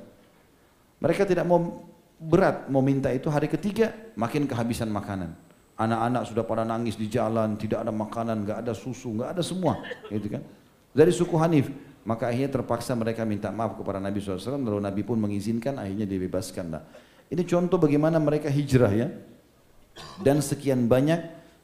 Mereka 0.97 1.29
tidak 1.29 1.45
mau 1.45 1.85
berat 2.17 2.65
mau 2.73 2.81
minta 2.81 3.13
itu 3.13 3.29
hari 3.29 3.45
ketiga 3.45 3.93
makin 4.17 4.49
kehabisan 4.49 4.89
makanan. 4.89 5.37
Anak-anak 5.77 6.33
sudah 6.33 6.43
pada 6.45 6.65
nangis 6.65 6.97
di 6.97 7.09
jalan, 7.09 7.57
tidak 7.61 7.85
ada 7.85 7.93
makanan, 7.93 8.45
enggak 8.45 8.57
ada 8.61 8.73
susu, 8.73 9.09
enggak 9.13 9.37
ada 9.37 9.41
semua, 9.41 9.81
gitu 10.09 10.37
kan. 10.37 10.41
Dari 10.93 11.09
suku 11.09 11.33
Hanif, 11.33 11.73
maka 12.03 12.27
akhirnya 12.27 12.51
terpaksa 12.51 12.91
mereka 12.99 13.23
minta 13.23 13.47
maaf 13.47 13.79
kepada 13.79 13.99
Nabi 13.99 14.19
SAW, 14.19 14.59
lalu 14.59 14.83
Nabi 14.83 15.01
pun 15.07 15.15
mengizinkan, 15.19 15.79
akhirnya 15.79 16.03
dibebaskan. 16.03 16.65
Nah, 16.67 16.83
ini 17.31 17.43
contoh 17.47 17.79
bagaimana 17.79 18.19
mereka 18.19 18.51
hijrah 18.51 18.91
ya. 18.91 19.07
Dan 20.19 20.43
sekian 20.43 20.89
banyak 20.89 21.21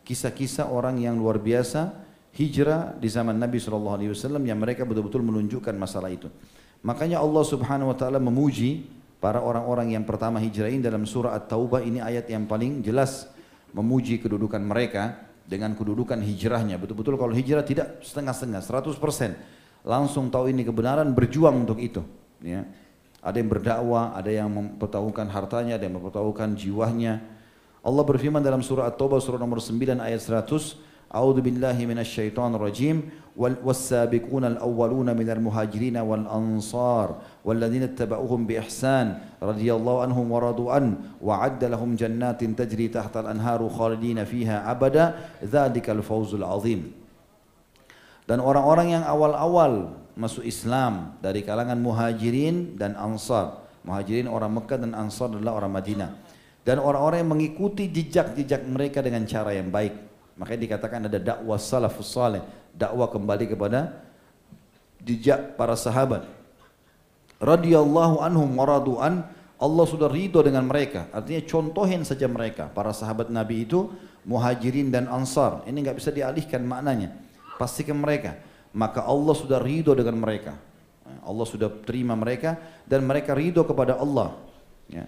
kisah-kisah 0.08 0.70
orang 0.72 1.02
yang 1.02 1.20
luar 1.20 1.42
biasa 1.42 1.92
hijrah 2.34 2.96
di 2.96 3.10
zaman 3.12 3.36
Nabi 3.36 3.60
SAW 3.60 4.40
yang 4.46 4.60
mereka 4.62 4.88
betul-betul 4.88 5.26
menunjukkan 5.26 5.76
masalah 5.76 6.14
itu. 6.14 6.32
Makanya 6.86 7.20
Allah 7.20 7.44
Subhanahu 7.44 7.92
Wa 7.92 7.98
Taala 8.00 8.20
memuji 8.22 8.88
para 9.20 9.44
orang-orang 9.44 10.00
yang 10.00 10.08
pertama 10.08 10.40
hijrah 10.40 10.72
ini 10.72 10.80
dalam 10.80 11.04
surah 11.04 11.36
At-Taubah 11.36 11.84
ini 11.84 12.00
ayat 12.00 12.32
yang 12.32 12.48
paling 12.48 12.80
jelas 12.80 13.28
memuji 13.76 14.24
kedudukan 14.24 14.64
mereka 14.64 15.28
dengan 15.44 15.76
kedudukan 15.76 16.22
hijrahnya. 16.24 16.80
Betul-betul 16.80 17.20
kalau 17.20 17.36
hijrah 17.36 17.66
tidak 17.68 18.00
setengah-setengah, 18.00 18.62
100% 18.64 19.59
langsung 19.85 20.33
tahu 20.33 20.49
ini 20.51 20.65
kebenaran 20.65 21.13
berjuang 21.13 21.65
untuk 21.67 21.79
itu 21.81 22.01
ya 22.41 22.65
ada 23.25 23.37
yang 23.37 23.49
berdakwah 23.49 24.17
ada 24.17 24.31
yang 24.33 24.49
mempertahukan 24.49 25.27
hartanya 25.29 25.77
ada 25.77 25.85
yang 25.89 25.97
mempertahukan 26.01 26.57
jiwanya 26.57 27.21
Allah 27.85 28.01
berfirman 28.01 28.41
dalam 28.41 28.65
surah 28.65 28.89
At-Taubah 28.89 29.21
surah 29.21 29.37
nomor 29.37 29.61
9 29.61 30.01
ayat 30.01 30.21
100 30.21 30.95
A'udzu 31.15 31.47
billahi 31.47 31.87
minasyaitonir 31.87 32.59
rajim 32.59 33.07
والسابقون 33.37 34.45
الأولون 34.45 35.17
من 35.17 35.31
المهاجرين 35.31 35.97
والأنصار 35.97 37.09
والذين 37.45 37.83
اتبعوهم 37.83 38.47
بإحسان 38.47 39.19
رضي 39.43 39.75
الله 39.75 40.03
عنهم 40.03 40.33
ورضوا 40.33 40.73
عنه 40.73 40.93
وعد 41.23 41.65
لهم 41.65 41.97
جنات 41.97 42.45
تجري 42.45 42.89
تحت 42.89 43.17
الأنهار 43.17 43.69
خالدين 43.69 44.25
فيها 44.25 44.71
أبدا 44.71 45.15
ذلك 45.43 45.91
الفوز 45.91 46.35
العظيم 46.35 46.98
dan 48.30 48.46
orang-orang 48.46 48.94
yang 48.94 49.04
awal-awal 49.10 49.98
masuk 50.14 50.46
Islam 50.46 51.18
dari 51.18 51.42
kalangan 51.42 51.82
muhajirin 51.82 52.78
dan 52.78 52.94
ansar. 52.94 53.66
Muhajirin 53.82 54.30
orang 54.30 54.54
Mekah 54.54 54.86
dan 54.86 54.94
ansar 54.94 55.34
adalah 55.34 55.58
orang 55.58 55.74
Madinah. 55.74 56.14
Dan 56.62 56.78
orang-orang 56.78 57.26
yang 57.26 57.34
mengikuti 57.34 57.90
jejak-jejak 57.90 58.70
mereka 58.70 59.02
dengan 59.02 59.26
cara 59.26 59.58
yang 59.58 59.74
baik. 59.74 59.98
Makanya 60.38 60.62
dikatakan 60.62 61.10
ada 61.10 61.18
dakwah 61.18 61.58
salafus 61.58 62.14
saleh, 62.14 62.46
dakwah 62.70 63.10
kembali 63.10 63.50
kepada 63.50 63.98
jejak 65.02 65.58
para 65.58 65.74
sahabat. 65.74 66.30
Radhiyallahu 67.42 68.22
anhum 68.22 68.54
waradu'an 68.54 69.26
Allah 69.58 69.86
sudah 69.90 70.06
ridho 70.06 70.46
dengan 70.46 70.70
mereka. 70.70 71.10
Artinya 71.10 71.42
contohin 71.50 72.06
saja 72.06 72.30
mereka. 72.30 72.70
Para 72.70 72.94
sahabat 72.94 73.34
Nabi 73.34 73.66
itu 73.66 73.90
muhajirin 74.22 74.94
dan 74.94 75.10
ansar. 75.10 75.66
Ini 75.66 75.82
nggak 75.82 75.98
bisa 75.98 76.14
dialihkan 76.14 76.62
maknanya 76.62 77.29
pastikan 77.60 78.00
mereka. 78.00 78.40
Maka 78.72 79.04
Allah 79.04 79.36
sudah 79.36 79.60
ridho 79.60 79.92
dengan 79.92 80.16
mereka. 80.16 80.56
Allah 81.20 81.46
sudah 81.46 81.68
terima 81.84 82.16
mereka 82.16 82.56
dan 82.88 83.04
mereka 83.04 83.36
ridho 83.36 83.68
kepada 83.68 84.00
Allah. 84.00 84.40
Ya. 84.90 85.06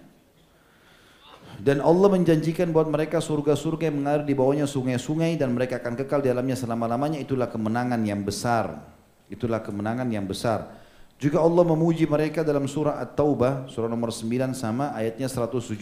dan 1.57 1.81
Allah 1.81 2.09
menjanjikan 2.09 2.69
buat 2.69 2.85
mereka 2.85 3.17
surga-surga 3.17 3.89
yang 3.89 4.01
mengalir 4.01 4.25
di 4.29 4.33
bawahnya 4.37 4.69
sungai-sungai 4.69 5.41
dan 5.41 5.53
mereka 5.57 5.81
akan 5.81 5.97
kekal 5.97 6.21
di 6.21 6.29
dalamnya 6.29 6.57
selama-lamanya. 6.57 7.17
Itulah 7.21 7.49
kemenangan 7.49 8.01
yang 8.01 8.21
besar. 8.21 8.81
Itulah 9.29 9.61
kemenangan 9.61 10.09
yang 10.09 10.25
besar. 10.25 10.73
Juga 11.21 11.37
Allah 11.37 11.61
memuji 11.61 12.09
mereka 12.09 12.41
dalam 12.41 12.65
surah 12.65 12.97
At-Taubah 12.97 13.69
surah 13.69 13.85
nomor 13.85 14.09
9 14.09 14.57
sama 14.57 14.89
ayatnya 14.97 15.29
117 15.29 15.77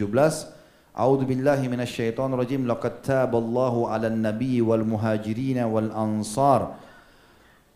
A'udzu 0.96 1.26
billahi 1.30 1.66
minasyaitonir 1.70 2.40
rajim. 2.40 2.66
Laqad 2.66 3.06
taballahu 3.06 3.90
'alan 3.90 4.20
nabiy 4.22 4.62
wal 4.62 4.84
muhajirin 4.84 5.62
wal 5.70 5.90
ansar. 5.94 6.78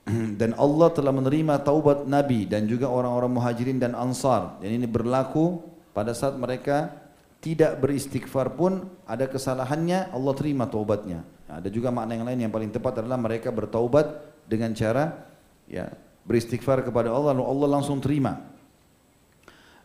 Dan 0.40 0.58
Allah 0.60 0.90
telah 0.92 1.16
menerima 1.16 1.64
taubat 1.64 2.04
Nabi 2.10 2.44
dan 2.44 2.68
juga 2.68 2.92
orang-orang 2.92 3.40
muhajirin 3.40 3.80
dan 3.80 3.96
ansar. 3.96 4.60
Dan 4.60 4.76
ini 4.76 4.84
berlaku 4.84 5.64
pada 5.96 6.12
saat 6.12 6.36
mereka 6.36 6.92
tidak 7.40 7.80
beristighfar 7.80 8.56
pun 8.56 8.84
ada 9.08 9.28
kesalahannya 9.28 10.12
Allah 10.12 10.34
terima 10.36 10.68
taubatnya. 10.68 11.24
Ada 11.48 11.72
juga 11.72 11.92
makna 11.92 12.20
yang 12.20 12.28
lain 12.28 12.40
yang 12.48 12.54
paling 12.54 12.72
tepat 12.72 13.04
adalah 13.04 13.20
mereka 13.20 13.52
bertaubat 13.52 14.28
dengan 14.48 14.72
cara 14.76 15.28
ya 15.68 15.92
beristighfar 16.24 16.84
kepada 16.84 17.12
Allah 17.12 17.36
lalu 17.36 17.44
Allah 17.48 17.68
langsung 17.80 18.00
terima. 18.00 18.53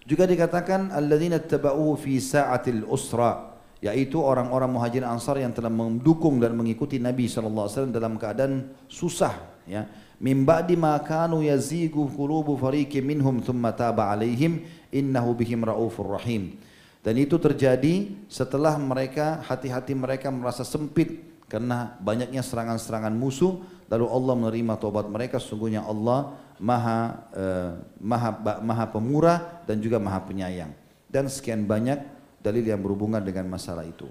Juga 0.08 0.24
dikatakan 0.24 0.88
alladzina 0.88 1.36
tabauhu 1.36 2.00
fi 2.00 2.16
sa'atil 2.16 2.88
usra 2.88 3.60
yaitu 3.78 4.18
orang-orang 4.18 4.72
muhajir 4.72 5.04
ansar 5.04 5.38
yang 5.38 5.52
telah 5.54 5.70
mendukung 5.70 6.40
dan 6.42 6.56
mengikuti 6.56 6.98
Nabi 6.98 7.30
SAW 7.30 7.92
dalam 7.92 8.16
keadaan 8.16 8.72
susah 8.88 9.62
ya. 9.68 9.84
Min 10.18 10.42
ba'di 10.42 10.74
ma 10.74 10.98
kanu 10.98 11.46
yazigu 11.46 12.10
qulubu 12.10 12.58
fariqin 12.58 13.06
minhum 13.06 13.38
thumma 13.38 13.70
taba 13.70 14.10
alaihim 14.10 14.66
innahu 14.90 15.36
bihim 15.38 15.62
raufur 15.62 16.18
rahim. 16.18 16.58
Dan 17.04 17.14
itu 17.22 17.38
terjadi 17.38 18.10
setelah 18.26 18.74
mereka 18.80 19.44
hati-hati 19.46 19.94
mereka 19.94 20.32
merasa 20.34 20.66
sempit 20.66 21.22
karena 21.46 21.94
banyaknya 22.02 22.42
serangan-serangan 22.42 23.14
musuh 23.14 23.62
lalu 23.86 24.06
Allah 24.10 24.34
menerima 24.34 24.74
tobat 24.82 25.06
mereka. 25.06 25.38
Sesungguhnya 25.38 25.86
Allah 25.86 26.34
maha 26.58 27.22
uh, 27.34 27.72
maha 28.02 28.30
maha 28.62 28.84
pemurah 28.90 29.62
dan 29.64 29.78
juga 29.78 30.02
maha 30.02 30.22
penyayang 30.26 30.74
dan 31.06 31.30
sekian 31.30 31.64
banyak 31.64 32.02
dalil 32.42 32.62
yang 32.62 32.78
berhubungan 32.78 33.22
dengan 33.22 33.48
masalah 33.50 33.82
itu. 33.86 34.06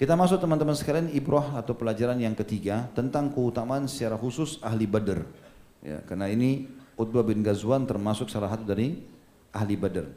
Kita 0.00 0.16
masuk 0.16 0.40
teman-teman 0.40 0.72
sekalian 0.72 1.12
ibrah 1.12 1.60
atau 1.60 1.76
pelajaran 1.76 2.16
yang 2.16 2.32
ketiga 2.32 2.88
tentang 2.96 3.28
keutamaan 3.28 3.84
secara 3.84 4.16
khusus 4.16 4.56
ahli 4.64 4.88
Badr. 4.88 5.20
Ya, 5.84 6.00
karena 6.08 6.32
ini 6.32 6.72
Utbah 6.96 7.20
bin 7.20 7.44
Ghazwan 7.44 7.84
termasuk 7.84 8.32
salah 8.32 8.48
satu 8.48 8.64
dari 8.64 8.96
ahli 9.52 9.76
Badr. 9.76 10.08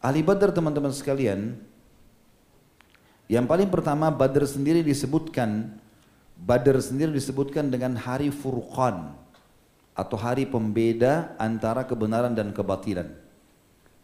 Ahli 0.00 0.24
Badr 0.24 0.48
teman-teman 0.48 0.96
sekalian, 0.96 1.60
yang 3.28 3.44
paling 3.44 3.68
pertama 3.68 4.08
Badr 4.08 4.48
sendiri 4.48 4.80
disebutkan 4.80 5.76
Badr 6.36 6.80
sendiri 6.80 7.12
disebutkan 7.16 7.72
dengan 7.72 7.96
hari 7.96 8.28
Furqan 8.28 9.12
atau 9.96 10.20
hari 10.20 10.44
pembeda 10.44 11.32
antara 11.40 11.88
kebenaran 11.88 12.36
dan 12.36 12.52
kebatilan. 12.52 13.08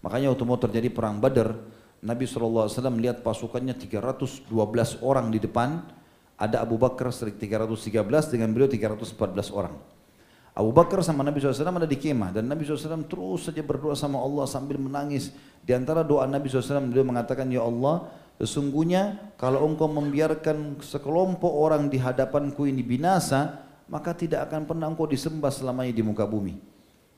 Makanya 0.00 0.32
waktu 0.32 0.44
mau 0.48 0.56
terjadi 0.56 0.88
perang 0.88 1.20
Badar, 1.20 1.54
Nabi 2.02 2.26
SAW 2.26 2.66
melihat 2.90 3.22
pasukannya 3.22 3.76
312 3.78 4.50
orang 5.04 5.30
di 5.30 5.38
depan, 5.38 5.84
ada 6.34 6.64
Abu 6.64 6.74
Bakar 6.80 7.14
313 7.14 7.78
dengan 8.32 8.50
beliau 8.50 8.66
314 8.66 9.54
orang. 9.54 9.76
Abu 10.52 10.68
Bakar 10.74 11.00
sama 11.00 11.24
Nabi 11.24 11.40
SAW 11.40 11.64
ada 11.64 11.88
di 11.88 11.96
kemah 11.96 12.34
dan 12.34 12.44
Nabi 12.44 12.66
SAW 12.66 13.08
terus 13.08 13.48
saja 13.48 13.62
berdoa 13.64 13.96
sama 13.96 14.20
Allah 14.20 14.44
sambil 14.44 14.76
menangis. 14.76 15.32
Di 15.62 15.72
antara 15.72 16.02
doa 16.02 16.26
Nabi 16.26 16.50
SAW 16.50 16.90
beliau 16.90 17.06
mengatakan, 17.06 17.48
Ya 17.48 17.62
Allah, 17.62 18.10
sesungguhnya 18.42 19.32
kalau 19.38 19.64
engkau 19.64 19.88
membiarkan 19.88 20.82
sekelompok 20.82 21.48
orang 21.48 21.86
di 21.86 21.96
hadapanku 21.96 22.66
ini 22.66 22.82
binasa, 22.82 23.61
maka 23.90 24.14
tidak 24.14 24.50
akan 24.50 24.66
pernah 24.66 24.86
engkau 24.90 25.06
disembah 25.06 25.50
selamanya 25.50 25.94
di 25.94 26.02
muka 26.04 26.26
bumi. 26.26 26.58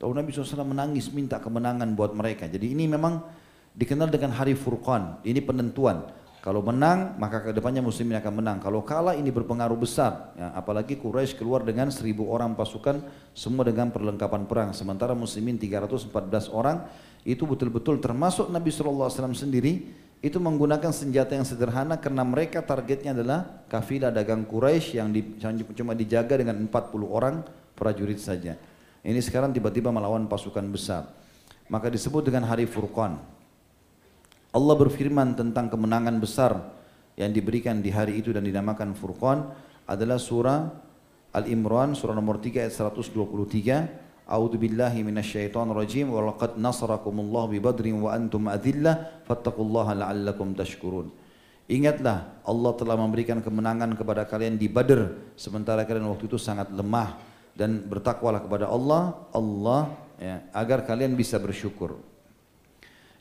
Lalu 0.01 0.13
Nabi 0.21 0.29
SAW 0.37 0.69
menangis 0.69 1.09
minta 1.09 1.41
kemenangan 1.41 1.89
buat 1.97 2.13
mereka. 2.13 2.45
Jadi 2.45 2.77
ini 2.77 2.85
memang 2.85 3.25
dikenal 3.73 4.13
dengan 4.13 4.37
hari 4.37 4.53
Furqan. 4.53 5.25
Ini 5.25 5.41
penentuan. 5.41 6.05
Kalau 6.45 6.61
menang 6.61 7.17
maka 7.17 7.41
ke 7.41 7.57
depannya 7.57 7.81
muslimin 7.81 8.21
akan 8.21 8.33
menang. 8.37 8.59
Kalau 8.61 8.85
kalah 8.85 9.17
ini 9.17 9.33
berpengaruh 9.33 9.81
besar. 9.81 10.37
Ya, 10.37 10.53
apalagi 10.53 11.01
Quraisy 11.01 11.41
keluar 11.41 11.65
dengan 11.65 11.89
seribu 11.89 12.29
orang 12.29 12.53
pasukan 12.53 13.01
semua 13.33 13.65
dengan 13.65 13.89
perlengkapan 13.89 14.45
perang. 14.45 14.77
Sementara 14.77 15.17
muslimin 15.17 15.57
314 15.57 16.53
orang 16.53 16.85
itu 17.25 17.49
betul-betul 17.49 17.97
termasuk 17.97 18.53
Nabi 18.53 18.69
SAW 18.69 19.09
sendiri 19.33 20.04
itu 20.25 20.41
menggunakan 20.41 20.89
senjata 20.89 21.37
yang 21.37 21.45
sederhana 21.45 22.01
karena 22.01 22.25
mereka 22.25 22.65
targetnya 22.65 23.13
adalah 23.13 23.45
kafilah 23.69 24.09
dagang 24.09 24.49
Quraisy 24.49 24.97
yang, 24.97 25.13
di, 25.13 25.21
cuma 25.77 25.93
dijaga 25.93 26.41
dengan 26.41 26.65
40 26.65 26.73
orang 27.05 27.45
prajurit 27.77 28.17
saja. 28.17 28.57
Ini 29.05 29.21
sekarang 29.21 29.53
tiba-tiba 29.53 29.93
melawan 29.93 30.25
pasukan 30.25 30.65
besar. 30.73 31.13
Maka 31.69 31.93
disebut 31.93 32.25
dengan 32.25 32.49
hari 32.49 32.65
Furqan. 32.65 33.21
Allah 34.49 34.75
berfirman 34.81 35.37
tentang 35.37 35.69
kemenangan 35.69 36.17
besar 36.17 36.73
yang 37.21 37.29
diberikan 37.29 37.85
di 37.85 37.93
hari 37.93 38.25
itu 38.25 38.33
dan 38.33 38.49
dinamakan 38.49 38.97
Furqan 38.97 39.53
adalah 39.85 40.17
surah 40.17 40.73
Al-Imran 41.37 41.93
surah 41.93 42.17
nomor 42.17 42.41
3 42.41 42.65
ayat 42.65 42.73
123 42.73 44.04
A'udzu 44.25 44.57
billahi 44.57 45.05
minasyaitonir 45.05 45.77
rajim 45.77 46.09
wa 46.09 46.33
laqad 46.33 46.57
nasarakumullahu 46.57 47.53
bi 47.53 47.59
badrin 47.61 48.01
wa 48.01 48.17
antum 48.17 48.49
adillah 48.49 49.25
fattaqullaha 49.29 49.93
la'allakum 49.93 50.57
tashkurun. 50.57 51.13
Ingatlah 51.69 52.45
Allah 52.45 52.73
telah 52.77 52.97
memberikan 52.97 53.41
kemenangan 53.41 53.97
kepada 53.97 54.29
kalian 54.29 54.61
di 54.61 54.69
Badr 54.69 55.33
sementara 55.37 55.89
kalian 55.89 56.09
waktu 56.13 56.29
itu 56.29 56.37
sangat 56.37 56.69
lemah 56.69 57.17
dan 57.57 57.85
bertakwalah 57.89 58.45
kepada 58.45 58.69
Allah 58.69 59.17
Allah 59.33 59.93
ya, 60.21 60.45
agar 60.53 60.85
kalian 60.85 61.17
bisa 61.17 61.41
bersyukur. 61.41 61.97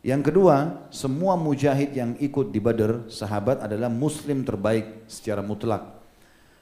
Yang 0.03 0.31
kedua, 0.35 0.87
semua 0.91 1.39
mujahid 1.39 1.95
yang 1.95 2.19
ikut 2.19 2.51
di 2.51 2.59
Badr 2.59 3.07
sahabat 3.07 3.63
adalah 3.63 3.87
muslim 3.87 4.43
terbaik 4.43 5.07
secara 5.07 5.39
mutlak. 5.39 6.02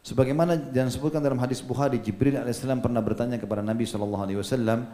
Sebagaimana 0.01 0.57
dan 0.57 0.89
disebutkan 0.89 1.21
dalam 1.21 1.37
hadis 1.37 1.61
Bukhari, 1.61 2.01
Jibril 2.01 2.33
alaihissalam 2.33 2.81
pernah 2.81 3.05
bertanya 3.05 3.37
kepada 3.37 3.61
Nabi 3.61 3.85
sallallahu 3.85 4.23
alaihi 4.25 4.39
wasallam, 4.41 4.89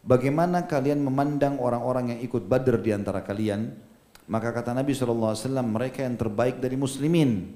bagaimana 0.00 0.64
kalian 0.64 1.04
memandang 1.04 1.60
orang-orang 1.60 2.16
yang 2.16 2.20
ikut 2.24 2.48
Badr 2.48 2.80
di 2.80 2.96
antara 2.96 3.20
kalian? 3.20 3.68
Maka 4.32 4.56
kata 4.56 4.72
Nabi 4.72 4.96
sallallahu 4.96 5.36
alaihi 5.36 5.44
wasallam, 5.44 5.66
mereka 5.68 6.00
yang 6.08 6.16
terbaik 6.16 6.56
dari 6.56 6.80
muslimin. 6.80 7.52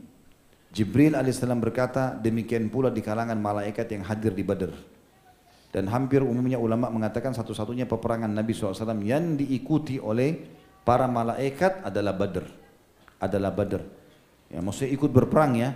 Jibril 0.74 1.16
alaihissalam 1.16 1.56
berkata, 1.56 2.20
demikian 2.20 2.68
pula 2.68 2.92
di 2.92 3.00
kalangan 3.00 3.38
malaikat 3.40 3.88
yang 3.88 4.04
hadir 4.04 4.36
di 4.36 4.44
Badr. 4.44 4.74
Dan 5.72 5.88
hampir 5.88 6.20
umumnya 6.20 6.60
ulama 6.60 6.92
mengatakan 6.92 7.32
satu-satunya 7.32 7.88
peperangan 7.88 8.28
Nabi 8.28 8.52
SAW 8.52 8.76
yang 9.02 9.40
diikuti 9.40 9.96
oleh 9.96 10.36
para 10.84 11.08
malaikat 11.08 11.80
adalah 11.80 12.12
Badr. 12.12 12.44
Adalah 13.24 13.50
Badr. 13.56 13.82
Ya, 14.52 14.60
maksudnya 14.60 14.92
ikut 14.92 15.10
berperang 15.10 15.56
ya, 15.56 15.72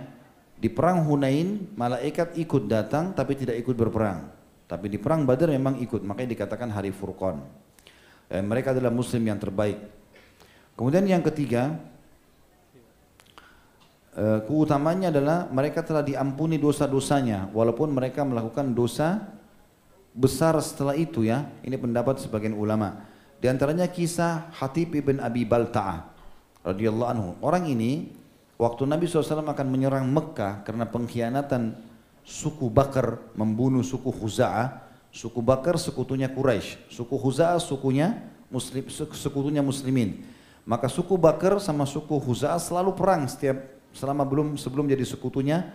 di 0.59 0.67
perang 0.67 1.07
Hunain 1.07 1.71
malaikat 1.79 2.35
ikut 2.35 2.67
datang 2.67 3.15
tapi 3.15 3.39
tidak 3.39 3.55
ikut 3.63 3.79
berperang. 3.79 4.27
Tapi 4.69 4.85
di 4.91 4.99
perang 4.99 5.25
Badar 5.25 5.49
memang 5.49 5.79
ikut, 5.81 6.03
makanya 6.05 6.35
dikatakan 6.35 6.69
hari 6.69 6.93
Furqan. 6.93 7.41
Eh, 8.29 8.43
mereka 8.43 8.75
adalah 8.75 8.93
muslim 8.93 9.23
yang 9.25 9.39
terbaik. 9.41 9.81
Kemudian 10.77 11.07
yang 11.09 11.25
ketiga, 11.25 11.79
eh, 14.13 14.39
keutamanya 14.45 15.09
adalah 15.09 15.49
mereka 15.49 15.81
telah 15.81 16.05
diampuni 16.05 16.61
dosa-dosanya 16.61 17.49
walaupun 17.49 17.89
mereka 17.89 18.21
melakukan 18.21 18.75
dosa 18.75 19.25
besar 20.13 20.53
setelah 20.61 20.93
itu 20.93 21.25
ya. 21.25 21.49
Ini 21.65 21.79
pendapat 21.79 22.21
sebagian 22.21 22.53
ulama. 22.53 23.09
Di 23.39 23.47
antaranya 23.47 23.87
kisah 23.87 24.51
Hatib 24.53 24.91
ibn 24.91 25.23
Abi 25.23 25.47
Balta'ah 25.47 26.03
radhiyallahu 26.67 27.09
anhu. 27.09 27.29
Orang 27.41 27.65
ini 27.65 28.18
Waktu 28.59 28.83
Nabi 28.83 29.07
SAW 29.07 29.39
akan 29.39 29.67
menyerang 29.71 30.03
Mekah 30.11 30.67
karena 30.67 30.83
pengkhianatan 30.83 31.79
suku 32.27 32.67
Bakar 32.67 33.31
membunuh 33.39 33.79
suku 33.87 34.11
Khuza'ah. 34.11 34.91
Suku 35.09 35.41
Bakar 35.41 35.73
sekutunya 35.81 36.29
Quraisy, 36.29 36.91
suku 36.93 37.17
Khuza'ah 37.17 37.57
sukunya 37.57 38.29
muslim, 38.53 38.85
sekutunya 38.93 39.65
muslimin. 39.65 40.21
Maka 40.69 40.85
suku 40.85 41.17
Bakar 41.17 41.57
sama 41.57 41.89
suku 41.89 42.21
Khuza'ah 42.21 42.61
selalu 42.61 42.93
perang 42.93 43.25
setiap 43.25 43.57
selama 43.89 44.21
belum 44.21 44.53
sebelum 44.53 44.85
jadi 44.85 45.01
sekutunya 45.01 45.65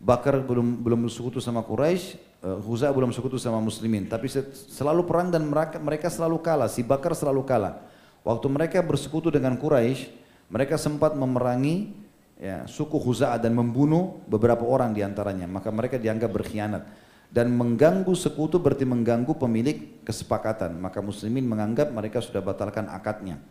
Bakar 0.00 0.40
belum 0.40 0.80
belum 0.80 1.04
sekutu 1.12 1.36
sama 1.36 1.60
Quraisy, 1.68 2.16
Khuza'ah 2.40 2.96
belum 2.96 3.12
sekutu 3.12 3.36
sama 3.36 3.60
muslimin, 3.60 4.08
tapi 4.08 4.24
selalu 4.72 5.04
perang 5.04 5.28
dan 5.28 5.44
mereka 5.44 5.76
mereka 5.76 6.08
selalu 6.08 6.40
kalah, 6.40 6.72
si 6.72 6.80
Bakar 6.80 7.12
selalu 7.12 7.44
kalah. 7.44 7.84
Waktu 8.24 8.46
mereka 8.48 8.80
bersekutu 8.80 9.28
dengan 9.28 9.60
Quraisy, 9.60 10.08
mereka 10.46 10.78
sempat 10.78 11.18
memerangi 11.18 11.90
ya, 12.38 12.68
suku 12.70 12.96
Huza'ah 13.00 13.40
dan 13.42 13.56
membunuh 13.56 14.22
beberapa 14.30 14.62
orang 14.62 14.94
di 14.94 15.02
antaranya. 15.02 15.50
Maka 15.50 15.74
mereka 15.74 15.98
dianggap 15.98 16.30
berkhianat. 16.30 16.82
Dan 17.26 17.50
mengganggu 17.58 18.14
sekutu 18.14 18.62
berarti 18.62 18.86
mengganggu 18.86 19.34
pemilik 19.34 20.00
kesepakatan. 20.06 20.78
Maka 20.78 21.02
muslimin 21.02 21.42
menganggap 21.42 21.90
mereka 21.90 22.22
sudah 22.22 22.38
batalkan 22.38 22.86
akadnya. 22.86 23.42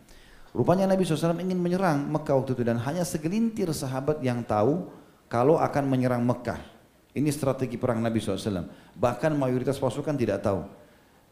Rupanya 0.56 0.88
Nabi 0.88 1.04
SAW 1.04 1.36
ingin 1.36 1.60
menyerang 1.60 2.08
Mekah 2.08 2.40
waktu 2.40 2.56
itu 2.56 2.64
dan 2.64 2.80
hanya 2.80 3.04
segelintir 3.04 3.68
sahabat 3.76 4.24
yang 4.24 4.40
tahu 4.40 4.88
kalau 5.28 5.60
akan 5.60 5.84
menyerang 5.84 6.24
Mekah. 6.24 6.56
Ini 7.12 7.28
strategi 7.28 7.76
perang 7.76 8.00
Nabi 8.00 8.16
SAW. 8.16 8.64
Bahkan 8.96 9.36
mayoritas 9.36 9.76
pasukan 9.76 10.16
tidak 10.16 10.40
tahu. 10.40 10.64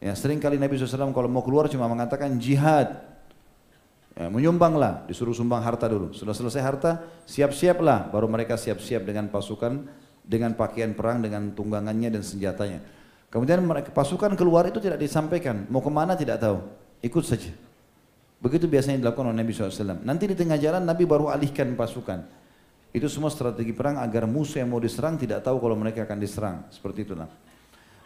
Ya, 0.04 0.12
sering 0.12 0.36
kali 0.36 0.60
Nabi 0.60 0.76
SAW 0.76 1.16
kalau 1.16 1.32
mau 1.32 1.40
keluar 1.40 1.64
cuma 1.72 1.88
mengatakan 1.88 2.36
jihad, 2.36 3.00
Ya, 4.14 4.30
menyumbanglah, 4.30 5.02
disuruh 5.10 5.34
sumbang 5.34 5.58
harta 5.58 5.90
dulu. 5.90 6.14
Sudah 6.14 6.30
selesai 6.30 6.62
harta, 6.62 7.02
siap-siaplah. 7.26 8.14
Baru 8.14 8.30
mereka 8.30 8.54
siap-siap 8.54 9.02
dengan 9.02 9.26
pasukan, 9.26 9.90
dengan 10.22 10.54
pakaian 10.54 10.94
perang, 10.94 11.18
dengan 11.18 11.50
tunggangannya 11.50 12.14
dan 12.14 12.22
senjatanya. 12.22 12.78
Kemudian 13.26 13.58
mereka, 13.66 13.90
pasukan 13.90 14.38
keluar 14.38 14.70
itu 14.70 14.78
tidak 14.78 15.02
disampaikan. 15.02 15.66
Mau 15.66 15.82
ke 15.82 15.90
mana 15.90 16.14
tidak 16.14 16.38
tahu. 16.38 16.62
Ikut 17.02 17.26
saja. 17.26 17.50
Begitu 18.38 18.70
biasanya 18.70 19.02
dilakukan 19.02 19.34
oleh 19.34 19.42
Nabi 19.42 19.50
SAW. 19.50 20.06
Nanti 20.06 20.30
di 20.30 20.38
tengah 20.38 20.62
jalan 20.62 20.86
Nabi 20.86 21.02
baru 21.10 21.34
alihkan 21.34 21.74
pasukan. 21.74 22.22
Itu 22.94 23.10
semua 23.10 23.34
strategi 23.34 23.74
perang 23.74 23.98
agar 23.98 24.30
musuh 24.30 24.62
yang 24.62 24.70
mau 24.70 24.78
diserang 24.78 25.18
tidak 25.18 25.42
tahu 25.42 25.58
kalau 25.58 25.74
mereka 25.74 26.06
akan 26.06 26.22
diserang. 26.22 26.62
Seperti 26.70 27.02
itulah. 27.02 27.26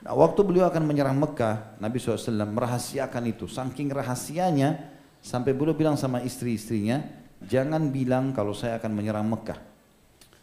Nah, 0.01 0.14
waktu 0.16 0.40
beliau 0.40 0.64
akan 0.64 0.89
menyerang 0.89 1.20
Mekah, 1.20 1.76
Nabi 1.76 2.01
SAW 2.01 2.48
merahasiakan 2.48 3.22
itu. 3.28 3.44
Saking 3.44 3.93
rahasianya, 3.93 4.97
Sampai 5.19 5.53
beliau 5.53 5.74
bilang 5.74 5.99
sama 5.99 6.23
istri-istrinya, 6.23 7.03
jangan 7.45 7.90
bilang 7.90 8.31
kalau 8.32 8.55
saya 8.55 8.78
akan 8.78 8.90
menyerang 8.95 9.27
Mekah. 9.27 9.59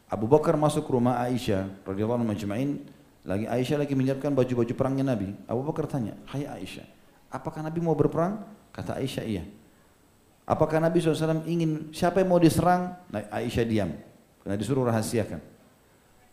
Abu 0.06 0.30
Bakar 0.30 0.54
masuk 0.56 0.86
rumah 0.86 1.18
Aisyah 1.26 1.84
radhiyallahu 1.84 2.22
anhu 2.22 2.30
majma'in, 2.30 2.84
lagi 3.26 3.50
Aisyah 3.50 3.82
lagi 3.82 3.98
menyiapkan 3.98 4.30
baju-baju 4.32 4.74
perangnya 4.78 5.16
Nabi. 5.16 5.34
Abu 5.50 5.66
Bakar 5.66 5.90
tanya, 5.90 6.14
"Hai 6.30 6.46
Aisyah, 6.46 6.86
apakah 7.34 7.66
Nabi 7.66 7.82
mau 7.82 7.98
berperang?" 7.98 8.46
Kata 8.70 9.02
Aisyah, 9.02 9.26
"Iya." 9.26 9.44
Apakah 10.46 10.78
Nabi 10.78 11.02
SAW 11.02 11.42
ingin 11.50 11.90
siapa 11.90 12.22
yang 12.22 12.30
mau 12.30 12.38
diserang? 12.38 12.94
Nah, 13.10 13.26
Aisyah 13.34 13.66
diam 13.66 13.98
karena 14.46 14.56
disuruh 14.62 14.86
rahasiakan. 14.86 15.42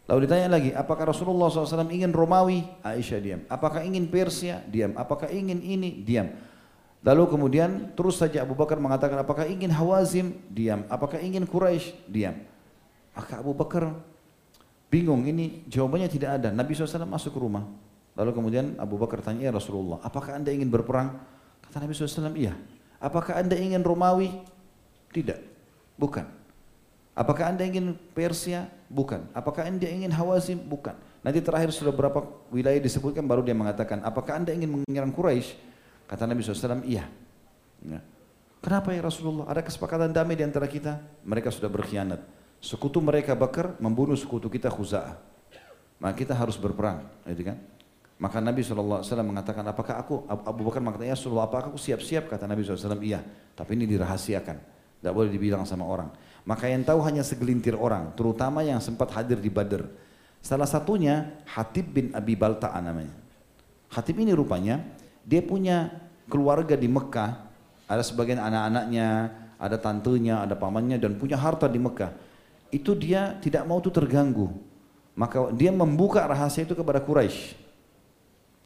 Lalu 0.05 0.29
ditanya 0.29 0.53
lagi, 0.53 0.71
apakah 0.77 1.09
Rasulullah 1.09 1.49
SAW 1.49 1.89
ingin 1.89 2.13
Romawi? 2.13 2.61
Aisyah 2.85 3.21
diam. 3.25 3.41
Apakah 3.49 3.81
ingin 3.81 4.13
Persia? 4.13 4.61
Diam. 4.69 4.93
Apakah 5.01 5.33
ingin 5.33 5.65
ini? 5.65 6.05
Diam. 6.05 6.29
Lalu 7.03 7.23
kemudian 7.35 7.91
terus 7.99 8.23
saja 8.23 8.47
Abu 8.47 8.55
Bakar 8.55 8.79
mengatakan 8.79 9.19
apakah 9.19 9.43
ingin 9.51 9.75
Hawazim? 9.75 10.39
Diam. 10.47 10.87
Apakah 10.87 11.19
ingin 11.19 11.43
Quraisy? 11.43 12.07
Diam. 12.07 12.47
Maka 13.11 13.43
Abu 13.43 13.51
Bakar 13.59 13.91
bingung 14.87 15.27
ini 15.27 15.67
jawabannya 15.67 16.07
tidak 16.07 16.39
ada. 16.39 16.49
Nabi 16.55 16.79
SAW 16.79 17.03
masuk 17.11 17.35
ke 17.35 17.41
rumah. 17.43 17.67
Lalu 18.15 18.31
kemudian 18.37 18.77
Abu 18.77 19.01
Bakar 19.01 19.25
tanya, 19.25 19.49
ya 19.49 19.53
Rasulullah, 19.53 19.99
apakah 20.05 20.37
anda 20.37 20.53
ingin 20.53 20.69
berperang? 20.69 21.17
Kata 21.65 21.81
Nabi 21.81 21.97
SAW, 21.97 22.37
iya. 22.37 22.53
Apakah 23.01 23.41
anda 23.41 23.57
ingin 23.57 23.81
Romawi? 23.81 24.31
Tidak. 25.11 25.41
Bukan. 25.97 26.29
Apakah 27.17 27.51
anda 27.51 27.65
ingin 27.65 27.97
Persia? 28.13 28.69
Bukan. 28.87 29.33
Apakah 29.33 29.65
anda 29.65 29.89
ingin 29.89 30.13
Hawazim? 30.13 30.61
Bukan. 30.61 30.93
Nanti 31.25 31.41
terakhir 31.41 31.73
sudah 31.73 31.91
berapa 31.91 32.21
wilayah 32.53 32.79
disebutkan 32.79 33.25
baru 33.25 33.41
dia 33.41 33.57
mengatakan, 33.57 34.05
apakah 34.05 34.39
anda 34.39 34.53
ingin 34.53 34.85
menyerang 34.85 35.11
Quraisy? 35.11 35.72
Kata 36.13 36.29
Nabi 36.29 36.45
SAW, 36.45 36.85
iya. 36.85 37.09
Ya. 37.81 38.05
Kenapa 38.61 38.93
ya 38.93 39.01
Rasulullah? 39.01 39.49
Ada 39.49 39.65
kesepakatan 39.65 40.13
damai 40.13 40.37
di 40.37 40.45
antara 40.45 40.69
kita? 40.69 41.01
Mereka 41.25 41.49
sudah 41.49 41.73
berkhianat. 41.73 42.21
Sekutu 42.61 43.01
mereka 43.01 43.33
bakar 43.33 43.81
membunuh 43.81 44.13
sekutu 44.13 44.53
kita 44.53 44.69
khuza'ah. 44.69 45.17
Maka 46.05 46.13
kita 46.13 46.37
harus 46.37 46.61
berperang. 46.61 47.09
Gitu 47.25 47.49
kan? 47.49 47.57
Maka 48.21 48.45
Nabi 48.45 48.61
SAW 48.61 49.03
mengatakan, 49.25 49.65
apakah 49.65 49.99
aku, 49.99 50.29
Abu 50.29 50.69
Bakar 50.69 50.85
mengatakan, 50.85 51.11
ya 51.11 51.17
Rasulullah, 51.17 51.49
apakah 51.49 51.73
aku 51.73 51.81
siap-siap? 51.81 52.29
Kata 52.29 52.45
Nabi 52.45 52.61
SAW, 52.63 53.01
iya. 53.01 53.25
Tapi 53.57 53.75
ini 53.75 53.89
dirahasiakan. 53.89 54.57
Tidak 55.01 55.11
boleh 55.17 55.33
dibilang 55.33 55.65
sama 55.65 55.89
orang. 55.89 56.13
Maka 56.47 56.69
yang 56.71 56.87
tahu 56.87 57.03
hanya 57.03 57.27
segelintir 57.27 57.75
orang, 57.75 58.15
terutama 58.15 58.61
yang 58.63 58.79
sempat 58.85 59.11
hadir 59.17 59.41
di 59.41 59.51
Badr. 59.51 59.89
Salah 60.39 60.71
satunya 60.71 61.41
Hatib 61.51 61.91
bin 61.91 62.15
Abi 62.15 62.39
Balta'a 62.39 62.79
namanya. 62.79 63.15
Hatib 63.91 64.23
ini 64.23 64.31
rupanya 64.31 64.79
dia 65.23 65.43
punya 65.43 65.91
keluarga 66.27 66.75
di 66.75 66.89
Mekah, 66.91 67.31
ada 67.87 68.03
sebagian 68.03 68.41
anak-anaknya, 68.41 69.09
ada 69.61 69.77
tantenya, 69.79 70.43
ada 70.43 70.59
pamannya 70.59 70.99
dan 70.99 71.15
punya 71.15 71.39
harta 71.39 71.71
di 71.71 71.79
Mekah. 71.79 72.11
Itu 72.73 72.97
dia 72.97 73.37
tidak 73.39 73.69
mau 73.69 73.79
itu 73.79 73.93
terganggu. 73.93 74.51
Maka 75.13 75.53
dia 75.53 75.69
membuka 75.69 76.25
rahasia 76.25 76.65
itu 76.65 76.73
kepada 76.73 77.05
Quraisy. 77.05 77.55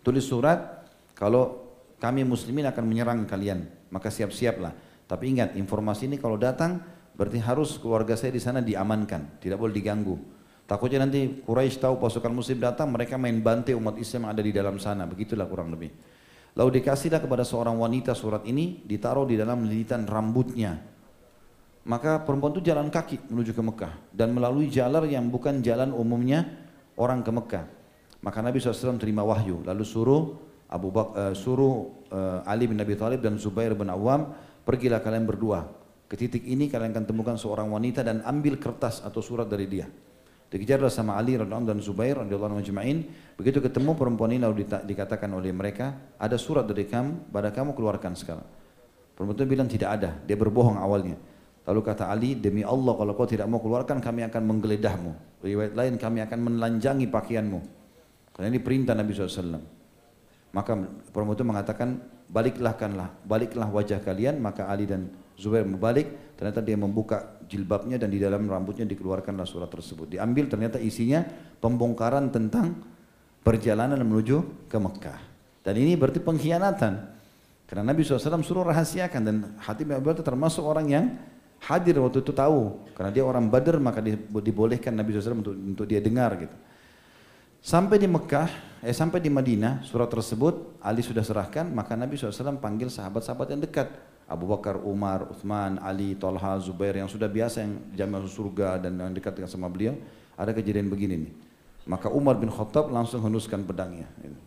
Tulis 0.07 0.23
surat 0.23 0.87
kalau 1.19 1.67
kami 1.99 2.23
muslimin 2.23 2.71
akan 2.71 2.85
menyerang 2.87 3.27
kalian, 3.27 3.67
maka 3.91 4.15
siap-siaplah. 4.15 4.71
Tapi 5.11 5.35
ingat, 5.35 5.59
informasi 5.59 6.07
ini 6.07 6.23
kalau 6.23 6.39
datang 6.39 6.79
berarti 7.19 7.43
harus 7.43 7.75
keluarga 7.83 8.15
saya 8.15 8.31
di 8.31 8.39
sana 8.39 8.63
diamankan, 8.63 9.43
tidak 9.43 9.59
boleh 9.59 9.75
diganggu. 9.75 10.15
Takutnya 10.67 11.03
nanti 11.03 11.43
Quraisy 11.43 11.79
tahu 11.83 11.99
pasukan 11.99 12.31
muslim 12.31 12.63
datang, 12.63 12.91
mereka 12.91 13.19
main 13.19 13.39
bantai 13.39 13.75
umat 13.75 13.99
Islam 13.99 14.27
yang 14.27 14.33
ada 14.35 14.43
di 14.43 14.53
dalam 14.55 14.77
sana. 14.79 15.07
Begitulah 15.07 15.47
kurang 15.51 15.71
lebih. 15.75 15.91
Lalu 16.57 16.81
dikasihlah 16.81 17.21
kepada 17.21 17.45
seorang 17.45 17.77
wanita 17.77 18.17
surat 18.17 18.41
ini, 18.49 18.81
ditaruh 18.81 19.29
di 19.29 19.37
dalam 19.37 19.69
lilitan 19.69 20.09
rambutnya. 20.09 20.81
Maka 21.87 22.25
perempuan 22.25 22.57
itu 22.57 22.67
jalan 22.67 22.91
kaki 22.91 23.31
menuju 23.31 23.53
ke 23.55 23.63
Mekah 23.63 23.95
dan 24.11 24.35
melalui 24.35 24.67
jalan 24.67 25.07
yang 25.07 25.31
bukan 25.31 25.63
jalan 25.63 25.95
umumnya 25.95 26.49
orang 26.99 27.23
ke 27.23 27.31
Mekah. 27.31 27.65
Maka 28.25 28.43
Nabi 28.43 28.59
SAW 28.59 28.99
terima 28.99 29.23
wahyu, 29.23 29.63
lalu 29.63 29.87
suruh 29.87 30.35
Abu 30.67 30.91
Bak 30.91 31.15
uh, 31.15 31.35
suruh 31.37 31.95
uh, 32.11 32.43
Ali 32.43 32.67
bin 32.67 32.81
Abi 32.83 32.99
Thalib 32.99 33.23
dan 33.23 33.39
Zubair 33.39 33.71
bin 33.79 33.87
Awam 33.87 34.35
pergilah 34.67 34.99
kalian 34.99 35.23
berdua 35.23 35.63
ke 36.11 36.19
titik 36.19 36.43
ini 36.43 36.67
kalian 36.67 36.91
akan 36.91 37.07
temukan 37.07 37.37
seorang 37.39 37.71
wanita 37.71 38.03
dan 38.03 38.23
ambil 38.27 38.59
kertas 38.59 39.03
atau 39.03 39.23
surat 39.23 39.47
dari 39.47 39.71
dia. 39.71 39.87
Dikejarlah 40.47 40.93
sama 40.93 41.19
Ali 41.19 41.35
radhiyallahu 41.35 41.75
dan 41.75 41.79
Zubair 41.83 42.23
radhiyallahu 42.23 42.55
anhu 42.55 42.61
majma'in. 42.63 42.99
Begitu 43.35 43.59
ketemu 43.59 43.99
perempuan 43.99 44.31
ini 44.31 44.41
lalu 44.47 44.63
dikatakan 44.63 45.27
oleh 45.35 45.51
mereka, 45.51 46.15
ada 46.17 46.39
surat 46.39 46.63
dari 46.65 46.87
kamu, 46.87 47.35
pada 47.35 47.51
kamu 47.51 47.75
keluarkan 47.75 48.15
sekarang. 48.15 48.47
Perempuan 49.19 49.37
itu 49.37 49.45
bilang 49.45 49.69
tidak 49.69 49.91
ada, 49.99 50.11
dia 50.23 50.39
berbohong 50.39 50.79
awalnya. 50.79 51.19
Lalu 51.67 51.81
kata 51.83 52.07
Ali, 52.07 52.39
demi 52.39 52.63
Allah 52.63 52.95
kalau 52.95 53.13
kau 53.19 53.27
tidak 53.27 53.51
mau 53.51 53.59
keluarkan 53.59 53.99
kami 53.99 54.23
akan 54.31 54.43
menggeledahmu. 54.47 55.43
Riwayat 55.43 55.75
lain 55.75 55.95
kami 55.99 56.23
akan 56.23 56.39
menelanjangi 56.47 57.11
pakaianmu. 57.11 57.61
Karena 58.31 58.47
ini 58.55 58.63
perintah 58.63 58.95
Nabi 58.95 59.11
SAW. 59.11 59.59
Maka 60.55 60.73
perempuan 61.11 61.35
itu 61.35 61.43
mengatakan, 61.43 61.89
baliklahkanlah, 62.31 63.27
baliklah 63.27 63.67
wajah 63.67 63.99
kalian. 63.99 64.39
Maka 64.39 64.71
Ali 64.71 64.87
dan 64.87 65.11
Zubair 65.35 65.67
membalik, 65.67 66.39
ternyata 66.39 66.63
dia 66.63 66.79
membuka 66.79 67.36
jilbabnya 67.47 67.97
dan 67.97 68.11
di 68.11 68.19
dalam 68.19 68.45
rambutnya 68.47 68.85
dikeluarkanlah 68.87 69.47
surat 69.47 69.71
tersebut. 69.71 70.19
Diambil 70.19 70.51
ternyata 70.51 70.77
isinya 70.83 71.25
pembongkaran 71.63 72.31
tentang 72.31 72.77
perjalanan 73.47 74.03
menuju 74.03 74.69
ke 74.71 74.77
Mekah. 74.77 75.21
Dan 75.63 75.75
ini 75.79 75.95
berarti 75.95 76.23
pengkhianatan. 76.23 77.15
Karena 77.67 77.83
Nabi 77.83 78.07
SAW 78.07 78.47
suruh 78.47 78.63
rahasiakan 78.63 79.23
dan 79.27 79.37
hati 79.59 79.83
Abu 79.91 80.15
termasuk 80.23 80.63
orang 80.63 80.87
yang 80.87 81.05
hadir 81.67 81.99
waktu 81.99 82.23
itu 82.23 82.31
tahu 82.31 82.87
karena 82.95 83.11
dia 83.11 83.25
orang 83.27 83.51
Badar 83.51 83.83
maka 83.83 83.99
dibolehkan 84.39 84.95
Nabi 84.95 85.19
SAW 85.19 85.43
untuk, 85.43 85.55
untuk 85.57 85.87
dia 85.91 85.99
dengar 85.99 86.39
gitu. 86.39 86.55
Sampai 87.67 87.99
di 87.99 88.07
Mekah, 88.07 88.79
eh 88.87 88.95
sampai 88.95 89.19
di 89.19 89.27
Madinah, 89.27 89.83
surat 89.83 90.07
tersebut 90.07 90.79
Ali 90.79 91.03
sudah 91.03 91.27
serahkan, 91.27 91.67
maka 91.67 91.99
Nabi 91.99 92.15
SAW 92.15 92.63
panggil 92.63 92.87
sahabat-sahabat 92.87 93.47
yang 93.51 93.59
dekat. 93.67 93.91
Abu 94.27 94.51
Bakar, 94.51 94.83
Umar, 94.83 95.31
Uthman, 95.31 95.79
Ali, 95.79 96.19
Talha, 96.19 96.59
Zubair 96.59 96.99
yang 96.99 97.07
sudah 97.07 97.31
biasa 97.31 97.63
yang 97.63 97.79
jamin 97.95 98.27
surga 98.27 98.83
dan 98.83 98.99
yang 98.99 99.15
dekat 99.15 99.39
dengan 99.39 99.51
sama 99.51 99.71
beliau. 99.71 99.95
Ada 100.35 100.51
kejadian 100.51 100.91
begini 100.91 101.15
nih. 101.31 101.35
Maka 101.87 102.11
Umar 102.11 102.35
bin 102.35 102.51
Khattab 102.51 102.91
langsung 102.91 103.23
henuskan 103.23 103.63
pedangnya. 103.63 104.11
Gitu. 104.19 104.39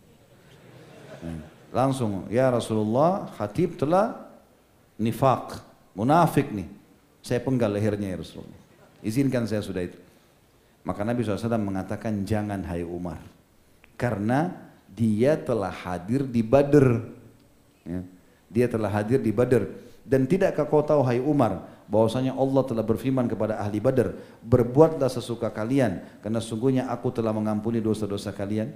Langsung, 1.72 2.28
ya 2.28 2.52
Rasulullah, 2.52 3.32
khatib 3.40 3.80
telah 3.80 4.28
nifak, 5.00 5.64
munafik 5.96 6.52
nih. 6.52 6.68
Saya 7.24 7.40
penggal 7.40 7.72
lehernya 7.72 8.12
ya 8.12 8.18
Rasulullah. 8.20 8.60
Izinkan 9.00 9.48
saya 9.48 9.64
sudah 9.64 9.88
itu. 9.88 9.96
Maka 10.84 11.04
Nabi 11.04 11.24
SAW 11.24 11.60
mengatakan 11.60 12.24
jangan 12.24 12.60
hai 12.68 12.84
Umar. 12.84 13.20
Karena 13.96 14.52
dia 14.92 15.36
telah 15.40 15.72
hadir 15.72 16.24
di 16.24 16.40
Badr. 16.44 16.86
Ya. 17.84 18.00
Dia 18.50 18.66
telah 18.66 18.90
hadir 18.90 19.22
di 19.22 19.30
Badr. 19.30 19.88
Dan 20.02 20.26
tidakkah 20.26 20.66
kau 20.66 20.82
tahu 20.82 21.06
hai 21.06 21.22
Umar 21.22 21.70
bahwasanya 21.86 22.34
Allah 22.34 22.62
telah 22.66 22.82
berfirman 22.82 23.30
kepada 23.30 23.62
ahli 23.62 23.78
Badr, 23.78 24.14
berbuatlah 24.42 25.10
sesuka 25.10 25.50
kalian 25.54 26.02
karena 26.22 26.42
sungguhnya 26.42 26.90
aku 26.90 27.14
telah 27.14 27.30
mengampuni 27.30 27.78
dosa-dosa 27.78 28.34
kalian. 28.34 28.74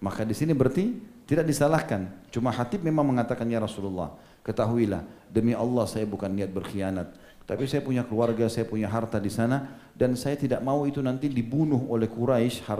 Maka 0.00 0.24
di 0.28 0.36
sini 0.36 0.52
berarti 0.52 0.92
tidak 1.24 1.48
disalahkan. 1.48 2.28
Cuma 2.28 2.52
Hatib 2.52 2.84
memang 2.84 3.04
mengatakan 3.08 3.48
ya 3.48 3.60
Rasulullah, 3.60 4.12
ketahuilah 4.44 5.04
demi 5.32 5.56
Allah 5.56 5.88
saya 5.88 6.04
bukan 6.04 6.28
niat 6.32 6.52
berkhianat. 6.52 7.12
Tapi 7.46 7.62
saya 7.70 7.78
punya 7.80 8.02
keluarga, 8.02 8.50
saya 8.50 8.66
punya 8.66 8.90
harta 8.90 9.22
di 9.22 9.30
sana 9.30 9.78
dan 9.94 10.18
saya 10.18 10.34
tidak 10.34 10.60
mau 10.66 10.82
itu 10.82 10.98
nanti 10.98 11.30
dibunuh 11.30 11.88
oleh 11.88 12.10
Quraisy 12.10 12.66
uh, 12.66 12.76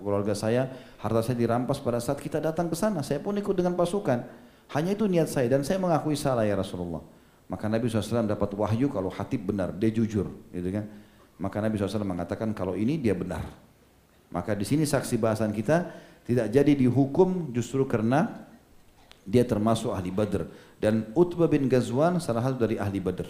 keluarga 0.00 0.32
saya, 0.32 0.72
harta 0.98 1.20
saya 1.20 1.36
dirampas 1.36 1.78
pada 1.78 2.00
saat 2.00 2.16
kita 2.16 2.40
datang 2.40 2.72
ke 2.72 2.74
sana. 2.74 3.04
Saya 3.04 3.20
pun 3.20 3.36
ikut 3.36 3.52
dengan 3.52 3.76
pasukan. 3.76 4.49
Hanya 4.70 4.94
itu 4.94 5.10
niat 5.10 5.26
saya 5.26 5.50
dan 5.50 5.66
saya 5.66 5.82
mengakui 5.82 6.14
salah 6.14 6.46
ya 6.46 6.54
Rasulullah. 6.54 7.02
Maka 7.50 7.66
Nabi 7.66 7.90
SAW 7.90 8.30
dapat 8.30 8.54
wahyu 8.54 8.86
kalau 8.86 9.10
Hatib 9.10 9.50
benar, 9.50 9.74
dia 9.74 9.90
jujur, 9.90 10.30
gitu 10.54 10.68
kan? 10.70 10.86
Maka 11.42 11.58
Nabi 11.58 11.74
SAW 11.74 12.06
mengatakan 12.06 12.54
kalau 12.54 12.78
ini 12.78 12.94
dia 12.94 13.10
benar. 13.10 13.42
Maka 14.30 14.54
di 14.54 14.62
sini 14.62 14.86
saksi 14.86 15.18
bahasan 15.18 15.50
kita 15.50 15.90
tidak 16.22 16.46
jadi 16.54 16.72
dihukum 16.78 17.50
justru 17.50 17.82
karena 17.90 18.46
dia 19.26 19.42
termasuk 19.42 19.90
ahli 19.90 20.14
Badr 20.14 20.46
dan 20.78 21.10
Utbah 21.18 21.50
bin 21.50 21.66
Ghazwan 21.66 22.22
salah 22.22 22.46
satu 22.46 22.62
dari 22.62 22.78
ahli 22.78 23.02
Badr. 23.02 23.26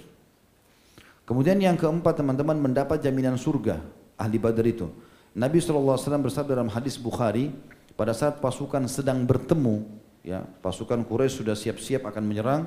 Kemudian 1.25 1.57
yang 1.57 1.81
keempat 1.81 2.21
teman-teman 2.21 2.61
mendapat 2.61 3.01
jaminan 3.01 3.41
surga 3.41 3.81
ahli 4.21 4.37
Badar 4.37 4.67
itu. 4.69 4.93
Nabi 5.33 5.63
SAW 5.63 5.97
bersabda 5.97 6.59
dalam 6.59 6.69
hadis 6.69 7.01
Bukhari 7.01 7.55
pada 7.97 8.13
saat 8.13 8.43
pasukan 8.43 8.85
sedang 8.91 9.25
bertemu 9.25 9.87
ya 10.21 10.45
pasukan 10.61 11.03
Quraisy 11.05 11.45
sudah 11.45 11.57
siap-siap 11.57 12.05
akan 12.05 12.23
menyerang 12.25 12.63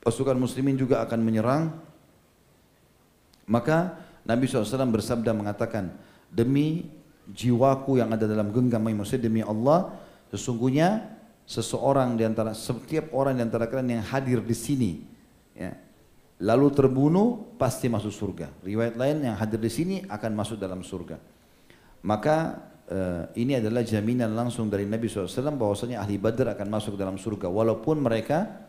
pasukan 0.00 0.36
muslimin 0.36 0.76
juga 0.76 1.04
akan 1.04 1.20
menyerang 1.20 1.62
maka 3.50 3.98
Nabi 4.24 4.46
SAW 4.46 4.88
bersabda 4.88 5.32
mengatakan 5.36 5.92
demi 6.30 6.88
jiwaku 7.28 8.00
yang 8.00 8.14
ada 8.14 8.24
dalam 8.24 8.52
genggam 8.54 8.80
maksudnya 8.80 9.28
demi 9.28 9.42
Allah 9.44 9.92
sesungguhnya 10.32 11.18
seseorang 11.44 12.14
di 12.14 12.24
antara 12.24 12.54
setiap 12.54 13.10
orang 13.12 13.36
di 13.36 13.42
antara 13.42 13.66
kalian 13.66 14.00
yang 14.00 14.04
hadir 14.06 14.38
di 14.40 14.56
sini 14.56 14.92
ya 15.52 15.74
lalu 16.40 16.72
terbunuh 16.72 17.56
pasti 17.60 17.86
masuk 17.92 18.10
surga. 18.10 18.48
Riwayat 18.64 18.96
lain 18.96 19.16
yang 19.28 19.36
hadir 19.36 19.60
di 19.60 19.70
sini 19.70 19.96
akan 20.08 20.32
masuk 20.32 20.56
dalam 20.56 20.80
surga. 20.80 21.20
Maka 22.00 22.56
uh, 22.90 23.22
ini 23.38 23.56
adalah 23.56 23.86
jaminan 23.86 24.34
langsung 24.34 24.66
dari 24.66 24.84
Nabi 24.84 25.06
SAW 25.06 25.54
bahwasanya 25.54 26.02
ahli 26.02 26.18
Badr 26.18 26.52
akan 26.58 26.68
masuk 26.68 26.98
dalam 26.98 27.16
surga 27.16 27.46
walaupun 27.46 28.02
mereka 28.02 28.68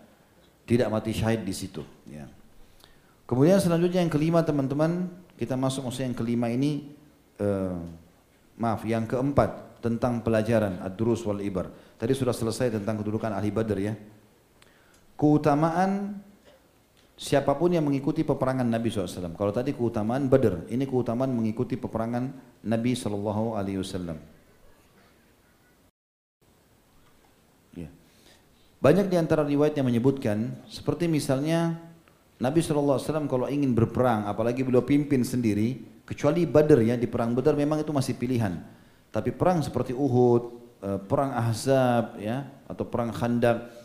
tidak 0.69 0.87
mati 0.93 1.11
syahid 1.11 1.41
di 1.43 1.51
situ. 1.51 1.81
Ya. 2.07 2.29
Kemudian 3.25 3.59
selanjutnya 3.59 4.05
yang 4.05 4.13
kelima 4.13 4.45
teman-teman 4.45 5.09
kita 5.35 5.57
masuk 5.57 5.89
maksudnya 5.89 6.13
yang 6.13 6.19
kelima 6.19 6.47
ini 6.53 6.93
uh, 7.41 7.81
maaf 8.61 8.85
yang 8.85 9.09
keempat 9.09 9.81
tentang 9.81 10.21
pelajaran 10.21 10.77
ad-durus 10.85 11.25
wal 11.25 11.41
ibar. 11.41 11.73
Tadi 11.97 12.13
sudah 12.13 12.33
selesai 12.33 12.77
tentang 12.77 13.01
kedudukan 13.01 13.33
ahli 13.33 13.49
Badr 13.49 13.77
ya. 13.81 13.93
Keutamaan 15.17 16.21
siapa 17.21 17.53
pun 17.53 17.69
yang 17.69 17.85
mengikuti 17.85 18.25
peperangan 18.25 18.65
Nabi 18.65 18.89
SAW. 18.89 19.37
Kalau 19.37 19.53
tadi 19.53 19.77
keutamaan 19.77 20.25
Badr, 20.25 20.65
ini 20.73 20.89
keutamaan 20.89 21.29
mengikuti 21.29 21.77
peperangan 21.77 22.33
Nabi 22.65 22.97
SAW. 22.97 24.17
Ya. 27.77 27.89
Banyak 28.81 29.05
di 29.05 29.21
antara 29.21 29.45
riwayat 29.45 29.77
yang 29.77 29.85
menyebutkan, 29.85 30.65
seperti 30.65 31.05
misalnya 31.05 31.77
Nabi 32.41 32.65
SAW 32.65 33.29
kalau 33.29 33.45
ingin 33.45 33.77
berperang, 33.77 34.25
apalagi 34.25 34.65
beliau 34.65 34.81
pimpin 34.81 35.21
sendiri, 35.21 35.77
kecuali 36.09 36.49
Badr 36.49 36.81
ya, 36.81 36.97
di 36.97 37.05
perang 37.05 37.37
Badr 37.37 37.53
memang 37.53 37.85
itu 37.85 37.93
masih 37.93 38.17
pilihan. 38.17 38.57
Tapi 39.13 39.29
perang 39.29 39.61
seperti 39.61 39.93
Uhud, 39.93 40.57
eh, 40.81 40.97
perang 41.05 41.37
Ahzab 41.37 42.17
ya, 42.17 42.49
atau 42.65 42.81
perang 42.89 43.13
Khandaq, 43.13 43.80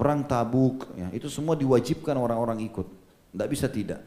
perang 0.00 0.24
Tabuk, 0.24 0.96
ya, 0.96 1.12
itu 1.12 1.28
semua 1.28 1.52
diwajibkan 1.52 2.16
orang-orang 2.16 2.64
ikut. 2.64 2.88
Tidak 3.36 3.48
bisa 3.52 3.68
tidak. 3.68 4.00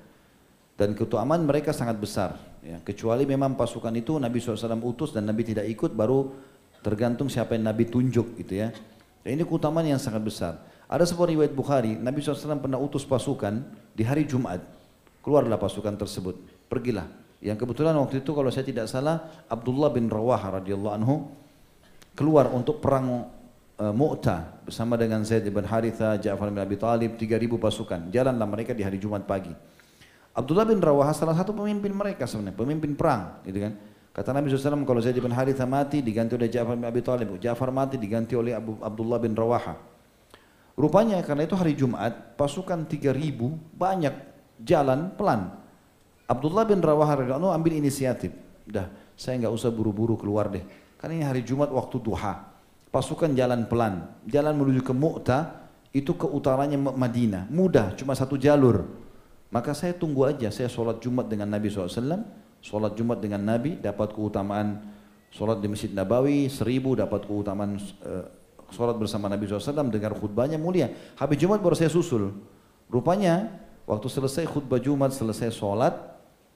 Dan 0.74 0.98
keutamaan 0.98 1.46
mereka 1.46 1.70
sangat 1.70 2.02
besar. 2.02 2.34
Ya. 2.66 2.82
Kecuali 2.82 3.30
memang 3.30 3.54
pasukan 3.54 3.94
itu 3.94 4.18
Nabi 4.18 4.42
SAW 4.42 4.82
utus 4.82 5.14
dan 5.14 5.30
Nabi 5.30 5.46
tidak 5.46 5.70
ikut, 5.70 5.94
baru 5.94 6.34
tergantung 6.82 7.30
siapa 7.30 7.54
yang 7.54 7.70
Nabi 7.70 7.86
tunjuk 7.86 8.42
gitu 8.42 8.58
ya. 8.58 8.74
Dan 9.22 9.38
ini 9.38 9.46
keutamaan 9.46 9.86
yang 9.86 10.02
sangat 10.02 10.26
besar. 10.26 10.66
Ada 10.90 11.06
sebuah 11.14 11.30
riwayat 11.30 11.54
Bukhari, 11.54 11.94
Nabi 11.94 12.26
SAW 12.26 12.58
pernah 12.58 12.82
utus 12.82 13.06
pasukan 13.06 13.62
di 13.94 14.02
hari 14.02 14.26
Jumat. 14.26 14.66
Keluarlah 15.22 15.62
pasukan 15.62 15.94
tersebut, 15.94 16.42
pergilah. 16.74 17.06
Yang 17.38 17.70
kebetulan 17.70 17.94
waktu 18.02 18.26
itu 18.26 18.34
kalau 18.34 18.50
saya 18.50 18.66
tidak 18.66 18.90
salah, 18.90 19.46
Abdullah 19.46 19.94
bin 19.94 20.10
Rawaha 20.10 20.58
radhiyallahu 20.58 20.96
anhu 20.98 21.30
keluar 22.18 22.50
untuk 22.50 22.82
perang 22.82 23.30
uh, 23.84 23.92
Mu'tah 23.92 24.64
bersama 24.64 24.96
dengan 24.96 25.28
Zaid 25.28 25.44
bin 25.44 25.68
Haritha, 25.68 26.16
Ja'far 26.16 26.48
bin 26.48 26.64
Abi 26.64 26.80
Talib, 26.80 27.20
3000 27.20 27.60
pasukan. 27.60 28.00
Jalanlah 28.08 28.48
mereka 28.48 28.72
di 28.72 28.84
hari 28.88 28.96
Jumat 28.96 29.28
pagi. 29.28 29.52
Abdullah 30.34 30.66
bin 30.66 30.80
Rawaha 30.80 31.14
salah 31.14 31.36
satu 31.38 31.54
pemimpin 31.54 31.94
mereka 31.94 32.26
sebenarnya, 32.26 32.58
pemimpin 32.58 32.96
perang, 32.96 33.44
gitu 33.46 33.60
kan. 33.60 33.74
Kata 34.14 34.30
Nabi 34.30 34.50
SAW 34.50 34.86
kalau 34.86 35.02
Zaid 35.02 35.18
bin 35.18 35.34
Haritha 35.34 35.66
mati 35.66 36.02
diganti 36.02 36.38
oleh 36.38 36.50
Ja'far 36.50 36.78
bin 36.78 36.86
Abi 36.88 37.02
Talib, 37.04 37.28
Ja'far 37.38 37.70
mati 37.74 38.00
diganti 38.00 38.34
oleh 38.34 38.56
Abu 38.56 38.78
Abdullah 38.82 39.20
bin 39.22 39.34
Rawaha. 39.36 39.76
Rupanya 40.74 41.22
karena 41.22 41.46
itu 41.46 41.54
hari 41.54 41.78
Jumat, 41.78 42.34
pasukan 42.34 42.90
3000 42.90 43.14
banyak 43.78 44.16
jalan 44.58 45.14
pelan. 45.14 45.54
Abdullah 46.26 46.66
bin 46.66 46.82
Rawaha 46.82 47.20
ambil 47.54 47.78
inisiatif. 47.78 48.34
Dah, 48.66 48.90
saya 49.14 49.38
nggak 49.38 49.54
usah 49.54 49.70
buru-buru 49.70 50.18
keluar 50.18 50.50
deh. 50.50 50.66
Karena 50.98 51.14
ini 51.20 51.26
hari 51.30 51.42
Jumat 51.46 51.70
waktu 51.70 52.00
duha 52.02 52.53
pasukan 52.94 53.34
jalan 53.34 53.66
pelan, 53.66 54.06
jalan 54.30 54.54
menuju 54.54 54.86
ke 54.86 54.94
Mu'tah 54.94 55.66
itu 55.90 56.14
ke 56.14 56.30
utaranya 56.30 56.78
Madinah, 56.78 57.50
mudah, 57.50 57.98
cuma 57.98 58.14
satu 58.14 58.38
jalur. 58.38 58.86
Maka 59.50 59.74
saya 59.74 59.98
tunggu 59.98 60.30
aja, 60.30 60.50
saya 60.54 60.70
sholat 60.70 61.02
Jumat 61.02 61.26
dengan 61.30 61.50
Nabi 61.50 61.74
SAW, 61.74 61.90
sholat 62.62 62.94
Jumat 62.94 63.18
dengan 63.22 63.42
Nabi 63.42 63.78
dapat 63.82 64.14
keutamaan 64.14 64.94
sholat 65.34 65.58
di 65.62 65.70
Masjid 65.70 65.90
Nabawi 65.90 66.46
seribu 66.50 66.94
dapat 66.94 67.26
keutamaan 67.26 67.78
uh, 68.06 68.26
sholat 68.70 68.98
bersama 68.98 69.30
Nabi 69.30 69.46
SAW, 69.46 69.90
dengar 69.90 70.14
khutbahnya 70.18 70.58
mulia. 70.58 70.90
Habis 71.18 71.38
Jumat 71.42 71.62
baru 71.62 71.78
saya 71.78 71.90
susul. 71.90 72.34
Rupanya 72.90 73.54
waktu 73.90 74.10
selesai 74.10 74.50
khutbah 74.50 74.82
Jumat, 74.82 75.14
selesai 75.14 75.54
sholat, 75.54 75.94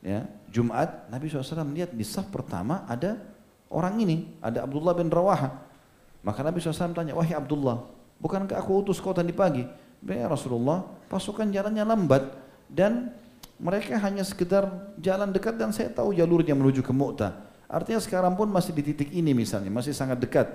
ya 0.01 0.25
Jumat, 0.49 1.09
Nabi 1.09 1.29
SAW 1.29 1.73
lihat 1.73 1.93
di 1.93 2.05
saf 2.05 2.29
pertama 2.33 2.85
ada 2.89 3.21
orang 3.69 4.01
ini, 4.01 4.37
ada 4.41 4.65
Abdullah 4.65 4.97
bin 4.97 5.09
Rawaha. 5.13 5.66
Maka 6.27 6.43
Nabi 6.43 6.59
SAW 6.59 6.91
tanya, 6.91 7.15
wahai 7.15 7.31
Abdullah, 7.31 7.87
bukankah 8.19 8.59
aku 8.59 8.83
utus 8.83 8.99
kau 8.99 9.15
tadi 9.15 9.31
pagi? 9.31 9.63
Ya 10.03 10.27
Rasulullah, 10.27 10.83
pasukan 11.07 11.47
jalannya 11.47 11.87
lambat 11.87 12.35
dan 12.67 13.15
mereka 13.55 13.95
hanya 13.95 14.27
sekedar 14.27 14.91
jalan 14.99 15.31
dekat 15.31 15.55
dan 15.55 15.71
saya 15.71 15.87
tahu 15.87 16.11
jalurnya 16.11 16.51
menuju 16.51 16.83
ke 16.83 16.91
Mu'tah. 16.91 17.47
Artinya 17.71 18.03
sekarang 18.03 18.35
pun 18.35 18.51
masih 18.51 18.75
di 18.75 18.83
titik 18.91 19.07
ini 19.15 19.31
misalnya, 19.31 19.71
masih 19.71 19.95
sangat 19.95 20.19
dekat. 20.19 20.51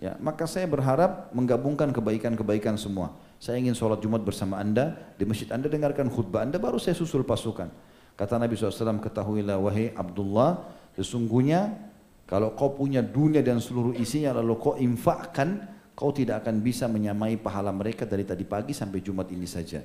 Ya, 0.00 0.16
maka 0.16 0.48
saya 0.48 0.64
berharap 0.64 1.28
menggabungkan 1.36 1.92
kebaikan-kebaikan 1.92 2.80
semua. 2.80 3.12
Saya 3.36 3.60
ingin 3.60 3.76
sholat 3.76 4.00
Jumat 4.00 4.24
bersama 4.24 4.56
anda, 4.56 4.96
di 5.20 5.28
masjid 5.28 5.52
anda 5.52 5.68
dengarkan 5.68 6.08
khutbah 6.08 6.48
anda, 6.48 6.56
baru 6.56 6.80
saya 6.80 6.96
susul 6.96 7.20
pasukan. 7.20 7.68
Kata 8.16 8.40
Nabi 8.40 8.56
SAW, 8.56 8.96
ketahuilah 9.04 9.60
wahai 9.60 9.92
Abdullah, 9.92 10.64
sesungguhnya 10.96 11.89
kalau 12.30 12.54
kau 12.54 12.78
punya 12.78 13.02
dunia 13.02 13.42
dan 13.42 13.58
seluruh 13.58 13.90
isinya 13.98 14.38
lalu 14.38 14.54
kau 14.62 14.78
infakkan, 14.78 15.66
kau 15.98 16.14
tidak 16.14 16.46
akan 16.46 16.62
bisa 16.62 16.86
menyamai 16.86 17.34
pahala 17.34 17.74
mereka 17.74 18.06
dari 18.06 18.22
tadi 18.22 18.46
pagi 18.46 18.70
sampai 18.70 19.02
Jumat 19.02 19.34
ini 19.34 19.50
saja. 19.50 19.82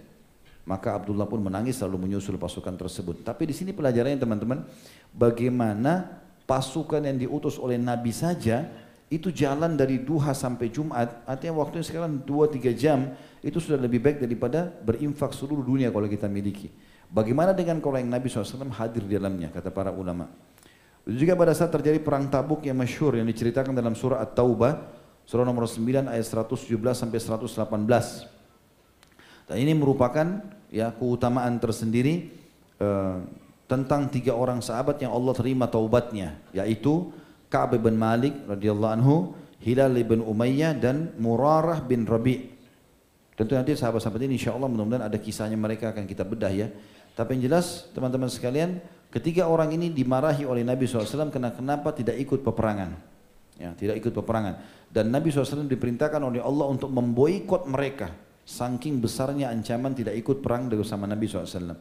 Maka 0.69 0.93
Abdullah 0.93 1.25
pun 1.25 1.41
menangis 1.41 1.81
lalu 1.81 2.05
menyusul 2.05 2.37
pasukan 2.37 2.77
tersebut. 2.77 3.25
Tapi 3.25 3.49
di 3.49 3.53
sini 3.57 3.73
pelajarannya 3.73 4.21
teman-teman, 4.21 4.61
bagaimana 5.09 6.21
pasukan 6.45 7.01
yang 7.01 7.17
diutus 7.17 7.57
oleh 7.57 7.81
Nabi 7.81 8.13
saja 8.13 8.69
itu 9.09 9.33
jalan 9.33 9.73
dari 9.73 10.05
duha 10.05 10.33
sampai 10.37 10.69
Jumat, 10.69 11.25
artinya 11.25 11.65
waktunya 11.65 11.85
sekarang 11.85 12.25
2-3 12.29 12.77
jam, 12.77 13.09
itu 13.41 13.57
sudah 13.57 13.81
lebih 13.81 14.01
baik 14.01 14.21
daripada 14.21 14.69
berinfak 14.69 15.33
seluruh 15.33 15.65
dunia 15.65 15.89
kalau 15.89 16.05
kita 16.05 16.29
miliki. 16.29 16.69
Bagaimana 17.09 17.57
dengan 17.57 17.81
kalau 17.81 18.01
yang 18.01 18.09
Nabi 18.09 18.29
SAW 18.29 18.69
hadir 18.73 19.05
di 19.05 19.17
dalamnya, 19.17 19.53
kata 19.53 19.69
para 19.69 19.93
ulama. 19.93 20.29
Juga 21.05 21.37
pada 21.37 21.53
saat 21.53 21.69
terjadi 21.69 22.01
perang 22.01 22.25
tabuk 22.33 22.65
yang 22.65 22.81
masyhur 22.81 23.13
yang 23.13 23.29
diceritakan 23.29 23.77
dalam 23.77 23.93
surah 23.93 24.25
At-Taubah, 24.25 24.73
surah 25.29 25.45
nomor 25.45 25.69
9 25.69 26.09
ayat 26.09 26.25
117 26.25 26.65
sampai 26.97 27.19
118. 27.21 29.45
Dan 29.45 29.57
ini 29.61 29.77
merupakan 29.77 30.41
ya 30.73 30.89
keutamaan 30.89 31.61
tersendiri 31.61 32.33
uh, 32.81 33.21
tentang 33.69 34.09
tiga 34.09 34.33
orang 34.33 34.65
sahabat 34.65 34.97
yang 34.97 35.13
Allah 35.13 35.37
terima 35.37 35.69
taubatnya, 35.69 36.41
yaitu 36.49 37.13
Ka'ab 37.53 37.77
bin 37.77 37.93
Malik 37.93 38.33
radhiyallahu 38.49 38.93
anhu, 38.97 39.37
Hilal 39.61 39.93
bin 40.01 40.25
Umayyah 40.25 40.73
dan 40.73 41.13
Murarah 41.21 41.85
bin 41.85 42.09
Rabi. 42.09 42.49
Tentu 43.37 43.53
nanti 43.53 43.77
sahabat-sahabat 43.77 44.25
ini 44.25 44.41
insya 44.41 44.57
Allah 44.57 44.71
mudah-mudahan 44.71 45.05
ada 45.05 45.19
kisahnya 45.21 45.59
mereka 45.59 45.93
akan 45.93 46.09
kita 46.09 46.25
bedah 46.25 46.49
ya. 46.49 46.73
Tapi 47.13 47.37
yang 47.37 47.51
jelas 47.51 47.85
teman-teman 47.93 48.31
sekalian, 48.31 48.81
ketiga 49.15 49.47
orang 49.47 49.71
ini 49.71 49.87
dimarahi 49.95 50.43
oleh 50.43 50.67
Nabi 50.67 50.83
SAW 50.83 51.31
karena 51.31 51.55
kenapa 51.55 51.95
tidak 51.95 52.19
ikut 52.19 52.43
peperangan. 52.43 53.15
Ya, 53.55 53.71
tidak 53.71 54.03
ikut 54.03 54.11
peperangan. 54.11 54.59
Dan 54.91 55.15
Nabi 55.15 55.31
SAW 55.31 55.63
diperintahkan 55.67 56.19
oleh 56.19 56.43
Allah 56.43 56.67
untuk 56.67 56.91
memboikot 56.91 57.71
mereka. 57.71 58.11
Saking 58.45 58.99
besarnya 58.99 59.49
ancaman 59.49 59.95
tidak 59.95 60.13
ikut 60.19 60.43
perang 60.43 60.67
bersama 60.67 61.07
Nabi 61.07 61.25
SAW. 61.25 61.79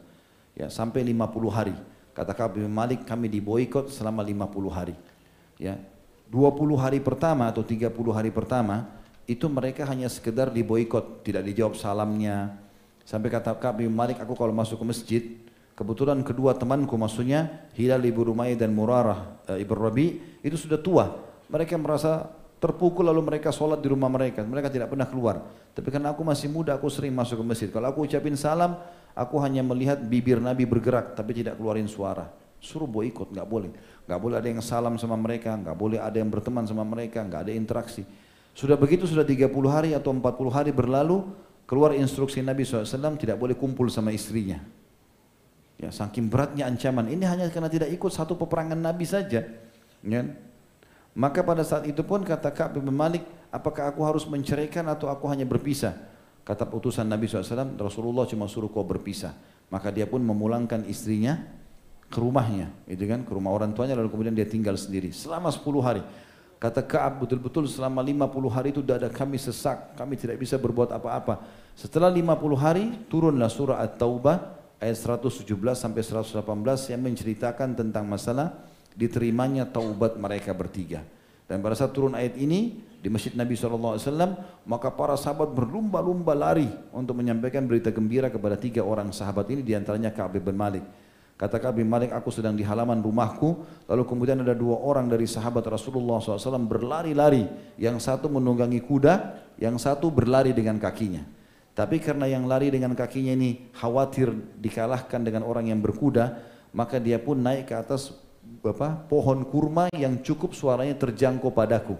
Ya, 0.55 0.71
sampai 0.71 1.03
50 1.03 1.51
hari. 1.51 1.75
Kata 2.15 2.31
Ka'ab 2.31 2.55
Malik, 2.63 3.03
kami 3.03 3.27
diboikot 3.27 3.91
selama 3.91 4.23
50 4.23 4.71
hari. 4.71 4.95
Ya, 5.59 5.75
20 6.31 6.79
hari 6.79 7.03
pertama 7.03 7.51
atau 7.51 7.59
30 7.59 7.91
hari 8.15 8.31
pertama, 8.31 8.87
itu 9.27 9.51
mereka 9.51 9.83
hanya 9.83 10.07
sekedar 10.07 10.47
diboikot, 10.47 11.27
tidak 11.27 11.43
dijawab 11.43 11.75
salamnya. 11.75 12.55
Sampai 13.03 13.27
kata 13.27 13.51
Ka'ab 13.59 13.83
Malik, 13.83 14.23
aku 14.23 14.31
kalau 14.31 14.55
masuk 14.55 14.79
ke 14.79 14.85
masjid, 14.87 15.23
kebetulan 15.75 16.23
kedua 16.23 16.55
temanku 16.55 16.95
maksudnya 16.95 17.67
Hilal 17.75 18.01
ibu 18.07 18.23
Rumai 18.23 18.55
dan 18.55 18.71
Murarah 18.71 19.43
e, 19.45 19.61
ibu 19.61 19.75
Rabi 19.75 20.39
itu 20.41 20.55
sudah 20.55 20.79
tua. 20.79 21.05
Mereka 21.51 21.77
merasa 21.77 22.25
terpukul 22.57 23.05
lalu 23.05 23.21
mereka 23.21 23.53
sholat 23.53 23.83
di 23.83 23.91
rumah 23.91 24.09
mereka. 24.09 24.41
Mereka 24.41 24.73
tidak 24.73 24.89
pernah 24.89 25.05
keluar. 25.05 25.45
Tapi 25.75 25.91
karena 25.91 26.15
aku 26.15 26.25
masih 26.25 26.49
muda, 26.49 26.73
aku 26.79 26.89
sering 26.89 27.13
masuk 27.13 27.43
ke 27.43 27.45
masjid. 27.45 27.69
Kalau 27.69 27.91
aku 27.91 28.07
ucapin 28.07 28.33
salam, 28.33 28.79
aku 29.13 29.35
hanya 29.43 29.61
melihat 29.61 30.01
bibir 30.01 30.41
Nabi 30.41 30.63
bergerak, 30.65 31.13
tapi 31.13 31.35
tidak 31.37 31.59
keluarin 31.59 31.85
suara. 31.85 32.31
Suruh 32.57 32.89
boikot, 32.89 33.29
nggak 33.35 33.45
boleh. 33.45 33.69
Nggak 34.07 34.19
boleh 34.23 34.35
ada 34.41 34.47
yang 34.47 34.63
salam 34.63 34.95
sama 34.97 35.19
mereka, 35.19 35.53
nggak 35.53 35.77
boleh 35.77 35.99
ada 36.01 36.17
yang 36.17 36.31
berteman 36.31 36.65
sama 36.65 36.81
mereka, 36.81 37.21
nggak 37.21 37.45
ada 37.45 37.51
interaksi. 37.53 38.01
Sudah 38.55 38.79
begitu 38.79 39.03
sudah 39.03 39.27
30 39.27 39.51
hari 39.67 39.91
atau 39.91 40.15
40 40.15 40.23
hari 40.49 40.71
berlalu, 40.71 41.27
keluar 41.67 41.91
instruksi 41.91 42.39
Nabi 42.39 42.63
SAW 42.63 43.19
tidak 43.19 43.35
boleh 43.35 43.53
kumpul 43.53 43.91
sama 43.91 44.15
istrinya. 44.15 44.63
Ya, 45.75 45.91
saking 45.91 46.31
beratnya 46.31 46.71
ancaman. 46.71 47.11
Ini 47.11 47.23
hanya 47.27 47.45
karena 47.51 47.67
tidak 47.67 47.91
ikut 47.91 48.11
satu 48.11 48.39
peperangan 48.39 48.79
Nabi 48.79 49.03
saja. 49.03 49.43
Ya. 50.05 50.21
Maka 51.15 51.43
pada 51.43 51.63
saat 51.63 51.87
itu 51.87 52.03
pun 52.03 52.23
kata 52.23 52.51
Ka'ab 52.51 52.79
bin 52.79 52.91
Malik, 52.91 53.23
apakah 53.51 53.91
aku 53.91 54.03
harus 54.03 54.23
menceraikan 54.27 54.83
atau 54.91 55.07
aku 55.07 55.27
hanya 55.31 55.47
berpisah? 55.47 55.95
Kata 56.43 56.67
utusan 56.67 57.07
Nabi 57.07 57.25
SAW, 57.25 57.75
Rasulullah 57.79 58.27
cuma 58.27 58.45
suruh 58.51 58.67
kau 58.67 58.83
berpisah. 58.83 59.31
Maka 59.71 59.89
dia 59.89 60.05
pun 60.05 60.21
memulangkan 60.21 60.85
istrinya 60.85 61.41
ke 62.05 62.21
rumahnya, 62.21 62.69
itu 62.85 63.01
kan, 63.09 63.25
ke 63.25 63.31
rumah 63.33 63.49
orang 63.49 63.73
tuanya 63.73 63.97
lalu 63.97 64.13
kemudian 64.13 64.35
dia 64.37 64.45
tinggal 64.45 64.77
sendiri 64.77 65.09
selama 65.09 65.49
10 65.49 65.65
hari. 65.81 66.03
Kata 66.61 66.85
Ka'ab 66.85 67.19
betul-betul 67.19 67.67
selama 67.67 67.99
50 67.99 68.47
hari 68.47 68.69
itu 68.71 68.79
dada 68.79 69.11
kami 69.11 69.35
sesak, 69.35 69.97
kami 69.99 70.15
tidak 70.15 70.39
bisa 70.39 70.55
berbuat 70.55 70.93
apa-apa. 70.95 71.43
Setelah 71.75 72.07
50 72.13 72.55
hari 72.55 72.85
turunlah 73.11 73.51
surah 73.51 73.83
At-Taubah 73.83 74.54
ayat 74.79 74.97
117 75.23 75.45
sampai 75.73 76.01
118 76.03 76.91
yang 76.91 77.01
menceritakan 77.01 77.75
tentang 77.75 78.05
masalah 78.07 78.55
diterimanya 78.95 79.67
taubat 79.67 80.15
mereka 80.15 80.55
bertiga. 80.55 81.03
Dan 81.45 81.61
pada 81.61 81.77
saat 81.77 81.93
turun 81.93 82.17
ayat 82.17 82.33
ini 82.41 82.81
di 83.05 83.07
masjid 83.13 83.29
Nabi 83.37 83.53
SAW, 83.53 84.01
maka 84.65 84.89
para 84.89 85.13
sahabat 85.13 85.53
berlumba-lumba 85.53 86.33
lari 86.33 86.65
untuk 86.89 87.21
menyampaikan 87.21 87.69
berita 87.69 87.93
gembira 87.93 88.33
kepada 88.33 88.57
tiga 88.57 88.81
orang 88.81 89.13
sahabat 89.13 89.45
ini, 89.53 89.61
di 89.61 89.77
antaranya 89.77 90.09
Ka'ab 90.09 90.41
bin 90.41 90.57
Malik. 90.57 90.81
Kata 91.37 91.61
Ka'ab 91.61 91.77
bin 91.77 91.85
Malik, 91.85 92.09
aku 92.17 92.33
sedang 92.33 92.57
di 92.57 92.65
halaman 92.65 92.97
rumahku, 92.97 93.61
lalu 93.85 94.03
kemudian 94.09 94.41
ada 94.41 94.57
dua 94.57 94.81
orang 94.81 95.05
dari 95.05 95.29
sahabat 95.29 95.61
Rasulullah 95.69 96.17
SAW 96.17 96.65
berlari-lari. 96.65 97.45
Yang 97.77 98.09
satu 98.09 98.25
menunggangi 98.25 98.81
kuda, 98.81 99.37
yang 99.61 99.77
satu 99.77 100.09
berlari 100.09 100.49
dengan 100.49 100.81
kakinya. 100.81 101.21
Tapi 101.75 101.99
karena 101.99 102.23
yang 102.31 102.47
lari 102.47 102.71
dengan 102.71 102.95
kakinya 102.95 103.35
ini 103.35 103.67
khawatir 103.75 104.31
dikalahkan 104.63 105.19
dengan 105.19 105.43
orang 105.43 105.67
yang 105.67 105.83
berkuda, 105.83 106.39
maka 106.71 107.03
dia 107.03 107.19
pun 107.19 107.35
naik 107.35 107.67
ke 107.67 107.75
atas 107.75 108.15
apa, 108.63 108.95
pohon 109.11 109.43
kurma 109.43 109.91
yang 109.91 110.15
cukup 110.23 110.55
suaranya 110.55 110.95
terjangkau 110.95 111.51
padaku. 111.51 111.99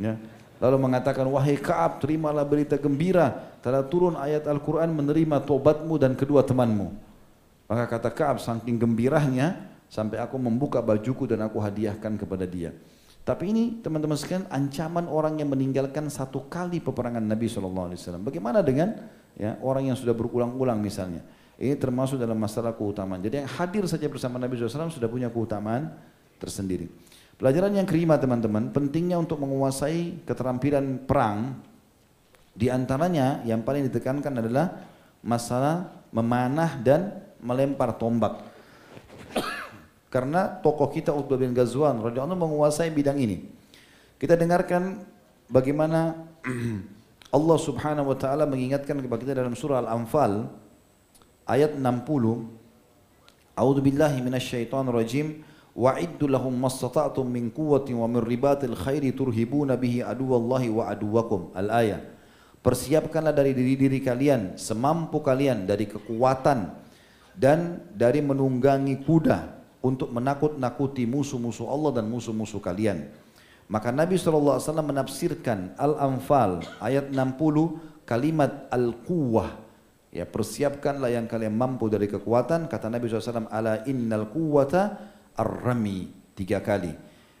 Ya. 0.00 0.16
Lalu 0.56 0.88
mengatakan, 0.88 1.28
wahai 1.28 1.60
Kaab, 1.60 2.00
terimalah 2.00 2.46
berita 2.48 2.80
gembira. 2.80 3.52
Telah 3.60 3.84
turun 3.84 4.16
ayat 4.16 4.48
Al-Quran 4.48 4.96
menerima 4.96 5.44
tobatmu 5.44 6.00
dan 6.00 6.16
kedua 6.16 6.40
temanmu. 6.40 6.88
Maka 7.68 7.84
kata 7.84 8.08
Kaab, 8.08 8.40
saking 8.40 8.80
gembirahnya, 8.80 9.60
sampai 9.92 10.16
aku 10.22 10.40
membuka 10.40 10.80
bajuku 10.80 11.28
dan 11.28 11.44
aku 11.44 11.60
hadiahkan 11.60 12.16
kepada 12.16 12.48
dia. 12.48 12.72
Tapi 13.24 13.56
ini 13.56 13.64
teman-teman 13.80 14.20
sekalian 14.20 14.44
ancaman 14.52 15.08
orang 15.08 15.40
yang 15.40 15.48
meninggalkan 15.48 16.12
satu 16.12 16.44
kali 16.44 16.84
peperangan 16.84 17.24
Nabi 17.24 17.48
SAW. 17.48 17.96
Bagaimana 18.20 18.60
dengan 18.60 18.92
ya, 19.32 19.56
orang 19.64 19.88
yang 19.88 19.96
sudah 19.96 20.12
berulang-ulang 20.12 20.76
misalnya. 20.76 21.24
Ini 21.56 21.80
termasuk 21.80 22.20
dalam 22.20 22.36
masalah 22.36 22.76
keutamaan. 22.76 23.24
Jadi 23.24 23.40
yang 23.40 23.48
hadir 23.48 23.88
saja 23.88 24.04
bersama 24.12 24.36
Nabi 24.36 24.60
SAW 24.60 24.92
sudah 24.92 25.08
punya 25.08 25.32
keutamaan 25.32 25.88
tersendiri. 26.36 26.92
Pelajaran 27.40 27.72
yang 27.72 27.88
kelima 27.88 28.20
teman-teman, 28.20 28.70
pentingnya 28.70 29.16
untuk 29.16 29.40
menguasai 29.40 30.22
keterampilan 30.28 31.08
perang. 31.08 31.58
Di 32.54 32.68
antaranya 32.70 33.42
yang 33.42 33.64
paling 33.64 33.88
ditekankan 33.90 34.38
adalah 34.38 34.84
masalah 35.24 36.04
memanah 36.14 36.78
dan 36.78 37.24
melempar 37.42 37.96
tombak. 37.96 38.53
Karena 40.14 40.46
tokoh 40.46 40.94
kita 40.94 41.10
Utbah 41.10 41.34
bin 41.34 41.50
Ghazwan 41.50 41.98
radhiyallahu 41.98 42.38
menguasai 42.38 42.86
bidang 42.94 43.18
ini. 43.18 43.50
Kita 44.14 44.38
dengarkan 44.38 45.02
bagaimana 45.50 46.14
Allah 47.34 47.58
Subhanahu 47.58 48.14
wa 48.14 48.16
taala 48.16 48.46
mengingatkan 48.46 48.94
kepada 49.02 49.18
kita 49.26 49.34
dalam 49.34 49.58
surah 49.58 49.82
Al-Anfal 49.82 50.46
ayat 51.50 51.74
60 51.74 51.82
A'udzu 53.58 53.82
billahi 53.82 54.22
minasyaitonir 54.22 54.94
rajim. 54.94 55.42
Wa'iddu 55.74 56.30
lahum 56.30 56.54
mastata'tum 56.54 57.26
min 57.26 57.50
quwwatin 57.50 57.98
wa 57.98 58.06
min 58.06 58.22
ribatil 58.22 58.78
khairi 58.78 59.10
turhibuna 59.10 59.74
bihi 59.74 60.06
aduwallahi 60.06 60.70
wa 60.70 60.94
aduwakum. 60.94 61.50
Al-ayah. 61.58 61.98
Persiapkanlah 62.62 63.34
dari 63.34 63.50
diri-diri 63.50 63.98
kalian 63.98 64.54
semampu 64.54 65.18
kalian 65.18 65.66
dari 65.66 65.90
kekuatan 65.90 66.70
dan 67.34 67.82
dari 67.90 68.22
menunggangi 68.22 69.02
kuda 69.02 69.53
untuk 69.84 70.08
menakut-nakuti 70.16 71.04
musuh-musuh 71.04 71.68
Allah 71.68 72.00
dan 72.00 72.08
musuh-musuh 72.08 72.64
kalian. 72.64 73.04
Maka 73.68 73.92
Nabi 73.92 74.16
SAW 74.16 74.60
menafsirkan 74.80 75.76
Al-Anfal 75.76 76.64
ayat 76.80 77.12
60 77.12 78.08
kalimat 78.08 78.68
Al-Quwah. 78.72 79.60
Ya 80.14 80.24
persiapkanlah 80.24 81.12
yang 81.12 81.28
kalian 81.28 81.52
mampu 81.52 81.92
dari 81.92 82.08
kekuatan. 82.08 82.70
Kata 82.70 82.86
Nabi 82.88 83.10
SAW, 83.10 83.50
Ala 83.50 83.84
innal 83.84 84.32
quwata 84.32 84.96
ar-rami. 85.36 86.08
Tiga 86.32 86.64
kali. 86.64 86.92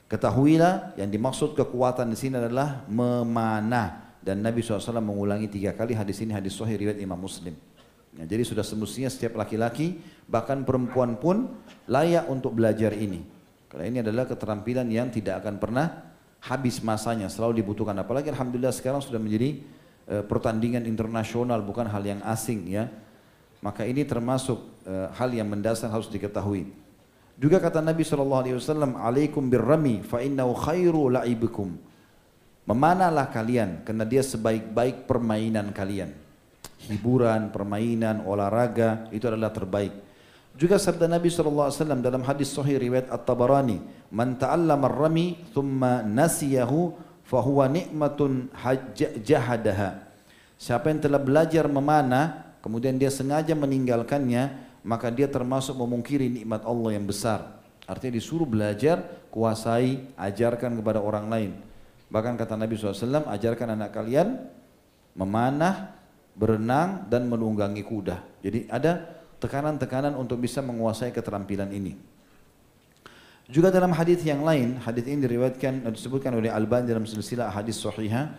Ketahuilah 0.04 0.98
yang 1.00 1.08
dimaksud 1.08 1.56
kekuatan 1.56 2.12
di 2.12 2.18
sini 2.18 2.36
adalah 2.36 2.84
memanah. 2.90 4.16
Dan 4.24 4.40
Nabi 4.40 4.64
SAW 4.64 5.00
mengulangi 5.04 5.52
tiga 5.52 5.76
kali 5.76 5.92
hadis 5.92 6.24
ini 6.24 6.32
hadis 6.32 6.56
sahih 6.56 6.80
riwayat 6.80 6.98
Imam 7.00 7.20
Muslim. 7.20 7.52
Ya, 8.14 8.24
jadi 8.30 8.46
sudah 8.46 8.62
semestinya 8.62 9.10
setiap 9.10 9.34
laki-laki 9.34 9.98
bahkan 10.30 10.62
perempuan 10.62 11.18
pun 11.18 11.50
layak 11.90 12.30
untuk 12.30 12.54
belajar 12.54 12.94
ini. 12.94 13.26
Karena 13.66 13.84
ini 13.90 13.98
adalah 14.06 14.24
keterampilan 14.30 14.86
yang 14.86 15.10
tidak 15.10 15.42
akan 15.42 15.58
pernah 15.58 15.86
habis 16.46 16.78
masanya, 16.78 17.26
selalu 17.26 17.58
dibutuhkan. 17.64 17.96
Apalagi 17.98 18.30
Alhamdulillah 18.30 18.70
sekarang 18.70 19.02
sudah 19.02 19.18
menjadi 19.18 19.58
e, 20.06 20.14
pertandingan 20.22 20.86
internasional, 20.86 21.58
bukan 21.64 21.90
hal 21.90 22.04
yang 22.06 22.22
asing 22.22 22.70
ya. 22.70 22.86
Maka 23.58 23.82
ini 23.82 24.06
termasuk 24.06 24.62
e, 24.86 24.94
hal 25.18 25.34
yang 25.34 25.50
mendasar 25.50 25.90
harus 25.90 26.06
diketahui. 26.06 26.70
Juga 27.34 27.58
kata 27.58 27.82
Nabi 27.82 28.06
SAW, 28.06 28.62
Alaikum 28.94 29.50
birrami 29.50 30.06
fa 30.06 30.22
innahu 30.22 30.54
khairu 30.54 31.10
la'ibikum. 31.10 31.74
Memanahlah 32.64 33.28
kalian, 33.28 33.82
karena 33.82 34.06
dia 34.06 34.22
sebaik-baik 34.22 35.10
permainan 35.10 35.74
kalian. 35.74 36.23
Hiburan, 36.88 37.48
permainan, 37.48 38.24
olahraga, 38.28 39.08
itu 39.10 39.24
adalah 39.24 39.50
terbaik. 39.50 39.92
Juga 40.54 40.78
sabda 40.78 41.10
Nabi 41.10 41.32
SAW 41.32 41.98
dalam 41.98 42.22
hadis 42.22 42.54
sahih 42.54 42.78
riwayat 42.78 43.10
At-Tabarani, 43.10 43.82
"Man 44.14 44.38
ta'allama 44.38 44.86
ar-rami 44.86 45.40
thumma 45.50 46.06
nasiyahu 46.06 46.94
fahuwa 47.26 47.66
jahadaha." 49.18 50.06
Siapa 50.54 50.94
yang 50.94 51.02
telah 51.02 51.18
belajar 51.18 51.66
memanah 51.66 52.54
kemudian 52.64 52.96
dia 52.96 53.10
sengaja 53.12 53.52
meninggalkannya, 53.52 54.56
maka 54.86 55.12
dia 55.12 55.28
termasuk 55.28 55.76
memungkiri 55.76 56.32
nikmat 56.32 56.64
Allah 56.64 56.96
yang 56.96 57.04
besar. 57.04 57.60
Artinya 57.84 58.16
disuruh 58.16 58.48
belajar, 58.48 59.04
kuasai, 59.28 60.08
ajarkan 60.16 60.80
kepada 60.80 61.04
orang 61.04 61.26
lain. 61.28 61.50
Bahkan 62.08 62.40
kata 62.40 62.56
Nabi 62.56 62.80
SAW, 62.80 63.28
ajarkan 63.28 63.76
anak 63.76 63.92
kalian 63.92 64.48
memanah, 65.12 65.92
berenang 66.34 67.06
dan 67.06 67.30
menunggangi 67.30 67.86
kuda. 67.86 68.42
Jadi 68.42 68.66
ada 68.66 69.06
tekanan-tekanan 69.38 70.18
untuk 70.18 70.42
bisa 70.42 70.60
menguasai 70.60 71.14
keterampilan 71.14 71.70
ini. 71.70 71.94
Juga 73.44 73.68
dalam 73.68 73.92
hadis 73.92 74.24
yang 74.24 74.40
lain, 74.40 74.80
hadis 74.80 75.04
ini 75.04 75.20
diriwayatkan 75.20 75.84
disebutkan 75.92 76.32
oleh 76.32 76.48
Al-Albani 76.48 76.88
dalam 76.88 77.04
silsilah 77.04 77.52
hadis 77.52 77.76
sahihah. 77.76 78.32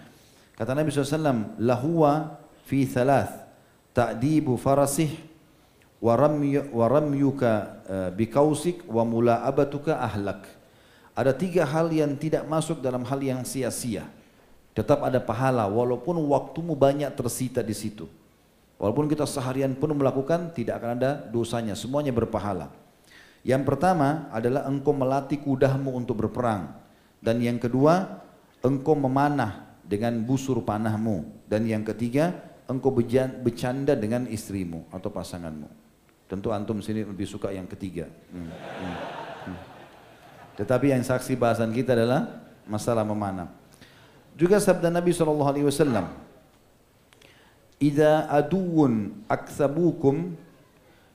Kata 0.58 0.74
Nabi 0.74 0.90
SAW, 0.90 1.62
lahuwa 1.62 2.42
fi 2.66 2.90
thalath 2.90 3.46
ta'dibu 3.94 4.58
farasih 4.58 5.14
wa 6.02 6.18
ramyuka 6.90 7.52
uh, 7.86 8.10
bikausik 8.18 8.82
wa 8.90 9.06
mula'abatuka 9.06 10.02
ahlak. 10.02 10.50
Ada 11.16 11.32
tiga 11.32 11.64
hal 11.64 11.94
yang 11.94 12.18
tidak 12.20 12.44
masuk 12.50 12.84
dalam 12.84 13.06
hal 13.08 13.22
yang 13.22 13.46
sia-sia. 13.48 14.10
Tetap 14.76 15.08
ada 15.08 15.24
pahala 15.24 15.72
walaupun 15.72 16.20
waktumu 16.28 16.76
banyak 16.76 17.08
tersita 17.16 17.64
di 17.64 17.72
situ. 17.72 18.12
Walaupun 18.76 19.08
kita 19.08 19.24
seharian 19.24 19.72
pun 19.72 19.96
melakukan 19.96 20.52
tidak 20.52 20.84
akan 20.84 21.00
ada 21.00 21.12
dosanya, 21.32 21.80
semuanya 21.80 22.12
berpahala. 22.12 22.76
Yang 23.46 23.64
pertama 23.72 24.28
adalah 24.36 24.68
engkau 24.68 24.92
melatih 24.92 25.40
kudamu 25.40 25.96
untuk 25.96 26.28
berperang. 26.28 26.76
Dan 27.24 27.40
yang 27.40 27.56
kedua, 27.56 28.20
engkau 28.60 29.00
memanah 29.00 29.80
dengan 29.80 30.20
busur 30.28 30.60
panahmu. 30.60 31.48
Dan 31.48 31.64
yang 31.64 31.88
ketiga, 31.88 32.36
engkau 32.68 32.92
bercanda 32.92 33.96
dengan 33.96 34.28
istrimu 34.28 34.92
atau 34.92 35.08
pasanganmu. 35.08 35.70
Tentu 36.26 36.50
antum 36.52 36.82
sini 36.82 37.06
lebih 37.06 37.30
suka 37.30 37.54
yang 37.54 37.70
ketiga. 37.70 38.10
Hmm, 38.34 38.50
hmm, 38.50 38.96
hmm. 39.46 39.60
Tetapi 40.58 40.92
yang 40.92 41.06
saksi 41.06 41.38
bahasan 41.38 41.70
kita 41.70 41.94
adalah 41.94 42.44
masalah 42.66 43.06
memanah. 43.06 43.54
Juga 44.36 44.60
sabda 44.60 44.92
Nabi 44.92 45.16
SAW, 45.16 46.12
Ida 47.80 48.28
aduun 48.32 49.24
aksabukum 49.28 50.36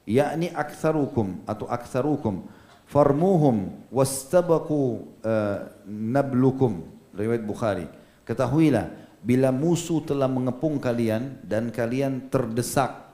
yakni 0.05 0.53
aksarukum 0.53 1.41
atau 1.49 1.65
aksarukum 1.69 2.45
farmuhum 2.91 3.71
wastabaku 3.89 5.07
uh, 5.23 5.71
nablukum. 5.87 6.85
Riwayat 7.15 7.45
Bukhari. 7.47 7.87
Ketahuilah 8.27 8.91
bila 9.23 9.55
musuh 9.55 10.03
telah 10.03 10.27
mengepung 10.27 10.79
kalian 10.83 11.39
dan 11.45 11.71
kalian 11.71 12.31
terdesak 12.33 13.09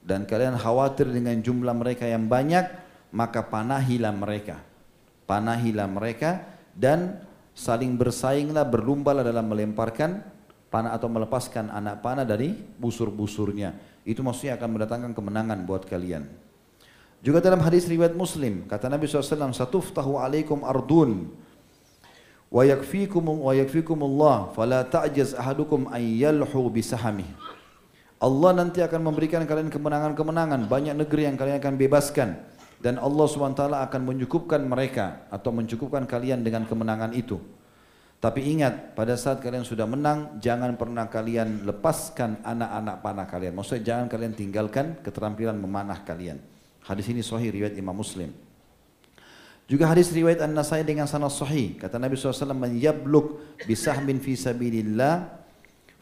dan 0.00 0.24
kalian 0.24 0.56
khawatir 0.56 1.06
dengan 1.10 1.38
jumlah 1.38 1.74
mereka 1.76 2.08
yang 2.08 2.26
banyak 2.26 2.66
maka 3.14 3.46
panahilah 3.46 4.14
mereka. 4.14 4.62
Panahilah 5.26 5.86
mereka 5.86 6.42
dan 6.74 7.22
saling 7.60 7.92
bersainglah 8.00 8.64
berlumbalah 8.64 9.20
dalam 9.20 9.44
melemparkan 9.44 10.24
panah 10.72 10.96
atau 10.96 11.12
melepaskan 11.12 11.68
anak 11.68 12.00
panah 12.00 12.24
dari 12.24 12.56
busur-busurnya. 12.80 13.76
Itu 14.08 14.24
maksudnya 14.24 14.56
akan 14.56 14.80
mendatangkan 14.80 15.12
kemenangan 15.12 15.68
buat 15.68 15.84
kalian. 15.84 16.24
Juga 17.20 17.44
dalam 17.44 17.60
hadis 17.60 17.84
riwayat 17.84 18.16
Muslim, 18.16 18.64
kata 18.64 18.88
Nabi 18.88 19.04
SAW, 19.04 19.52
Satuftahu 19.52 20.16
alaikum 20.16 20.64
ardun, 20.64 21.28
wa 22.48 22.64
yakfikum 22.64 23.44
wa 23.44 23.52
yakfikumullah, 23.52 24.56
fala 24.56 24.80
ta'jaz 24.88 25.36
ahadukum 25.36 25.92
an 25.92 26.00
yalhu. 26.00 26.72
Allah 28.20 28.50
nanti 28.56 28.80
akan 28.80 29.00
memberikan 29.04 29.44
kalian 29.44 29.68
kemenangan-kemenangan, 29.68 30.64
banyak 30.64 30.96
negeri 30.96 31.28
yang 31.28 31.36
kalian 31.36 31.60
akan 31.60 31.76
bebaskan. 31.76 32.40
Dan 32.80 32.96
Allah 32.96 33.28
SWT 33.28 33.60
akan 33.60 34.00
mencukupkan 34.08 34.64
mereka 34.64 35.28
atau 35.28 35.52
mencukupkan 35.52 36.08
kalian 36.08 36.40
dengan 36.40 36.64
kemenangan 36.64 37.12
itu. 37.12 37.36
Tapi 38.20 38.52
ingat, 38.52 38.92
pada 38.92 39.16
saat 39.16 39.40
kalian 39.40 39.64
sudah 39.64 39.88
menang, 39.88 40.40
jangan 40.44 40.76
pernah 40.76 41.08
kalian 41.08 41.64
lepaskan 41.64 42.44
anak-anak 42.44 42.96
panah 43.00 43.24
kalian. 43.28 43.56
Maksudnya 43.56 43.84
jangan 43.84 44.06
kalian 44.12 44.32
tinggalkan 44.36 45.00
keterampilan 45.00 45.56
memanah 45.56 46.04
kalian. 46.04 46.36
Hadis 46.84 47.08
ini 47.08 47.24
sahih 47.24 47.48
riwayat 47.48 47.76
Imam 47.80 47.96
Muslim. 47.96 48.32
Juga 49.64 49.88
hadis 49.88 50.12
riwayat 50.12 50.44
An-Nasai 50.44 50.84
dengan 50.84 51.08
sanad 51.08 51.32
sahih. 51.32 51.80
Kata 51.80 51.96
Nabi 51.96 52.18
SAW, 52.18 52.52
"Man 52.52 52.76
yabluk 52.76 53.56
bisahmin 53.64 54.20
fi 54.20 54.36
sabilillah, 54.36 55.30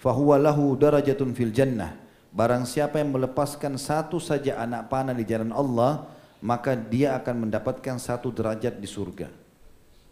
fahuwa 0.01 0.43
lahu 0.43 0.75
darajatun 0.75 1.35
fil 1.39 1.55
jannah." 1.55 1.95
Barang 2.35 2.67
siapa 2.67 2.99
yang 2.99 3.15
melepaskan 3.15 3.79
satu 3.79 4.19
saja 4.19 4.59
anak 4.59 4.91
panah 4.91 5.15
di 5.15 5.23
jalan 5.23 5.55
Allah, 5.55 6.18
maka 6.41 6.79
dia 6.79 7.19
akan 7.19 7.49
mendapatkan 7.49 7.99
satu 7.99 8.31
derajat 8.31 8.79
di 8.79 8.87
surga. 8.87 9.29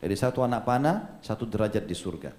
Jadi 0.02 0.14
satu 0.14 0.44
anak 0.44 0.62
panah, 0.66 1.18
satu 1.22 1.48
derajat 1.48 1.86
di 1.86 1.96
surga. 1.96 2.30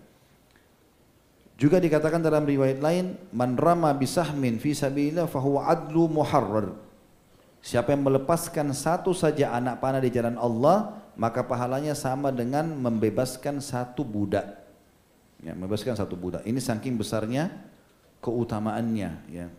Juga 1.58 1.82
dikatakan 1.82 2.22
dalam 2.22 2.46
riwayat 2.46 2.78
lain, 2.78 3.18
man 3.34 3.58
rama 3.58 3.90
bisahmin 3.98 4.62
fi 4.62 4.78
sabilillah 4.78 5.26
fahuwa 5.26 5.66
adlu 5.66 6.06
muharrar. 6.06 6.78
Siapa 7.66 7.98
yang 7.98 8.06
melepaskan 8.06 8.72
satu 8.78 9.12
saja 9.18 9.58
anak 9.58 9.82
panah 9.82 9.98
di 9.98 10.14
jalan 10.14 10.38
Allah, 10.38 11.02
maka 11.18 11.42
pahalanya 11.42 11.98
sama 11.98 12.30
dengan 12.30 12.70
membebaskan 12.78 13.58
satu 13.58 14.06
budak. 14.06 14.46
Ya, 15.42 15.58
membebaskan 15.58 15.98
satu 15.98 16.14
budak. 16.14 16.46
Ini 16.46 16.62
saking 16.62 16.94
besarnya 16.94 17.50
keutamaannya. 18.22 19.12
Ya. 19.34 19.50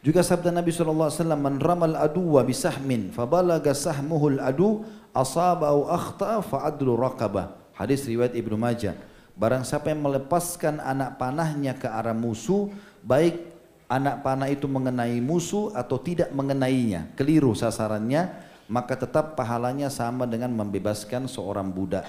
Juga 0.00 0.24
sabda 0.24 0.48
Nabi 0.48 0.72
SAW, 0.72 1.12
Man 1.36 1.60
ramal 1.60 1.92
aduwa 1.92 2.40
bisahmin, 2.40 3.12
fabalaga 3.12 3.76
sahmuhul 3.76 4.40
adu, 4.40 4.80
asabau 5.12 5.92
akhta 5.92 6.40
fa'adlu 6.40 6.96
raqabah. 6.96 7.52
Hadis 7.76 8.08
riwayat 8.08 8.32
Ibnu 8.32 8.56
Majah. 8.56 8.96
Barang 9.36 9.60
siapa 9.64 9.92
yang 9.92 10.00
melepaskan 10.00 10.80
anak 10.80 11.20
panahnya 11.20 11.76
ke 11.76 11.84
arah 11.84 12.16
musuh, 12.16 12.72
baik 13.04 13.44
anak 13.92 14.24
panah 14.24 14.48
itu 14.48 14.64
mengenai 14.64 15.20
musuh 15.20 15.72
atau 15.76 16.00
tidak 16.00 16.32
mengenainya, 16.32 17.12
keliru 17.16 17.52
sasarannya, 17.52 18.28
maka 18.72 18.96
tetap 18.96 19.36
pahalanya 19.36 19.92
sama 19.92 20.24
dengan 20.24 20.52
membebaskan 20.52 21.28
seorang 21.28 21.68
budak. 21.68 22.08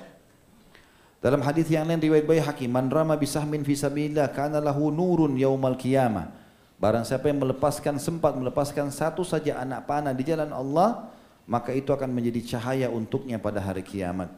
Dalam 1.20 1.44
hadis 1.44 1.70
yang 1.70 1.86
lain 1.86 2.02
riwayat 2.02 2.26
Baihaqi, 2.26 2.66
man 2.72 2.88
rama 2.88 3.14
bisahmin 3.20 3.62
fi 3.62 3.78
sabilillah 3.78 4.32
kana 4.32 4.58
lahu 4.64 4.90
nurun 4.90 5.38
yaumal 5.38 5.78
qiyamah. 5.78 6.41
Barang 6.82 7.06
siapa 7.06 7.30
yang 7.30 7.46
melepaskan 7.46 8.02
sempat 8.02 8.34
melepaskan 8.34 8.90
satu 8.90 9.22
saja 9.22 9.62
anak 9.62 9.86
panah 9.86 10.18
di 10.18 10.26
jalan 10.26 10.50
Allah, 10.50 11.14
maka 11.46 11.70
itu 11.78 11.94
akan 11.94 12.10
menjadi 12.10 12.58
cahaya 12.58 12.90
untuknya 12.90 13.38
pada 13.38 13.62
hari 13.62 13.86
kiamat. 13.86 14.34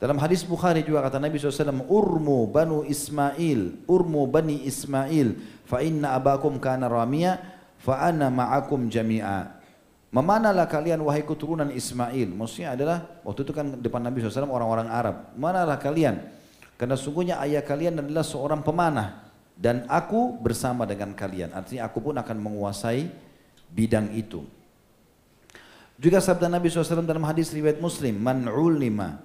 Dalam 0.00 0.16
hadis 0.24 0.40
Bukhari 0.40 0.80
juga 0.80 1.04
kata 1.04 1.20
Nabi 1.20 1.36
SAW, 1.36 1.84
Urmu 1.84 2.48
banu 2.48 2.80
Ismail, 2.88 3.84
urmu 3.84 4.24
bani 4.24 4.64
Ismail, 4.64 5.36
fa 5.68 5.84
inna 5.84 6.16
abakum 6.16 6.56
kana 6.56 6.88
ramia, 6.88 7.36
fa 7.76 8.08
ana 8.08 8.32
ma'akum 8.32 8.88
jami'a. 8.88 9.60
Memanalah 10.16 10.64
kalian 10.64 11.04
wahai 11.04 11.26
keturunan 11.26 11.68
Ismail. 11.68 12.30
Maksudnya 12.32 12.72
adalah 12.72 13.20
waktu 13.20 13.44
itu 13.44 13.52
kan 13.52 13.82
depan 13.82 14.00
Nabi 14.00 14.22
SAW 14.22 14.48
orang-orang 14.48 14.88
Arab. 14.88 15.34
Manalah 15.36 15.76
kalian. 15.76 16.24
Karena 16.78 16.94
sungguhnya 16.94 17.36
ayah 17.42 17.66
kalian 17.66 18.00
adalah 18.00 18.22
seorang 18.22 18.62
pemanah. 18.62 19.23
Dan 19.54 19.86
aku 19.86 20.34
bersama 20.42 20.82
dengan 20.82 21.14
kalian. 21.14 21.54
Artinya 21.54 21.86
aku 21.86 22.02
pun 22.02 22.14
akan 22.18 22.36
menguasai 22.42 23.06
bidang 23.70 24.10
itu. 24.14 24.42
Juga 25.94 26.18
sabda 26.18 26.50
Nabi 26.50 26.66
SAW 26.66 27.06
dalam 27.06 27.22
hadis 27.22 27.54
riwayat 27.54 27.78
Muslim. 27.78 28.18
Man 28.18 28.50
ulima 28.50 29.22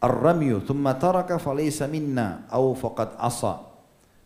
ar-ramyu 0.00 0.64
thumma 0.64 0.96
taraka 0.96 1.36
falaysa 1.36 1.84
minna 1.84 2.48
au 2.48 2.72
faqad 2.72 3.20
asa. 3.20 3.68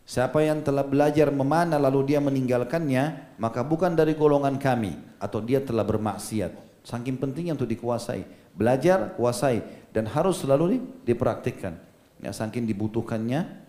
Siapa 0.02 0.42
yang 0.42 0.62
telah 0.66 0.82
belajar 0.82 1.30
memanah 1.30 1.78
lalu 1.78 2.14
dia 2.14 2.18
meninggalkannya, 2.18 3.34
maka 3.38 3.62
bukan 3.62 3.94
dari 3.94 4.18
golongan 4.18 4.58
kami 4.58 4.98
atau 5.22 5.38
dia 5.38 5.62
telah 5.62 5.86
bermaksiat. 5.86 6.52
Saking 6.82 7.18
pentingnya 7.18 7.54
untuk 7.54 7.70
dikuasai. 7.70 8.26
Belajar, 8.52 9.14
kuasai 9.14 9.62
dan 9.94 10.10
harus 10.10 10.42
selalu 10.42 10.82
dipraktikkan. 11.06 11.78
Ya, 12.18 12.34
saking 12.34 12.66
dibutuhkannya 12.66 13.61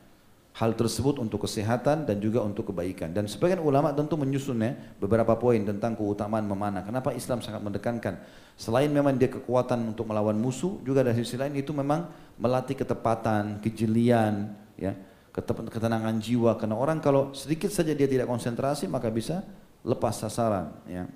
hal 0.53 0.77
tersebut 0.77 1.17
untuk 1.17 1.49
kesehatan 1.49 2.05
dan 2.05 2.17
juga 2.21 2.45
untuk 2.45 2.69
kebaikan. 2.69 3.09
Dan 3.09 3.25
sebagian 3.25 3.57
ulama 3.61 3.89
tentu 3.89 4.13
menyusun 4.13 4.61
ya 4.61 4.77
beberapa 5.01 5.33
poin 5.33 5.57
tentang 5.65 5.97
keutamaan 5.97 6.45
memanah. 6.45 6.85
Kenapa 6.85 7.09
Islam 7.13 7.41
sangat 7.41 7.65
menekankan? 7.65 8.21
Selain 8.53 8.89
memang 8.89 9.17
dia 9.17 9.33
kekuatan 9.33 9.97
untuk 9.97 10.05
melawan 10.05 10.37
musuh, 10.37 10.77
juga 10.85 11.01
dari 11.01 11.25
sisi 11.25 11.41
lain 11.41 11.57
itu 11.57 11.73
memang 11.73 12.05
melatih 12.37 12.77
ketepatan, 12.77 13.57
kejelian, 13.65 14.53
ya 14.77 14.93
ketenangan 15.33 16.21
jiwa 16.21 16.53
karena 16.61 16.77
orang 16.77 17.01
kalau 17.01 17.33
sedikit 17.33 17.73
saja 17.73 17.97
dia 17.97 18.05
tidak 18.05 18.29
konsentrasi 18.29 18.85
maka 18.85 19.09
bisa 19.09 19.41
lepas 19.81 20.21
sasaran 20.21 20.69
ya. 20.85 21.09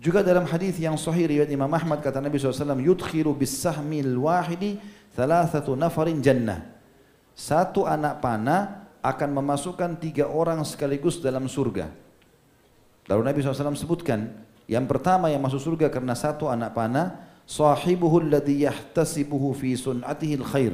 Juga 0.00 0.24
dalam 0.24 0.48
hadis 0.48 0.80
yang 0.80 0.98
sahih 0.98 1.28
riwayat 1.28 1.52
Imam 1.52 1.70
Ahmad 1.70 2.02
kata 2.02 2.18
Nabi 2.18 2.40
SAW 2.40 2.80
yudkhiru 2.80 3.30
bis 3.36 3.54
sahmil 3.60 4.16
wahidi 4.18 4.80
thalathatu 5.12 5.76
nafarin 5.78 6.18
jannah. 6.24 6.73
Satu 7.34 7.84
anak 7.84 8.22
panah 8.22 8.88
akan 9.02 9.30
memasukkan 9.42 9.98
tiga 10.00 10.30
orang 10.30 10.62
sekaligus 10.62 11.18
dalam 11.18 11.50
surga. 11.50 11.90
Lalu 13.10 13.20
Nabi 13.20 13.38
SAW 13.44 13.76
sebutkan 13.76 14.32
yang 14.64 14.88
pertama 14.88 15.28
yang 15.28 15.44
masuk 15.44 15.60
surga 15.60 15.92
karena 15.92 16.16
satu 16.16 16.48
anak 16.48 16.72
panah 16.72 17.20
sahibuhu 17.44 18.24
alladhi 18.24 18.64
yahtasibuhu 18.64 19.52
fi 19.52 19.76
sun'atihi 19.76 20.40
khair 20.40 20.72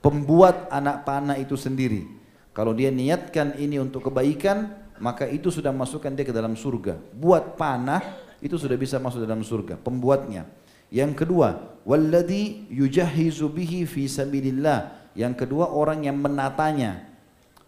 pembuat 0.00 0.70
anak 0.72 1.04
panah 1.04 1.36
itu 1.36 1.54
sendiri. 1.58 2.08
Kalau 2.56 2.74
dia 2.74 2.90
niatkan 2.90 3.54
ini 3.54 3.78
untuk 3.78 4.10
kebaikan, 4.10 4.74
maka 4.98 5.30
itu 5.30 5.52
sudah 5.52 5.70
masukkan 5.70 6.10
dia 6.10 6.26
ke 6.26 6.34
dalam 6.34 6.58
surga. 6.58 6.98
Buat 7.14 7.54
panah 7.54 8.02
itu 8.42 8.58
sudah 8.58 8.74
bisa 8.74 8.98
masuk 8.98 9.22
dalam 9.22 9.46
surga, 9.46 9.78
pembuatnya. 9.78 10.46
Yang 10.88 11.22
kedua, 11.22 11.78
walladhi 11.84 12.66
yujahizu 12.72 13.46
bihi 13.52 13.84
fi 13.86 14.08
sabilillah. 14.08 14.97
Yang 15.16 15.44
kedua 15.44 15.70
orang 15.70 16.04
yang 16.04 16.18
menatanya. 16.18 17.06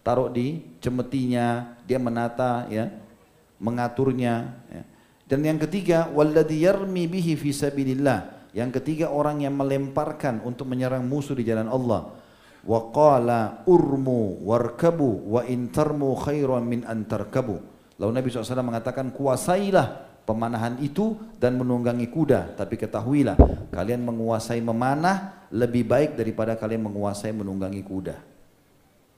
Taruh 0.01 0.33
di 0.33 0.65
cemetinya, 0.81 1.77
dia 1.85 2.01
menata 2.01 2.65
ya, 2.73 2.89
mengaturnya 3.61 4.57
ya. 4.73 4.83
Dan 5.31 5.47
yang 5.47 5.61
ketiga, 5.63 6.11
walladhi 6.11 6.65
yarmi 6.67 7.07
bihi 7.07 7.37
fi 7.39 7.53
sabilillah. 7.53 8.51
Yang 8.51 8.83
ketiga 8.83 9.15
orang 9.15 9.47
yang 9.47 9.55
melemparkan 9.55 10.43
untuk 10.43 10.67
menyerang 10.67 11.07
musuh 11.07 11.39
di 11.39 11.47
jalan 11.47 11.71
Allah 11.71 12.19
wa 12.61 12.81
qala 12.93 13.65
urmu 13.65 14.45
warkabu 14.45 15.33
wa 15.33 15.41
intarmu 15.47 16.13
khairan 16.19 16.65
min 16.67 16.81
antarkabu. 16.85 17.57
Lalu 18.01 18.11
Nabi 18.17 18.27
SAW 18.33 18.65
mengatakan 18.65 19.13
kuasailah 19.13 20.10
pemanahan 20.31 20.79
itu 20.79 21.19
dan 21.43 21.59
menunggangi 21.59 22.07
kuda. 22.07 22.55
Tapi 22.55 22.79
ketahuilah 22.79 23.35
kalian 23.75 24.07
menguasai 24.07 24.63
memanah 24.63 25.47
lebih 25.51 25.83
baik 25.83 26.15
daripada 26.15 26.55
kalian 26.55 26.87
menguasai 26.87 27.35
menunggangi 27.35 27.83
kuda. 27.83 28.15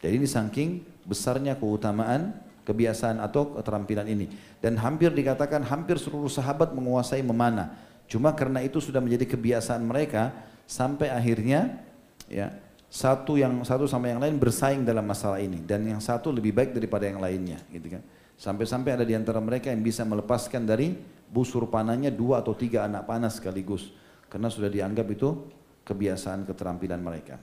Jadi 0.00 0.14
ini 0.16 0.24
saking 0.24 0.68
besarnya 1.04 1.52
keutamaan 1.60 2.32
kebiasaan 2.64 3.20
atau 3.20 3.52
keterampilan 3.60 4.08
ini. 4.08 4.32
Dan 4.64 4.80
hampir 4.80 5.12
dikatakan 5.12 5.60
hampir 5.68 6.00
seluruh 6.00 6.32
sahabat 6.32 6.72
menguasai 6.72 7.20
memanah. 7.20 7.76
Cuma 8.08 8.32
karena 8.32 8.64
itu 8.64 8.80
sudah 8.80 9.04
menjadi 9.04 9.28
kebiasaan 9.36 9.84
mereka 9.84 10.32
sampai 10.64 11.12
akhirnya 11.12 11.84
ya 12.32 12.48
satu 12.92 13.40
yang 13.40 13.64
satu 13.64 13.88
sama 13.88 14.08
yang 14.12 14.20
lain 14.20 14.36
bersaing 14.36 14.84
dalam 14.84 15.04
masalah 15.04 15.40
ini 15.40 15.64
dan 15.64 15.84
yang 15.84 16.00
satu 16.00 16.28
lebih 16.28 16.52
baik 16.52 16.76
daripada 16.76 17.08
yang 17.08 17.24
lainnya 17.24 17.56
gitu 17.72 17.88
kan 17.98 18.02
sampai-sampai 18.42 18.98
ada 18.98 19.04
di 19.06 19.14
antara 19.14 19.38
mereka 19.38 19.70
yang 19.70 19.86
bisa 19.86 20.02
melepaskan 20.02 20.66
dari 20.66 20.98
busur 21.30 21.70
panahnya 21.70 22.10
dua 22.10 22.42
atau 22.42 22.58
tiga 22.58 22.90
anak 22.90 23.06
panah 23.06 23.30
sekaligus 23.30 23.94
karena 24.26 24.50
sudah 24.50 24.66
dianggap 24.66 25.06
itu 25.14 25.46
kebiasaan 25.86 26.42
keterampilan 26.42 26.98
mereka 26.98 27.38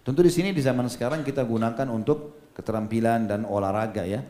tentu 0.00 0.24
di 0.24 0.32
sini 0.32 0.56
di 0.56 0.64
zaman 0.64 0.88
sekarang 0.88 1.20
kita 1.20 1.44
gunakan 1.44 1.84
untuk 1.92 2.48
keterampilan 2.56 3.28
dan 3.28 3.44
olahraga 3.44 4.08
ya 4.08 4.24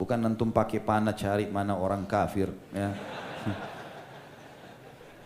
bukan 0.00 0.16
nantum 0.16 0.48
pakai 0.48 0.80
panah 0.80 1.12
cari 1.12 1.44
mana 1.52 1.76
orang 1.76 2.08
kafir 2.08 2.48
ya 2.72 2.88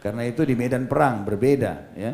karena 0.02 0.26
itu 0.26 0.42
di 0.42 0.58
medan 0.58 0.90
perang 0.90 1.22
berbeda 1.22 1.94
ya 1.94 2.12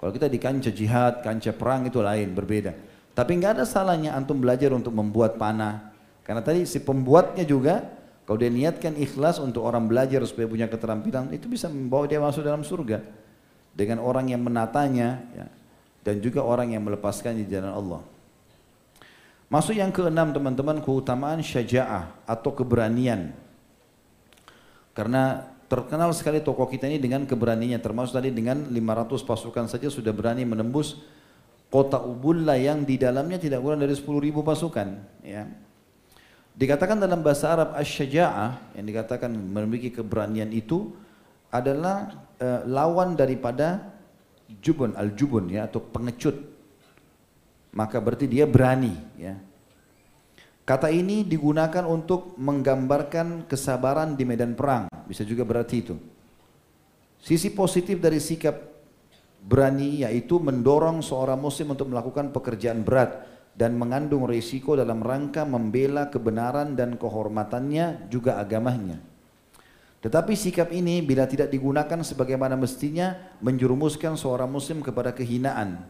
kalau 0.00 0.16
kita 0.16 0.32
di 0.32 0.40
kancah 0.40 0.72
jihad, 0.72 1.20
kancah 1.20 1.52
perang 1.52 1.84
itu 1.84 2.00
lain, 2.00 2.32
berbeda. 2.32 2.72
Tapi 3.12 3.36
nggak 3.36 3.60
ada 3.60 3.64
salahnya 3.68 4.16
antum 4.16 4.40
belajar 4.40 4.72
untuk 4.72 4.96
membuat 4.96 5.36
panah. 5.36 5.89
Karena 6.30 6.46
tadi 6.46 6.62
si 6.62 6.78
pembuatnya 6.78 7.42
juga, 7.42 7.90
kalau 8.22 8.38
dia 8.38 8.54
niatkan 8.54 8.94
ikhlas 8.94 9.42
untuk 9.42 9.66
orang 9.66 9.90
belajar 9.90 10.22
supaya 10.22 10.46
punya 10.46 10.70
keterampilan, 10.70 11.34
itu 11.34 11.50
bisa 11.50 11.66
membawa 11.66 12.06
dia 12.06 12.22
masuk 12.22 12.46
dalam 12.46 12.62
surga. 12.62 13.02
Dengan 13.74 13.98
orang 13.98 14.30
yang 14.30 14.38
menatanya, 14.38 15.26
ya, 15.34 15.50
dan 16.06 16.22
juga 16.22 16.46
orang 16.46 16.70
yang 16.70 16.86
melepaskan 16.86 17.34
di 17.34 17.50
jalan 17.50 17.74
Allah. 17.74 18.00
Masuk 19.50 19.74
yang 19.74 19.90
keenam 19.90 20.30
teman-teman, 20.30 20.78
keutamaan 20.78 21.42
syaja'ah 21.42 22.14
atau 22.22 22.54
keberanian. 22.54 23.34
Karena 24.94 25.50
Terkenal 25.70 26.10
sekali 26.10 26.42
tokoh 26.42 26.66
kita 26.66 26.90
ini 26.90 26.98
dengan 26.98 27.22
keberaniannya, 27.22 27.78
termasuk 27.78 28.18
tadi 28.18 28.34
dengan 28.34 28.66
500 28.74 29.22
pasukan 29.22 29.70
saja 29.70 29.86
sudah 29.86 30.10
berani 30.10 30.42
menembus 30.42 30.98
kota 31.70 32.02
Ubulla 32.02 32.58
yang 32.58 32.82
di 32.82 32.98
dalamnya 32.98 33.38
tidak 33.38 33.62
kurang 33.62 33.78
dari 33.78 33.94
10 33.94 34.02
ribu 34.18 34.42
pasukan. 34.42 34.98
Ya. 35.22 35.46
Dikatakan 36.56 37.00
dalam 37.00 37.24
bahasa 37.24 37.52
Arab 37.54 37.72
asyaja'ah 37.78 38.76
yang 38.76 38.86
dikatakan 38.86 39.32
memiliki 39.32 39.94
keberanian 39.94 40.50
itu 40.52 40.92
adalah 41.50 42.14
uh, 42.38 42.62
lawan 42.66 43.18
daripada 43.18 43.90
jubun 44.58 44.94
al-jubun 44.98 45.50
ya 45.50 45.70
atau 45.70 45.82
pengecut. 45.82 46.36
Maka 47.70 48.02
berarti 48.02 48.26
dia 48.26 48.50
berani 48.50 48.94
ya. 49.14 49.38
Kata 50.66 50.86
ini 50.90 51.26
digunakan 51.26 51.82
untuk 51.82 52.38
menggambarkan 52.38 53.50
kesabaran 53.50 54.14
di 54.14 54.22
medan 54.22 54.54
perang. 54.54 54.86
Bisa 55.06 55.26
juga 55.26 55.42
berarti 55.42 55.76
itu. 55.82 55.98
Sisi 57.18 57.50
positif 57.50 57.98
dari 57.98 58.22
sikap 58.22 58.54
berani 59.40 60.04
yaitu 60.04 60.38
mendorong 60.38 61.00
seorang 61.00 61.40
muslim 61.40 61.72
untuk 61.72 61.88
melakukan 61.90 62.30
pekerjaan 62.30 62.84
berat 62.84 63.24
dan 63.54 63.76
mengandung 63.76 64.24
risiko 64.24 64.78
dalam 64.78 65.02
rangka 65.02 65.44
membela 65.44 66.08
kebenaran 66.08 66.78
dan 66.78 66.96
kehormatannya 66.96 68.08
juga 68.08 68.38
agamanya. 68.40 69.02
Tetapi 70.00 70.32
sikap 70.32 70.72
ini 70.72 71.04
bila 71.04 71.28
tidak 71.28 71.52
digunakan 71.52 72.00
sebagaimana 72.00 72.56
mestinya 72.56 73.36
menjerumuskan 73.44 74.16
seorang 74.16 74.48
muslim 74.48 74.80
kepada 74.80 75.12
kehinaan. 75.12 75.84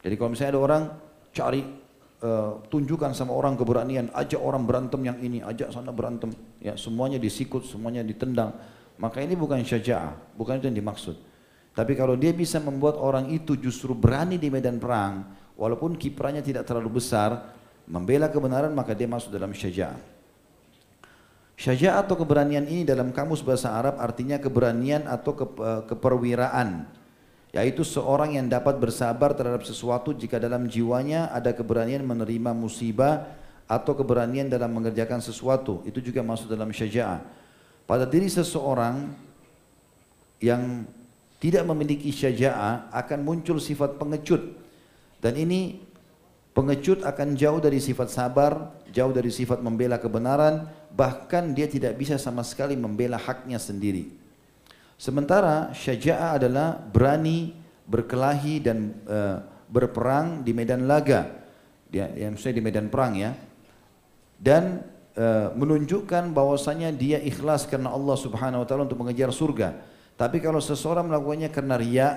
Jadi 0.00 0.14
kalau 0.16 0.32
misalnya 0.32 0.52
ada 0.56 0.62
orang 0.64 0.82
cari 1.36 1.60
uh, 2.24 2.64
tunjukkan 2.72 3.12
sama 3.12 3.36
orang 3.36 3.60
keberanian, 3.60 4.08
ajak 4.16 4.40
orang 4.40 4.64
berantem 4.64 5.00
yang 5.04 5.20
ini, 5.20 5.44
ajak 5.44 5.68
sana 5.68 5.92
berantem, 5.92 6.32
ya 6.64 6.80
semuanya 6.80 7.20
disikut, 7.20 7.68
semuanya 7.68 8.00
ditendang. 8.00 8.56
Maka 8.96 9.20
ini 9.20 9.36
bukan 9.36 9.60
syaja'ah, 9.60 10.36
bukan 10.36 10.56
itu 10.56 10.72
yang 10.72 10.80
dimaksud. 10.80 11.16
Tapi 11.76 11.92
kalau 11.96 12.16
dia 12.16 12.32
bisa 12.32 12.56
membuat 12.56 12.96
orang 12.96 13.28
itu 13.28 13.56
justru 13.60 13.92
berani 13.92 14.40
di 14.40 14.48
medan 14.48 14.80
perang, 14.80 15.28
walaupun 15.60 16.00
kiprahnya 16.00 16.40
tidak 16.40 16.64
terlalu 16.64 16.96
besar, 16.96 17.52
membela 17.84 18.32
kebenaran 18.32 18.72
maka 18.72 18.96
dia 18.96 19.04
masuk 19.04 19.28
dalam 19.28 19.52
syaja'ah. 19.52 20.00
Syaja'ah 21.60 22.00
atau 22.00 22.16
keberanian 22.16 22.64
ini 22.64 22.88
dalam 22.88 23.12
kamus 23.12 23.44
bahasa 23.44 23.68
Arab 23.76 24.00
artinya 24.00 24.40
keberanian 24.40 25.04
atau 25.04 25.36
ke, 25.36 25.44
uh, 25.60 25.84
keperwiraan. 25.84 26.88
Yaitu 27.52 27.84
seorang 27.84 28.40
yang 28.40 28.46
dapat 28.48 28.78
bersabar 28.80 29.36
terhadap 29.36 29.66
sesuatu 29.66 30.16
jika 30.16 30.40
dalam 30.40 30.70
jiwanya 30.70 31.28
ada 31.34 31.52
keberanian 31.52 32.00
menerima 32.06 32.56
musibah 32.56 33.26
atau 33.68 33.92
keberanian 33.92 34.48
dalam 34.48 34.70
mengerjakan 34.72 35.20
sesuatu. 35.20 35.84
Itu 35.84 36.00
juga 36.00 36.24
masuk 36.24 36.48
dalam 36.48 36.72
syaja'ah 36.72 37.20
pada 37.90 38.06
diri 38.06 38.30
seseorang 38.30 39.10
yang 40.38 40.86
tidak 41.42 41.66
memiliki 41.66 42.14
syaja'ah 42.14 42.94
akan 42.94 43.18
muncul 43.26 43.58
sifat 43.58 43.98
pengecut 43.98 44.54
dan 45.20 45.36
ini 45.36 45.80
pengecut 46.56 47.04
akan 47.06 47.36
jauh 47.38 47.60
dari 47.62 47.78
sifat 47.78 48.08
sabar 48.10 48.80
jauh 48.90 49.14
dari 49.14 49.30
sifat 49.30 49.62
membela 49.62 49.96
kebenaran 49.96 50.66
bahkan 50.90 51.54
dia 51.54 51.70
tidak 51.70 51.94
bisa 51.94 52.18
sama 52.18 52.42
sekali 52.42 52.74
membela 52.74 53.16
haknya 53.16 53.56
sendiri. 53.56 54.10
Sementara 55.00 55.72
syaja'ah 55.72 56.36
adalah 56.36 56.76
berani 56.76 57.56
berkelahi 57.88 58.60
dan 58.60 58.92
uh, 59.08 59.40
berperang 59.70 60.44
di 60.44 60.52
medan 60.52 60.84
laga. 60.84 61.40
Dia, 61.88 62.12
yang 62.14 62.36
saya 62.36 62.58
di 62.58 62.62
medan 62.62 62.92
perang 62.92 63.16
ya. 63.16 63.32
Dan 64.36 64.84
uh, 65.16 65.56
menunjukkan 65.56 66.36
bahwasanya 66.36 66.92
dia 66.92 67.16
ikhlas 67.22 67.64
karena 67.64 67.88
Allah 67.88 68.16
Subhanahu 68.18 68.60
wa 68.60 68.66
taala 68.68 68.84
untuk 68.84 69.00
mengejar 69.00 69.32
surga. 69.32 69.80
Tapi 70.20 70.36
kalau 70.44 70.60
seseorang 70.60 71.08
melakukannya 71.08 71.48
karena 71.48 71.80
riya 71.80 72.08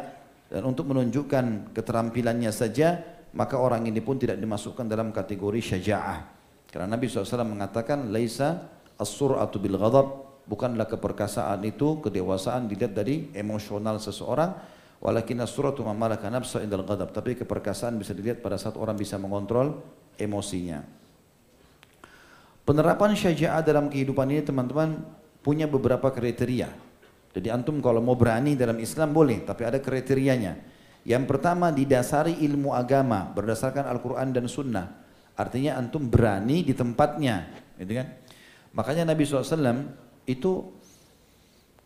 dan 0.53 0.69
untuk 0.69 0.85
menunjukkan 0.93 1.73
keterampilannya 1.73 2.53
saja, 2.53 3.01
maka 3.33 3.57
orang 3.57 3.89
ini 3.89 3.97
pun 4.05 4.21
tidak 4.21 4.37
dimasukkan 4.37 4.85
dalam 4.85 5.09
kategori 5.09 5.73
syaja'ah. 5.73 6.29
Karena 6.69 6.93
Nabi 6.93 7.09
SAW 7.09 7.41
mengatakan, 7.41 8.13
Laisa 8.13 8.69
as-sur'atu 9.01 9.57
bil 9.57 9.81
ghadab, 9.81 10.37
bukanlah 10.45 10.85
keperkasaan 10.85 11.57
itu 11.65 11.97
kedewasaan 12.05 12.69
dilihat 12.69 12.93
dari 12.93 13.33
emosional 13.33 13.97
seseorang. 13.97 14.53
Walakin 15.01 15.41
as-suratu 15.41 15.81
mamalaka 15.81 16.29
nafsa 16.29 16.61
indal 16.61 16.85
ghadab. 16.85 17.09
Tapi 17.09 17.33
keperkasaan 17.33 17.97
bisa 17.97 18.13
dilihat 18.13 18.45
pada 18.45 18.61
saat 18.61 18.77
orang 18.77 18.93
bisa 18.93 19.17
mengontrol 19.17 19.81
emosinya. 20.21 20.85
Penerapan 22.61 23.17
syaja'ah 23.17 23.65
dalam 23.65 23.89
kehidupan 23.89 24.29
ini 24.29 24.45
teman-teman 24.45 25.01
punya 25.41 25.65
beberapa 25.65 26.13
kriteria 26.13 26.92
jadi 27.33 27.51
antum 27.51 27.81
kalau 27.81 27.99
mau 27.99 28.13
berani 28.13 28.53
dalam 28.53 28.77
Islam 28.77 29.11
boleh 29.11 29.41
tapi 29.43 29.65
ada 29.65 29.81
kriterianya 29.81 30.61
yang 31.03 31.27
pertama 31.27 31.73
didasari 31.73 32.39
ilmu 32.45 32.71
agama 32.71 33.33
berdasarkan 33.33 33.89
Al-Quran 33.89 34.31
dan 34.31 34.45
Sunnah 34.47 34.87
artinya 35.33 35.75
antum 35.75 36.07
berani 36.07 36.61
di 36.61 36.71
tempatnya 36.77 37.49
gitu 37.81 37.97
kan 37.97 38.07
makanya 38.71 39.11
Nabi 39.11 39.25
SAW 39.25 39.89
itu 40.29 40.71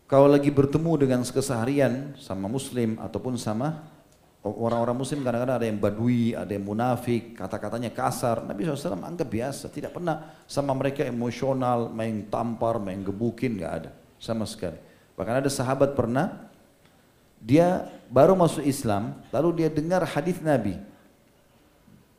kalau 0.08 0.28
lagi 0.28 0.48
bertemu 0.48 1.08
dengan 1.08 1.20
keseharian 1.24 2.16
sama 2.16 2.48
muslim 2.48 2.96
ataupun 2.96 3.36
sama 3.36 3.98
orang-orang 4.40 4.96
muslim 4.96 5.20
kadang-kadang 5.20 5.58
ada 5.60 5.68
yang 5.68 5.76
badui, 5.76 6.32
ada 6.32 6.48
yang 6.48 6.64
munafik, 6.64 7.36
kata-katanya 7.36 7.92
kasar. 7.92 8.40
Nabi 8.46 8.64
SAW 8.64 9.02
anggap 9.02 9.28
biasa, 9.28 9.68
tidak 9.68 9.92
pernah 9.92 10.40
sama 10.48 10.72
mereka 10.72 11.04
emosional, 11.04 11.92
main 11.92 12.24
tampar, 12.32 12.80
main 12.80 13.04
gebukin, 13.04 13.60
nggak 13.60 13.72
ada 13.84 13.90
sama 14.16 14.48
sekali. 14.48 14.87
Bahkan 15.18 15.42
ada 15.42 15.50
sahabat 15.50 15.98
pernah 15.98 16.46
dia 17.42 17.90
baru 18.06 18.38
masuk 18.38 18.62
Islam, 18.62 19.18
lalu 19.34 19.62
dia 19.62 19.68
dengar 19.70 20.06
hadis 20.06 20.38
Nabi. 20.38 20.78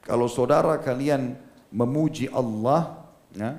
Kalau 0.03 0.27
saudara 0.27 0.76
kalian 0.76 1.39
memuji 1.71 2.27
Allah, 2.31 3.07
ya, 3.31 3.55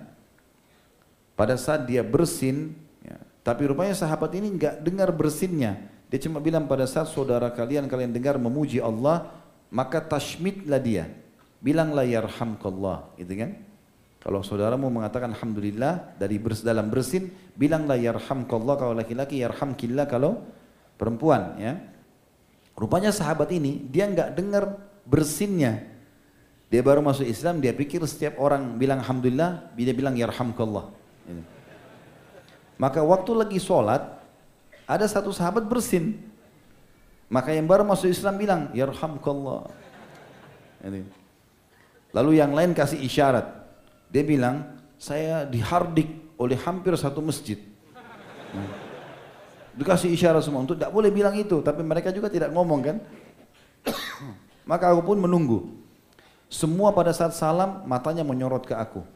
pada 1.32 1.56
saat 1.56 1.88
dia 1.88 2.04
bersin, 2.04 2.76
ya, 3.00 3.16
tapi 3.40 3.64
rupanya 3.64 3.96
sahabat 3.96 4.28
ini 4.36 4.60
nggak 4.60 4.84
dengar 4.84 5.08
bersinnya. 5.08 5.88
Dia 6.12 6.20
cuma 6.20 6.42
bilang 6.42 6.68
pada 6.68 6.84
saat 6.84 7.08
saudara 7.08 7.48
kalian 7.48 7.88
kalian 7.88 8.12
dengar 8.12 8.36
memuji 8.36 8.76
Allah, 8.82 9.30
maka 9.72 10.04
tashmidlah 10.04 10.82
dia. 10.82 11.08
Bilanglah 11.64 12.04
yarhamkallah, 12.04 13.14
gitu 13.20 13.36
kan? 13.36 13.56
Kalau 14.20 14.44
saudaramu 14.44 14.92
mengatakan 14.92 15.32
alhamdulillah 15.32 16.20
dari 16.20 16.36
bers, 16.36 16.60
dalam 16.60 16.92
bersin, 16.92 17.32
bilanglah 17.56 17.96
yarhamkallah 17.96 18.76
kalau 18.76 18.92
laki-laki, 18.92 19.40
yarhamkillah 19.40 20.04
kalau 20.04 20.44
perempuan, 21.00 21.56
ya. 21.56 21.80
Rupanya 22.76 23.12
sahabat 23.12 23.48
ini 23.52 23.80
dia 23.88 24.08
nggak 24.08 24.36
dengar 24.36 24.76
bersinnya. 25.08 25.88
Dia 26.68 26.84
baru 26.84 27.00
masuk 27.00 27.26
Islam, 27.26 27.58
dia 27.58 27.72
pikir 27.72 28.00
setiap 28.04 28.38
orang 28.38 28.76
bilang 28.76 29.00
alhamdulillah, 29.02 29.72
dia 29.74 29.92
bilang 29.96 30.14
yarhamkallah. 30.14 30.92
Maka 32.80 33.04
waktu 33.04 33.32
lagi 33.36 33.58
sholat, 33.60 34.00
ada 34.88 35.04
satu 35.04 35.36
sahabat 35.36 35.68
bersin. 35.68 36.16
Maka 37.28 37.52
yang 37.52 37.68
baru 37.68 37.84
masuk 37.86 38.10
Islam 38.10 38.40
bilang, 38.40 38.72
Yarhamkallah. 38.74 39.70
Lalu 42.10 42.30
yang 42.40 42.50
lain 42.50 42.74
kasih 42.74 42.98
isyarat. 42.98 43.59
Dia 44.10 44.26
bilang, 44.26 44.66
saya 44.98 45.46
dihardik 45.46 46.34
oleh 46.34 46.58
hampir 46.58 46.92
satu 46.98 47.22
masjid. 47.22 47.56
Dikasih 49.78 50.10
isyarat 50.10 50.42
semua 50.42 50.66
untuk 50.66 50.74
tidak 50.74 50.90
boleh 50.90 51.14
bilang 51.14 51.32
itu, 51.38 51.62
tapi 51.62 51.86
mereka 51.86 52.10
juga 52.10 52.26
tidak 52.26 52.50
ngomong 52.50 52.80
kan. 52.82 52.96
Maka 54.70 54.90
aku 54.90 55.14
pun 55.14 55.18
menunggu. 55.22 55.78
Semua 56.50 56.90
pada 56.90 57.14
saat 57.14 57.32
salam 57.38 57.86
matanya 57.86 58.26
menyorot 58.26 58.66
ke 58.66 58.74
aku. 58.74 59.06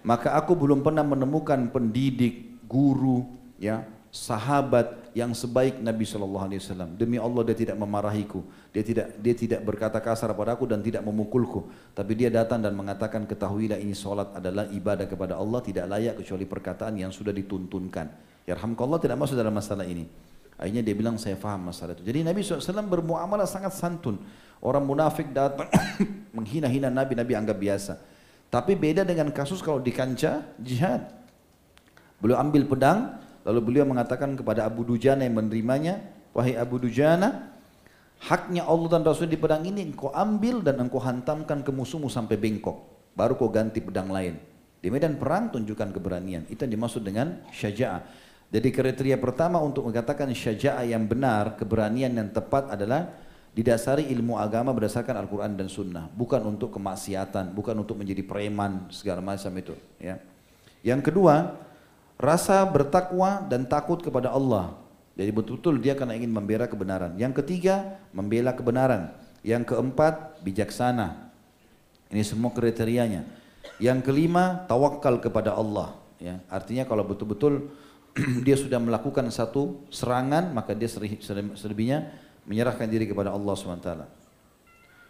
Maka 0.00 0.32
aku 0.36 0.56
belum 0.56 0.80
pernah 0.80 1.04
menemukan 1.04 1.68
pendidik, 1.68 2.60
guru, 2.64 3.28
ya, 3.60 3.84
sahabat 4.08 5.03
yang 5.14 5.30
sebaik 5.30 5.78
Nabi 5.78 6.02
Shallallahu 6.02 6.44
Alaihi 6.50 6.60
Wasallam. 6.60 6.98
Demi 6.98 7.22
Allah 7.22 7.42
dia 7.46 7.56
tidak 7.56 7.78
memarahiku, 7.78 8.42
dia 8.74 8.82
tidak 8.82 9.14
dia 9.22 9.34
tidak 9.38 9.60
berkata 9.62 10.02
kasar 10.02 10.34
padaku 10.34 10.66
dan 10.66 10.82
tidak 10.82 11.06
memukulku. 11.06 11.70
Tapi 11.94 12.12
dia 12.18 12.34
datang 12.34 12.58
dan 12.58 12.74
mengatakan 12.74 13.22
ketahuilah 13.24 13.78
ini 13.78 13.94
solat 13.94 14.34
adalah 14.34 14.66
ibadah 14.74 15.06
kepada 15.06 15.38
Allah 15.38 15.62
tidak 15.62 15.86
layak 15.86 16.18
kecuali 16.18 16.44
perkataan 16.44 16.98
yang 16.98 17.14
sudah 17.14 17.30
dituntunkan. 17.30 18.06
Allah 18.44 18.98
tidak 19.00 19.16
masuk 19.16 19.38
dalam 19.38 19.54
masalah 19.54 19.86
ini. 19.86 20.04
Akhirnya 20.58 20.82
dia 20.82 20.94
bilang 20.94 21.16
saya 21.18 21.38
faham 21.38 21.70
masalah 21.70 21.98
itu. 21.98 22.06
Jadi 22.06 22.26
Nabi 22.26 22.42
SAW 22.42 22.86
bermuamalah 22.86 23.46
sangat 23.46 23.74
santun. 23.74 24.18
Orang 24.62 24.86
munafik 24.86 25.30
datang 25.30 25.70
menghina-hina 26.36 26.90
Nabi, 26.90 27.18
Nabi 27.18 27.32
anggap 27.34 27.58
biasa. 27.58 27.92
Tapi 28.50 28.78
beda 28.78 29.02
dengan 29.02 29.34
kasus 29.34 29.58
kalau 29.58 29.82
di 29.82 29.90
kancah 29.90 30.46
jihad. 30.62 31.10
Beliau 32.22 32.38
ambil 32.38 32.64
pedang, 32.70 33.18
lalu 33.44 33.60
beliau 33.60 33.84
mengatakan 33.84 34.34
kepada 34.34 34.64
Abu 34.64 34.82
Dujana 34.82 35.22
yang 35.22 35.36
menerimanya, 35.36 36.00
wahai 36.32 36.56
Abu 36.56 36.80
Dujana, 36.80 37.54
haknya 38.24 38.64
Allah 38.64 38.88
dan 38.98 39.02
Rasul 39.04 39.28
di 39.28 39.36
pedang 39.36 39.62
ini 39.68 39.84
engkau 39.84 40.08
ambil 40.10 40.64
dan 40.64 40.80
engkau 40.80 40.98
hantamkan 40.98 41.60
ke 41.60 41.70
musuhmu 41.70 42.08
sampai 42.08 42.40
bengkok. 42.40 42.80
Baru 43.14 43.38
kau 43.38 43.52
ganti 43.52 43.78
pedang 43.78 44.10
lain. 44.10 44.34
Di 44.82 44.92
medan 44.92 45.16
perang 45.16 45.48
tunjukkan 45.48 45.96
keberanian. 45.96 46.44
Itu 46.50 46.66
yang 46.66 46.76
dimaksud 46.76 47.06
dengan 47.06 47.40
syaja'ah. 47.54 48.02
Jadi 48.52 48.68
kriteria 48.68 49.16
pertama 49.16 49.56
untuk 49.62 49.88
mengatakan 49.88 50.28
syaja'ah 50.28 50.84
yang 50.84 51.08
benar, 51.08 51.56
keberanian 51.56 52.12
yang 52.12 52.28
tepat 52.34 52.68
adalah 52.68 53.08
didasari 53.54 54.10
ilmu 54.10 54.34
agama 54.34 54.74
berdasarkan 54.74 55.14
Al-Quran 55.14 55.54
dan 55.54 55.70
Sunnah, 55.70 56.10
bukan 56.10 56.42
untuk 56.42 56.74
kemaksiatan, 56.74 57.54
bukan 57.54 57.86
untuk 57.86 57.94
menjadi 57.94 58.26
preman 58.26 58.90
segala 58.90 59.22
macam 59.22 59.54
itu. 59.54 59.74
Ya. 60.02 60.18
Yang 60.82 61.10
kedua, 61.10 61.63
rasa 62.24 62.64
bertakwa 62.64 63.44
dan 63.46 63.68
takut 63.68 64.00
kepada 64.00 64.32
Allah. 64.32 64.74
Jadi 65.14 65.30
betul-betul 65.30 65.78
dia 65.78 65.94
karena 65.94 66.18
ingin 66.18 66.32
membela 66.32 66.66
kebenaran. 66.66 67.14
Yang 67.14 67.44
ketiga, 67.44 68.00
membela 68.10 68.50
kebenaran. 68.50 69.14
Yang 69.46 69.70
keempat, 69.70 70.42
bijaksana. 70.42 71.30
Ini 72.10 72.24
semua 72.26 72.50
kriterianya. 72.50 73.22
Yang 73.78 74.10
kelima, 74.10 74.66
tawakal 74.66 75.22
kepada 75.22 75.54
Allah. 75.54 75.94
Ya, 76.18 76.42
artinya 76.50 76.82
kalau 76.88 77.06
betul-betul 77.06 77.70
dia 78.46 78.58
sudah 78.58 78.82
melakukan 78.82 79.30
satu 79.30 79.86
serangan, 79.90 80.50
maka 80.50 80.74
dia 80.74 80.90
selebihnya 81.54 82.10
menyerahkan 82.48 82.86
diri 82.90 83.06
kepada 83.06 83.30
Allah 83.30 83.54
SWT. 83.54 83.90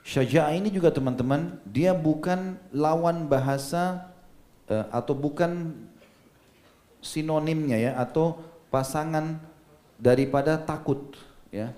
Syaja'ah 0.04 0.52
ini 0.52 0.68
juga 0.68 0.92
teman-teman, 0.92 1.56
dia 1.64 1.96
bukan 1.96 2.60
lawan 2.76 3.24
bahasa 3.24 4.12
uh, 4.68 4.84
atau 4.92 5.16
bukan 5.16 5.72
sinonimnya 7.04 7.76
ya 7.76 7.92
atau 8.00 8.40
pasangan 8.72 9.36
daripada 10.00 10.56
takut 10.56 11.14
ya. 11.52 11.76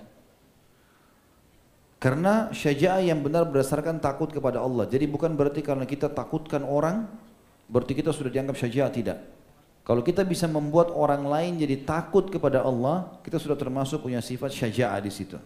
Karena 1.97 2.53
syaja'ah 2.53 3.03
yang 3.03 3.19
benar 3.25 3.49
berdasarkan 3.49 3.99
takut 3.99 4.29
kepada 4.29 4.61
Allah. 4.61 4.85
Jadi 4.87 5.09
bukan 5.09 5.33
berarti 5.33 5.65
karena 5.65 5.83
kita 5.83 6.07
takutkan 6.13 6.63
orang 6.63 7.09
berarti 7.67 7.97
kita 7.97 8.15
sudah 8.15 8.31
dianggap 8.31 8.55
syaja'ah 8.55 8.91
tidak. 8.93 9.19
Kalau 9.83 10.03
kita 10.03 10.23
bisa 10.27 10.47
membuat 10.51 10.91
orang 10.91 11.25
lain 11.25 11.59
jadi 11.59 11.79
takut 11.83 12.27
kepada 12.27 12.59
Allah, 12.59 13.17
kita 13.23 13.39
sudah 13.39 13.55
termasuk 13.55 14.03
punya 14.03 14.19
sifat 14.19 14.51
syaja'ah 14.51 14.99
di 14.99 15.11
situ. 15.11 15.39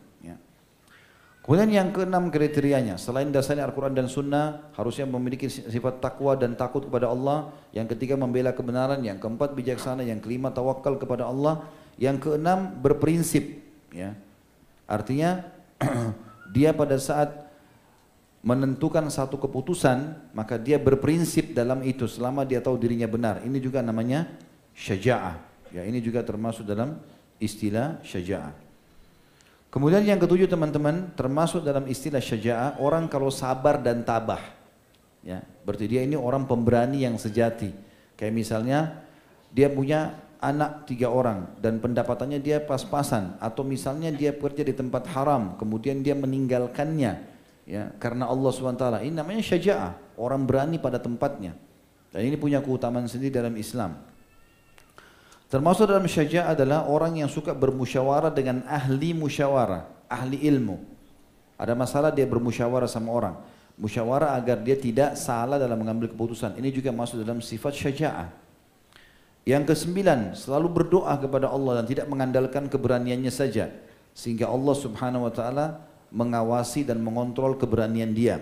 Kemudian 1.41 1.73
yang 1.73 1.89
keenam 1.89 2.29
kriterianya, 2.29 3.01
selain 3.01 3.33
dasarnya 3.33 3.65
Al-Quran 3.65 3.97
dan 3.97 4.05
Sunnah, 4.05 4.69
harusnya 4.77 5.09
memiliki 5.09 5.49
sifat 5.49 5.97
takwa 5.97 6.37
dan 6.37 6.53
takut 6.53 6.85
kepada 6.85 7.09
Allah. 7.09 7.49
Yang 7.73 7.97
ketiga 7.97 8.13
membela 8.13 8.53
kebenaran, 8.53 9.01
yang 9.01 9.17
keempat 9.17 9.57
bijaksana, 9.57 10.05
yang 10.05 10.21
kelima 10.21 10.53
tawakal 10.53 11.01
kepada 11.01 11.25
Allah. 11.25 11.65
Yang 11.97 12.29
keenam 12.29 12.77
berprinsip. 12.77 13.57
Ya. 13.89 14.13
Artinya 14.85 15.49
dia 16.55 16.77
pada 16.77 17.01
saat 17.01 17.49
menentukan 18.45 19.09
satu 19.09 19.41
keputusan, 19.41 20.29
maka 20.37 20.61
dia 20.61 20.77
berprinsip 20.77 21.57
dalam 21.57 21.81
itu 21.81 22.05
selama 22.05 22.45
dia 22.45 22.61
tahu 22.61 22.77
dirinya 22.77 23.09
benar. 23.09 23.41
Ini 23.41 23.57
juga 23.57 23.81
namanya 23.81 24.29
syaja'ah. 24.77 25.41
Ya, 25.73 25.89
ini 25.89 26.05
juga 26.05 26.21
termasuk 26.21 26.69
dalam 26.69 27.01
istilah 27.41 27.97
syaja'ah. 28.05 28.70
Kemudian 29.71 30.03
yang 30.03 30.19
ketujuh 30.19 30.51
teman-teman, 30.51 31.15
termasuk 31.15 31.63
dalam 31.63 31.87
istilah 31.87 32.19
syaja'ah, 32.19 32.83
orang 32.83 33.07
kalau 33.07 33.31
sabar 33.31 33.79
dan 33.79 34.03
tabah. 34.03 34.43
Ya, 35.23 35.39
berarti 35.63 35.87
dia 35.87 36.03
ini 36.03 36.19
orang 36.19 36.43
pemberani 36.43 37.07
yang 37.07 37.15
sejati. 37.15 37.71
Kayak 38.19 38.35
misalnya 38.35 38.99
dia 39.47 39.71
punya 39.71 40.19
anak 40.43 40.91
tiga 40.91 41.07
orang 41.07 41.55
dan 41.63 41.79
pendapatannya 41.79 42.43
dia 42.43 42.59
pas-pasan. 42.59 43.39
Atau 43.39 43.63
misalnya 43.63 44.11
dia 44.11 44.35
bekerja 44.35 44.67
di 44.67 44.75
tempat 44.75 45.07
haram 45.15 45.55
kemudian 45.55 46.03
dia 46.03 46.19
meninggalkannya. 46.19 47.31
Ya 47.63 47.95
karena 47.95 48.27
Allah 48.27 48.51
SWT 48.51 49.07
ini 49.07 49.15
namanya 49.15 49.39
syaja'ah 49.39 50.19
orang 50.19 50.43
berani 50.43 50.83
pada 50.83 50.99
tempatnya. 50.99 51.55
Dan 52.11 52.27
ini 52.27 52.35
punya 52.35 52.59
keutamaan 52.59 53.07
sendiri 53.07 53.31
dalam 53.31 53.55
Islam 53.55 54.10
termasuk 55.51 55.91
dalam 55.91 56.07
syaja'ah 56.07 56.55
adalah 56.55 56.87
orang 56.87 57.19
yang 57.19 57.29
suka 57.29 57.51
bermusyawarah 57.51 58.31
dengan 58.31 58.63
ahli 58.63 59.11
musyawarah 59.11 60.07
ahli 60.07 60.39
ilmu 60.47 60.79
ada 61.59 61.75
masalah 61.75 62.09
dia 62.15 62.23
bermusyawarah 62.23 62.87
sama 62.87 63.11
orang 63.11 63.35
musyawarah 63.75 64.33
agar 64.39 64.63
dia 64.63 64.79
tidak 64.79 65.19
salah 65.19 65.59
dalam 65.59 65.75
mengambil 65.75 66.07
keputusan 66.07 66.55
ini 66.55 66.71
juga 66.71 66.95
masuk 66.95 67.19
dalam 67.19 67.43
sifat 67.43 67.75
syaja'ah 67.75 68.41
yang 69.41 69.65
kesembilan, 69.65 70.37
selalu 70.37 70.69
berdoa 70.69 71.17
kepada 71.17 71.49
Allah 71.49 71.81
dan 71.81 71.85
tidak 71.89 72.05
mengandalkan 72.05 72.69
keberaniannya 72.69 73.33
saja. 73.33 73.73
Sehingga 74.13 74.45
Allah 74.45 74.75
subhanahu 74.77 75.25
wa 75.25 75.33
ta'ala 75.33 75.81
mengawasi 76.13 76.85
dan 76.85 77.01
mengontrol 77.01 77.57
keberanian 77.57 78.13
dia. 78.13 78.37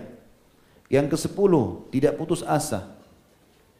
Yang 0.92 1.16
kesepuluh, 1.16 1.88
tidak 1.88 2.20
putus 2.20 2.44
asa. 2.44 2.99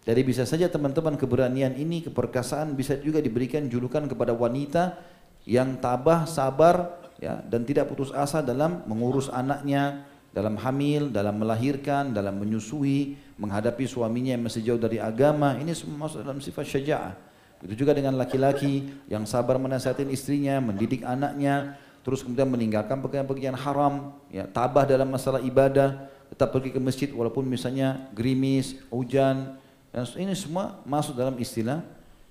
Jadi 0.01 0.21
bisa 0.25 0.49
saja 0.49 0.65
teman-teman 0.73 1.13
keberanian 1.21 1.77
ini, 1.77 2.01
keperkasaan 2.01 2.73
bisa 2.73 2.97
juga 2.97 3.21
diberikan 3.21 3.69
julukan 3.69 4.09
kepada 4.09 4.33
wanita 4.33 4.97
yang 5.45 5.77
tabah, 5.77 6.25
sabar, 6.25 7.05
ya, 7.21 7.45
dan 7.45 7.69
tidak 7.69 7.93
putus 7.93 8.09
asa 8.17 8.41
dalam 8.41 8.81
mengurus 8.89 9.29
anaknya, 9.29 10.09
dalam 10.33 10.57
hamil, 10.57 11.13
dalam 11.13 11.37
melahirkan, 11.37 12.17
dalam 12.17 12.41
menyusui, 12.41 13.19
menghadapi 13.37 13.85
suaminya 13.85 14.33
yang 14.33 14.45
masih 14.49 14.65
jauh 14.65 14.81
dari 14.81 14.97
agama, 14.97 15.59
ini 15.61 15.77
semua 15.77 16.09
masuk 16.09 16.25
dalam 16.25 16.41
sifat 16.41 16.65
syaja'ah. 16.65 17.15
Itu 17.61 17.77
juga 17.77 17.93
dengan 17.93 18.17
laki-laki 18.17 18.89
yang 19.05 19.29
sabar 19.29 19.61
menasihatin 19.61 20.09
istrinya, 20.09 20.65
mendidik 20.65 21.05
anaknya, 21.05 21.77
terus 22.01 22.25
kemudian 22.25 22.49
meninggalkan 22.49 23.05
pekerjaan-pekerjaan 23.05 23.59
haram, 23.61 24.17
ya, 24.33 24.49
tabah 24.49 24.89
dalam 24.89 25.13
masalah 25.13 25.45
ibadah, 25.45 26.09
tetap 26.33 26.57
pergi 26.57 26.73
ke 26.73 26.81
masjid 26.81 27.13
walaupun 27.13 27.45
misalnya 27.45 28.09
gerimis, 28.17 28.81
hujan, 28.89 29.60
dan 29.91 30.07
ini 30.15 30.35
semua 30.39 30.79
masuk 30.87 31.19
dalam 31.19 31.35
istilah 31.43 31.83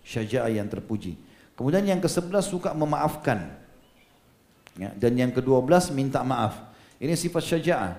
syaja'ah 0.03 0.51
yang 0.51 0.67
terpuji. 0.71 1.19
Kemudian 1.59 1.83
yang 1.83 1.99
ke-11 1.99 2.43
suka 2.47 2.71
memaafkan. 2.71 3.51
Ya, 4.79 4.95
dan 4.95 5.11
yang 5.19 5.31
ke-12 5.35 5.91
minta 5.91 6.23
maaf. 6.23 6.55
Ini 7.03 7.19
sifat 7.19 7.43
syaja'ah. 7.43 7.93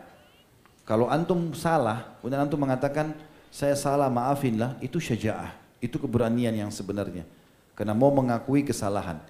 Kalau 0.89 1.13
antum 1.13 1.53
salah, 1.53 2.17
kemudian 2.19 2.41
antum 2.41 2.57
mengatakan 2.57 3.13
saya 3.53 3.77
salah 3.77 4.09
maafinlah, 4.09 4.81
itu 4.81 4.97
syaja'ah. 4.97 5.53
Itu 5.77 6.01
keberanian 6.01 6.57
yang 6.57 6.73
sebenarnya. 6.73 7.29
Karena 7.77 7.93
mau 7.93 8.09
mengakui 8.09 8.65
kesalahan. 8.65 9.21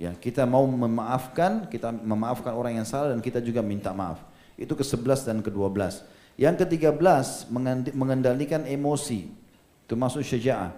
Ya, 0.00 0.16
kita 0.16 0.48
mau 0.48 0.64
memaafkan, 0.64 1.68
kita 1.68 1.92
memaafkan 1.92 2.56
orang 2.56 2.80
yang 2.80 2.88
salah 2.88 3.12
dan 3.12 3.20
kita 3.20 3.44
juga 3.44 3.60
minta 3.60 3.92
maaf. 3.92 4.24
Itu 4.56 4.72
ke-11 4.72 5.28
dan 5.28 5.38
ke-12. 5.44 6.02
Yang 6.40 6.54
ke-13 6.64 7.52
mengendalikan 7.92 8.64
emosi. 8.64 9.43
Itu 9.84 9.94
masuk 9.94 10.24
syaja'ah. 10.24 10.72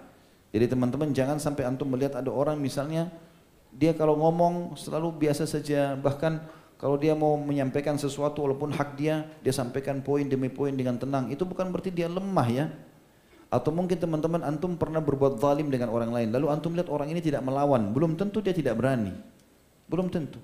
Jadi 0.51 0.65
teman-teman 0.71 1.11
jangan 1.11 1.39
sampai 1.39 1.67
antum 1.67 1.87
melihat 1.87 2.19
ada 2.19 2.31
orang 2.31 2.59
misalnya 2.59 3.11
dia 3.71 3.91
kalau 3.93 4.15
ngomong 4.15 4.79
selalu 4.79 5.27
biasa 5.27 5.43
saja 5.43 5.93
bahkan 5.99 6.39
kalau 6.77 6.93
dia 6.93 7.17
mau 7.17 7.33
menyampaikan 7.41 7.97
sesuatu 7.97 8.45
walaupun 8.45 8.69
hak 8.69 9.01
dia, 9.01 9.25
dia 9.41 9.49
sampaikan 9.49 9.97
poin 10.05 10.29
demi 10.29 10.45
poin 10.45 10.69
dengan 10.69 10.93
tenang. 10.93 11.25
Itu 11.33 11.41
bukan 11.41 11.73
berarti 11.73 11.89
dia 11.89 12.05
lemah 12.05 12.47
ya. 12.53 12.65
Atau 13.49 13.73
mungkin 13.73 13.97
teman-teman 13.97 14.45
antum 14.45 14.77
pernah 14.77 15.01
berbuat 15.01 15.41
zalim 15.41 15.73
dengan 15.73 15.89
orang 15.89 16.13
lain. 16.13 16.29
Lalu 16.29 16.45
antum 16.53 16.77
lihat 16.77 16.85
orang 16.93 17.09
ini 17.09 17.17
tidak 17.17 17.41
melawan. 17.41 17.89
Belum 17.89 18.13
tentu 18.13 18.45
dia 18.45 18.53
tidak 18.53 18.77
berani. 18.77 19.09
Belum 19.89 20.05
tentu. 20.05 20.37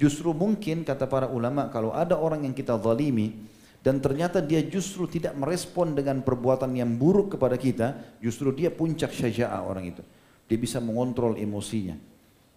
Justru 0.00 0.32
mungkin 0.32 0.88
kata 0.88 1.04
para 1.04 1.28
ulama 1.28 1.68
kalau 1.68 1.92
ada 1.92 2.16
orang 2.16 2.48
yang 2.48 2.56
kita 2.56 2.80
zalimi 2.80 3.44
dan 3.84 4.00
ternyata 4.00 4.40
dia 4.40 4.64
justru 4.64 5.04
tidak 5.04 5.36
merespon 5.36 5.92
dengan 5.92 6.24
perbuatan 6.24 6.72
yang 6.72 6.96
buruk 6.96 7.36
kepada 7.36 7.60
kita, 7.60 8.16
justru 8.16 8.48
dia 8.56 8.72
puncak 8.72 9.12
syaja'ah 9.12 9.60
orang 9.60 9.92
itu. 9.92 10.00
Dia 10.48 10.56
bisa 10.56 10.80
mengontrol 10.80 11.36
emosinya. 11.36 11.92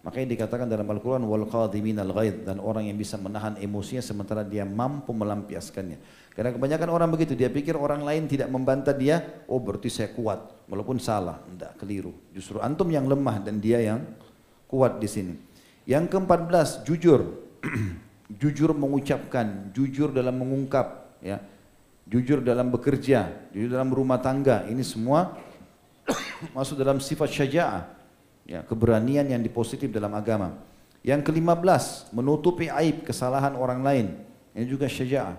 Makanya 0.08 0.24
dikatakan 0.32 0.64
dalam 0.64 0.88
Al-Quran 0.88 1.28
wal 1.28 1.44
al 1.44 1.68
dan 1.68 2.56
orang 2.64 2.88
yang 2.88 2.96
bisa 2.96 3.20
menahan 3.20 3.60
emosinya 3.60 4.00
sementara 4.00 4.40
dia 4.40 4.64
mampu 4.64 5.12
melampiaskannya. 5.12 6.00
Karena 6.32 6.56
kebanyakan 6.56 6.88
orang 6.88 7.12
begitu, 7.12 7.36
dia 7.36 7.52
pikir 7.52 7.76
orang 7.76 8.08
lain 8.08 8.24
tidak 8.24 8.48
membantah 8.48 8.96
dia, 8.96 9.44
oh 9.52 9.60
berarti 9.60 9.92
saya 9.92 10.08
kuat, 10.16 10.64
walaupun 10.64 10.96
salah, 10.96 11.44
tidak 11.44 11.76
keliru. 11.76 12.14
Justru 12.32 12.56
antum 12.56 12.88
yang 12.88 13.04
lemah 13.04 13.44
dan 13.44 13.60
dia 13.60 13.84
yang 13.84 14.00
kuat 14.64 14.96
di 14.96 15.08
sini. 15.10 15.34
Yang 15.84 16.08
keempat 16.08 16.48
jujur, 16.88 17.20
jujur 18.40 18.70
mengucapkan, 18.72 19.74
jujur 19.76 20.08
dalam 20.14 20.40
mengungkap, 20.40 21.07
ya, 21.22 21.42
jujur 22.08 22.40
dalam 22.40 22.72
bekerja, 22.72 23.50
jujur 23.52 23.70
dalam 23.72 23.92
rumah 23.92 24.18
tangga. 24.18 24.64
Ini 24.66 24.80
semua 24.80 25.36
masuk 26.56 26.80
dalam 26.80 26.98
sifat 26.98 27.28
syaja'ah 27.28 27.82
ya, 28.48 28.60
keberanian 28.64 29.28
yang 29.28 29.42
dipositif 29.44 29.92
dalam 29.92 30.16
agama. 30.16 30.56
Yang 31.04 31.30
kelima 31.30 31.54
belas, 31.54 32.10
menutupi 32.10 32.66
aib 32.66 33.06
kesalahan 33.06 33.54
orang 33.54 33.80
lain. 33.84 34.06
Ini 34.56 34.66
juga 34.66 34.90
syaja'ah. 34.90 35.36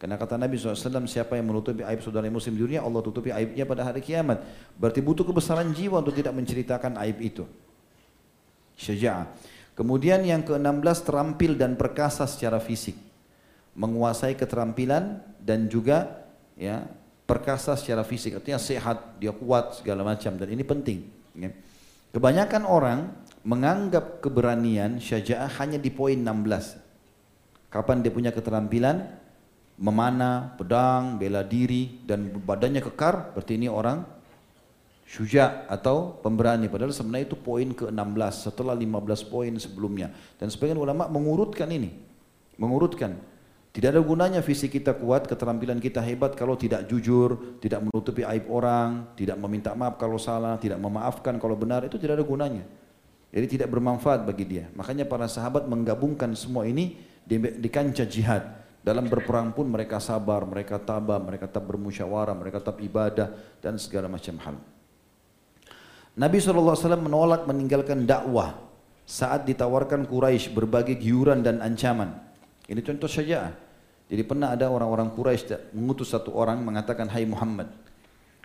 Karena 0.00 0.16
kata 0.16 0.40
Nabi 0.40 0.56
SAW, 0.56 1.04
siapa 1.04 1.36
yang 1.36 1.52
menutupi 1.52 1.84
aib 1.84 2.00
saudara 2.00 2.24
muslim 2.32 2.56
di 2.56 2.62
dunia, 2.64 2.80
Allah 2.80 3.04
tutupi 3.04 3.28
aibnya 3.28 3.68
pada 3.68 3.84
hari 3.84 4.00
kiamat. 4.00 4.40
Berarti 4.80 5.04
butuh 5.04 5.28
kebesaran 5.28 5.68
jiwa 5.76 6.00
untuk 6.00 6.16
tidak 6.16 6.32
menceritakan 6.32 6.96
aib 7.04 7.20
itu. 7.20 7.44
Syaja'ah. 8.80 9.28
Kemudian 9.76 10.24
yang 10.24 10.40
ke-16 10.40 11.04
terampil 11.04 11.52
dan 11.56 11.76
perkasa 11.76 12.24
secara 12.24 12.56
fisik. 12.60 13.09
Menguasai 13.74 14.34
keterampilan 14.34 15.22
dan 15.38 15.70
juga 15.70 16.26
ya 16.58 16.84
perkasa 17.24 17.78
secara 17.78 18.02
fisik. 18.02 18.42
Artinya 18.42 18.58
sehat, 18.58 19.22
dia 19.22 19.30
kuat 19.30 19.80
segala 19.80 20.02
macam 20.02 20.34
dan 20.34 20.48
ini 20.50 20.66
penting. 20.66 21.06
Ya. 21.38 21.54
Kebanyakan 22.10 22.66
orang 22.66 23.14
menganggap 23.46 24.18
keberanian 24.18 24.98
syaja'ah 24.98 25.48
hanya 25.62 25.78
di 25.78 25.88
poin 25.94 26.18
16. 26.18 27.70
Kapan 27.70 28.02
dia 28.02 28.10
punya 28.10 28.34
keterampilan 28.34 29.20
memanah, 29.80 30.52
pedang, 30.60 31.16
bela 31.16 31.40
diri 31.40 32.04
dan 32.04 32.28
badannya 32.28 32.84
kekar, 32.84 33.32
berarti 33.32 33.56
ini 33.56 33.66
orang 33.72 34.04
syuja 35.08 35.64
atau 35.66 36.20
pemberani. 36.20 36.68
Padahal 36.68 36.92
sebenarnya 36.92 37.32
itu 37.32 37.38
poin 37.40 37.72
ke-16 37.72 38.34
setelah 38.46 38.76
15 38.76 39.32
poin 39.32 39.50
sebelumnya. 39.56 40.12
Dan 40.36 40.52
sebagian 40.52 40.76
ulama 40.76 41.08
mengurutkan 41.08 41.66
ini. 41.72 41.96
Mengurutkan. 42.60 43.16
Tidak 43.70 43.86
ada 43.86 44.02
gunanya 44.02 44.42
fisik 44.42 44.82
kita 44.82 44.98
kuat, 44.98 45.30
keterampilan 45.30 45.78
kita 45.78 46.02
hebat 46.02 46.34
kalau 46.34 46.58
tidak 46.58 46.90
jujur, 46.90 47.58
tidak 47.62 47.86
menutupi 47.86 48.26
aib 48.26 48.50
orang, 48.50 49.14
tidak 49.14 49.38
meminta 49.38 49.70
maaf 49.78 49.94
kalau 49.94 50.18
salah, 50.18 50.58
tidak 50.58 50.82
memaafkan 50.82 51.38
kalau 51.38 51.54
benar, 51.54 51.86
itu 51.86 51.94
tidak 51.94 52.18
ada 52.18 52.26
gunanya. 52.26 52.66
Jadi 53.30 53.46
tidak 53.46 53.70
bermanfaat 53.70 54.26
bagi 54.26 54.42
dia. 54.42 54.66
Makanya 54.74 55.06
para 55.06 55.30
sahabat 55.30 55.70
menggabungkan 55.70 56.34
semua 56.34 56.66
ini 56.66 56.98
di, 57.22 57.38
di 57.38 57.68
kancah 57.70 58.10
jihad. 58.10 58.42
Dalam 58.82 59.06
berperang 59.06 59.54
pun 59.54 59.70
mereka 59.70 60.02
sabar, 60.02 60.42
mereka 60.42 60.82
tabah, 60.82 61.22
mereka 61.22 61.46
tetap 61.46 61.68
bermusyawarah, 61.70 62.34
mereka 62.34 62.58
tetap 62.58 62.82
ibadah 62.82 63.28
dan 63.62 63.78
segala 63.78 64.10
macam 64.10 64.34
hal. 64.40 64.56
Nabi 66.18 66.42
SAW 66.42 66.74
menolak 66.98 67.46
meninggalkan 67.46 68.02
dakwah 68.02 68.58
saat 69.06 69.46
ditawarkan 69.46 70.10
Quraisy 70.10 70.50
berbagai 70.50 70.98
giuran 70.98 71.44
dan 71.44 71.62
ancaman. 71.62 72.29
Ini 72.70 72.80
contoh 72.86 73.10
saja. 73.10 73.50
Jadi 74.06 74.22
pernah 74.22 74.54
ada 74.54 74.70
orang-orang 74.70 75.10
Quraisy 75.10 75.74
mengutus 75.74 76.14
satu 76.14 76.30
orang 76.34 76.62
mengatakan, 76.62 77.10
Hai 77.10 77.26
Muhammad, 77.26 77.66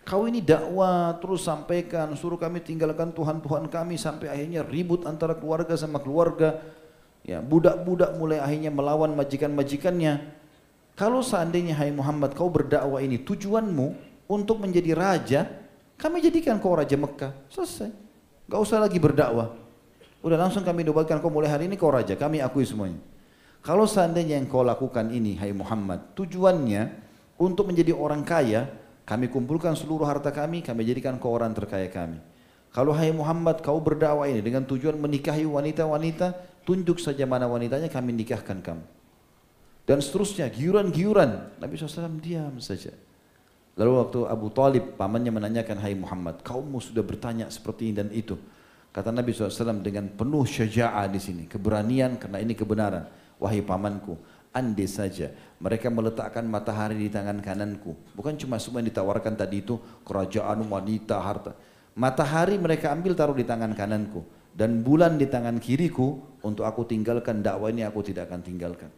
kau 0.02 0.26
ini 0.26 0.42
dakwah 0.42 1.14
terus 1.22 1.46
sampaikan, 1.46 2.10
suruh 2.18 2.38
kami 2.38 2.58
tinggalkan 2.58 3.14
Tuhan-Tuhan 3.14 3.70
kami 3.70 3.94
sampai 3.94 4.30
akhirnya 4.30 4.66
ribut 4.66 5.06
antara 5.06 5.38
keluarga 5.38 5.78
sama 5.78 6.02
keluarga. 6.02 6.58
Ya, 7.26 7.42
budak-budak 7.42 8.14
mulai 8.18 8.38
akhirnya 8.38 8.70
melawan 8.70 9.14
majikan-majikannya. 9.14 10.22
Kalau 10.94 11.22
seandainya 11.22 11.74
Hai 11.74 11.90
Muhammad 11.90 12.34
kau 12.34 12.50
berdakwah 12.50 13.02
ini 13.02 13.22
tujuanmu 13.22 13.86
untuk 14.30 14.62
menjadi 14.62 14.94
raja, 14.94 15.40
kami 15.98 16.22
jadikan 16.22 16.58
kau 16.62 16.74
raja 16.78 16.94
Mekah. 16.94 17.34
Selesai. 17.50 17.90
Gak 18.46 18.60
usah 18.62 18.78
lagi 18.78 18.98
berdakwah. 19.02 19.54
Udah 20.22 20.38
langsung 20.38 20.62
kami 20.62 20.86
dobakan 20.86 21.18
kau 21.18 21.30
mulai 21.30 21.50
hari 21.50 21.66
ini 21.66 21.74
kau 21.74 21.90
raja, 21.90 22.14
kami 22.14 22.38
akui 22.38 22.62
semuanya. 22.62 23.15
Kalau 23.66 23.82
seandainya 23.82 24.38
yang 24.38 24.46
kau 24.46 24.62
lakukan 24.62 25.10
ini, 25.10 25.34
hai 25.42 25.50
Muhammad, 25.50 26.14
tujuannya 26.14 26.86
untuk 27.34 27.66
menjadi 27.66 27.90
orang 27.90 28.22
kaya, 28.22 28.70
kami 29.02 29.26
kumpulkan 29.26 29.74
seluruh 29.74 30.06
harta 30.06 30.30
kami, 30.30 30.62
kami 30.62 30.86
jadikan 30.86 31.18
kau 31.18 31.34
orang 31.34 31.50
terkaya 31.50 31.90
kami. 31.90 32.22
Kalau 32.70 32.94
hai 32.94 33.10
Muhammad 33.10 33.66
kau 33.66 33.82
berdakwah 33.82 34.30
ini 34.30 34.38
dengan 34.38 34.62
tujuan 34.70 34.94
menikahi 34.94 35.42
wanita-wanita, 35.42 36.62
tunjuk 36.62 37.02
saja 37.02 37.26
mana 37.26 37.50
wanitanya 37.50 37.90
kami 37.90 38.14
nikahkan 38.14 38.62
kamu. 38.62 38.86
Dan 39.82 39.98
seterusnya, 39.98 40.46
giuran-giuran. 40.46 41.58
Nabi 41.58 41.74
SAW 41.74 42.22
diam 42.22 42.62
saja. 42.62 42.94
Lalu 43.74 43.90
waktu 43.98 44.18
Abu 44.30 44.46
Talib 44.54 44.94
pamannya 44.94 45.34
menanyakan, 45.34 45.82
Hai 45.82 45.98
Muhammad, 45.98 46.38
kaummu 46.46 46.78
sudah 46.78 47.02
bertanya 47.02 47.50
seperti 47.50 47.90
ini 47.90 47.94
dan 47.98 48.14
itu. 48.14 48.38
Kata 48.94 49.10
Nabi 49.10 49.34
SAW 49.34 49.82
dengan 49.82 50.06
penuh 50.06 50.46
syaja'ah 50.46 51.10
di 51.10 51.18
sini, 51.18 51.50
keberanian 51.50 52.14
karena 52.14 52.38
ini 52.38 52.54
kebenaran. 52.54 53.25
Wahai 53.36 53.60
pamanku, 53.60 54.16
andai 54.52 54.88
saja 54.88 55.28
mereka 55.56 55.88
meletakkan 55.88 56.44
matahari 56.44 57.00
di 57.00 57.08
tangan 57.08 57.40
kananku. 57.40 57.96
Bukan 58.12 58.36
cuma 58.36 58.60
semua 58.60 58.84
yang 58.84 58.92
ditawarkan 58.92 59.40
tadi 59.40 59.64
itu, 59.64 59.80
kerajaan, 60.04 60.68
wanita, 60.68 61.16
harta. 61.16 61.56
Matahari 61.96 62.60
mereka 62.60 62.92
ambil 62.92 63.16
taruh 63.16 63.32
di 63.32 63.44
tangan 63.48 63.72
kananku. 63.72 64.20
Dan 64.56 64.84
bulan 64.84 65.16
di 65.16 65.28
tangan 65.28 65.56
kiriku, 65.60 66.20
untuk 66.44 66.64
aku 66.68 66.84
tinggalkan 66.84 67.40
dakwah 67.40 67.72
ini 67.72 67.84
aku 67.84 68.04
tidak 68.04 68.28
akan 68.28 68.40
tinggalkan. 68.44 68.92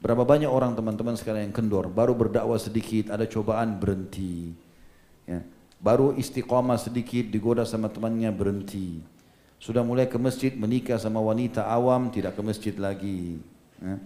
Berapa 0.00 0.24
banyak 0.24 0.48
orang 0.48 0.72
teman-teman 0.72 1.16
sekarang 1.16 1.44
yang 1.44 1.54
kendor, 1.56 1.92
baru 1.92 2.16
berdakwah 2.16 2.56
sedikit, 2.56 3.12
ada 3.12 3.28
cobaan 3.28 3.76
berhenti. 3.76 4.56
Ya. 5.28 5.44
Baru 5.80 6.16
istiqomah 6.16 6.80
sedikit, 6.80 7.28
digoda 7.28 7.68
sama 7.68 7.92
temannya 7.92 8.32
berhenti. 8.32 9.00
Sudah 9.60 9.84
mulai 9.84 10.08
ke 10.08 10.16
masjid, 10.16 10.52
menikah 10.56 10.96
sama 10.96 11.20
wanita 11.20 11.68
awam, 11.68 12.08
tidak 12.08 12.36
ke 12.36 12.40
masjid 12.40 12.72
lagi. 12.80 13.40
Ya. 13.80 13.96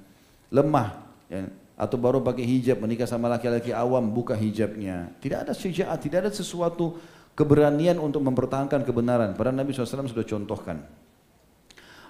Lemah, 0.55 1.03
ya. 1.27 1.51
atau 1.75 1.99
baru 1.99 2.23
pakai 2.23 2.47
hijab, 2.47 2.79
menikah 2.79 3.11
sama 3.11 3.27
laki-laki 3.27 3.75
awam, 3.75 4.15
buka 4.15 4.39
hijabnya. 4.39 5.11
Tidak 5.19 5.39
ada 5.47 5.53
syaja'at, 5.53 5.99
tidak 5.99 6.19
ada 6.27 6.31
sesuatu 6.31 6.95
keberanian 7.35 7.99
untuk 7.99 8.23
mempertahankan 8.23 8.87
kebenaran. 8.87 9.35
Padahal 9.35 9.59
Nabi 9.59 9.75
SAW 9.75 10.07
sudah 10.07 10.27
contohkan. 10.27 10.79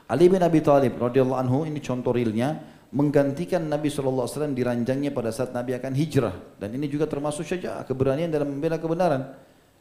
Ali 0.04 0.28
bin 0.28 0.44
Abi 0.44 0.60
Thalib 0.60 1.00
radhiyallahu 1.00 1.40
anhu 1.40 1.58
ini 1.64 1.80
contoh 1.80 2.12
realnya 2.12 2.60
menggantikan 2.92 3.64
Nabi 3.64 3.88
SAW 3.88 4.28
di 4.52 4.60
ranjangnya 4.60 5.10
pada 5.10 5.32
saat 5.32 5.56
Nabi 5.56 5.74
akan 5.80 5.92
hijrah. 5.96 6.60
Dan 6.60 6.76
ini 6.76 6.86
juga 6.86 7.08
termasuk 7.08 7.48
saja 7.48 7.80
keberanian 7.88 8.28
dalam 8.28 8.52
membela 8.52 8.76
kebenaran. 8.76 9.34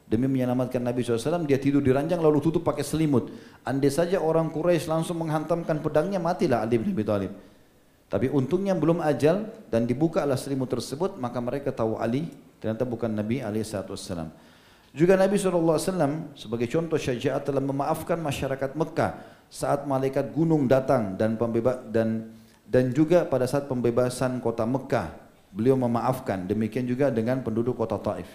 Demi 0.04 0.28
menyelamatkan 0.28 0.84
Nabi 0.84 1.00
SAW, 1.04 1.48
dia 1.48 1.60
tidur 1.60 1.80
di 1.80 1.92
ranjang 1.92 2.20
lalu 2.20 2.44
tutup 2.44 2.64
pakai 2.64 2.84
selimut. 2.84 3.32
Andai 3.64 3.88
saja 3.88 4.20
orang 4.20 4.52
Quraisy 4.52 4.92
langsung 4.92 5.20
menghantamkan 5.20 5.80
pedangnya, 5.80 6.20
matilah 6.20 6.64
Ali 6.64 6.80
bin 6.80 6.92
Abi 6.92 7.04
Thalib. 7.08 7.32
Tapi 8.14 8.30
untungnya 8.30 8.78
belum 8.78 9.02
ajal 9.02 9.50
dan 9.74 9.90
dibukalah 9.90 10.38
selimut 10.38 10.70
tersebut, 10.70 11.18
maka 11.18 11.42
mereka 11.42 11.74
tahu 11.74 11.98
Ali 11.98 12.30
ternyata 12.62 12.86
bukan 12.86 13.10
Nabi 13.10 13.42
SAW. 13.42 14.30
Juga 14.94 15.18
Nabi 15.18 15.42
SAW 15.42 15.82
sebagai 16.38 16.70
contoh 16.70 17.02
syaja'at 17.02 17.50
telah 17.50 17.58
memaafkan 17.58 18.22
masyarakat 18.22 18.78
Mekah 18.78 19.12
saat 19.50 19.90
malaikat 19.90 20.30
gunung 20.30 20.70
datang 20.70 21.18
dan 21.18 21.34
pembebas 21.42 21.82
dan 21.90 22.30
dan 22.70 22.90
juga 22.90 23.22
pada 23.26 23.50
saat 23.50 23.70
pembebasan 23.70 24.42
kota 24.42 24.66
Mekah 24.66 25.14
beliau 25.54 25.78
memaafkan 25.78 26.50
demikian 26.50 26.90
juga 26.90 27.14
dengan 27.14 27.46
penduduk 27.46 27.78
kota 27.78 28.02
Taif 28.02 28.26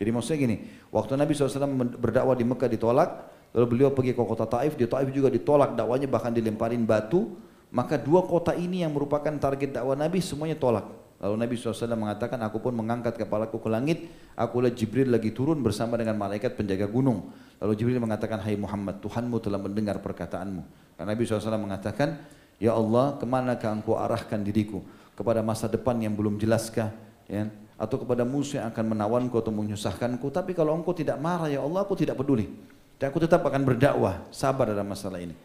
jadi 0.00 0.08
maksudnya 0.08 0.48
gini 0.48 0.56
waktu 0.88 1.20
Nabi 1.20 1.36
SAW 1.36 1.68
berdakwah 2.00 2.32
di 2.32 2.48
Mekah 2.48 2.64
ditolak 2.64 3.28
lalu 3.52 3.66
beliau 3.76 3.92
pergi 3.92 4.16
ke 4.16 4.22
kota 4.24 4.48
Taif 4.48 4.72
di 4.72 4.88
Taif 4.88 5.12
juga 5.12 5.28
ditolak 5.28 5.76
dakwanya 5.76 6.08
bahkan 6.08 6.32
dilemparin 6.32 6.80
batu 6.88 7.28
maka 7.70 8.00
dua 8.00 8.24
kota 8.24 8.56
ini 8.56 8.84
yang 8.84 8.92
merupakan 8.92 9.32
target 9.36 9.80
dakwah 9.80 9.94
Nabi 9.94 10.22
semuanya 10.24 10.56
tolak 10.56 10.88
lalu 11.18 11.34
Nabi 11.34 11.54
SAW 11.58 11.92
mengatakan 11.98 12.38
aku 12.46 12.62
pun 12.62 12.72
mengangkat 12.72 13.18
kepalaku 13.18 13.58
ke 13.60 13.68
langit 13.68 13.98
aku 14.38 14.64
lihat 14.64 14.78
Jibril 14.78 15.08
lagi 15.10 15.34
turun 15.34 15.60
bersama 15.60 15.98
dengan 15.98 16.16
malaikat 16.16 16.54
penjaga 16.56 16.88
gunung 16.88 17.28
lalu 17.58 17.72
Jibril 17.76 18.00
mengatakan 18.00 18.40
hai 18.40 18.54
Muhammad 18.54 19.02
Tuhanmu 19.04 19.36
telah 19.42 19.60
mendengar 19.60 19.98
perkataanmu 20.00 20.62
karena 20.96 21.08
Nabi 21.12 21.22
SAW 21.26 21.58
mengatakan 21.58 22.38
Ya 22.58 22.74
Allah, 22.74 23.14
ke 23.14 23.24
manakah 23.24 23.70
engkau 23.70 23.94
arahkan 23.94 24.42
diriku? 24.42 24.82
Kepada 25.14 25.42
masa 25.42 25.70
depan 25.70 25.94
yang 26.02 26.14
belum 26.14 26.38
jelaskah? 26.42 26.90
Ya? 27.30 27.46
Atau 27.78 28.02
kepada 28.02 28.26
musuh 28.26 28.58
yang 28.58 28.74
akan 28.74 28.98
menawanku 28.98 29.38
atau 29.38 29.54
menyusahkanku? 29.54 30.26
Tapi 30.34 30.58
kalau 30.58 30.74
engkau 30.74 30.90
tidak 30.90 31.22
marah, 31.22 31.46
ya 31.46 31.62
Allah, 31.62 31.86
aku 31.86 31.94
tidak 31.94 32.18
peduli. 32.18 32.50
Dan 32.98 33.14
aku 33.14 33.22
tetap 33.22 33.46
akan 33.46 33.62
berdakwah, 33.62 34.26
sabar 34.34 34.74
dalam 34.74 34.90
masalah 34.90 35.22
ini. 35.22 35.38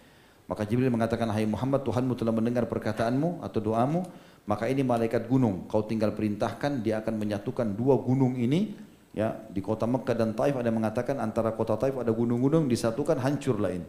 Maka 0.44 0.68
Jibril 0.68 0.91
mengatakan, 0.91 1.32
Hai 1.32 1.48
Muhammad, 1.48 1.88
Tuhanmu 1.88 2.20
telah 2.20 2.36
mendengar 2.36 2.68
perkataanmu 2.68 3.44
atau 3.44 3.60
doamu, 3.64 4.03
maka 4.44 4.68
ini 4.68 4.84
malaikat 4.84 5.32
gunung, 5.32 5.72
kau 5.72 5.88
tinggal 5.88 6.11
perintahkan, 6.11 6.84
dia 6.84 6.99
akan 6.99 7.15
menyatukan 7.15 7.68
dua 7.72 7.95
gunung 8.03 8.36
ini, 8.36 8.76
ya 9.15 9.32
di 9.48 9.64
kota 9.64 9.88
Mekah 9.88 10.15
dan 10.20 10.36
Taif 10.36 10.60
ada 10.60 10.68
mengatakan 10.68 11.15
antara 11.24 11.56
kota 11.56 11.80
Taif 11.80 11.95
ada 11.95 12.11
gunung-gunung 12.11 12.68
disatukan 12.68 13.24
hancur 13.24 13.56
lain. 13.56 13.88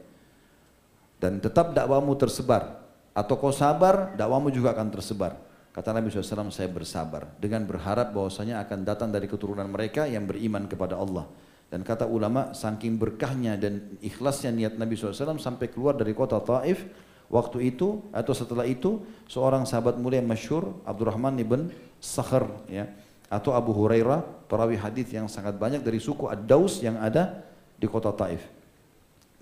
Dan 1.18 1.42
tetap 1.42 1.74
dakwamu 1.74 2.14
tersebar. 2.14 2.86
Atau 3.14 3.38
kau 3.38 3.54
sabar, 3.54 4.14
dakwamu 4.14 4.50
juga 4.50 4.74
akan 4.74 4.90
tersebar. 4.94 5.38
Kata 5.74 5.90
Nabi 5.90 6.06
SAW, 6.06 6.54
saya 6.54 6.70
bersabar 6.70 7.34
dengan 7.42 7.66
berharap 7.66 8.14
bahwasanya 8.14 8.62
akan 8.62 8.86
datang 8.86 9.10
dari 9.10 9.26
keturunan 9.26 9.66
mereka 9.66 10.06
yang 10.06 10.22
beriman 10.22 10.70
kepada 10.70 10.94
Allah. 10.94 11.26
Dan 11.74 11.82
kata 11.82 12.06
ulama, 12.06 12.54
saking 12.54 12.94
berkahnya 13.02 13.58
dan 13.58 13.98
ikhlasnya 13.98 14.54
niat 14.54 14.78
Nabi 14.78 14.94
SAW 14.94 15.42
sampai 15.42 15.66
keluar 15.66 15.98
dari 15.98 16.14
kota 16.14 16.38
Taif, 16.38 16.86
waktu 17.26 17.74
itu 17.74 17.98
atau 18.14 18.30
setelah 18.30 18.62
itu 18.62 19.02
seorang 19.26 19.66
sahabat 19.66 19.98
mulia 19.98 20.22
yang 20.22 20.30
masyhur 20.30 20.70
Abdurrahman 20.86 21.34
ibn 21.42 21.74
Sakhr 21.98 22.46
ya 22.70 22.86
atau 23.26 23.58
Abu 23.58 23.74
Hurairah 23.74 24.46
perawi 24.46 24.78
hadis 24.78 25.10
yang 25.10 25.26
sangat 25.26 25.58
banyak 25.58 25.82
dari 25.82 25.98
suku 25.98 26.30
Ad-Daus 26.30 26.78
yang 26.78 26.94
ada 27.02 27.42
di 27.74 27.90
kota 27.90 28.14
Taif. 28.14 28.46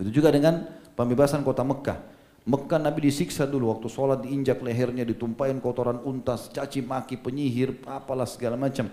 Itu 0.00 0.08
juga 0.08 0.32
dengan 0.32 0.64
pembebasan 0.96 1.44
kota 1.44 1.60
Mekah. 1.60 2.00
Mekah 2.48 2.80
Nabi 2.80 3.12
disiksa 3.12 3.44
dulu 3.44 3.76
waktu 3.76 3.92
sholat 3.92 4.24
diinjak 4.24 4.64
lehernya, 4.64 5.04
ditumpahin 5.04 5.60
kotoran 5.60 6.00
untas, 6.00 6.48
caci 6.48 6.80
maki, 6.80 7.20
penyihir, 7.20 7.76
apalah 7.84 8.24
segala 8.24 8.56
macam. 8.56 8.88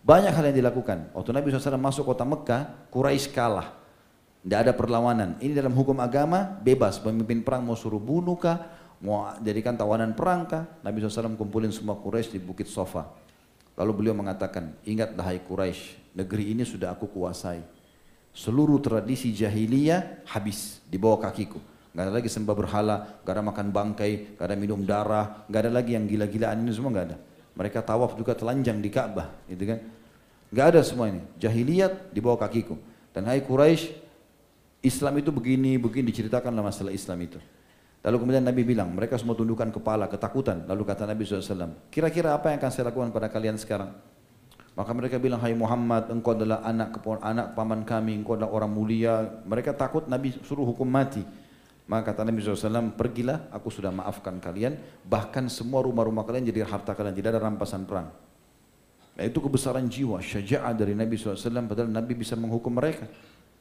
Banyak 0.00 0.32
hal 0.32 0.44
yang 0.52 0.56
dilakukan. 0.64 1.12
Waktu 1.12 1.30
Nabi 1.36 1.52
SAW 1.52 1.76
masuk 1.76 2.08
kota 2.08 2.24
Mekah, 2.24 2.88
Quraisy 2.88 3.36
kalah. 3.36 3.76
Tidak 4.40 4.56
ada 4.56 4.72
perlawanan. 4.72 5.36
Ini 5.36 5.52
dalam 5.52 5.76
hukum 5.76 6.00
agama 6.00 6.56
bebas. 6.64 6.96
Pemimpin 6.96 7.44
perang 7.44 7.60
mau 7.60 7.76
suruh 7.76 8.00
bunuh 8.00 8.40
kah, 8.40 8.64
mau 9.04 9.28
jadikan 9.44 9.76
tawanan 9.76 10.16
perang 10.16 10.48
kah. 10.48 10.64
Nabi 10.80 11.04
SAW 11.04 11.36
kumpulin 11.36 11.68
semua 11.68 12.00
Quraisy 12.00 12.36
di 12.36 12.40
Bukit 12.40 12.64
Sofa. 12.72 13.04
Lalu 13.76 13.92
beliau 13.92 14.16
mengatakan, 14.16 14.76
ingatlah 14.88 15.24
hai 15.28 15.44
Quraisy, 15.44 16.16
negeri 16.16 16.56
ini 16.56 16.64
sudah 16.64 16.96
aku 16.96 17.08
kuasai. 17.12 17.60
Seluruh 18.32 18.80
tradisi 18.80 19.36
jahiliyah 19.36 20.24
habis 20.32 20.80
di 20.88 20.96
bawah 20.96 21.20
kakiku. 21.28 21.60
Gak 21.90 22.06
ada 22.06 22.12
lagi 22.14 22.30
sembah 22.30 22.54
berhala, 22.54 22.96
gak 23.26 23.34
ada 23.34 23.42
makan 23.42 23.66
bangkai, 23.74 24.38
gak 24.38 24.46
ada 24.46 24.56
minum 24.56 24.80
darah, 24.86 25.42
gak 25.50 25.66
ada 25.66 25.70
lagi 25.82 25.98
yang 25.98 26.06
gila-gilaan 26.06 26.62
ini 26.62 26.70
semua 26.70 26.94
gak 26.94 27.06
ada. 27.12 27.16
Mereka 27.54 27.82
tawaf 27.82 28.14
juga 28.14 28.32
telanjang 28.32 28.78
di 28.78 28.90
Ka'bah, 28.90 29.30
gitu 29.50 29.64
kan? 29.66 29.78
Gak 30.50 30.66
ada 30.74 30.80
semua 30.82 31.10
ini. 31.10 31.22
Jahiliyat 31.38 32.10
di 32.10 32.18
bawah 32.18 32.38
kakiku. 32.46 32.74
Dan 33.10 33.26
hai 33.26 33.42
Quraisy, 33.42 33.90
Islam 34.80 35.18
itu 35.20 35.30
begini, 35.30 35.76
begini 35.76 36.10
diceritakanlah 36.10 36.64
masalah 36.64 36.94
Islam 36.94 37.18
itu. 37.22 37.38
Lalu 38.00 38.16
kemudian 38.16 38.44
Nabi 38.46 38.62
bilang, 38.64 38.88
mereka 38.96 39.20
semua 39.20 39.36
tundukkan 39.36 39.68
kepala, 39.68 40.08
ketakutan. 40.08 40.64
Lalu 40.64 40.82
kata 40.88 41.04
Nabi 41.04 41.22
SAW, 41.28 41.92
kira-kira 41.92 42.32
apa 42.32 42.48
yang 42.48 42.58
akan 42.58 42.70
saya 42.72 42.88
lakukan 42.88 43.12
pada 43.12 43.28
kalian 43.28 43.60
sekarang? 43.60 43.92
Maka 44.72 44.90
mereka 44.96 45.20
bilang, 45.20 45.36
hai 45.44 45.52
Muhammad, 45.52 46.08
engkau 46.08 46.32
adalah 46.32 46.64
anak 46.64 46.96
anak 47.20 47.52
paman 47.52 47.84
kami, 47.84 48.24
engkau 48.24 48.40
adalah 48.40 48.56
orang 48.56 48.72
mulia. 48.72 49.42
Mereka 49.44 49.76
takut 49.76 50.08
Nabi 50.08 50.32
suruh 50.40 50.64
hukum 50.64 50.88
mati. 50.88 51.20
Maka 51.90 52.14
kata 52.14 52.22
Nabi 52.22 52.38
SAW, 52.38 52.94
pergilah 52.94 53.50
aku 53.50 53.66
sudah 53.66 53.90
maafkan 53.90 54.38
kalian, 54.38 54.78
bahkan 55.02 55.50
semua 55.50 55.82
rumah-rumah 55.82 56.22
kalian 56.22 56.46
jadi 56.46 56.62
harta 56.62 56.94
kalian, 56.94 57.18
tidak 57.18 57.34
ada 57.34 57.42
rampasan 57.42 57.82
perang. 57.82 58.14
Nah, 59.18 59.24
itu 59.26 59.42
kebesaran 59.42 59.90
jiwa, 59.90 60.22
syaja'ah 60.22 60.70
dari 60.70 60.94
Nabi 60.94 61.18
SAW, 61.18 61.66
padahal 61.66 61.90
Nabi 61.90 62.14
bisa 62.14 62.38
menghukum 62.38 62.78
mereka. 62.78 63.10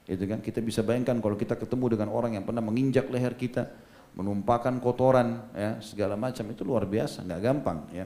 Itu 0.06 0.30
kan 0.30 0.46
kita 0.46 0.62
bisa 0.62 0.86
bayangkan 0.86 1.18
kalau 1.18 1.34
kita 1.34 1.58
ketemu 1.58 1.98
dengan 1.98 2.14
orang 2.14 2.38
yang 2.38 2.46
pernah 2.46 2.62
menginjak 2.62 3.10
leher 3.10 3.34
kita, 3.34 3.66
menumpahkan 4.14 4.78
kotoran, 4.78 5.50
ya 5.58 5.82
segala 5.82 6.14
macam 6.14 6.46
itu 6.54 6.62
luar 6.62 6.86
biasa, 6.86 7.26
nggak 7.26 7.42
gampang. 7.42 7.82
Ya. 7.90 8.06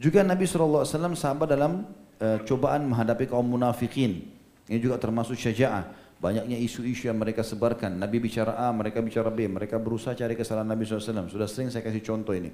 Juga 0.00 0.24
Nabi 0.24 0.48
SAW 0.48 0.88
sahabat 1.12 1.52
dalam 1.52 1.92
uh, 2.24 2.38
cobaan 2.48 2.88
menghadapi 2.88 3.28
kaum 3.28 3.44
munafikin. 3.44 4.32
Ini 4.64 4.80
juga 4.80 4.96
termasuk 4.96 5.36
syaja'ah. 5.36 6.03
Banyaknya 6.24 6.56
isu-isu 6.56 7.12
yang 7.12 7.20
mereka 7.20 7.44
sebarkan. 7.44 8.00
Nabi 8.00 8.16
bicara 8.16 8.56
A, 8.56 8.72
mereka 8.72 9.04
bicara 9.04 9.28
B. 9.28 9.44
Mereka 9.44 9.76
berusaha 9.76 10.16
cari 10.16 10.32
kesalahan 10.32 10.64
Nabi 10.64 10.88
SAW. 10.88 11.28
Sudah 11.28 11.44
sering 11.44 11.68
saya 11.68 11.84
kasih 11.84 12.00
contoh 12.00 12.32
ini. 12.32 12.48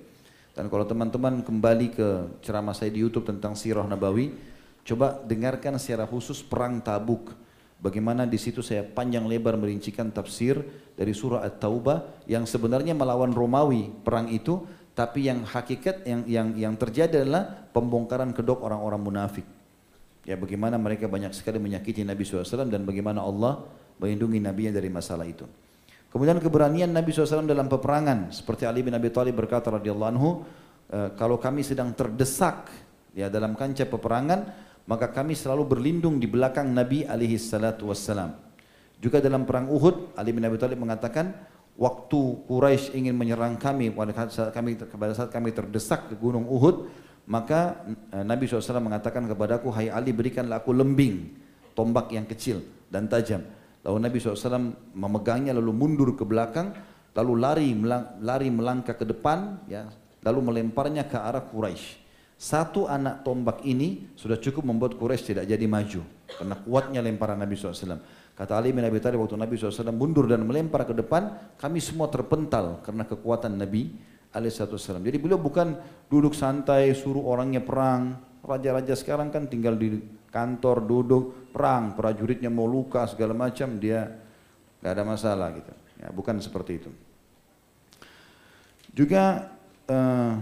Dan 0.50 0.66
kalau 0.66 0.82
teman-teman 0.82 1.46
kembali 1.46 1.94
ke 1.94 2.08
ceramah 2.42 2.74
saya 2.74 2.90
di 2.90 2.98
Youtube 3.06 3.30
tentang 3.30 3.54
Sirah 3.54 3.86
Nabawi, 3.86 4.34
coba 4.82 5.22
dengarkan 5.22 5.78
secara 5.78 6.02
khusus 6.10 6.42
perang 6.42 6.82
Tabuk. 6.82 7.30
Bagaimana 7.78 8.26
di 8.26 8.42
situ 8.42 8.58
saya 8.58 8.82
panjang 8.82 9.30
lebar 9.30 9.54
merincikan 9.54 10.10
tafsir 10.10 10.58
dari 10.98 11.14
surah 11.14 11.46
At-Taubah 11.46 12.26
yang 12.26 12.50
sebenarnya 12.50 12.98
melawan 12.98 13.30
Romawi 13.30 13.86
perang 14.02 14.26
itu, 14.34 14.66
tapi 14.98 15.30
yang 15.30 15.46
hakikat 15.46 16.02
yang 16.10 16.26
yang 16.26 16.48
yang 16.58 16.74
terjadi 16.74 17.22
adalah 17.22 17.70
pembongkaran 17.70 18.34
kedok 18.34 18.66
orang-orang 18.66 18.98
munafik. 18.98 19.59
Ya 20.30 20.38
bagaimana 20.38 20.78
mereka 20.78 21.10
banyak 21.10 21.34
sekali 21.34 21.58
menyakiti 21.58 22.06
Nabi 22.06 22.22
SAW 22.22 22.70
dan 22.70 22.86
bagaimana 22.86 23.18
Allah 23.18 23.66
melindungi 23.98 24.38
Nabi 24.38 24.70
dari 24.70 24.86
masalah 24.86 25.26
itu. 25.26 25.42
Kemudian 26.06 26.38
keberanian 26.38 26.86
Nabi 26.94 27.10
SAW 27.10 27.50
dalam 27.50 27.66
peperangan 27.66 28.30
seperti 28.30 28.62
Ali 28.62 28.86
bin 28.86 28.94
Abi 28.94 29.10
Thalib 29.10 29.34
berkata 29.34 29.74
radhiyallahu 29.74 30.10
anhu, 30.14 30.46
e, 30.86 31.18
kalau 31.18 31.34
kami 31.42 31.66
sedang 31.66 31.90
terdesak 31.98 32.70
ya 33.10 33.26
dalam 33.26 33.58
kancah 33.58 33.90
peperangan, 33.90 34.40
maka 34.86 35.10
kami 35.10 35.34
selalu 35.34 35.66
berlindung 35.66 36.22
di 36.22 36.30
belakang 36.30 36.70
Nabi 36.70 37.02
alaihi 37.02 37.34
salatu 37.34 37.90
wassalam. 37.90 38.30
Juga 39.02 39.18
dalam 39.18 39.42
perang 39.42 39.66
Uhud, 39.66 40.14
Ali 40.14 40.30
bin 40.30 40.46
Abi 40.46 40.62
Thalib 40.62 40.78
mengatakan, 40.78 41.34
waktu 41.74 42.20
Quraisy 42.46 42.94
ingin 42.94 43.18
menyerang 43.18 43.58
kami 43.58 43.90
pada 43.90 44.14
saat 44.30 44.54
kami 44.54 44.78
pada 44.78 45.10
saat 45.10 45.30
kami 45.34 45.50
terdesak 45.50 46.06
ke 46.06 46.14
gunung 46.14 46.46
Uhud, 46.46 46.86
maka 47.30 47.86
eh, 48.10 48.26
Nabi 48.26 48.50
SAW 48.50 48.82
mengatakan 48.82 49.30
kepadaku, 49.30 49.70
Hai 49.70 49.86
Ali 49.86 50.10
berikanlah 50.10 50.58
aku 50.58 50.74
lembing, 50.74 51.30
tombak 51.78 52.10
yang 52.10 52.26
kecil 52.26 52.58
dan 52.90 53.06
tajam. 53.06 53.46
Lalu 53.86 53.98
Nabi 54.02 54.16
SAW 54.18 54.74
memegangnya 54.92 55.54
lalu 55.54 55.70
mundur 55.70 56.18
ke 56.18 56.26
belakang, 56.26 56.74
lalu 57.14 57.32
lari 57.38 57.70
lari 58.18 58.50
melangkah 58.50 58.98
ke 58.98 59.06
depan, 59.06 59.62
ya, 59.70 59.86
lalu 60.26 60.50
melemparnya 60.50 61.06
ke 61.06 61.16
arah 61.16 61.46
Quraisy. 61.46 62.02
Satu 62.40 62.88
anak 62.88 63.22
tombak 63.22 63.62
ini 63.68 64.10
sudah 64.18 64.40
cukup 64.40 64.66
membuat 64.66 64.98
Quraisy 64.98 65.36
tidak 65.36 65.46
jadi 65.46 65.64
maju 65.70 66.02
karena 66.26 66.56
kuatnya 66.58 67.00
lemparan 67.04 67.38
Nabi 67.38 67.54
SAW. 67.54 68.00
Kata 68.32 68.56
Ali 68.56 68.72
bin 68.72 68.80
Abi 68.80 68.96
Thalib 68.96 69.20
waktu 69.20 69.36
Nabi 69.36 69.60
SAW 69.60 69.92
mundur 69.92 70.24
dan 70.24 70.40
melempar 70.48 70.88
ke 70.88 70.96
depan, 70.96 71.52
kami 71.60 71.78
semua 71.84 72.08
terpental 72.08 72.80
karena 72.80 73.04
kekuatan 73.04 73.60
Nabi 73.60 73.92
SAW. 74.30 75.02
Jadi 75.02 75.18
beliau 75.18 75.38
bukan 75.42 75.74
duduk 76.06 76.38
santai 76.38 76.94
suruh 76.94 77.26
orangnya 77.26 77.62
perang. 77.62 78.18
Raja-raja 78.40 78.94
sekarang 78.94 79.34
kan 79.34 79.50
tinggal 79.50 79.74
di 79.76 80.00
kantor 80.30 80.86
duduk 80.86 81.50
perang, 81.50 81.98
prajuritnya 81.98 82.48
mau 82.48 82.64
luka 82.64 83.04
segala 83.10 83.34
macam 83.34 83.76
dia 83.76 84.06
nggak 84.80 84.92
ada 84.94 85.04
masalah 85.04 85.48
gitu. 85.58 85.72
Ya, 86.00 86.08
bukan 86.14 86.40
seperti 86.40 86.80
itu. 86.80 86.90
Juga 88.96 89.52
uh, 89.90 90.34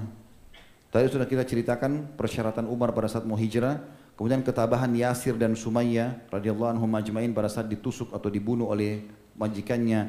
tadi 0.92 1.06
sudah 1.10 1.26
kita 1.26 1.42
ceritakan 1.42 2.14
persyaratan 2.14 2.70
Umar 2.70 2.94
pada 2.94 3.10
saat 3.10 3.26
mau 3.26 3.34
hijrah, 3.34 3.82
kemudian 4.14 4.44
ketabahan 4.46 4.92
Yasir 4.94 5.34
dan 5.34 5.58
Sumayyah 5.58 6.30
radhiyallahu 6.30 6.78
anhum 6.78 6.88
majma'in 6.88 7.34
pada 7.34 7.50
saat 7.50 7.66
ditusuk 7.66 8.14
atau 8.14 8.30
dibunuh 8.30 8.70
oleh 8.70 9.02
majikannya 9.34 10.00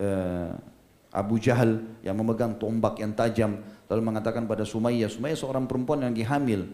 uh, 0.00 0.73
Abu 1.14 1.38
Jahal 1.38 1.78
yang 2.02 2.18
memegang 2.18 2.58
tombak 2.58 2.98
yang 2.98 3.14
tajam 3.14 3.62
lalu 3.86 4.02
mengatakan 4.02 4.50
pada 4.50 4.66
Sumayyah, 4.66 5.06
Sumayyah 5.06 5.38
seorang 5.38 5.70
perempuan 5.70 6.02
yang 6.02 6.10
lagi 6.10 6.26
hamil. 6.26 6.66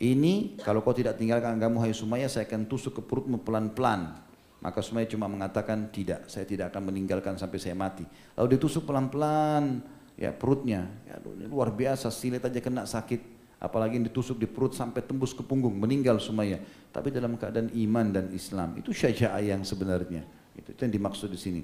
Ini 0.00 0.56
kalau 0.64 0.80
kau 0.80 0.96
tidak 0.96 1.20
tinggalkan 1.20 1.60
kamu 1.60 1.76
hai 1.84 1.92
Sumayyah 1.92 2.32
saya 2.32 2.48
akan 2.48 2.64
tusuk 2.64 2.96
ke 2.96 3.02
perutmu 3.04 3.44
pelan-pelan. 3.44 4.16
Maka 4.64 4.80
Sumayyah 4.80 5.12
cuma 5.12 5.28
mengatakan 5.28 5.92
tidak, 5.92 6.24
saya 6.24 6.48
tidak 6.48 6.72
akan 6.72 6.88
meninggalkan 6.88 7.36
sampai 7.36 7.60
saya 7.60 7.76
mati. 7.76 8.08
Lalu 8.40 8.56
ditusuk 8.56 8.88
pelan-pelan 8.88 9.84
ya 10.16 10.32
perutnya. 10.32 10.88
Ya, 11.04 11.20
luar 11.44 11.68
biasa 11.76 12.08
silet 12.08 12.40
aja 12.40 12.60
kena 12.64 12.88
sakit. 12.88 13.40
Apalagi 13.60 14.00
ditusuk 14.00 14.40
di 14.40 14.48
perut 14.48 14.72
sampai 14.72 15.04
tembus 15.04 15.36
ke 15.36 15.44
punggung, 15.44 15.76
meninggal 15.76 16.16
Sumayyah. 16.16 16.88
Tapi 16.88 17.12
dalam 17.12 17.36
keadaan 17.36 17.68
iman 17.68 18.08
dan 18.08 18.32
Islam. 18.32 18.80
Itu 18.80 18.96
syaja'ah 18.96 19.44
yang 19.44 19.60
sebenarnya. 19.68 20.24
Itu 20.56 20.80
yang 20.80 20.96
dimaksud 20.96 21.28
di 21.28 21.36
sini. 21.36 21.62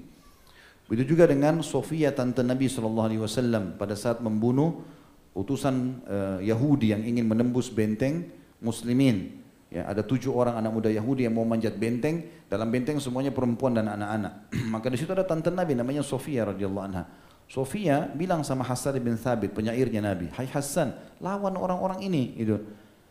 Begitu 0.87 1.15
juga 1.15 1.27
dengan 1.27 1.59
Sofia 1.59 2.15
tante 2.15 2.39
Nabi 2.39 2.71
SAW 2.71 3.75
pada 3.75 3.91
saat 3.91 4.23
membunuh 4.23 4.87
utusan 5.35 6.01
uh, 6.07 6.39
Yahudi 6.39 6.95
yang 6.95 7.03
ingin 7.03 7.27
menembus 7.27 7.67
benteng 7.67 8.31
muslimin. 8.63 9.43
Ya, 9.67 9.83
ada 9.83 9.99
tujuh 9.99 10.31
orang 10.31 10.55
anak 10.55 10.71
muda 10.71 10.87
Yahudi 10.87 11.27
yang 11.27 11.35
mau 11.35 11.43
manjat 11.43 11.75
benteng, 11.75 12.23
dalam 12.47 12.71
benteng 12.71 13.03
semuanya 13.03 13.35
perempuan 13.35 13.75
dan 13.75 13.91
anak-anak. 13.91 14.55
Maka 14.73 14.87
di 14.87 14.95
situ 14.95 15.11
ada 15.11 15.27
tante 15.27 15.51
Nabi 15.51 15.75
namanya 15.75 16.01
Sofia 16.07 16.47
radhiyallahu 16.47 16.85
anha. 16.87 17.03
Sofia 17.51 18.07
bilang 18.15 18.47
sama 18.47 18.63
Hasan 18.63 18.95
bin 19.03 19.19
Thabit, 19.19 19.51
penyairnya 19.51 19.99
Nabi, 20.03 20.31
"Hai 20.31 20.47
Hasan, 20.47 21.19
lawan 21.19 21.59
orang-orang 21.59 21.99
ini." 21.99 22.35
Itu. 22.39 22.59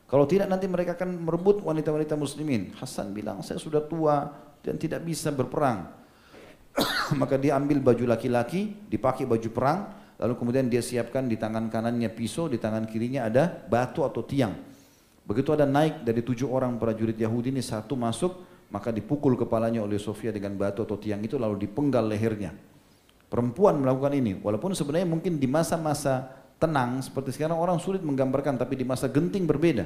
Kalau 0.09 0.25
tidak 0.25 0.49
nanti 0.49 0.65
mereka 0.65 0.97
akan 0.97 1.29
merebut 1.29 1.61
wanita-wanita 1.61 2.17
muslimin. 2.17 2.73
Hasan 2.81 3.13
bilang, 3.13 3.45
"Saya 3.45 3.61
sudah 3.61 3.85
tua 3.85 4.33
dan 4.65 4.81
tidak 4.81 5.05
bisa 5.05 5.29
berperang." 5.33 6.06
maka 7.21 7.41
dia 7.41 7.57
ambil 7.57 7.81
baju 7.81 8.05
laki-laki, 8.09 8.77
dipakai 8.89 9.25
baju 9.25 9.49
perang, 9.53 9.79
lalu 10.21 10.35
kemudian 10.37 10.67
dia 10.69 10.85
siapkan 10.85 11.25
di 11.25 11.41
tangan 11.41 11.73
kanannya 11.73 12.13
pisau, 12.13 12.49
di 12.49 12.61
tangan 12.61 12.85
kirinya 12.85 13.29
ada 13.29 13.49
batu 13.49 14.05
atau 14.05 14.25
tiang. 14.25 14.53
Begitu 15.27 15.51
ada 15.51 15.67
naik 15.67 16.07
dari 16.07 16.23
tujuh 16.23 16.47
orang 16.47 16.79
prajurit 16.79 17.19
Yahudi 17.19 17.51
ini 17.51 17.63
satu 17.65 17.99
masuk, 17.99 18.47
maka 18.71 18.95
dipukul 18.95 19.35
kepalanya 19.35 19.83
oleh 19.83 19.99
Sofia 19.99 20.31
dengan 20.31 20.55
batu 20.55 20.83
atau 20.87 20.99
tiang 20.99 21.23
itu 21.25 21.35
lalu 21.41 21.67
dipenggal 21.67 22.07
lehernya. 22.07 22.55
Perempuan 23.27 23.83
melakukan 23.83 24.15
ini, 24.15 24.39
walaupun 24.39 24.71
sebenarnya 24.71 25.09
mungkin 25.11 25.43
di 25.43 25.51
masa-masa 25.51 26.31
tenang 26.63 27.03
seperti 27.03 27.35
sekarang 27.35 27.59
orang 27.59 27.83
sulit 27.83 28.01
menggambarkan, 28.07 28.55
tapi 28.55 28.79
di 28.79 28.87
masa 28.87 29.11
genting 29.11 29.51
berbeda. 29.51 29.83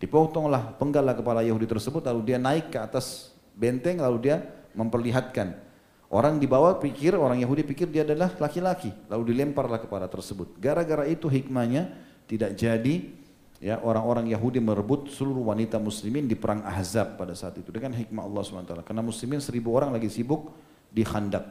Dipotonglah, 0.00 0.80
penggallah 0.80 1.14
kepala 1.14 1.44
Yahudi 1.44 1.68
tersebut, 1.68 2.02
lalu 2.08 2.32
dia 2.32 2.38
naik 2.40 2.72
ke 2.74 2.78
atas 2.80 3.30
benteng, 3.54 4.00
lalu 4.00 4.32
dia 4.32 4.40
memperlihatkan 4.72 5.71
Orang 6.12 6.36
di 6.36 6.44
bawah 6.44 6.76
pikir, 6.76 7.16
orang 7.16 7.40
Yahudi 7.40 7.64
pikir 7.64 7.88
dia 7.88 8.04
adalah 8.04 8.28
laki-laki, 8.36 8.92
lalu 9.08 9.32
dilemparlah 9.32 9.80
kepada 9.80 10.04
tersebut. 10.12 10.60
Gara-gara 10.60 11.08
itu 11.08 11.24
hikmahnya 11.24 11.88
tidak 12.28 12.52
jadi 12.52 13.08
ya 13.56 13.80
orang-orang 13.80 14.28
Yahudi 14.28 14.60
merebut 14.60 15.08
seluruh 15.08 15.48
wanita 15.48 15.80
muslimin 15.80 16.28
di 16.28 16.36
perang 16.36 16.60
Ahzab 16.68 17.16
pada 17.16 17.32
saat 17.32 17.56
itu 17.56 17.72
dengan 17.72 17.96
hikmah 17.96 18.28
Allah 18.28 18.44
SWT. 18.44 18.84
Karena 18.84 19.00
muslimin 19.00 19.40
seribu 19.40 19.72
orang 19.72 19.88
lagi 19.88 20.12
sibuk 20.12 20.52
di 20.92 21.00
khandak. 21.00 21.48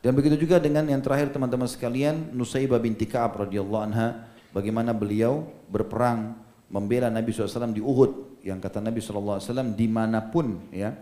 Dan 0.00 0.16
begitu 0.16 0.40
juga 0.40 0.56
dengan 0.56 0.88
yang 0.88 1.04
terakhir 1.04 1.28
teman-teman 1.28 1.68
sekalian, 1.68 2.32
Nusaibah 2.32 2.80
binti 2.80 3.04
Ka'ab 3.04 3.36
radhiyallahu 3.44 3.84
anha, 3.84 4.32
bagaimana 4.56 4.96
beliau 4.96 5.44
berperang 5.68 6.40
membela 6.72 7.12
Nabi 7.12 7.36
SAW 7.36 7.74
di 7.74 7.84
Uhud, 7.84 8.40
yang 8.46 8.64
kata 8.64 8.80
Nabi 8.80 9.04
SAW 9.04 9.44
di 9.76 9.86
mana 9.90 10.24
pun 10.24 10.72
ya, 10.72 10.94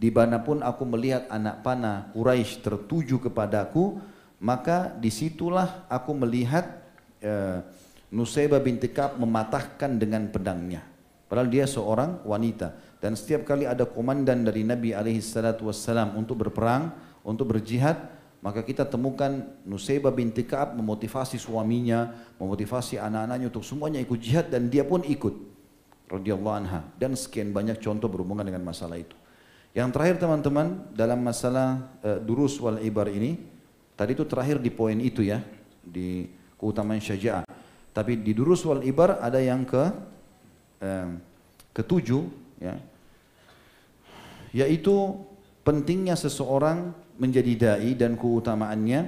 di 0.00 0.08
mana 0.08 0.40
pun 0.40 0.64
aku 0.64 0.88
melihat 0.88 1.28
anak 1.28 1.60
panah 1.60 2.08
Quraisy 2.16 2.64
tertuju 2.64 3.20
kepadaku, 3.20 4.00
maka 4.40 4.96
di 4.96 5.12
situlah 5.12 5.84
aku 5.92 6.16
melihat 6.16 6.80
Nusaybah 8.08 8.64
binti 8.64 8.88
Ka'ab 8.88 9.20
mematahkan 9.20 10.00
dengan 10.00 10.24
pedangnya. 10.32 10.80
Padahal 11.28 11.52
dia 11.52 11.68
seorang 11.68 12.24
wanita. 12.24 12.72
Dan 12.96 13.12
setiap 13.12 13.44
kali 13.44 13.68
ada 13.68 13.84
komandan 13.84 14.40
dari 14.40 14.64
Nabi 14.64 14.96
alaihi 14.96 15.20
salatu 15.20 15.68
wassalam 15.68 16.16
untuk 16.16 16.48
berperang, 16.48 16.96
untuk 17.20 17.52
berjihad, 17.52 18.00
maka 18.40 18.64
kita 18.64 18.88
temukan 18.88 19.52
Nusaybah 19.68 20.16
binti 20.16 20.48
Ka'ab 20.48 20.80
memotivasi 20.80 21.36
suaminya, 21.36 22.08
memotivasi 22.40 22.96
anak-anaknya 22.96 23.52
untuk 23.52 23.68
semuanya 23.68 24.00
ikut 24.00 24.16
jihad 24.16 24.48
dan 24.48 24.72
dia 24.72 24.80
pun 24.80 25.04
ikut. 25.04 25.52
radhiyallahu 26.10 26.56
anha. 26.66 26.80
Dan 26.98 27.14
sekian 27.14 27.54
banyak 27.54 27.78
contoh 27.78 28.10
berhubungan 28.10 28.42
dengan 28.42 28.66
masalah 28.66 28.98
itu. 28.98 29.19
Yang 29.70 29.88
terakhir 29.94 30.16
teman-teman 30.18 30.82
dalam 30.90 31.22
masalah 31.22 31.94
uh, 32.02 32.18
durus 32.18 32.58
wal 32.58 32.82
ibar 32.82 33.06
ini, 33.06 33.38
tadi 33.94 34.18
itu 34.18 34.26
terakhir 34.26 34.58
di 34.58 34.70
poin 34.74 34.98
itu 34.98 35.22
ya, 35.22 35.38
di 35.78 36.26
keutamaan 36.58 36.98
syaja'ah. 36.98 37.46
Tapi 37.94 38.18
di 38.18 38.34
durus 38.34 38.66
wal 38.66 38.82
ibar 38.82 39.22
ada 39.22 39.38
yang 39.38 39.62
ke 39.62 39.84
uh, 40.82 41.08
ketujuh 41.70 42.22
ya, 42.58 42.74
yaitu 44.50 45.14
pentingnya 45.62 46.18
seseorang 46.18 46.90
menjadi 47.14 47.52
dai 47.54 47.94
dan 47.94 48.18
keutamaannya 48.18 49.00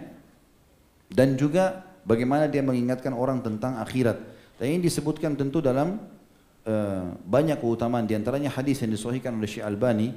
dan 1.11 1.35
juga 1.35 1.83
bagaimana 2.07 2.47
dia 2.47 2.63
mengingatkan 2.63 3.11
orang 3.11 3.43
tentang 3.43 3.83
akhirat. 3.83 4.19
Dan 4.63 4.79
ini 4.79 4.87
disebutkan 4.87 5.35
tentu 5.35 5.59
dalam 5.59 5.99
uh, 6.71 7.07
banyak 7.27 7.59
keutamaan 7.59 8.07
di 8.07 8.15
antaranya 8.15 8.55
hadis 8.55 8.79
yang 8.79 8.95
disahihkan 8.95 9.35
oleh 9.35 9.51
Syekh 9.51 9.67
Albani 9.67 10.15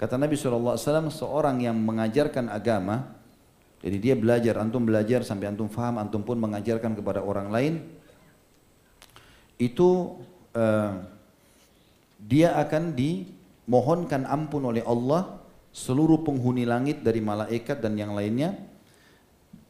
Kata 0.00 0.16
Nabi 0.16 0.32
SAW, 0.32 0.80
seorang 1.12 1.60
yang 1.60 1.76
mengajarkan 1.76 2.48
agama, 2.48 3.20
jadi 3.84 3.96
dia 4.00 4.14
belajar, 4.16 4.56
antum 4.56 4.80
belajar 4.80 5.20
sampai 5.20 5.52
antum 5.52 5.68
faham, 5.68 6.00
antum 6.00 6.24
pun 6.24 6.40
mengajarkan 6.40 6.96
kepada 6.96 7.20
orang 7.20 7.52
lain, 7.52 7.84
itu 9.60 10.16
uh, 10.56 11.04
dia 12.16 12.56
akan 12.56 12.96
dimohonkan 12.96 14.24
ampun 14.24 14.72
oleh 14.72 14.80
Allah 14.88 15.36
seluruh 15.68 16.24
penghuni 16.24 16.64
langit 16.64 17.04
dari 17.04 17.20
malaikat 17.20 17.84
dan 17.84 17.92
yang 17.92 18.16
lainnya, 18.16 18.56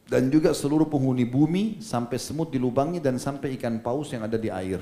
dan 0.07 0.31
juga 0.31 0.55
seluruh 0.55 0.87
penghuni 0.87 1.27
bumi 1.27 1.83
sampai 1.83 2.15
semut 2.15 2.47
di 2.47 2.59
lubangnya 2.59 3.03
dan 3.03 3.19
sampai 3.19 3.59
ikan 3.59 3.83
paus 3.83 4.15
yang 4.15 4.23
ada 4.23 4.39
di 4.39 4.47
air. 4.47 4.79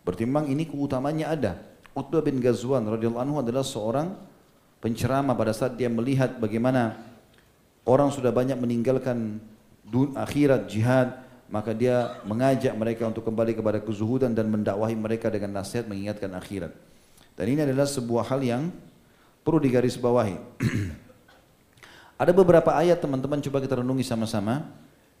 Berarti 0.00 0.24
memang 0.24 0.48
ini 0.48 0.64
keutamanya 0.64 1.36
ada. 1.36 1.52
Utbah 1.92 2.24
bin 2.24 2.40
Ghazwan 2.40 2.88
radhiyallahu 2.88 3.20
anhu 3.20 3.36
adalah 3.44 3.60
seorang 3.60 4.25
penceramah 4.86 5.34
pada 5.34 5.50
saat 5.50 5.74
dia 5.74 5.90
melihat 5.90 6.38
bagaimana 6.38 6.94
orang 7.82 8.14
sudah 8.14 8.30
banyak 8.30 8.54
meninggalkan 8.54 9.42
akhirat 10.14 10.70
jihad 10.70 11.26
maka 11.50 11.74
dia 11.74 12.22
mengajak 12.22 12.70
mereka 12.78 13.10
untuk 13.10 13.26
kembali 13.26 13.58
kepada 13.58 13.82
kezuhudan 13.82 14.30
dan 14.30 14.46
mendakwahi 14.46 14.94
mereka 14.94 15.26
dengan 15.26 15.58
nasihat 15.58 15.90
mengingatkan 15.90 16.30
akhirat. 16.38 16.70
Dan 17.34 17.46
ini 17.50 17.66
adalah 17.66 17.86
sebuah 17.86 18.30
hal 18.30 18.40
yang 18.46 18.62
perlu 19.42 19.58
digarisbawahi. 19.62 20.38
Ada 22.22 22.32
beberapa 22.34 22.70
ayat 22.74 23.02
teman-teman 23.02 23.44
coba 23.44 23.60
kita 23.60 23.84
renungi 23.84 24.00
sama-sama 24.00 24.64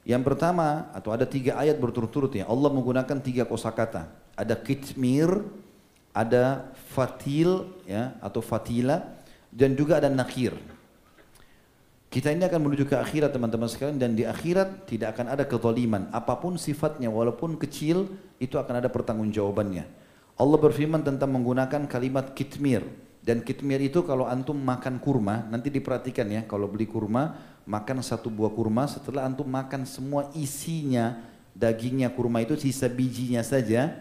Yang 0.06 0.22
pertama 0.22 0.86
atau 0.94 1.10
ada 1.10 1.26
tiga 1.26 1.58
ayat 1.58 1.82
berturut-turut 1.82 2.30
ya. 2.30 2.46
Allah 2.46 2.70
menggunakan 2.70 3.18
tiga 3.18 3.42
kosakata. 3.42 4.06
Ada 4.38 4.54
kitmir, 4.54 5.42
ada 6.14 6.70
fatil 6.94 7.66
ya 7.90 8.14
atau 8.22 8.38
fatila 8.38 9.02
dan 9.56 9.72
juga 9.72 9.96
ada 9.96 10.12
nakir. 10.12 10.52
Kita 12.12 12.28
ini 12.28 12.44
akan 12.44 12.60
menuju 12.60 12.84
ke 12.84 12.96
akhirat 12.96 13.32
teman-teman 13.32 13.68
sekalian 13.72 13.96
dan 13.96 14.12
di 14.12 14.28
akhirat 14.28 14.84
tidak 14.84 15.16
akan 15.16 15.32
ada 15.32 15.44
kezaliman. 15.48 16.12
Apa 16.12 16.36
pun 16.36 16.60
sifatnya 16.60 17.08
walaupun 17.08 17.56
kecil 17.56 18.12
itu 18.36 18.60
akan 18.60 18.84
ada 18.84 18.92
pertanggungjawabannya. 18.92 19.84
Allah 20.36 20.58
berfirman 20.60 21.00
tentang 21.00 21.32
menggunakan 21.32 21.88
kalimat 21.88 22.36
kitmir. 22.36 22.84
Dan 23.26 23.42
kitmir 23.42 23.82
itu 23.82 24.06
kalau 24.06 24.28
antum 24.28 24.54
makan 24.54 25.02
kurma, 25.02 25.50
nanti 25.50 25.66
diperhatikan 25.66 26.30
ya, 26.30 26.40
kalau 26.46 26.70
beli 26.70 26.86
kurma, 26.86 27.34
makan 27.66 27.98
satu 27.98 28.30
buah 28.30 28.54
kurma, 28.54 28.86
setelah 28.86 29.26
antum 29.26 29.50
makan 29.50 29.82
semua 29.82 30.30
isinya, 30.30 31.26
dagingnya 31.50 32.14
kurma 32.14 32.46
itu 32.46 32.54
sisa 32.54 32.86
bijinya 32.86 33.42
saja, 33.42 33.98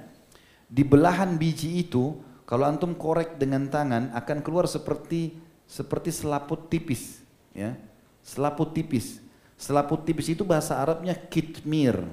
di 0.69 0.85
belahan 0.85 1.41
biji 1.41 1.81
itu, 1.81 2.21
kalau 2.45 2.69
antum 2.69 2.93
korek 2.93 3.41
dengan 3.41 3.65
tangan 3.65 4.13
akan 4.13 4.45
keluar 4.45 4.69
seperti 4.69 5.44
seperti 5.65 6.13
selaput 6.13 6.69
tipis, 6.69 7.21
ya, 7.51 7.73
selaput 8.21 8.71
tipis. 8.71 9.21
Selaput 9.55 10.03
tipis 10.03 10.29
itu 10.31 10.43
bahasa 10.43 10.75
Arabnya 10.77 11.15
kitmir. 11.15 12.03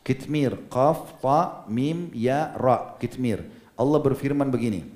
Kitmir, 0.00 0.56
qaf, 0.72 1.20
ta, 1.20 1.68
mim, 1.68 2.08
ya, 2.16 2.56
ra, 2.56 2.96
kitmir. 2.96 3.44
Allah 3.76 4.00
berfirman 4.00 4.48
begini. 4.48 4.88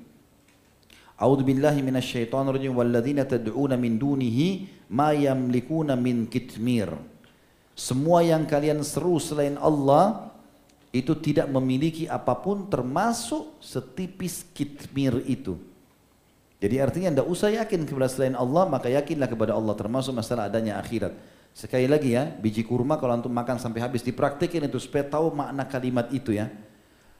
A'udzu 1.13 1.45
billahi 1.45 1.85
minasyaitonir 1.85 2.57
rajim 2.57 2.73
walladzina 2.73 3.21
tad'una 3.23 3.77
min 3.77 4.01
dunihi 4.01 4.65
ma 4.89 5.13
yamlikuna 5.13 5.93
min 5.93 6.25
kitmir. 6.25 6.89
Semua 7.77 8.25
yang 8.25 8.49
kalian 8.49 8.81
seru 8.81 9.21
selain 9.21 9.55
Allah 9.61 10.33
itu 10.93 11.13
tidak 11.17 11.49
memiliki 11.49 12.05
apa 12.05 12.37
pun 12.37 12.69
termasuk 12.69 13.61
setipis 13.61 14.45
kitmir 14.53 15.21
itu. 15.25 15.57
Jadi 16.63 16.79
artinya 16.79 17.11
tidak 17.11 17.27
usah 17.27 17.51
yakin 17.51 17.83
kepada 17.83 18.07
selain 18.07 18.39
Allah, 18.39 18.63
maka 18.63 18.87
yakinlah 18.87 19.27
kepada 19.27 19.51
Allah 19.51 19.75
termasuk 19.75 20.15
masalah 20.15 20.47
adanya 20.47 20.79
akhirat. 20.79 21.11
Sekali 21.51 21.91
lagi 21.91 22.15
ya, 22.15 22.31
biji 22.39 22.63
kurma 22.63 22.95
kalau 22.95 23.19
antum 23.19 23.35
makan 23.35 23.59
sampai 23.59 23.83
habis 23.83 23.99
dipraktikin 23.99 24.63
itu 24.63 24.79
supaya 24.79 25.03
tahu 25.03 25.35
makna 25.35 25.67
kalimat 25.67 26.07
itu 26.15 26.31
ya. 26.31 26.47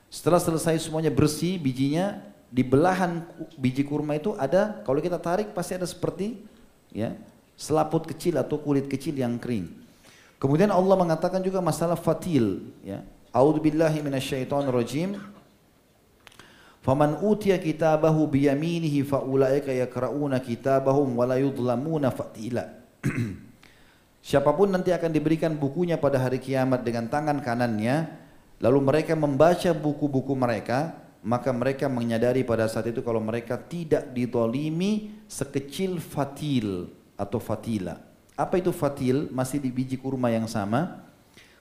Setelah 0.08 0.40
selesai 0.40 0.80
semuanya 0.80 1.12
bersih 1.12 1.60
bijinya, 1.60 2.24
di 2.48 2.64
belahan 2.64 3.28
biji 3.60 3.84
kurma 3.84 4.16
itu 4.16 4.32
ada 4.40 4.80
kalau 4.88 5.04
kita 5.04 5.20
tarik 5.20 5.52
pasti 5.58 5.74
ada 5.74 5.90
seperti 5.90 6.38
ya 6.94 7.18
selaput 7.58 8.06
kecil 8.06 8.38
atau 8.38 8.62
kulit 8.62 8.88
kecil 8.88 9.18
yang 9.18 9.36
kering. 9.42 9.68
Kemudian 10.40 10.72
Allah 10.72 10.96
mengatakan 10.96 11.44
juga 11.44 11.60
masalah 11.60 12.00
fatil 12.00 12.72
ya. 12.86 13.02
A'udzubillahi 13.34 14.06
minasyaitonirrajim. 14.06 15.18
Faman 16.84 17.24
utiya 17.24 17.64
kitabahu 17.64 18.28
biyaminihi 18.28 19.08
faulaika 19.08 19.72
yakra'una 19.72 20.44
kitabahum 20.44 21.16
wa 21.16 21.24
la 21.24 21.40
yudlamuna 21.40 22.12
fatila. 22.12 22.68
Siapa 24.28 24.52
pun 24.52 24.68
nanti 24.68 24.92
akan 24.92 25.08
diberikan 25.16 25.56
bukunya 25.56 25.96
pada 25.96 26.20
hari 26.20 26.44
kiamat 26.44 26.84
dengan 26.84 27.08
tangan 27.08 27.40
kanannya, 27.40 28.12
lalu 28.60 28.80
mereka 28.84 29.16
membaca 29.16 29.72
buku-buku 29.72 30.36
mereka, 30.36 31.00
maka 31.24 31.56
mereka 31.56 31.88
menyadari 31.88 32.44
pada 32.44 32.68
saat 32.68 32.92
itu 32.92 33.00
kalau 33.00 33.24
mereka 33.24 33.56
tidak 33.56 34.12
ditolimi 34.12 35.24
sekecil 35.32 36.04
fatil 36.04 36.92
atau 37.16 37.40
fatila. 37.40 37.96
Apa 38.36 38.60
itu 38.60 38.76
fatil? 38.76 39.32
Masih 39.32 39.64
di 39.64 39.72
biji 39.72 39.96
kurma 39.96 40.36
yang 40.36 40.52
sama. 40.52 41.00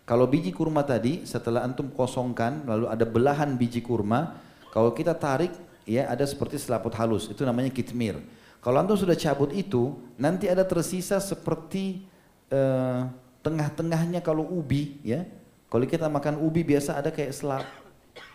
Kalau 0.03 0.27
biji 0.27 0.51
kurma 0.51 0.83
tadi 0.83 1.23
setelah 1.23 1.63
antum 1.63 1.95
kosongkan 1.95 2.67
lalu 2.67 2.91
ada 2.91 3.07
belahan 3.07 3.55
biji 3.55 3.79
kurma, 3.87 4.35
kalau 4.73 4.97
kita 4.97 5.13
tarik 5.13 5.53
ya 5.85 6.09
ada 6.09 6.25
seperti 6.25 6.57
selaput 6.57 6.97
halus, 6.97 7.29
itu 7.29 7.45
namanya 7.45 7.69
kitmir. 7.69 8.17
Kalau 8.65 8.81
antum 8.81 8.97
sudah 8.97 9.13
cabut 9.13 9.53
itu, 9.53 9.93
nanti 10.17 10.49
ada 10.49 10.65
tersisa 10.65 11.21
seperti 11.21 12.09
uh, 12.49 13.05
tengah-tengahnya 13.45 14.25
kalau 14.25 14.49
ubi 14.49 14.97
ya. 15.05 15.29
Kalau 15.69 15.85
kita 15.85 16.09
makan 16.09 16.41
ubi 16.41 16.65
biasa 16.65 16.97
ada 16.97 17.13
kayak 17.13 17.33
selap, 17.37 17.69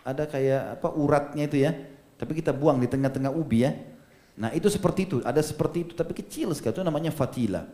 ada 0.06 0.30
kayak 0.30 0.78
apa 0.78 0.88
uratnya 0.94 1.50
itu 1.50 1.58
ya. 1.58 1.74
Tapi 2.18 2.38
kita 2.38 2.54
buang 2.54 2.78
di 2.78 2.86
tengah-tengah 2.86 3.34
ubi 3.34 3.66
ya. 3.66 3.74
Nah 4.38 4.54
itu 4.54 4.70
seperti 4.70 5.10
itu, 5.10 5.16
ada 5.26 5.42
seperti 5.42 5.90
itu 5.90 5.92
tapi 5.98 6.14
kecil 6.14 6.54
sekali 6.54 6.70
itu 6.70 6.86
namanya 6.86 7.10
fatila. 7.10 7.66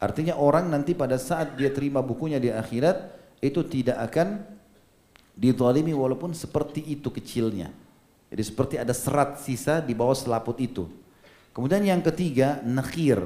Artinya 0.00 0.40
orang 0.40 0.72
nanti 0.72 0.96
pada 0.96 1.20
saat 1.20 1.60
dia 1.60 1.68
terima 1.68 2.00
bukunya 2.00 2.40
di 2.40 2.48
akhirat 2.48 3.12
itu 3.44 3.60
tidak 3.68 4.00
akan 4.08 4.40
ditolimi 5.35 5.95
walaupun 5.95 6.35
seperti 6.35 6.83
itu 6.83 7.07
kecilnya. 7.09 7.71
Jadi 8.29 8.43
seperti 8.45 8.75
ada 8.77 8.93
serat 8.93 9.41
sisa 9.41 9.81
di 9.81 9.97
bawah 9.97 10.13
selaput 10.13 10.57
itu. 10.61 10.85
Kemudian 11.55 11.81
yang 11.81 12.03
ketiga 12.05 12.61
nakir, 12.61 13.19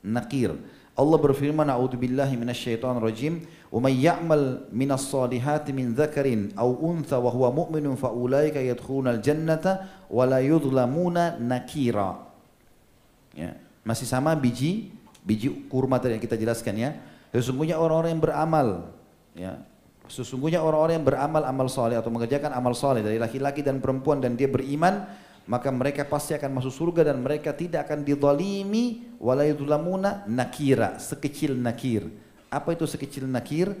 nakir. 0.00 0.56
Allah 0.96 1.18
berfirman, 1.20 1.68
"A'udzubillahi 1.68 2.34
minasyaitonirrajim." 2.40 3.56
ومن 3.72 3.94
يعمل 3.98 4.70
من 4.72 4.90
الصالحات 4.94 5.66
من 5.74 5.92
ذكر 5.98 6.26
أو 6.54 6.68
أنثى 6.92 7.16
وهو 7.18 7.44
مؤمن 7.52 7.98
فأولئك 7.98 8.56
يدخلون 8.56 9.06
الجنة 9.18 9.64
ولا 10.10 10.38
يظلمون 10.38 11.16
نكيرا 11.42 12.10
ya. 13.36 13.52
masih 13.82 14.06
sama 14.08 14.32
biji 14.32 14.94
biji 15.26 15.68
kurma 15.68 15.98
tadi 15.98 16.16
yang 16.16 16.24
kita 16.24 16.38
jelaskan 16.38 16.74
ya 16.78 16.90
sesungguhnya 17.34 17.76
orang-orang 17.76 18.16
yang 18.16 18.22
beramal 18.22 18.68
ya 19.36 19.52
sesungguhnya 20.11 20.59
orang-orang 20.59 20.99
yang 20.99 21.07
beramal 21.07 21.43
amal 21.47 21.71
soleh 21.71 21.95
atau 21.95 22.11
mengerjakan 22.11 22.51
amal 22.51 22.75
soleh 22.75 22.99
dari 22.99 23.15
laki-laki 23.15 23.63
dan 23.63 23.79
perempuan 23.79 24.19
dan 24.19 24.35
dia 24.35 24.51
beriman 24.51 25.07
maka 25.47 25.71
mereka 25.71 26.03
pasti 26.03 26.35
akan 26.35 26.59
masuk 26.59 26.75
surga 26.75 27.15
dan 27.15 27.23
mereka 27.23 27.55
tidak 27.55 27.87
akan 27.87 28.03
didolimi 28.03 29.15
walayudulamuna 29.23 30.27
nakira 30.27 30.99
sekecil 30.99 31.55
nakir 31.55 32.05
apa 32.51 32.75
itu 32.75 32.83
sekecil 32.83 33.31
nakir? 33.31 33.71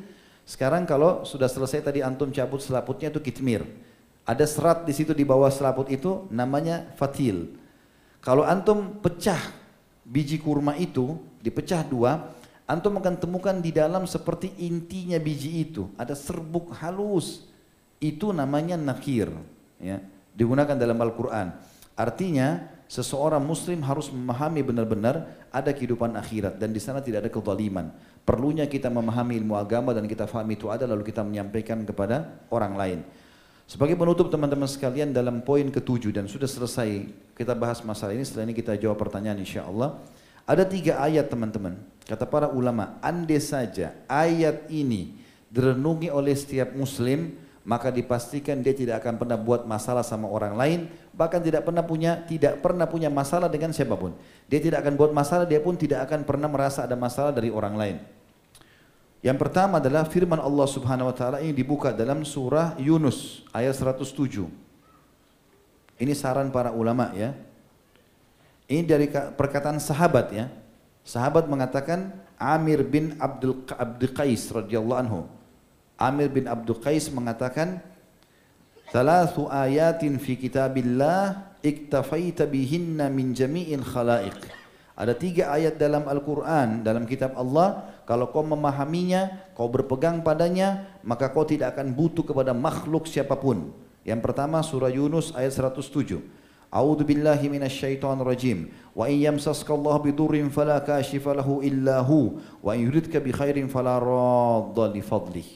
Sekarang 0.47 0.87
kalau 0.87 1.27
sudah 1.27 1.51
selesai 1.51 1.83
tadi 1.83 1.99
antum 1.99 2.31
cabut 2.31 2.63
selaputnya 2.63 3.11
itu 3.11 3.19
kitmir. 3.19 3.67
Ada 4.23 4.47
serat 4.47 4.87
di 4.87 4.95
situ 4.95 5.11
di 5.11 5.27
bawah 5.27 5.51
selaput 5.51 5.91
itu 5.91 6.31
namanya 6.31 6.87
fatil. 6.95 7.51
Kalau 8.23 8.47
antum 8.47 8.95
pecah 9.03 9.43
biji 10.07 10.39
kurma 10.39 10.79
itu, 10.79 11.19
dipecah 11.43 11.83
dua, 11.83 12.31
antum 12.65 12.97
akan 12.97 13.15
temukan 13.17 13.55
di 13.57 13.71
dalam 13.73 14.05
seperti 14.05 14.53
intinya 14.61 15.17
biji 15.17 15.65
itu. 15.69 15.89
Ada 15.97 16.17
serbuk 16.17 16.73
halus. 16.77 17.45
Itu 18.01 18.33
namanya 18.33 18.75
nakir. 18.75 19.29
Ya, 19.81 20.01
digunakan 20.33 20.77
dalam 20.77 20.97
Al-Quran. 20.97 21.53
Artinya 21.97 22.65
seseorang 22.91 23.39
muslim 23.39 23.79
harus 23.87 24.11
memahami 24.11 24.65
benar-benar 24.65 25.29
ada 25.47 25.71
kehidupan 25.71 26.11
akhirat 26.19 26.59
dan 26.59 26.75
di 26.75 26.81
sana 26.83 26.99
tidak 26.99 27.27
ada 27.27 27.31
kezaliman. 27.31 27.87
Perlunya 28.21 28.67
kita 28.69 28.91
memahami 28.91 29.39
ilmu 29.41 29.55
agama 29.57 29.95
dan 29.95 30.05
kita 30.05 30.27
fahami 30.27 30.59
itu 30.59 30.67
ada 30.67 30.83
lalu 30.85 31.07
kita 31.07 31.25
menyampaikan 31.25 31.81
kepada 31.87 32.41
orang 32.51 32.73
lain. 32.77 32.99
Sebagai 33.71 33.95
penutup 33.95 34.27
teman-teman 34.27 34.67
sekalian 34.67 35.15
dalam 35.15 35.39
poin 35.39 35.63
ketujuh 35.63 36.11
dan 36.11 36.27
sudah 36.27 36.43
selesai 36.43 37.07
kita 37.39 37.55
bahas 37.55 37.79
masalah 37.87 38.11
ini 38.11 38.27
setelah 38.27 38.51
ini 38.51 38.55
kita 38.55 38.75
jawab 38.75 38.99
pertanyaan 38.99 39.39
insya 39.39 39.63
Allah. 39.63 39.95
Ada 40.43 40.67
tiga 40.67 40.99
ayat 40.99 41.31
teman-teman. 41.31 41.79
Kata 42.11 42.27
para 42.27 42.51
ulama, 42.51 42.99
andai 42.99 43.39
saja 43.39 43.95
ayat 44.03 44.67
ini 44.67 45.15
direnungi 45.47 46.11
oleh 46.11 46.35
setiap 46.35 46.75
muslim, 46.75 47.39
maka 47.63 47.87
dipastikan 47.87 48.59
dia 48.59 48.75
tidak 48.75 48.99
akan 48.99 49.15
pernah 49.15 49.39
buat 49.39 49.63
masalah 49.63 50.03
sama 50.03 50.27
orang 50.27 50.59
lain, 50.59 50.79
bahkan 51.15 51.39
tidak 51.39 51.63
pernah 51.63 51.79
punya 51.87 52.19
tidak 52.27 52.59
pernah 52.59 52.83
punya 52.83 53.07
masalah 53.07 53.47
dengan 53.47 53.71
siapa 53.71 53.95
pun. 53.95 54.11
Dia 54.51 54.59
tidak 54.59 54.83
akan 54.83 54.99
buat 54.99 55.15
masalah, 55.15 55.47
dia 55.47 55.63
pun 55.63 55.79
tidak 55.79 56.03
akan 56.03 56.27
pernah 56.27 56.51
merasa 56.51 56.83
ada 56.83 56.99
masalah 56.99 57.31
dari 57.31 57.47
orang 57.47 57.79
lain. 57.79 57.97
Yang 59.23 59.37
pertama 59.47 59.79
adalah 59.79 60.03
firman 60.03 60.43
Allah 60.43 60.67
Subhanahu 60.67 61.07
wa 61.07 61.15
taala 61.15 61.39
ini 61.39 61.55
dibuka 61.55 61.95
dalam 61.95 62.27
surah 62.27 62.75
Yunus 62.75 63.47
ayat 63.55 63.71
107. 63.71 64.51
Ini 65.95 66.11
saran 66.11 66.51
para 66.51 66.75
ulama 66.75 67.15
ya. 67.15 67.31
Ini 68.67 68.83
dari 68.83 69.07
perkataan 69.07 69.79
sahabat 69.79 70.27
ya. 70.35 70.51
Sahabat 71.01 71.49
mengatakan 71.49 72.13
Amir 72.37 72.85
bin 72.85 73.17
Abdul 73.17 73.65
Qais 74.13 74.49
radhiyallahu 74.49 75.01
anhu. 75.01 75.19
Amir 75.97 76.29
bin 76.33 76.49
Abdul 76.49 76.81
Qais 76.81 77.09
mengatakan 77.13 77.81
Thalathu 78.91 79.47
ayatin 79.47 80.19
fi 80.19 80.35
kitabillah 80.35 81.55
iktafaita 81.63 82.49
bihinna 82.49 83.07
min 83.07 83.31
jami'il 83.31 83.85
khalaiq. 83.85 84.35
Ada 84.97 85.15
tiga 85.15 85.49
ayat 85.55 85.79
dalam 85.79 86.05
Al-Quran, 86.05 86.83
dalam 86.83 87.07
kitab 87.07 87.33
Allah, 87.33 87.89
kalau 88.03 88.29
kau 88.29 88.43
memahaminya, 88.43 89.53
kau 89.55 89.71
berpegang 89.71 90.21
padanya, 90.21 90.99
maka 91.01 91.31
kau 91.31 91.47
tidak 91.47 91.73
akan 91.73 91.95
butuh 91.95 92.27
kepada 92.27 92.51
makhluk 92.51 93.07
siapa 93.07 93.39
pun. 93.39 93.71
Yang 94.03 94.19
pertama 94.21 94.59
surah 94.59 94.91
Yunus 94.91 95.31
ayat 95.31 95.55
107. 95.55 96.40
A'udzu 96.71 97.03
billahi 97.03 97.51
minasyaitonir 97.51 98.23
rajim. 98.23 98.71
Wa 98.95 99.11
in 99.11 99.19
yamsaska 99.19 99.75
Allah 99.75 99.99
bidurrin 99.99 100.47
fala 100.47 100.79
kashifa 100.79 101.35
lahu 101.35 101.59
illa 101.59 101.99
hu 101.99 102.39
wa 102.63 102.71
in 102.71 102.87
yuridka 102.87 103.19
bi 103.19 103.35
khairin 103.35 103.67
fala 103.67 103.99
radda 103.99 104.87
li 104.87 105.03
fadlih. 105.03 105.47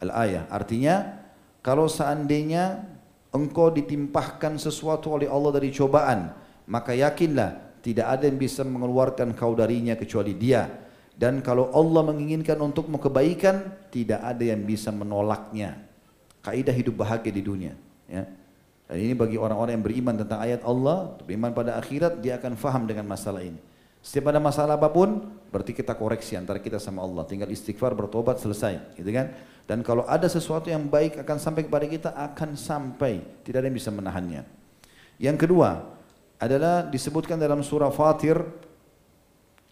Al-ayah 0.00 0.48
artinya 0.48 1.22
kalau 1.60 1.92
seandainya 1.92 2.88
engkau 3.36 3.68
ditimpahkan 3.68 4.56
sesuatu 4.56 5.12
oleh 5.12 5.28
Allah 5.28 5.60
dari 5.60 5.68
cobaan, 5.68 6.32
maka 6.66 6.96
yakinlah 6.96 7.80
tidak 7.84 8.16
ada 8.16 8.24
yang 8.26 8.40
bisa 8.40 8.64
mengeluarkan 8.64 9.36
kau 9.36 9.52
darinya 9.52 9.92
kecuali 9.92 10.32
dia. 10.32 10.72
Dan 11.12 11.44
kalau 11.44 11.68
Allah 11.76 12.02
menginginkan 12.08 12.56
untukmu 12.56 12.96
kebaikan, 12.96 13.76
tidak 13.92 14.24
ada 14.24 14.42
yang 14.42 14.64
bisa 14.64 14.88
menolaknya. 14.88 15.84
Kaidah 16.40 16.72
hidup 16.72 17.04
bahagia 17.04 17.30
di 17.30 17.42
dunia. 17.44 17.76
Ya. 18.08 18.26
Dan 18.92 19.08
ini 19.08 19.16
bagi 19.16 19.40
orang-orang 19.40 19.80
yang 19.80 19.84
beriman 19.88 20.20
tentang 20.20 20.36
ayat 20.36 20.60
Allah, 20.68 21.16
beriman 21.24 21.48
pada 21.56 21.80
akhirat, 21.80 22.20
dia 22.20 22.36
akan 22.36 22.60
faham 22.60 22.84
dengan 22.84 23.08
masalah 23.08 23.40
ini. 23.40 23.56
Setiap 24.04 24.28
ada 24.28 24.36
masalah 24.36 24.76
apa 24.76 24.92
pun, 24.92 25.32
berarti 25.48 25.72
kita 25.72 25.96
koreksi 25.96 26.36
antara 26.36 26.60
kita 26.60 26.76
sama 26.76 27.00
Allah. 27.00 27.24
Tinggal 27.24 27.48
istighfar, 27.48 27.96
bertobat, 27.96 28.36
selesai. 28.36 28.92
Gitu 29.00 29.08
kan? 29.08 29.32
Dan 29.64 29.80
kalau 29.80 30.04
ada 30.04 30.28
sesuatu 30.28 30.68
yang 30.68 30.92
baik 30.92 31.24
akan 31.24 31.40
sampai 31.40 31.64
kepada 31.64 31.88
kita, 31.88 32.12
akan 32.12 32.52
sampai. 32.52 33.24
Tidak 33.40 33.64
ada 33.64 33.72
yang 33.72 33.80
bisa 33.80 33.88
menahannya. 33.88 34.44
Yang 35.16 35.48
kedua, 35.48 35.88
adalah 36.36 36.84
disebutkan 36.84 37.40
dalam 37.40 37.64
surah 37.64 37.88
Fatir 37.88 38.44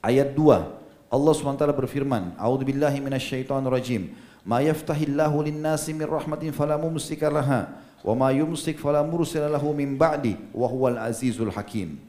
ayat 0.00 0.32
2. 0.32 1.12
Allah 1.12 1.32
SWT 1.36 1.68
berfirman, 1.76 2.40
A'udzu 2.40 2.64
billahi 2.64 3.04
minasyaitonir 3.04 3.68
rajim. 3.68 4.16
Ma 4.48 4.64
yaftahillahu 4.64 5.44
lin-nasi 5.44 5.92
min 5.92 6.08
rahmatin 6.08 6.56
fala 6.56 6.80
mumsika 6.80 7.28
wa 8.00 8.14
ma 8.16 8.28
yumsik 8.32 8.80
fala 8.80 9.04
mursila 9.04 9.48
lahu 9.48 9.72
min 9.76 9.96
ba'di 9.96 10.36
wa 10.52 10.66
huwal 10.68 10.96
azizul 10.96 11.52
hakim. 11.52 12.00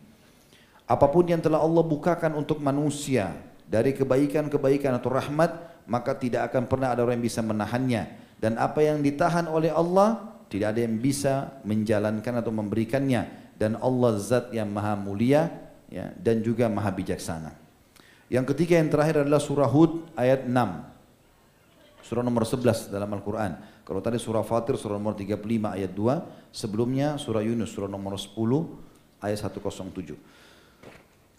Apa 0.87 1.07
pun 1.07 1.23
yang 1.23 1.39
telah 1.39 1.63
Allah 1.63 1.83
bukakan 1.87 2.35
untuk 2.35 2.59
manusia 2.59 3.31
dari 3.63 3.95
kebaikan-kebaikan 3.95 4.99
atau 4.99 5.07
rahmat, 5.07 5.83
maka 5.87 6.11
tidak 6.19 6.51
akan 6.51 6.67
pernah 6.67 6.91
ada 6.91 7.07
orang 7.07 7.15
yang 7.15 7.27
bisa 7.31 7.39
menahannya. 7.39 8.03
Dan 8.35 8.59
apa 8.59 8.83
yang 8.83 8.99
ditahan 8.99 9.47
oleh 9.47 9.71
Allah, 9.71 10.35
tidak 10.51 10.75
ada 10.75 10.83
yang 10.83 10.99
bisa 10.99 11.55
menjalankan 11.63 12.43
atau 12.43 12.51
memberikannya. 12.51 13.53
Dan 13.55 13.79
Allah 13.79 14.19
zat 14.19 14.51
yang 14.51 14.67
maha 14.67 14.99
mulia 14.99 15.47
ya, 15.87 16.11
dan 16.19 16.43
juga 16.43 16.67
maha 16.67 16.91
bijaksana. 16.91 17.55
Yang 18.27 18.51
ketiga 18.55 18.79
yang 18.79 18.91
terakhir 18.91 19.23
adalah 19.23 19.39
surah 19.39 19.71
Hud 19.71 20.11
ayat 20.19 20.43
6. 20.43 20.51
Surah 22.03 22.23
nomor 22.23 22.43
11 22.43 22.91
dalam 22.91 23.07
Al-Quran. 23.07 23.55
Kalau 23.91 23.99
tadi 23.99 24.15
surah 24.15 24.39
Fatir 24.39 24.79
surah 24.79 24.95
nomor 24.95 25.19
35 25.19 25.43
ayat 25.67 25.91
2. 25.91 26.55
Sebelumnya 26.55 27.19
surah 27.19 27.43
Yunus 27.43 27.75
surah 27.75 27.91
nomor 27.91 28.15
10 28.15 28.31
ayat 29.19 29.51
107. 29.51 30.15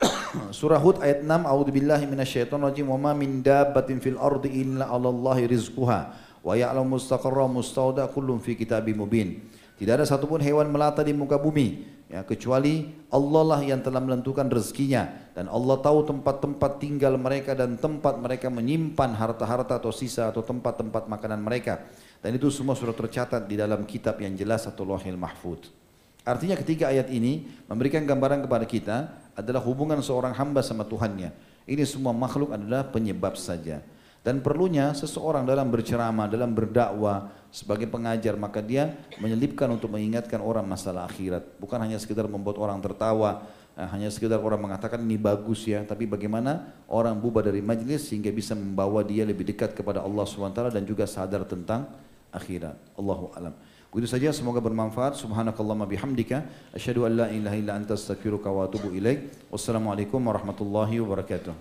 Surah 0.53 0.77
Hud 0.77 1.01
ayat 1.01 1.25
6 1.25 1.33
A'udzubillahi 1.33 2.05
minasyaitonir 2.05 2.69
rajim 2.69 2.93
wa 2.93 3.09
ma 3.09 3.13
min 3.17 3.41
dabbatin 3.41 4.05
fil 4.05 4.21
ardi 4.21 4.69
illa 4.69 4.85
'alallahi 4.85 5.49
rizquha 5.49 6.13
wa 6.45 6.53
ya'lamu 6.53 7.01
mustaqarra 7.01 7.49
mustauda 7.49 8.05
kullun 8.13 8.37
fi 8.37 8.53
kitabim 8.53 9.01
mubin. 9.01 9.41
Tidak 9.81 9.97
ada 9.97 10.05
satupun 10.05 10.45
hewan 10.45 10.69
melata 10.69 11.01
di 11.01 11.17
muka 11.17 11.41
bumi 11.41 11.89
ya 12.13 12.21
kecuali 12.29 12.93
Allah 13.09 13.57
lah 13.57 13.61
yang 13.65 13.81
telah 13.81 14.05
menentukan 14.05 14.53
rezekinya 14.53 15.33
dan 15.33 15.49
Allah 15.49 15.81
tahu 15.81 16.05
tempat-tempat 16.05 16.77
tinggal 16.77 17.17
mereka 17.17 17.57
dan 17.57 17.81
tempat 17.81 18.21
mereka 18.21 18.53
menyimpan 18.53 19.17
harta-harta 19.17 19.81
atau 19.81 19.89
sisa 19.89 20.29
atau 20.29 20.45
tempat-tempat 20.45 21.09
makanan 21.09 21.41
mereka 21.41 21.89
dan 22.23 22.39
itu 22.39 22.49
semua 22.55 22.79
sudah 22.79 22.95
tercatat 22.95 23.51
di 23.51 23.59
dalam 23.59 23.83
kitab 23.83 24.23
yang 24.23 24.39
jelas 24.39 24.65
atau 24.71 24.87
Lauhil 24.87 25.19
Mahfuz. 25.19 25.75
Artinya 26.23 26.55
ketiga 26.55 26.95
ayat 26.95 27.11
ini 27.11 27.51
memberikan 27.67 28.07
gambaran 28.07 28.47
kepada 28.47 28.63
kita 28.63 28.97
adalah 29.35 29.59
hubungan 29.59 29.99
seorang 29.99 30.31
hamba 30.39 30.63
sama 30.63 30.87
Tuhannya. 30.87 31.35
Ini 31.67 31.83
semua 31.83 32.15
makhluk 32.15 32.55
adalah 32.55 32.87
penyebab 32.87 33.35
saja. 33.35 33.83
Dan 34.23 34.39
perlunya 34.39 34.95
seseorang 34.95 35.43
dalam 35.43 35.67
berceramah, 35.67 36.31
dalam 36.31 36.55
berdakwah 36.55 37.27
sebagai 37.51 37.91
pengajar 37.91 38.39
maka 38.39 38.63
dia 38.63 38.95
menyelipkan 39.19 39.67
untuk 39.67 39.91
mengingatkan 39.91 40.39
orang 40.39 40.63
masalah 40.63 41.11
akhirat. 41.11 41.59
Bukan 41.59 41.75
hanya 41.83 41.99
sekedar 41.99 42.31
membuat 42.31 42.55
orang 42.63 42.79
tertawa, 42.79 43.43
eh, 43.75 43.89
hanya 43.91 44.15
sekedar 44.15 44.39
orang 44.39 44.63
mengatakan 44.63 45.03
ini 45.03 45.19
bagus 45.19 45.67
ya, 45.67 45.83
tapi 45.83 46.07
bagaimana 46.07 46.71
orang 46.87 47.19
bubar 47.19 47.51
dari 47.51 47.59
majlis 47.59 48.15
sehingga 48.15 48.31
bisa 48.31 48.55
membawa 48.55 49.03
dia 49.03 49.27
lebih 49.27 49.43
dekat 49.43 49.75
kepada 49.75 50.07
Allah 50.07 50.23
SWT 50.23 50.71
dan 50.71 50.87
juga 50.87 51.03
sadar 51.11 51.43
tentang 51.43 51.91
akhirat. 52.33 52.77
Allahu 52.97 53.31
alam. 53.37 53.55
Itu 53.93 54.09
saja 54.09 54.33
semoga 54.33 54.65
bermanfaat. 54.65 55.21
Subhanakallahumma 55.21 55.85
bihamdika 55.85 56.49
asyhadu 56.73 57.05
an 57.05 57.13
la 57.13 57.27
ilaha 57.29 57.57
illa 57.61 57.77
anta 57.77 57.93
astaghfiruka 57.93 58.49
wa 58.49 58.65
atubu 58.65 58.89
ilaik. 58.97 59.53
Wassalamualaikum 59.53 60.17
warahmatullahi 60.17 60.97
wabarakatuh. 61.05 61.53